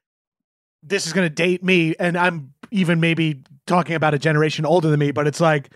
"This 0.82 1.06
is 1.06 1.12
going 1.12 1.28
to 1.28 1.34
date 1.34 1.62
me," 1.62 1.94
and 1.98 2.16
I'm 2.16 2.53
even 2.74 3.00
maybe 3.00 3.40
talking 3.66 3.94
about 3.94 4.12
a 4.14 4.18
generation 4.18 4.66
older 4.66 4.88
than 4.90 4.98
me, 5.00 5.12
but 5.12 5.26
it's 5.26 5.40
like 5.40 5.70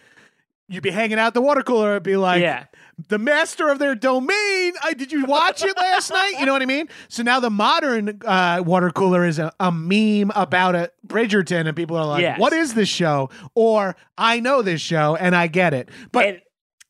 you'd 0.69 0.83
be 0.83 0.91
hanging 0.91 1.19
out 1.19 1.33
the 1.33 1.41
water 1.41 1.63
cooler 1.63 1.95
and 1.95 2.03
be 2.05 2.17
like, 2.17 2.43
yeah, 2.43 2.65
the 3.09 3.19
master 3.19 3.69
of 3.71 3.79
their 3.79 3.95
domain. 3.95 4.73
I, 4.83 4.93
did 4.97 5.13
you 5.13 5.25
watch 5.25 5.63
it 5.63 5.75
last 5.77 6.11
night? 6.11 6.35
You 6.39 6.45
know 6.45 6.53
what 6.53 6.61
I 6.61 6.67
mean? 6.67 6.89
So 7.09 7.23
now 7.23 7.41
the 7.41 7.51
modern 7.51 8.21
uh, 8.27 8.63
water 8.67 8.91
cooler 8.91 9.25
is 9.25 9.39
a, 9.39 9.53
a 9.61 9.71
meme 9.73 10.33
about 10.35 10.75
a 10.75 10.91
Bridgerton, 11.07 11.67
and 11.67 11.77
people 11.77 11.97
are 11.97 12.05
like, 12.05 12.21
Yes. 12.23 12.39
"What 12.41 12.53
is 12.53 12.75
this 12.75 12.89
show?" 12.89 13.31
Or 13.55 13.97
I 14.19 14.41
know 14.41 14.61
this 14.63 14.81
show 14.81 15.17
and 15.17 15.35
I 15.37 15.47
get 15.47 15.73
it. 15.73 15.89
But 16.13 16.27
And- 16.27 16.41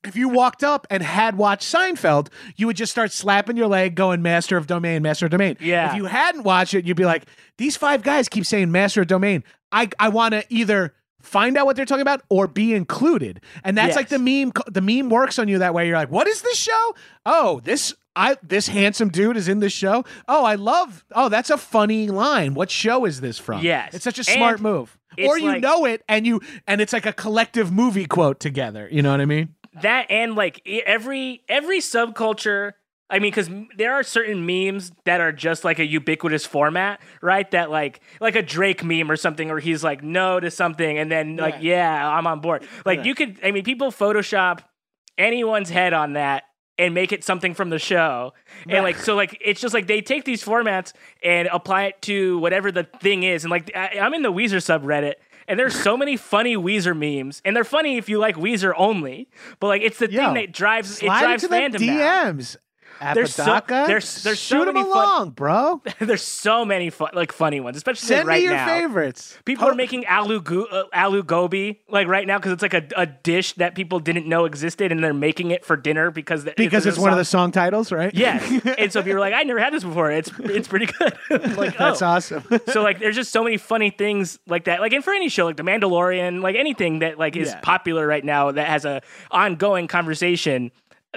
if 0.05 0.17
you 0.17 0.29
walked 0.29 0.63
up 0.65 0.87
and 0.91 1.03
had 1.03 1.37
watched 1.37 1.73
Seinfeld, 1.73 2.29
you 2.57 2.67
would 2.67 2.77
just 2.77 2.93
start 2.93 3.13
slapping 3.13 3.57
your 3.57 3.67
leg, 3.67 3.95
going 3.95 4.23
"Master 4.23 4.57
of 4.57 4.67
Domain, 4.67 5.03
Master 5.03 5.27
of 5.27 5.31
Domain." 5.33 5.57
Yeah. 5.61 5.91
If 5.91 5.97
you 5.97 6.05
hadn't 6.07 6.45
watched 6.45 6.75
it, 6.75 6.85
you'd 6.87 6.97
be 6.97 7.05
like, 7.05 7.25
"These 7.57 7.77
five 7.77 8.03
guys 8.03 8.29
keep 8.29 8.47
saying 8.47 8.71
Master 8.73 9.01
of 9.03 9.07
Domain. 9.09 9.45
I 9.73 9.89
I 9.99 10.09
want 10.09 10.33
to 10.33 10.45
either." 10.49 10.95
Find 11.21 11.59
out 11.59 11.67
what 11.67 11.75
they're 11.75 11.85
talking 11.85 12.01
about 12.03 12.23
or 12.31 12.47
be 12.47 12.73
included. 12.75 13.41
And 13.65 13.77
that's 13.77 13.89
Yes. 13.89 13.97
like 13.97 14.09
the 14.09 14.21
meme 14.21 14.53
the 14.69 14.81
meme 14.81 15.11
works 15.11 15.37
on 15.41 15.49
you 15.49 15.59
that 15.59 15.75
way. 15.75 15.89
You're 15.89 15.97
like, 15.97 16.13
"What 16.13 16.29
is 16.29 16.43
this 16.43 16.57
show? 16.57 16.95
Oh, 17.27 17.61
this 17.65 17.93
I 18.15 18.37
this 18.41 18.69
handsome 18.69 19.09
dude 19.09 19.37
is 19.37 19.49
in 19.49 19.59
this 19.59 19.73
show. 19.73 20.05
Oh, 20.29 20.45
I 20.45 20.55
love. 20.55 21.05
Oh, 21.17 21.29
that's 21.29 21.51
a 21.51 21.57
funny 21.59 22.07
line. 22.09 22.55
What 22.55 22.71
show 22.71 23.05
is 23.05 23.21
this 23.21 23.37
from? 23.37 23.63
Yes. 23.63 23.95
it's 23.95 24.05
such 24.05 24.21
a 24.21 24.25
smart 24.25 24.55
And 24.55 24.63
move. 24.63 24.97
Or 25.27 25.37
you 25.37 25.47
like- 25.49 25.61
know 25.61 25.85
it, 25.87 26.05
and 26.09 26.25
you 26.25 26.41
and 26.69 26.81
it's 26.81 26.93
like 26.93 27.05
a 27.05 27.13
collective 27.13 27.73
movie 27.73 28.07
quote 28.07 28.39
together. 28.39 28.89
You 28.91 29.03
know 29.03 29.11
what 29.11 29.21
I 29.21 29.25
mean? 29.27 29.57
That 29.83 30.11
and 30.11 30.35
like 30.35 30.63
every 30.67 31.43
every 31.49 31.79
subculture 31.79 32.73
i 33.11 33.19
mean 33.19 33.31
because 33.31 33.51
there 33.77 33.95
are 33.95 34.03
certain 34.03 34.47
memes 34.47 34.93
that 35.05 35.21
are 35.21 35.33
just 35.33 35.65
like 35.65 35.79
a 35.79 35.87
ubiquitous 35.87 36.47
format 36.47 37.01
right? 37.23 37.51
That 37.51 37.71
like 37.71 38.01
like 38.21 38.37
a 38.37 38.43
drake 38.43 38.85
meme 38.85 39.11
or 39.11 39.17
something 39.17 39.49
where 39.49 39.59
he's 39.59 39.83
like 39.83 40.03
no 40.03 40.41
to 40.41 40.51
something 40.51 40.99
and 40.99 41.11
then 41.11 41.37
like 41.37 41.57
yeah. 41.61 42.09
i'm 42.09 42.27
on 42.27 42.41
board. 42.41 42.67
Like 42.85 43.05
you 43.05 43.15
could 43.15 43.39
i 43.43 43.51
mean 43.51 43.65
people 43.65 43.91
photoshop 43.91 44.61
anyone's 45.17 45.71
head 45.71 45.93
on 45.93 46.15
that 46.15 46.45
and 46.79 46.95
make 46.95 47.11
it 47.11 47.25
something 47.25 47.55
from 47.55 47.71
the 47.71 47.79
show. 47.79 48.33
And 48.69 48.85
like 48.85 48.99
so 48.99 49.17
like 49.17 49.37
it's 49.45 49.61
just 49.61 49.75
like 49.75 49.87
they 49.87 50.01
take 50.01 50.25
these 50.25 50.43
formats 50.45 50.93
and 51.23 51.49
apply 51.53 51.87
it 51.87 52.03
to 52.03 52.39
whatever 52.39 52.71
the 52.71 52.85
thing 52.85 53.25
is. 53.25 53.45
And 53.45 53.51
like 53.51 53.71
I, 53.75 53.99
i'm 54.01 54.15
in 54.15 54.23
the 54.23 54.33
weezer 54.33 54.63
subreddit 54.63 55.15
and 55.49 55.59
there's 55.59 55.75
so 55.75 55.97
many 55.97 56.17
funny 56.17 56.57
Weezer 56.57 56.97
memes, 56.97 57.43
and 57.45 57.57
they're 57.57 57.65
funny 57.65 57.97
if 57.97 58.09
you 58.09 58.19
like 58.19 58.37
Weezer 58.37 58.73
only. 58.77 59.29
But 59.59 59.69
like, 59.69 59.83
it's 59.83 59.99
the 59.99 60.11
Yo, 60.11 60.25
thing 60.25 60.35
that 60.35 60.53
drives 60.53 61.03
it 61.03 61.07
drives 61.07 61.45
fandom 61.45 61.81
now. 61.87 61.97
There's 63.15 63.35
so- 63.35 63.61
there's- 63.69 64.23
there's 64.23 64.39
so 64.41 64.59
shoot 64.59 64.65
them 64.67 64.75
many 64.75 64.89
fun- 64.89 64.97
along, 65.05 65.31
bro. 65.31 65.81
There's 66.01 66.23
so 66.23 66.65
many 66.65 66.91
fun, 66.91 67.11
like 67.15 67.33
funny 67.33 67.61
ones, 67.61 67.77
especially 67.77 68.07
Send 68.09 68.27
right 68.29 68.39
me 68.39 68.45
your 68.45 68.55
now. 68.55 68.67
favorites. 68.67 69.37
People 69.45 69.67
Po- 69.67 69.73
are 69.73 69.75
making 69.75 70.07
alu 70.07 70.41
go- 70.41 70.65
uh, 70.65 70.85
aloo 70.95 71.25
gobi 71.25 71.81
like 71.89 72.09
right 72.09 72.27
now 72.27 72.39
because 72.39 72.53
it's 72.53 72.63
like 72.63 72.75
a, 72.75 72.87
a 72.97 73.07
dish 73.07 73.53
that 73.55 73.75
people 73.75 74.01
didn't 74.01 74.27
know 74.27 74.45
existed, 74.45 74.91
and 74.93 75.03
they're 75.03 75.15
making 75.15 75.51
it 75.51 75.65
for 75.65 75.77
dinner 75.77 76.11
because 76.11 76.45
the, 76.45 76.55
because 76.57 76.87
a 76.87 76.91
it's 76.91 76.99
one 76.99 77.13
of 77.13 77.19
the 77.19 77.25
song- 77.25 77.53
titles, 77.53 77.93
right? 77.93 78.13
Yes, 78.15 78.43
and 78.79 78.93
so 78.93 79.01
if 79.01 79.07
you're 79.07 79.21
like, 79.21 79.35
I 79.35 79.43
never 79.45 79.59
had 79.61 79.73
this 79.73 79.85
before, 79.85 80.11
it's 80.11 80.31
it's 80.41 80.69
pretty 80.69 80.87
good. 80.87 81.13
like, 81.57 81.77
That's 81.77 82.03
oh. 82.03 82.07
awesome. 82.07 82.45
so 82.69 82.83
like 82.83 82.99
there's 82.99 83.17
just 83.17 83.31
so 83.33 83.43
many 83.45 83.57
funny 83.57 83.91
things 83.91 84.39
like 84.47 84.65
that 84.65 84.81
like 84.81 84.93
and 84.93 85.05
for 85.05 85.13
any 85.15 85.29
show 85.29 85.47
like 85.47 85.57
the 85.57 85.63
mandalorian 85.63 86.43
like 86.43 86.57
anything 86.57 86.99
that 87.01 87.19
like 87.19 87.37
is 87.37 87.49
Yeah. 87.49 87.61
popular 87.61 88.07
right 88.07 88.25
now 88.25 88.51
that 88.53 88.67
has 88.69 88.85
a 88.85 89.03
ongoing 89.31 89.87
conversation 89.87 90.71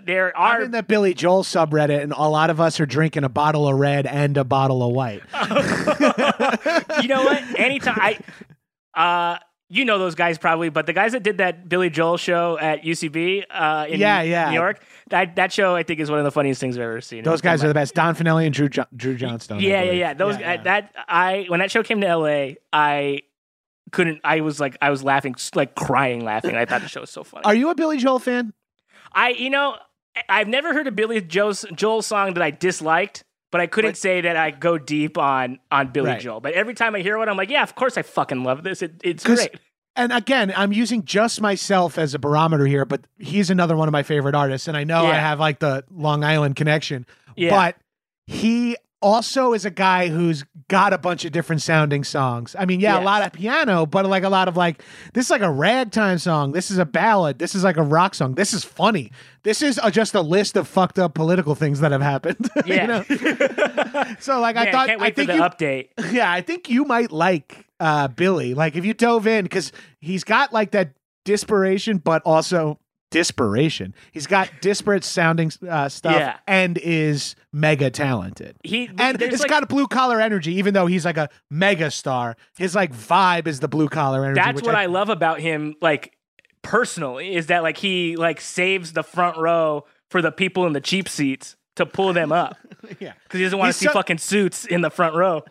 there 0.03 0.37
I'm 0.37 0.57
are 0.57 0.63
in 0.63 0.71
the 0.71 0.83
Billy 0.83 1.13
Joel 1.13 1.43
subreddit, 1.43 2.01
and 2.01 2.13
a 2.13 2.27
lot 2.27 2.49
of 2.49 2.61
us 2.61 2.79
are 2.79 2.85
drinking 2.85 3.23
a 3.23 3.29
bottle 3.29 3.67
of 3.67 3.75
red 3.77 4.05
and 4.05 4.37
a 4.37 4.43
bottle 4.43 4.83
of 4.83 4.93
white. 4.93 5.21
you 7.01 7.07
know 7.07 7.23
what 7.23 7.59
anytime 7.59 7.97
i 7.99 8.17
uh 8.93 9.37
you 9.73 9.85
know 9.85 9.97
those 9.97 10.15
guys 10.15 10.37
probably, 10.37 10.67
but 10.67 10.85
the 10.85 10.91
guys 10.91 11.13
that 11.13 11.23
did 11.23 11.37
that 11.37 11.69
Billy 11.69 11.89
Joel 11.89 12.17
show 12.17 12.59
at 12.59 12.83
UCB 12.83 13.45
uh, 13.49 13.85
in 13.87 14.01
Yeah, 14.01 14.21
yeah. 14.21 14.49
New 14.49 14.55
York, 14.55 14.83
that 15.11 15.37
that 15.37 15.53
show 15.53 15.77
I 15.77 15.83
think 15.83 16.01
is 16.01 16.09
one 16.09 16.19
of 16.19 16.25
the 16.25 16.31
funniest 16.31 16.59
things 16.59 16.75
I've 16.77 16.83
ever 16.83 16.99
seen. 16.99 17.23
Those 17.23 17.39
guys 17.39 17.63
are 17.63 17.69
the 17.69 17.73
best. 17.73 17.95
Don 17.95 18.13
Finelli 18.13 18.45
and 18.45 18.53
Drew 18.53 18.67
jo- 18.67 18.83
Drew 18.93 19.15
Johnstone. 19.15 19.61
Yeah, 19.61 19.81
yeah, 19.83 19.91
yeah. 19.93 20.13
Those 20.13 20.37
Yeah, 20.37 20.55
uh, 20.59 20.63
that 20.63 20.93
I 21.07 21.45
when 21.47 21.61
that 21.61 21.71
show 21.71 21.83
came 21.83 22.01
to 22.01 22.17
LA, 22.17 22.55
I 22.73 23.21
couldn't. 23.93 24.19
I 24.25 24.41
was 24.41 24.59
like, 24.59 24.75
I 24.81 24.89
was 24.89 25.05
laughing, 25.05 25.35
like 25.55 25.73
crying, 25.75 26.25
laughing. 26.25 26.57
I 26.57 26.65
thought 26.65 26.81
the 26.81 26.89
show 26.89 26.99
was 26.99 27.09
so 27.09 27.23
funny. 27.23 27.45
Are 27.45 27.55
you 27.55 27.69
a 27.69 27.75
Billy 27.75 27.95
Joel 27.97 28.19
fan? 28.19 28.51
I, 29.13 29.29
you 29.29 29.49
know, 29.49 29.75
I've 30.27 30.47
never 30.47 30.73
heard 30.73 30.87
a 30.87 30.91
Billy 30.91 31.21
Joel's, 31.21 31.65
Joel 31.73 32.01
song 32.01 32.33
that 32.33 32.43
I 32.43 32.51
disliked, 32.51 33.23
but 33.51 33.61
I 33.61 33.67
couldn't 33.67 33.91
But- 33.91 33.97
say 33.97 34.21
that 34.21 34.35
I 34.37 34.51
go 34.51 34.77
deep 34.77 35.17
on 35.17 35.59
on 35.71 35.87
Billy 35.91 36.11
Right. 36.11 36.19
Joel. 36.21 36.39
But 36.39 36.53
every 36.53 36.73
time 36.73 36.95
I 36.95 36.99
hear 37.01 37.17
one, 37.17 37.29
I'm 37.29 37.37
like, 37.37 37.49
yeah, 37.49 37.63
of 37.63 37.75
course 37.75 37.97
I 37.97 38.01
fucking 38.01 38.43
love 38.43 38.63
this. 38.63 38.81
It, 38.81 38.93
it's 39.03 39.23
great. 39.23 39.55
And 39.97 40.13
again, 40.13 40.53
I'm 40.55 40.71
using 40.71 41.03
just 41.03 41.41
myself 41.41 41.97
as 41.97 42.13
a 42.13 42.19
barometer 42.19 42.65
here, 42.65 42.85
but 42.85 43.01
he's 43.19 43.49
another 43.49 43.75
one 43.75 43.89
of 43.89 43.91
my 43.91 44.03
favorite 44.03 44.35
artists, 44.35 44.69
and 44.69 44.77
I 44.77 44.85
know 44.85 45.05
I 45.05 45.15
have 45.15 45.37
like 45.39 45.59
the 45.59 45.83
Long 45.91 46.23
Island 46.23 46.55
connection. 46.55 47.05
Yeah. 47.35 47.49
But 47.49 47.75
he 48.25 48.77
also 49.01 49.53
is 49.53 49.65
a 49.65 49.71
guy 49.71 50.07
who's 50.07 50.43
got 50.67 50.93
a 50.93 50.97
bunch 50.97 51.25
of 51.25 51.31
different 51.31 51.61
sounding 51.61 52.03
songs. 52.03 52.55
I 52.57 52.65
mean, 52.65 52.79
yeah, 52.79 52.99
a 52.99 53.03
lot 53.03 53.23
of 53.23 53.33
piano, 53.33 53.85
but 53.85 54.05
like 54.05 54.23
a 54.23 54.29
lot 54.29 54.47
of 54.47 54.55
like 54.55 54.83
this 55.13 55.25
is 55.25 55.31
like 55.31 55.41
a 55.41 55.51
ragtime 55.51 56.17
song. 56.17 56.51
This 56.51 56.71
is 56.71 56.77
a 56.77 56.85
ballad. 56.85 57.39
This 57.39 57.55
is 57.55 57.63
like 57.63 57.77
a 57.77 57.83
rock 57.83 58.15
song. 58.15 58.35
This 58.35 58.53
is 58.53 58.63
funny. 58.63 59.11
This 59.43 59.61
is 59.61 59.79
uh 59.79 59.89
just 59.89 60.13
a 60.13 60.21
list 60.21 60.55
of 60.55 60.67
fucked 60.67 60.99
up 60.99 61.13
political 61.13 61.55
things 61.55 61.79
that 61.79 61.91
have 61.91 62.01
happened. 62.01 62.49
Yeah. 62.65 63.03
so 64.19 64.39
like 64.39 64.55
I 64.55 64.65
Man, 64.65 64.71
thought, 64.71 64.87
can't 64.87 65.01
I 65.01 65.05
wait 65.05 65.15
for 65.15 65.25
think 65.25 65.27
the 65.29 65.35
you 65.35 65.41
update. 65.41 65.89
yeah, 66.13 66.31
I 66.31 66.41
think 66.41 66.69
you 66.69 66.85
might 66.85 67.11
like 67.11 67.65
uh, 67.79 68.07
Billy. 68.07 68.53
Like 68.53 68.75
if 68.75 68.85
you 68.85 68.93
dove 68.93 69.25
in, 69.25 69.43
because 69.45 69.71
he's 69.99 70.23
got 70.23 70.53
like 70.53 70.71
that 70.71 70.93
desperation, 71.25 71.97
but 71.97 72.21
also 72.23 72.79
desperation. 73.11 73.93
He's 74.11 74.25
got 74.25 74.49
disparate 74.61 75.03
sounding 75.03 75.51
uh, 75.69 75.89
stuff 75.89 76.15
Yeah. 76.15 76.37
and 76.47 76.77
is 76.79 77.35
mega 77.53 77.91
talented. 77.91 78.55
He 78.63 78.89
And 78.97 79.21
it's 79.21 79.41
like, 79.41 79.49
got 79.49 79.61
a 79.63 79.67
blue 79.67 79.85
collar 79.87 80.19
energy, 80.19 80.55
even 80.55 80.73
though 80.73 80.87
he's 80.87 81.05
like 81.05 81.17
a 81.17 81.29
mega 81.49 81.91
star. 81.91 82.35
His 82.57 82.73
like 82.73 82.91
vibe 82.93 83.45
is 83.47 83.59
the 83.59 83.67
blue 83.67 83.89
collar 83.89 84.23
energy. 84.25 84.41
that's 84.41 84.61
what 84.63 84.73
I, 84.75 84.87
love 84.87 85.09
about 85.09 85.39
him. 85.39 85.75
Like 85.81 86.17
personally, 86.63 87.35
is 87.35 87.47
that 87.47 87.63
like 87.63 87.77
he 87.77 88.15
like 88.15 88.41
saves 88.41 88.93
the 88.93 89.03
front 89.03 89.37
row 89.37 89.85
for 90.09 90.21
the 90.21 90.31
people 90.31 90.65
in 90.65 90.73
the 90.73 90.81
cheap 90.81 91.07
seats 91.07 91.55
to 91.75 91.85
pull 91.85 92.13
them 92.13 92.31
up 92.31 92.57
yeah. 92.99 93.13
because 93.23 93.37
he 93.37 93.43
doesn't 93.43 93.57
want 93.59 93.71
to 93.71 93.77
see 93.77 93.85
so- 93.85 93.93
fucking 93.93 94.17
suits 94.17 94.65
in 94.65 94.81
the 94.81 94.89
front 94.89 95.15
row. 95.15 95.43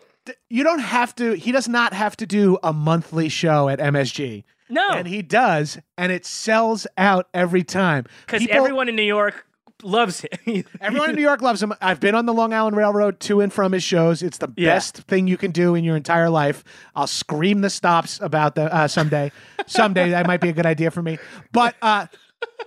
You 0.49 0.63
don't 0.63 0.79
have 0.79 1.15
to. 1.15 1.33
He 1.33 1.51
does 1.51 1.67
not 1.67 1.93
have 1.93 2.15
to 2.17 2.27
do 2.27 2.59
a 2.61 2.71
monthly 2.71 3.27
show 3.27 3.67
at 3.69 3.79
MSG, 3.79 4.43
No, 4.71 4.89
and 4.91 5.07
he 5.07 5.21
does, 5.21 5.77
and 5.97 6.11
it 6.11 6.25
sells 6.25 6.87
out 6.97 7.27
every 7.33 7.63
time. 7.63 8.05
because 8.25 8.41
People- 8.41 8.57
everyone 8.57 8.89
in 8.89 8.95
New 8.95 9.01
York 9.03 9.45
loves 9.83 10.21
him. 10.21 10.63
Everyone 10.79 11.09
in 11.09 11.15
New 11.15 11.23
York 11.23 11.41
loves 11.41 11.61
him. 11.63 11.73
I've 11.81 11.99
been 11.99 12.13
on 12.13 12.27
the 12.27 12.33
Long 12.33 12.53
Island 12.53 12.75
Railroad 12.77 13.19
to 13.21 13.41
and 13.41 13.51
from 13.51 13.71
his 13.71 13.81
shows. 13.83 14.21
It's 14.21 14.37
the 14.37 14.47
Yeah. 14.55 14.75
best 14.75 14.97
thing 14.97 15.27
you 15.27 15.37
can 15.37 15.49
do 15.49 15.73
in 15.73 15.83
your 15.83 15.95
entire 15.97 16.29
life. 16.29 16.63
I'll 16.95 17.07
scream 17.07 17.61
the 17.61 17.69
stops 17.71 18.19
about 18.21 18.53
the 18.53 18.71
uh, 18.71 18.87
someday. 18.87 19.31
someday 19.65 20.11
that 20.11 20.27
might 20.27 20.39
be 20.39 20.49
a 20.49 20.53
good 20.53 20.67
idea 20.67 20.91
for 20.91 21.01
me. 21.01 21.17
But 21.51 21.75
uh, 21.81 22.05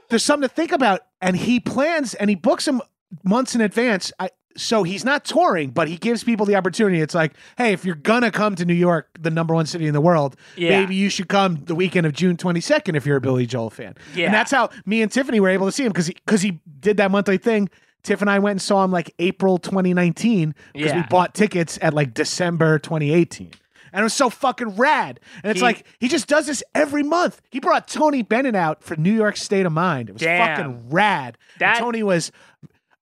there's 0.09 0.25
something 0.25 0.49
to 0.49 0.53
think 0.55 0.73
about. 0.73 1.03
And 1.21 1.37
he 1.37 1.61
plans 1.61 2.15
and 2.15 2.29
he 2.29 2.35
books 2.35 2.65
them 2.65 2.83
months 3.23 3.55
in 3.55 3.61
advance. 3.61 4.11
I, 4.19 4.31
so 4.57 4.83
he's 4.85 5.05
not 5.05 5.25
touring, 5.25 5.71
but 5.71 5.89
he 5.89 5.97
gives 5.97 6.23
people 6.23 6.47
the 6.47 6.55
opportunity. 6.57 7.01
It's 7.01 7.15
like, 7.15 7.33
hey, 7.59 7.73
if 7.73 7.85
you're 7.85 7.95
gonna 7.97 8.31
come 8.31 8.55
to 8.57 8.65
New 8.65 8.75
York, 8.75 9.09
the 9.21 9.31
number 9.31 9.53
one 9.55 9.67
city 9.67 9.87
in 9.87 9.95
the 9.95 10.01
world, 10.01 10.37
Yeah. 10.57 10.81
maybe 10.81 10.95
you 10.95 11.09
should 11.09 11.29
come 11.29 11.65
the 11.65 11.75
weekend 11.75 12.07
of 12.07 12.13
June 12.13 12.37
22nd 12.37 12.97
if 12.97 13.05
you're 13.07 13.17
a 13.17 13.21
Billy 13.21 13.47
Joel 13.47 13.71
fan. 13.71 13.95
Yeah. 14.15 14.27
And 14.27 14.35
that's 14.35 14.51
how 14.51 14.71
me 14.87 15.03
and 15.03 15.11
Tiffany 15.11 15.41
were 15.41 15.49
able 15.49 15.67
to 15.67 15.73
see 15.73 15.85
him 15.85 15.91
because 15.93 16.07
he 16.07 16.15
because 16.15 16.43
he 16.43 16.61
did 16.81 16.97
that 16.99 17.11
monthly 17.11 17.39
thing. 17.39 17.69
Tiff 18.05 18.21
and 18.21 18.29
I 18.31 18.39
went 18.39 18.53
and 18.53 18.63
saw 18.63 18.85
him 18.85 18.91
like 18.93 19.15
April 19.19 19.57
2019 19.57 20.55
because 20.75 20.93
we 20.93 21.03
bought 21.09 21.35
tickets 21.35 21.79
at 21.81 21.95
like 21.95 22.13
December 22.15 22.79
2018. 22.79 23.51
And 23.93 24.01
it 24.01 24.03
was 24.05 24.13
so 24.13 24.29
fucking 24.29 24.77
rad. 24.77 25.21
And 25.43 25.51
it's 25.53 25.61
He- 25.61 25.65
like 25.65 25.87
he 26.01 26.09
just 26.09 26.27
does 26.27 26.47
this 26.47 26.63
every 26.75 27.03
month. 27.03 27.41
He 27.51 27.61
brought 27.61 27.87
Tony 27.89 28.23
Bennett 28.23 28.57
out 28.57 28.83
for 28.83 28.97
New 28.97 29.13
York 29.13 29.37
State 29.37 29.67
of 29.67 29.73
Mind. 29.73 30.09
It 30.11 30.13
was 30.15 30.23
Damn. 30.23 30.57
fucking 30.57 30.91
rad. 30.91 31.39
And 31.55 31.61
That- 31.61 31.79
Tony 31.79 32.03
was 32.03 32.31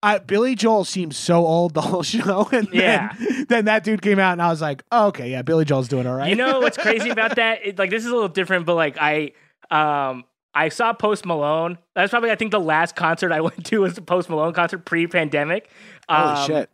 uh, 0.02 0.18
Billy 0.20 0.54
Joel 0.54 0.84
seems 0.84 1.16
so 1.16 1.46
old 1.46 1.74
the 1.74 1.80
whole 1.80 2.02
show, 2.14 2.48
and 2.52 2.68
Yeah. 2.72 3.12
then, 3.18 3.46
then 3.48 3.64
that 3.66 3.84
dude 3.84 4.02
came 4.02 4.18
out, 4.18 4.32
and 4.32 4.42
I 4.42 4.48
was 4.48 4.60
like, 4.60 4.82
oh, 4.90 5.06
okay, 5.08 5.30
yeah, 5.30 5.42
Billy 5.42 5.64
Joel's 5.64 5.88
doing 5.88 6.06
all 6.06 6.16
right. 6.16 6.28
You 6.28 6.34
know 6.36 6.60
what's 6.60 6.76
crazy 6.78 7.10
about 7.18 7.36
that? 7.36 7.60
It, 7.64 7.78
like 7.78 7.90
this 7.90 8.04
is 8.04 8.10
a 8.10 8.14
little 8.14 8.28
different, 8.28 8.66
but 8.66 8.74
like 8.74 8.96
I 9.00 9.32
um 9.70 10.24
I 10.54 10.68
saw 10.68 10.92
Post 10.92 11.24
Malone. 11.24 11.78
That's 11.94 12.10
probably 12.10 12.30
I 12.30 12.34
think 12.36 12.50
the 12.50 12.60
last 12.60 12.94
concert 12.96 13.32
I 13.32 13.40
went 13.48 13.64
to 13.66 13.78
was 13.80 13.94
the 13.94 14.02
Post 14.02 14.28
Malone 14.28 14.52
concert 14.52 14.84
pre-pandemic. 14.84 15.70
holy 16.08 16.32
Um, 16.36 16.46
shit, 16.46 16.70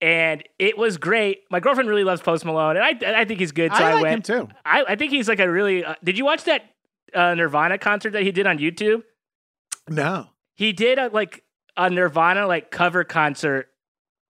and 0.00 0.42
it 0.58 0.78
was 0.78 0.96
great. 0.96 1.42
My 1.50 1.60
girlfriend 1.60 1.88
really 1.88 2.04
loves 2.04 2.22
Post 2.22 2.44
Malone, 2.44 2.76
and 2.76 2.84
I 2.84 3.20
I 3.20 3.24
think 3.26 3.40
he's 3.40 3.52
good. 3.52 3.72
So 3.74 3.84
I, 3.84 3.90
I 3.90 3.92
like 3.94 4.02
went. 4.02 4.28
him 4.28 4.46
too. 4.46 4.54
I, 4.64 4.84
I 4.88 4.96
think 4.96 5.12
he's 5.12 5.28
like 5.28 5.38
a 5.40 5.50
really. 5.50 5.84
Uh, 5.84 5.94
did 6.02 6.16
you 6.18 6.24
watch 6.24 6.44
that 6.44 6.62
uh, 7.14 7.34
Nirvana 7.34 7.76
concert 7.78 8.12
that 8.14 8.22
he 8.22 8.32
did 8.32 8.46
on 8.46 8.58
YouTube? 8.58 9.02
No. 9.88 10.28
He 10.54 10.72
did 10.72 10.98
a 10.98 11.08
like 11.08 11.42
a 11.86 11.90
Nirvana 11.90 12.46
like 12.46 12.70
cover 12.70 13.04
concert 13.04 13.68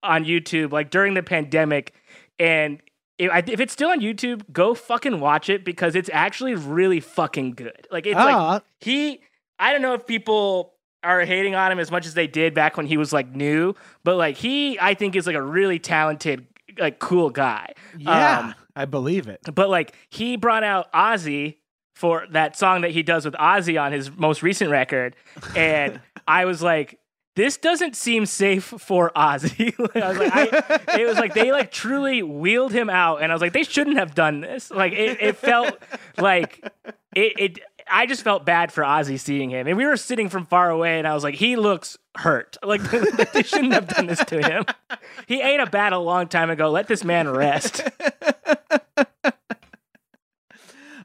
on 0.03 0.25
YouTube 0.25 0.73
like 0.73 0.91
during 0.91 1.15
the 1.15 1.23
pandemic, 1.23 1.95
and 2.39 2.81
if, 3.19 3.49
if 3.49 3.61
it's 3.61 3.73
still 3.73 3.91
on 3.91 4.01
YouTube, 4.01 4.51
go 4.53 4.73
fucking 4.75 5.21
watch 5.21 5.51
it 5.51 5.65
because 5.65 5.95
it's 5.95 6.09
actually 6.13 6.55
really 6.55 7.01
fucking 7.01 7.51
good. 7.53 7.87
Like 7.91 8.07
it's 8.07 8.15
like 8.17 8.35
oh, 8.63 8.65
he 8.81 9.21
I 9.59 9.73
don't 9.73 9.83
know 9.83 9.95
if 9.95 10.07
people 10.07 10.75
are 11.03 11.23
hating 11.25 11.55
on 11.55 11.73
him 11.73 11.79
as 11.79 11.91
much 11.91 12.07
as 12.07 12.15
they 12.15 12.27
did 12.27 12.55
back 12.55 12.77
when 12.77 12.87
he 12.87 12.97
was 12.97 13.13
like 13.13 13.35
new, 13.35 13.75
but 14.05 14.17
like 14.17 14.37
he 14.37 14.79
I 14.81 14.95
think 14.95 15.17
is 15.17 15.27
like 15.27 15.37
a 15.37 15.43
really 15.43 15.79
talented 15.79 16.47
like 16.79 16.99
cool 16.99 17.31
guy. 17.31 17.75
yeah, 17.99 18.39
Um, 18.39 18.55
I 18.77 18.85
believe 18.85 19.27
it. 19.27 19.41
but 19.55 19.69
like 19.69 19.95
he 20.09 20.37
brought 20.37 20.63
out 20.63 20.91
Ozzy 20.93 21.57
for 21.95 22.27
that 22.31 22.57
song 22.57 22.83
that 22.83 22.93
he 22.93 23.03
does 23.03 23.25
with 23.27 23.35
Ozzy 23.35 23.79
on 23.81 23.93
his 23.93 24.11
most 24.17 24.43
recent 24.43 24.71
record 24.71 25.17
and 25.57 26.01
I 26.29 26.45
was 26.47 26.63
like 26.63 26.99
this 27.41 27.57
doesn't 27.57 27.97
seem 27.97 28.27
safe 28.27 28.65
for 28.65 29.11
Ozzy. 29.17 29.75
I 30.03 30.09
was 30.09 30.19
like, 30.19 30.33
I, 30.35 31.01
it 31.01 31.07
was 31.07 31.17
like 31.17 31.33
they 31.33 31.53
like 31.53 31.71
truly 31.71 32.23
wheeled 32.23 32.71
him 32.71 32.91
out, 32.91 33.23
and 33.23 33.33
I 33.33 33.35
was 33.35 33.41
like, 33.41 33.55
they 33.55 33.63
shouldn't 33.63 33.97
have 33.97 34.15
done 34.15 34.43
this. 34.43 34.71
Like 34.71 34.93
it, 34.93 35.23
it 35.23 35.37
felt 35.39 35.79
like 36.19 36.71
it, 37.17 37.41
it. 37.41 37.59
I 37.91 38.05
just 38.05 38.23
felt 38.23 38.45
bad 38.45 38.73
for 38.73 38.85
Ozzy 38.85 39.19
seeing 39.19 39.49
him, 39.49 39.67
and 39.67 39.79
we 39.79 39.87
were 39.87 39.97
sitting 39.97 40.29
from 40.29 40.45
far 40.45 40.69
away, 40.69 40.99
and 40.99 41.09
I 41.09 41.15
was 41.15 41.25
like, 41.25 41.35
he 41.35 41.57
looks 41.57 41.97
hurt. 42.15 42.59
Like 42.63 42.83
they 43.33 43.43
shouldn't 43.43 43.73
have 43.73 43.89
done 43.89 44.07
this 44.07 44.23
to 44.27 44.47
him. 44.47 44.65
He 45.27 45.41
ate 45.41 45.61
a 45.61 45.67
bat 45.67 45.95
a 45.95 45.99
long 45.99 46.29
time 46.29 46.51
ago. 46.51 46.71
Let 46.71 46.89
this 46.89 47.05
man 47.05 47.27
rest. 47.27 47.83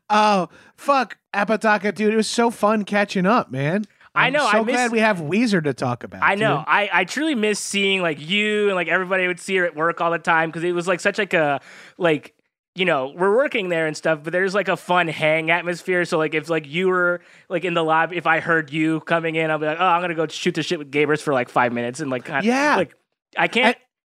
Oh, 0.07 0.49
fuck. 0.75 1.17
Apodaca, 1.33 1.91
dude. 1.91 2.13
It 2.13 2.15
was 2.15 2.29
so 2.29 2.51
fun 2.51 2.85
catching 2.85 3.25
up, 3.25 3.51
man. 3.51 3.85
I 4.15 4.29
know 4.29 4.39
I'm 4.39 4.43
know, 4.45 4.51
So 4.51 4.57
I 4.57 4.63
miss- 4.63 4.73
glad 4.75 4.91
we 4.91 4.99
have 4.99 5.17
Weezer 5.19 5.63
to 5.63 5.73
talk 5.73 6.03
about. 6.03 6.23
I 6.23 6.35
know. 6.35 6.57
dude. 6.57 6.65
I, 6.67 6.89
I 6.93 7.03
truly 7.05 7.35
miss 7.35 7.59
seeing 7.59 8.01
like 8.01 8.19
you 8.19 8.67
and 8.67 8.75
like 8.75 8.87
everybody 8.87 9.27
would 9.27 9.39
see 9.39 9.55
her 9.57 9.65
at 9.65 9.75
work 9.75 10.01
all 10.01 10.11
the 10.11 10.19
time 10.19 10.49
because 10.49 10.63
it 10.63 10.73
was 10.73 10.87
like 10.87 10.99
such 10.99 11.17
like 11.17 11.33
a 11.33 11.59
like 11.97 12.33
you 12.75 12.83
know 12.85 13.13
we're 13.15 13.35
working 13.35 13.69
there 13.69 13.87
and 13.87 13.95
stuff, 13.95 14.19
but 14.23 14.33
there's 14.33 14.53
like 14.53 14.67
a 14.67 14.75
fun 14.77 15.07
hang 15.07 15.49
atmosphere. 15.51 16.03
So 16.05 16.17
like 16.17 16.33
if 16.33 16.49
like 16.49 16.67
you 16.67 16.87
were 16.87 17.21
like 17.49 17.63
in 17.65 17.73
the 17.73 17.83
lobby, 17.83 18.17
if 18.17 18.27
I 18.27 18.39
heard 18.41 18.71
you 18.71 18.99
coming 19.01 19.35
in, 19.35 19.49
I'll 19.51 19.59
be 19.59 19.65
like, 19.65 19.79
oh, 19.79 19.85
I'm 19.85 20.01
gonna 20.01 20.15
go 20.15 20.27
shoot 20.27 20.55
the 20.55 20.63
shit 20.63 20.79
with 20.79 20.91
Gabrus 20.91 21.21
for 21.21 21.33
like 21.33 21.49
five 21.49 21.71
minutes 21.73 21.99
and 21.99 22.09
like 22.11 22.25
kind 22.25 22.45
Yeah. 22.45 22.75
like 22.75 22.93
I 23.37 23.47
can't. 23.47 23.77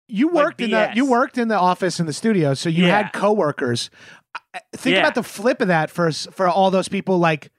You 0.08 0.28
Like 0.28 0.36
worked 0.36 0.62
in 0.62 0.70
the 0.72 0.92
you 0.94 1.06
worked 1.10 1.38
in 1.38 1.48
the 1.48 1.58
office 1.58 2.00
in 2.00 2.06
the 2.06 2.14
studio, 2.14 2.54
so 2.54 2.70
you 2.70 2.86
Yeah. 2.86 2.98
had 3.04 3.12
coworkers. 3.14 3.90
Think 4.74 4.94
Yeah. 4.96 5.00
about 5.02 5.16
the 5.16 5.24
flip 5.24 5.62
of 5.62 5.68
that 5.70 5.90
for 5.90 6.12
for 6.12 6.48
all 6.48 6.70
those 6.72 6.88
people. 6.88 7.18
Like, 7.18 7.50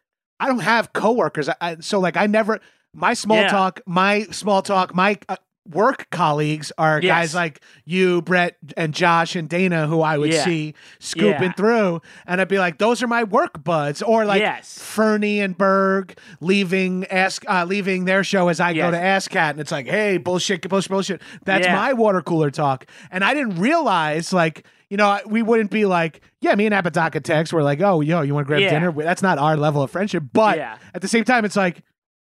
I 0.41 0.47
don't 0.47 0.61
have 0.61 0.93
coworkers, 0.93 1.49
I, 1.49 1.55
I, 1.61 1.77
so 1.81 1.99
like 2.01 2.17
I 2.17 2.27
never 2.27 2.61
my 2.95 3.15
small 3.15 3.39
Yeah. 3.39 3.49
talk, 3.49 3.81
my 3.87 4.23
small 4.31 4.63
talk, 4.63 4.95
my 4.95 5.19
uh, 5.29 5.37
work 5.69 6.07
colleagues 6.11 6.71
are 6.79 7.01
Yes. 7.03 7.11
guys 7.13 7.35
like 7.35 7.61
you, 7.85 8.23
Brett, 8.23 8.57
and 8.77 8.95
Josh 8.95 9.35
and 9.35 9.49
Dana, 9.49 9.87
who 9.89 10.01
I 10.01 10.17
would 10.17 10.33
Yeah. 10.33 10.45
see 10.45 10.75
scooping 11.01 11.43
Yeah. 11.43 11.53
through, 11.53 12.03
and 12.27 12.41
I'd 12.41 12.47
be 12.49 12.59
like, 12.59 12.79
those 12.79 13.03
are 13.03 13.09
my 13.09 13.25
work 13.25 13.65
buds, 13.65 14.01
or 14.01 14.25
like 14.25 14.41
Yes. 14.41 14.79
Fernie 14.81 15.41
and 15.41 15.59
Berg 15.59 16.17
leaving 16.41 17.05
ask 17.11 17.45
uh, 17.49 17.65
leaving 17.65 18.05
their 18.05 18.23
show 18.23 18.49
as 18.49 18.61
I 18.61 18.73
go 18.75 18.91
Yes. 18.91 19.25
to 19.29 19.35
ASCAT, 19.35 19.51
and 19.51 19.61
it's 19.61 19.73
like, 19.73 19.89
hey, 19.89 20.19
bullshit, 20.19 20.69
bullshit, 20.69 20.91
bullshit. 20.91 21.23
That's 21.45 21.67
Yeah. 21.67 21.75
my 21.75 21.93
water 21.95 22.23
cooler 22.23 22.51
talk, 22.51 22.87
and 23.11 23.25
I 23.25 23.35
didn't 23.35 23.57
realize 23.59 24.33
like. 24.33 24.65
You 24.91 24.97
know, 24.97 25.19
we 25.27 25.43
wouldn't 25.43 25.71
be 25.71 25.85
like, 25.85 26.21
yeah, 26.41 26.55
me 26.55 26.67
and 26.67 26.75
Apodaca 26.75 27.21
text. 27.21 27.53
We're 27.53 27.63
like, 27.65 27.81
oh, 27.81 28.01
yo, 28.01 28.23
you 28.23 28.35
want 28.35 28.47
to 28.47 28.49
grab 28.49 28.61
Yeah. 28.61 28.71
dinner? 28.71 28.93
That's 28.93 29.23
not 29.23 29.39
our 29.39 29.57
level 29.57 29.83
of 29.83 29.91
friendship. 29.91 30.23
But 30.33 30.59
Yeah. 30.59 30.79
at 30.95 31.03
the 31.03 31.09
same 31.09 31.25
time, 31.25 31.45
it's 31.45 31.57
like, 31.57 31.83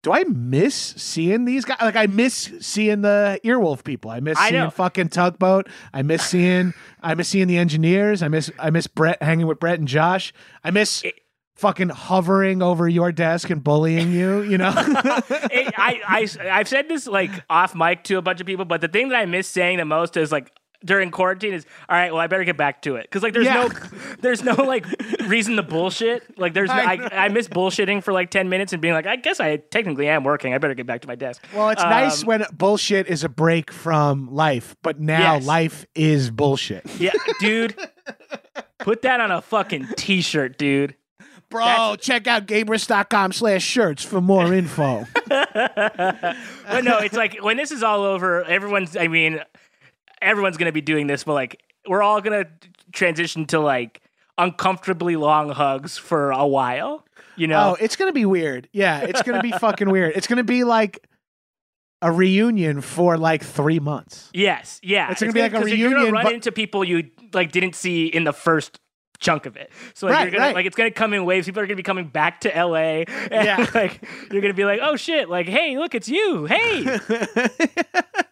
do 0.04 0.12
I 0.12 0.24
miss 0.26 0.76
seeing 0.76 1.46
these 1.46 1.64
guys? 1.66 1.78
Like, 1.82 1.96
I 1.96 2.08
miss 2.08 2.52
seeing 2.60 3.02
the 3.02 3.40
Earwolf 3.44 3.84
people. 3.84 4.12
I 4.12 4.20
miss 4.20 4.38
I 4.38 4.50
seeing 4.50 4.62
know. 4.64 4.70
fucking 4.70 5.10
Tugboat. 5.10 5.68
I 5.94 6.02
miss 6.04 6.24
seeing, 6.26 6.74
I 7.02 7.16
miss 7.16 7.30
seeing 7.30 7.48
the 7.48 7.58
engineers. 7.58 8.22
I 8.22 8.28
miss, 8.28 8.52
I 8.60 8.70
miss 8.70 8.86
Brett 8.86 9.24
hanging 9.24 9.48
with 9.48 9.60
Brett 9.60 9.80
and 9.80 9.88
Josh. 9.88 10.34
I 10.64 10.72
miss 10.72 11.04
It- 11.04 11.16
fucking 11.56 11.90
hovering 11.90 12.62
over 12.62 12.88
your 12.90 13.12
desk 13.14 13.50
and 13.50 13.64
bullying 13.64 14.12
you. 14.12 14.42
You 14.42 14.58
know, 14.58 14.74
it, 14.78 15.74
I, 15.78 16.02
I 16.08 16.28
I've 16.60 16.68
said 16.68 16.90
this 16.90 17.08
like 17.08 17.32
off 17.50 17.74
mic 17.74 18.04
to 18.06 18.18
a 18.18 18.22
bunch 18.22 18.42
of 18.42 18.46
people, 18.48 18.66
but 18.66 18.82
the 18.82 18.88
thing 18.90 19.10
that 19.10 19.16
I 19.16 19.26
miss 19.26 19.48
saying 19.48 19.78
the 19.78 19.86
most 19.86 20.18
is 20.18 20.32
like 20.32 20.52
during 20.86 21.12
quarantine 21.12 21.54
is 21.54 21.66
all 21.90 21.96
right. 21.98 22.12
Well, 22.12 22.22
I 22.22 22.28
better 22.28 22.44
get 22.44 22.58
back 22.58 22.82
to 22.84 22.96
it 22.96 23.04
because 23.04 23.24
like 23.24 23.34
there's 23.34 23.46
Yeah. 23.46 23.68
no 23.68 23.70
there's 24.20 24.44
no 24.44 24.54
like 24.54 24.86
reason 25.28 25.56
to 25.56 25.64
bullshit. 25.64 26.38
Like 26.38 26.54
there's 26.54 26.70
no, 26.70 26.76
I 26.76 27.00
I. 27.12 27.26
I 27.26 27.30
miss 27.30 27.48
bullshitting 27.48 28.04
for 28.04 28.12
like 28.14 28.30
ten 28.32 28.50
minutes 28.50 28.74
and 28.74 28.82
being 28.82 28.94
like 28.94 29.08
I 29.08 29.16
guess 29.16 29.40
I 29.40 29.58
technically 29.58 30.08
am 30.08 30.24
working. 30.24 30.54
I 30.54 30.58
better 30.58 30.74
get 30.76 30.86
back 30.86 31.02
to 31.02 31.08
my 31.08 31.16
desk. 31.16 31.42
well, 31.54 31.70
it's 31.70 31.82
nice 31.84 32.22
Um, 32.24 32.28
when 32.28 32.46
bullshit 32.52 33.08
is 33.08 33.24
a 33.24 33.30
break 33.30 33.72
from 33.72 34.34
life, 34.34 34.76
but 34.82 35.00
now 35.00 35.36
Yes. 35.36 35.46
life 35.46 35.86
is 35.96 36.30
bullshit. 36.32 36.84
Yeah, 37.00 37.12
dude. 37.40 37.76
Put 38.80 39.02
that 39.04 39.22
on 39.22 39.32
a 39.32 39.42
fucking 39.42 39.88
t-shirt, 39.96 40.58
dude. 40.58 40.96
Bro, 41.50 41.66
That's- 41.66 41.98
check 42.06 42.28
out 42.28 42.48
Gabrus.com 42.48 43.32
slash 43.32 43.64
shirts 43.64 44.04
for 44.04 44.20
more 44.20 44.54
info. 44.54 45.06
But 46.68 46.84
no, 46.84 46.98
it's 47.00 47.16
like 47.16 47.38
when 47.42 47.58
this 47.58 47.72
is 47.72 47.84
all 47.84 48.04
over, 48.04 48.44
everyone's. 48.44 48.96
I 48.98 49.08
mean, 49.08 49.40
everyone's 50.24 50.58
gonna 50.58 50.72
be 50.72 50.82
doing 50.82 51.08
this, 51.08 51.24
but 51.24 51.34
like 51.34 51.62
we're 51.88 52.02
all 52.02 52.22
gonna 52.22 52.46
transition 52.92 53.46
to 53.48 53.60
like 53.60 54.02
uncomfortably 54.38 55.16
long 55.16 55.50
hugs 55.50 55.98
for 55.98 56.32
a 56.32 56.48
while. 56.48 57.06
You 57.36 57.48
know? 57.48 57.72
Oh, 57.72 57.78
it's 57.80 57.96
gonna 57.96 58.14
be 58.14 58.26
weird. 58.26 58.68
Yeah, 58.74 59.02
it's 59.02 59.22
gonna 59.22 59.42
be 59.42 59.52
fucking 59.52 59.90
weird. 59.90 60.14
It's 60.16 60.28
gonna 60.28 60.44
be 60.44 60.64
like 60.64 61.06
a 62.02 62.12
reunion 62.12 62.82
for 62.82 63.18
like 63.18 63.44
three 63.44 63.80
months. 63.80 64.30
yes, 64.34 64.80
yeah. 64.84 65.10
It's 65.12 65.22
gonna 65.22 65.32
be 65.34 65.42
like 65.42 65.54
a 65.54 65.60
'cause 65.62 65.70
You're 65.72 65.90
gonna 65.90 65.96
reunion, 66.02 66.14
run 66.14 66.24
but- 66.26 66.34
into 66.34 66.52
people 66.52 66.84
you 66.84 67.10
like 67.34 67.52
didn't 67.52 67.76
see 67.76 68.08
in 68.08 68.24
the 68.26 68.34
first 68.34 68.80
chunk 69.20 69.46
of 69.46 69.56
it. 69.56 69.72
So 69.94 70.08
like 70.08 70.16
Right, 70.16 70.22
you're 70.24 70.32
gonna 70.32 70.44
right. 70.48 70.56
like 70.56 70.66
it's 70.66 70.76
gonna 70.76 70.92
come 70.92 71.14
in 71.14 71.24
waves. 71.26 71.46
People 71.46 71.62
are 71.62 71.66
gonna 71.66 71.78
be 71.78 71.84
coming 71.84 72.08
back 72.08 72.42
to 72.42 72.50
LA. 72.50 73.06
And 73.32 73.46
Yeah. 73.46 73.66
like 73.74 74.04
you're 74.32 74.42
gonna 74.42 74.54
be 74.54 74.66
like, 74.66 74.80
oh 74.84 74.96
shit, 74.98 75.30
like, 75.30 75.48
hey, 75.48 75.78
look, 75.78 75.96
it's 75.96 76.10
you. 76.10 76.46
Hey. 76.46 77.00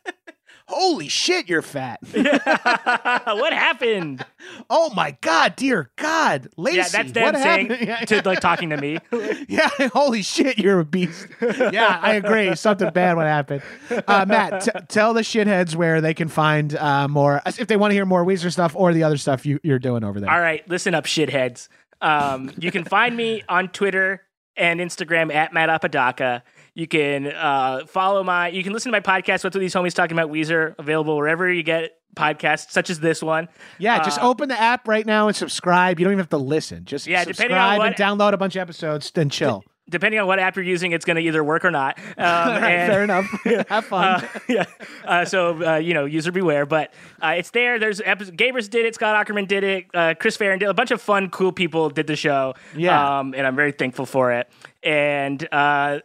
Holy 0.72 1.08
shit, 1.08 1.50
you're 1.50 1.62
fat. 1.62 2.00
what 2.14 3.54
happened? 3.54 4.26
oh 4.70 4.92
my 4.96 5.16
god, 5.22 5.56
dear 5.56 5.92
God, 5.98 6.48
Lacey, 6.58 6.78
Yeah, 6.78 6.88
that's 6.90 7.12
them 7.12 7.24
what 7.24 7.36
saying 7.36 7.70
happened? 7.70 8.08
To 8.10 8.22
like 8.26 8.40
talking 8.40 8.70
to 8.72 8.78
me. 8.78 8.98
yeah, 9.48 9.70
holy 9.94 10.22
shit, 10.22 10.58
you're 10.58 10.80
a 10.80 10.86
beast. 10.86 11.28
yeah, 11.42 12.00
I 12.02 12.14
agree. 12.14 12.56
Something 12.56 12.90
bad 12.92 13.18
would 13.18 13.26
happen. 13.28 13.62
Uh, 14.08 14.26
Matt, 14.28 14.62
t- 14.64 14.72
tell 14.88 15.14
the 15.14 15.22
shitheads 15.22 15.76
where 15.76 16.02
they 16.02 16.14
can 16.14 16.28
find 16.30 16.76
uh, 16.76 17.08
more, 17.08 17.42
if 17.46 17.68
they 17.68 17.78
want 17.78 17.92
to 17.92 17.96
hear 17.96 18.06
more 18.06 18.26
Weezer 18.26 18.52
stuff 18.52 18.76
or 18.76 18.94
the 18.94 19.04
other 19.04 19.18
stuff 19.18 19.46
you, 19.46 19.60
you're 19.64 19.80
doing 19.80 20.04
over 20.04 20.20
there. 20.20 20.30
All 20.32 20.40
right, 20.40 20.68
listen 20.68 20.96
up, 20.96 21.06
shitheads. 21.06 21.68
Um, 22.02 22.52
you 22.58 22.72
can 22.72 22.84
find 22.84 23.16
me 23.16 23.44
on 23.48 23.68
Twitter 23.70 24.24
and 24.58 24.80
Instagram 24.80 25.34
at 25.34 25.54
Matt 25.54 25.70
Apodaca. 25.70 26.44
You 26.74 26.88
can 26.88 27.28
uh, 27.28 27.86
follow 27.88 28.24
my. 28.24 28.48
You 28.50 28.64
can 28.64 28.72
listen 28.74 28.92
to 28.92 28.96
my 28.98 29.02
podcast. 29.02 29.44
What's 29.44 29.56
with 29.56 29.62
these 29.62 29.74
homies 29.74 29.94
talking 29.94 30.18
about 30.18 30.32
Weezer? 30.32 30.76
Available 30.80 31.18
wherever 31.18 31.52
you 31.52 31.64
get 31.64 31.92
podcasts, 32.16 32.72
such 32.72 32.90
as 32.90 33.00
this 33.00 33.22
one. 33.22 33.50
Yeah, 33.78 34.04
just 34.04 34.20
Uh, 34.20 34.30
open 34.30 34.50
the 34.50 34.60
app 34.60 34.88
right 34.88 35.06
now 35.06 35.28
and 35.28 35.36
subscribe. 35.36 36.00
You 36.00 36.06
don't 36.06 36.14
even 36.14 36.20
have 36.20 36.30
to 36.30 36.38
listen. 36.38 36.86
Just 36.86 37.08
Yeah, 37.08 37.24
subscribe 37.24 37.50
depending 37.50 37.58
on 37.58 37.78
what, 37.78 37.88
and 37.88 37.96
download 37.96 38.34
a 38.34 38.38
bunch 38.38 38.56
of 38.56 38.62
episodes, 38.62 39.12
then 39.12 39.30
chill. 39.30 39.64
Depending 39.90 40.22
on 40.22 40.28
what 40.28 40.40
app 40.40 40.56
you're 40.56 40.64
using, 40.64 40.94
it's 40.94 41.04
going 41.04 41.16
to 41.18 41.22
either 41.22 41.44
work 41.44 41.66
or 41.66 41.72
not. 41.72 41.98
Um, 42.12 42.16
right, 42.18 42.64
and- 42.72 42.92
fair 42.92 43.04
enough. 43.04 43.26
have 43.70 43.86
fun. 43.86 44.06
Uh, 44.24 44.28
yeah. 44.48 44.66
Uh, 45.04 45.26
so 45.26 45.66
uh, 45.66 45.76
you 45.78 45.94
know, 45.94 46.06
user 46.06 46.32
beware. 46.32 46.66
But 46.66 46.94
uh, 47.22 47.34
it's 47.38 47.50
there. 47.52 47.80
There's 47.80 48.00
episodes. 48.00 48.38
Gabrus 48.38 48.70
did 48.70 48.86
it. 48.86 48.96
Scott 48.96 49.28
Aukerman 49.28 49.48
did 49.48 49.64
it. 49.66 49.86
Uh, 49.94 50.14
Chris 50.18 50.38
Farron 50.38 50.60
did. 50.60 50.70
A 50.70 50.74
bunch 50.74 50.92
of 50.92 51.02
fun, 51.02 51.30
cool 51.30 51.52
people 51.52 51.90
did 51.90 52.08
the 52.08 52.16
show. 52.16 52.54
Yeah. 52.76 53.20
Um, 53.20 53.34
and 53.36 53.46
I'm 53.48 53.56
very 53.56 53.72
thankful 53.74 54.06
for 54.06 54.32
it. 54.34 54.50
And 54.84 55.46
uh, 55.52 56.00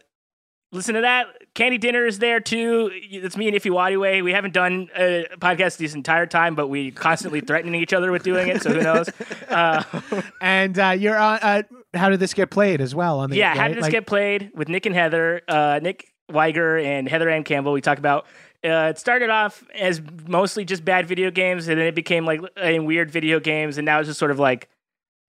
listen 0.71 0.95
to 0.95 1.01
that. 1.01 1.27
Candy 1.53 1.77
Dinner 1.77 2.05
is 2.05 2.19
there 2.19 2.39
too. 2.39 2.91
It's 2.93 3.35
me 3.37 3.47
and 3.47 3.55
Ify 3.57 3.71
Nwadiwe. 3.71 4.23
We 4.23 4.31
haven't 4.31 4.53
done 4.53 4.89
a 4.95 5.25
podcast 5.39 5.77
this 5.77 5.93
entire 5.93 6.25
time, 6.25 6.55
but 6.55 6.67
we 6.67 6.91
constantly 6.91 7.41
threatening 7.41 7.81
each 7.81 7.93
other 7.93 8.11
with 8.11 8.23
doing 8.23 8.47
it. 8.49 8.61
So 8.61 8.71
who 8.73 8.81
knows? 8.81 9.09
Uh, 9.47 9.81
and 10.41 10.77
uh, 10.77 10.89
you're 10.89 11.17
on. 11.17 11.39
Uh, 11.41 11.63
how 11.93 12.09
did 12.09 12.19
this 12.19 12.33
get 12.33 12.51
played 12.51 12.81
as 12.81 12.93
well? 12.93 13.19
On 13.19 13.29
the 13.29 13.37
yeah, 13.37 13.55
how 13.55 13.69
did 13.69 13.77
this 13.77 13.83
Like- 13.83 13.91
get 13.91 14.05
played 14.05 14.51
with 14.53 14.67
Nick 14.67 14.85
and 14.85 14.93
Heather, 14.93 15.41
uh, 15.47 15.79
Nick 15.81 16.13
Wiger 16.29 16.77
and 16.77 17.07
Heather 17.07 17.29
Anne 17.29 17.43
Campbell? 17.45 17.71
We 17.71 17.79
talk 17.81 17.97
about. 17.97 18.25
Uh, 18.63 18.91
it 18.91 18.99
started 18.99 19.29
off 19.29 19.63
as 19.73 20.01
mostly 20.27 20.65
just 20.65 20.83
bad 20.83 21.07
video 21.07 21.31
games, 21.31 21.67
and 21.69 21.79
then 21.79 21.87
it 21.87 21.95
became 21.95 22.25
like 22.25 22.41
weird 22.57 23.09
video 23.09 23.39
games, 23.39 23.77
and 23.77 23.85
now 23.85 23.99
it's 23.99 24.07
just 24.07 24.19
sort 24.19 24.31
of 24.31 24.37
like 24.39 24.67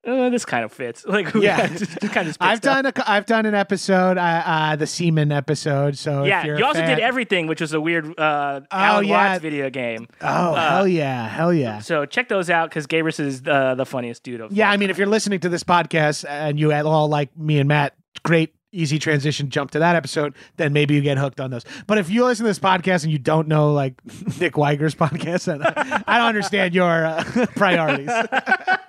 uh, 0.06 0.30
this 0.30 0.44
kind 0.44 0.64
of 0.64 0.72
fits. 0.72 1.04
Like, 1.08 1.32
Yeah. 1.34 1.66
just, 1.68 2.00
kind 2.12 2.28
of. 2.28 2.36
I've 2.40 2.60
done 2.60 2.86
a, 2.86 2.92
I've 3.06 3.26
done 3.26 3.46
an 3.46 3.54
episode, 3.54 4.18
uh, 4.18 4.42
uh, 4.44 4.76
the 4.76 4.86
Seaman 4.86 5.32
episode. 5.32 5.96
So 5.98 6.22
if 6.22 6.28
Yeah, 6.28 6.44
you 6.44 6.64
also 6.64 6.80
fan- 6.80 6.88
did 6.88 7.00
everything, 7.00 7.46
which 7.46 7.60
was 7.60 7.72
a 7.72 7.80
weird 7.80 8.18
uh, 8.18 8.60
Alan 8.70 8.96
Oh, 8.96 9.00
yeah. 9.08 9.30
Watts 9.32 9.42
video 9.42 9.70
game. 9.70 10.06
Oh 10.20 10.54
hell 10.54 10.86
yeah, 10.88 11.28
hell 11.28 11.52
yeah. 11.52 11.80
So 11.80 12.06
check 12.06 12.28
those 12.28 12.48
out 12.50 12.68
because 12.70 12.86
Gabrus 12.86 13.20
is 13.20 13.42
uh, 13.46 13.74
the 13.74 13.86
funniest 13.86 14.22
dude 14.22 14.40
of. 14.40 14.52
Yeah, 14.52 14.70
I 14.70 14.76
mean, 14.76 14.90
if 14.90 14.98
you're 14.98 15.06
listening 15.06 15.40
to 15.40 15.48
this 15.48 15.64
podcast 15.64 16.24
and 16.28 16.58
you 16.60 16.72
at 16.72 16.86
all 16.86 17.08
like 17.08 17.36
me 17.36 17.58
and 17.58 17.68
Matt, 17.68 17.94
great 18.22 18.54
easy 18.73 18.99
transition 18.99 19.49
jump 19.51 19.70
to 19.73 19.78
that 19.78 19.97
episode, 19.97 20.35
then 20.57 20.73
maybe 20.73 20.95
you 20.95 21.01
get 21.01 21.19
hooked 21.19 21.40
on 21.40 21.51
those. 21.51 21.65
But 21.86 21.99
if 21.99 22.11
you 22.11 22.24
listen 22.24 22.45
to 22.45 22.51
this 22.51 22.59
podcast 22.59 23.03
and 23.03 23.12
you 23.12 23.19
don't 23.19 23.49
know 23.49 23.73
like 23.73 23.95
Nick 24.40 24.57
Wiger's 24.57 24.95
podcast, 24.95 25.45
then 25.47 25.62
I 26.07 26.19
don't 26.19 26.28
understand 26.28 26.74
your 26.74 27.07
uh, 27.07 27.24
priorities. 27.57 28.09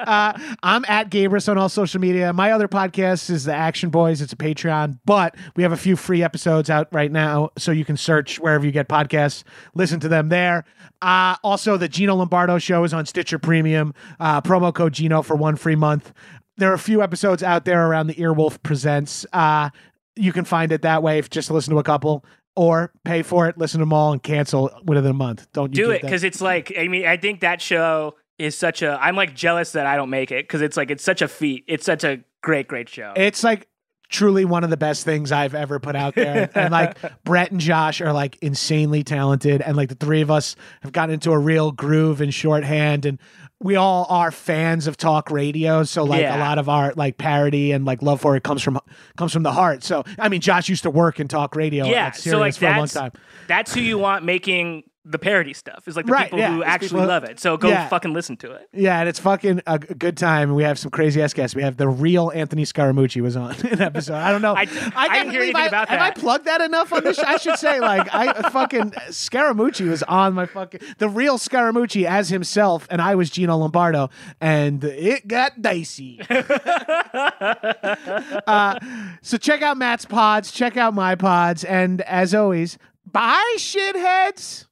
uh, 0.00 0.38
I'm 0.62 0.84
at 0.86 1.10
Gabrus 1.10 1.48
on 1.48 1.58
all 1.58 1.68
social 1.68 2.00
media. 2.00 2.32
My 2.32 2.52
other 2.52 2.68
podcast 2.68 3.30
is 3.30 3.44
the 3.44 3.54
Action 3.54 3.90
Boys. 3.90 4.20
It's 4.20 4.32
a 4.32 4.36
Patreon, 4.36 4.98
but 5.04 5.34
we 5.56 5.62
have 5.62 5.72
a 5.72 5.76
few 5.76 5.96
free 5.96 6.22
episodes 6.22 6.70
out 6.70 6.88
right 6.92 7.10
now, 7.10 7.50
so 7.58 7.72
you 7.72 7.84
can 7.84 7.96
search 7.96 8.38
wherever 8.38 8.64
you 8.64 8.72
get 8.72 8.88
podcasts, 8.88 9.42
listen 9.74 9.98
to 10.00 10.08
them 10.08 10.28
there. 10.28 10.64
Uh, 11.02 11.36
also, 11.42 11.76
the 11.76 11.88
Gino 11.88 12.14
Lombardo 12.14 12.58
show 12.58 12.84
is 12.84 12.94
on 12.94 13.06
Stitcher 13.06 13.38
Premium. 13.38 13.92
Uh, 14.18 14.40
promo 14.40 14.72
code 14.74 14.94
Gino 14.94 15.22
for 15.22 15.36
one 15.36 15.56
free 15.56 15.76
month. 15.76 16.12
There 16.56 16.70
are 16.70 16.74
a 16.74 16.78
few 16.78 17.02
episodes 17.02 17.42
out 17.42 17.64
there 17.64 17.86
around 17.86 18.06
the 18.06 18.14
Earwolf 18.14 18.62
Presents. 18.62 19.26
Uh, 19.32 19.70
you 20.14 20.32
can 20.32 20.44
find 20.44 20.72
it 20.72 20.82
that 20.82 21.02
way 21.02 21.18
if 21.18 21.30
just 21.30 21.50
listen 21.50 21.72
to 21.74 21.78
a 21.78 21.84
couple. 21.84 22.24
Or 22.58 22.90
pay 23.04 23.22
for 23.22 23.48
it, 23.50 23.58
listen 23.58 23.80
to 23.80 23.82
them 23.82 23.92
all, 23.92 24.12
and 24.12 24.22
cancel 24.22 24.70
within 24.82 25.04
a 25.04 25.12
month. 25.12 25.46
Don't 25.52 25.76
you 25.76 25.84
do 25.84 25.90
it 25.90 26.00
because 26.00 26.24
it's 26.24 26.40
like 26.40 26.72
I 26.78 26.88
mean 26.88 27.04
I 27.04 27.18
think 27.18 27.40
that 27.40 27.60
show 27.60 28.14
is 28.38 28.56
such 28.56 28.80
a 28.80 28.98
I'm 28.98 29.14
like 29.14 29.34
jealous 29.34 29.72
that 29.72 29.84
I 29.86 29.96
don't 29.96 30.08
make 30.08 30.30
it 30.30 30.44
because 30.44 30.62
it's 30.62 30.74
like 30.74 30.90
it's 30.90 31.04
such 31.04 31.20
a 31.20 31.28
feat. 31.28 31.64
It's 31.68 31.84
such 31.84 32.02
a 32.02 32.24
great 32.42 32.66
great 32.66 32.88
show. 32.88 33.12
It's 33.14 33.44
like 33.44 33.68
truly 34.08 34.44
one 34.44 34.64
of 34.64 34.70
the 34.70 34.76
best 34.76 35.04
things 35.04 35.32
I've 35.32 35.54
ever 35.54 35.78
put 35.78 35.96
out 35.96 36.14
there. 36.14 36.48
and 36.54 36.72
like 36.72 36.96
Brett 37.24 37.50
and 37.50 37.60
Josh 37.60 38.00
are 38.00 38.12
like 38.12 38.38
insanely 38.40 39.02
talented. 39.02 39.60
And 39.60 39.76
like 39.76 39.88
the 39.88 39.94
three 39.94 40.20
of 40.20 40.30
us 40.30 40.56
have 40.82 40.92
gotten 40.92 41.14
into 41.14 41.32
a 41.32 41.38
real 41.38 41.72
groove 41.72 42.20
in 42.20 42.30
shorthand. 42.30 43.04
And 43.04 43.18
we 43.60 43.74
all 43.76 44.06
are 44.10 44.30
fans 44.30 44.86
of 44.86 44.96
talk 44.96 45.30
radio. 45.30 45.82
So 45.82 46.04
like 46.04 46.20
Yeah. 46.20 46.36
a 46.36 46.40
lot 46.40 46.58
of 46.58 46.68
our 46.68 46.92
like 46.96 47.16
parody 47.18 47.72
and 47.72 47.84
like 47.84 48.02
love 48.02 48.20
for 48.20 48.36
it 48.36 48.42
comes 48.42 48.62
from 48.62 48.78
comes 49.16 49.32
from 49.32 49.42
the 49.44 49.52
heart. 49.52 49.82
So 49.82 50.04
I 50.18 50.28
mean 50.28 50.40
Josh 50.40 50.68
used 50.68 50.82
to 50.82 50.90
work 50.90 51.20
in 51.20 51.28
talk 51.28 51.56
radio 51.56 51.86
yeah, 51.86 52.06
at 52.08 52.16
so 52.16 52.38
like 52.38 52.54
for 52.54 52.66
a 52.66 52.76
long 52.76 52.86
time. 52.88 53.12
that's 53.48 53.72
who 53.74 53.80
you 53.80 53.98
want 53.98 54.24
making 54.24 54.84
the 55.08 55.18
parody 55.20 55.52
stuff. 55.52 55.86
Is 55.86 55.94
like 55.96 56.06
the 56.06 56.12
Right, 56.12 56.24
people 56.24 56.40
yeah, 56.40 56.50
who 56.52 56.62
it's 56.62 56.68
actually 56.68 56.88
people- 56.88 57.06
love 57.06 57.22
it. 57.22 57.38
So 57.38 57.56
go 57.56 57.68
Yeah. 57.68 57.86
fucking 57.88 58.12
listen 58.12 58.36
to 58.38 58.50
it. 58.52 58.68
Yeah, 58.72 58.98
and 58.98 59.08
it's 59.08 59.20
fucking 59.20 59.62
a 59.66 59.78
good 59.78 60.16
time. 60.16 60.52
We 60.54 60.64
have 60.64 60.78
some 60.80 60.90
crazy 60.90 61.22
ass 61.22 61.32
guests. 61.32 61.54
We 61.54 61.62
have 61.62 61.76
the 61.76 61.88
real 61.88 62.32
Anthony 62.34 62.64
Scaramucci 62.64 63.20
was 63.22 63.36
on 63.36 63.54
an 63.70 63.80
episode. 63.80 64.14
I 64.16 64.32
don't 64.32 64.42
know. 64.42 64.54
I- 64.56 64.66
I 64.96 65.08
didn't 65.18 65.30
hear 65.30 65.42
anything 65.42 65.62
I- 65.62 65.66
about 65.66 65.88
that. 65.88 65.98
Have 66.00 66.06
I 66.08 66.10
plugged 66.10 66.46
that 66.46 66.60
enough 66.60 66.92
on 66.92 67.04
this? 67.04 67.16
show? 67.18 67.22
I 67.24 67.36
should 67.36 67.56
say 67.58 67.78
like 67.80 68.12
I 68.12 68.50
fucking 68.50 68.90
Scaramucci 69.10 69.88
was 69.88 70.02
on 70.02 70.34
my 70.34 70.46
fucking 70.46 70.80
the 70.98 71.08
real 71.08 71.38
Scaramucci 71.38 72.04
as 72.04 72.28
himself, 72.30 72.86
and 72.90 73.00
I 73.00 73.14
was 73.14 73.30
Gino 73.30 73.56
Lombardo, 73.56 74.10
and 74.40 74.82
it 74.82 75.28
got 75.28 75.62
dicey. 75.62 76.20
uh, 78.46 78.78
so 79.22 79.36
check 79.38 79.62
out 79.62 79.76
Matt's 79.76 80.04
pods, 80.04 80.50
check 80.50 80.76
out 80.76 80.94
my 80.94 81.14
pods, 81.14 81.64
and 81.64 82.00
as 82.02 82.34
always, 82.34 82.78
bye 83.10 83.54
shitheads. 83.58 84.66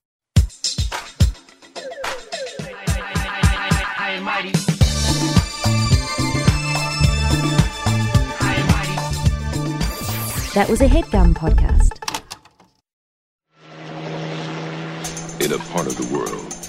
That 10.55 10.69
was 10.71 10.81
a 10.81 10.87
headgum 10.87 11.35
podcast. 11.35 12.05
in 15.45 15.53
a 15.53 15.59
part 15.59 15.87
of 15.87 15.95
the 15.99 16.15
world 16.15 16.64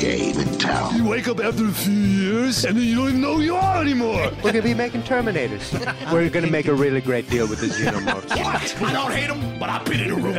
game 0.00 0.40
in 0.40 0.58
town. 0.58 0.96
You 0.96 1.04
wake 1.04 1.28
up 1.28 1.40
after 1.40 1.66
a 1.66 1.72
few 1.72 1.92
years 1.92 2.64
and 2.64 2.76
then 2.76 2.84
you 2.84 2.96
don't 2.96 3.08
even 3.10 3.20
know 3.20 3.34
who 3.34 3.42
you 3.42 3.54
are 3.54 3.82
anymore. 3.82 4.32
We're 4.42 4.52
gonna 4.52 4.62
be 4.62 4.72
making 4.72 5.02
Terminators. 5.02 5.70
We're 6.12 6.30
gonna 6.30 6.50
make 6.50 6.68
a 6.68 6.74
really 6.74 7.02
great 7.02 7.28
deal 7.28 7.46
with 7.46 7.60
the 7.60 7.66
Xenomorphs. 7.66 8.30
What? 8.40 8.82
I 8.82 8.92
don't 8.92 9.12
hate 9.12 9.28
him, 9.28 9.58
but 9.58 9.68
I've 9.68 9.84
been 9.84 10.00
in 10.00 10.10
a 10.10 10.14
room. 10.14 10.34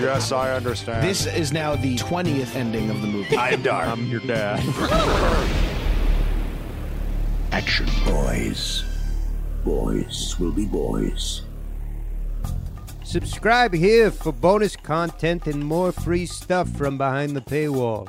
Yes, 0.00 0.32
I 0.32 0.54
understand. 0.54 1.02
This 1.02 1.24
is 1.26 1.50
now 1.50 1.74
the 1.74 1.96
20th 1.96 2.54
ending 2.54 2.90
of 2.90 3.00
the 3.00 3.06
movie. 3.06 3.36
I 3.36 3.50
am 3.50 3.62
dark. 3.62 3.88
I'm 3.88 4.06
your 4.06 4.20
dad. 4.20 4.60
Action 7.52 7.86
boys. 8.04 8.84
Boys 9.64 10.38
will 10.38 10.52
be 10.52 10.66
boys. 10.66 11.42
Subscribe 13.02 13.72
here 13.72 14.10
for 14.10 14.32
bonus 14.32 14.76
content 14.76 15.46
and 15.46 15.64
more 15.64 15.90
free 15.90 16.26
stuff 16.26 16.68
from 16.68 16.98
behind 16.98 17.34
the 17.34 17.40
paywall. 17.40 18.08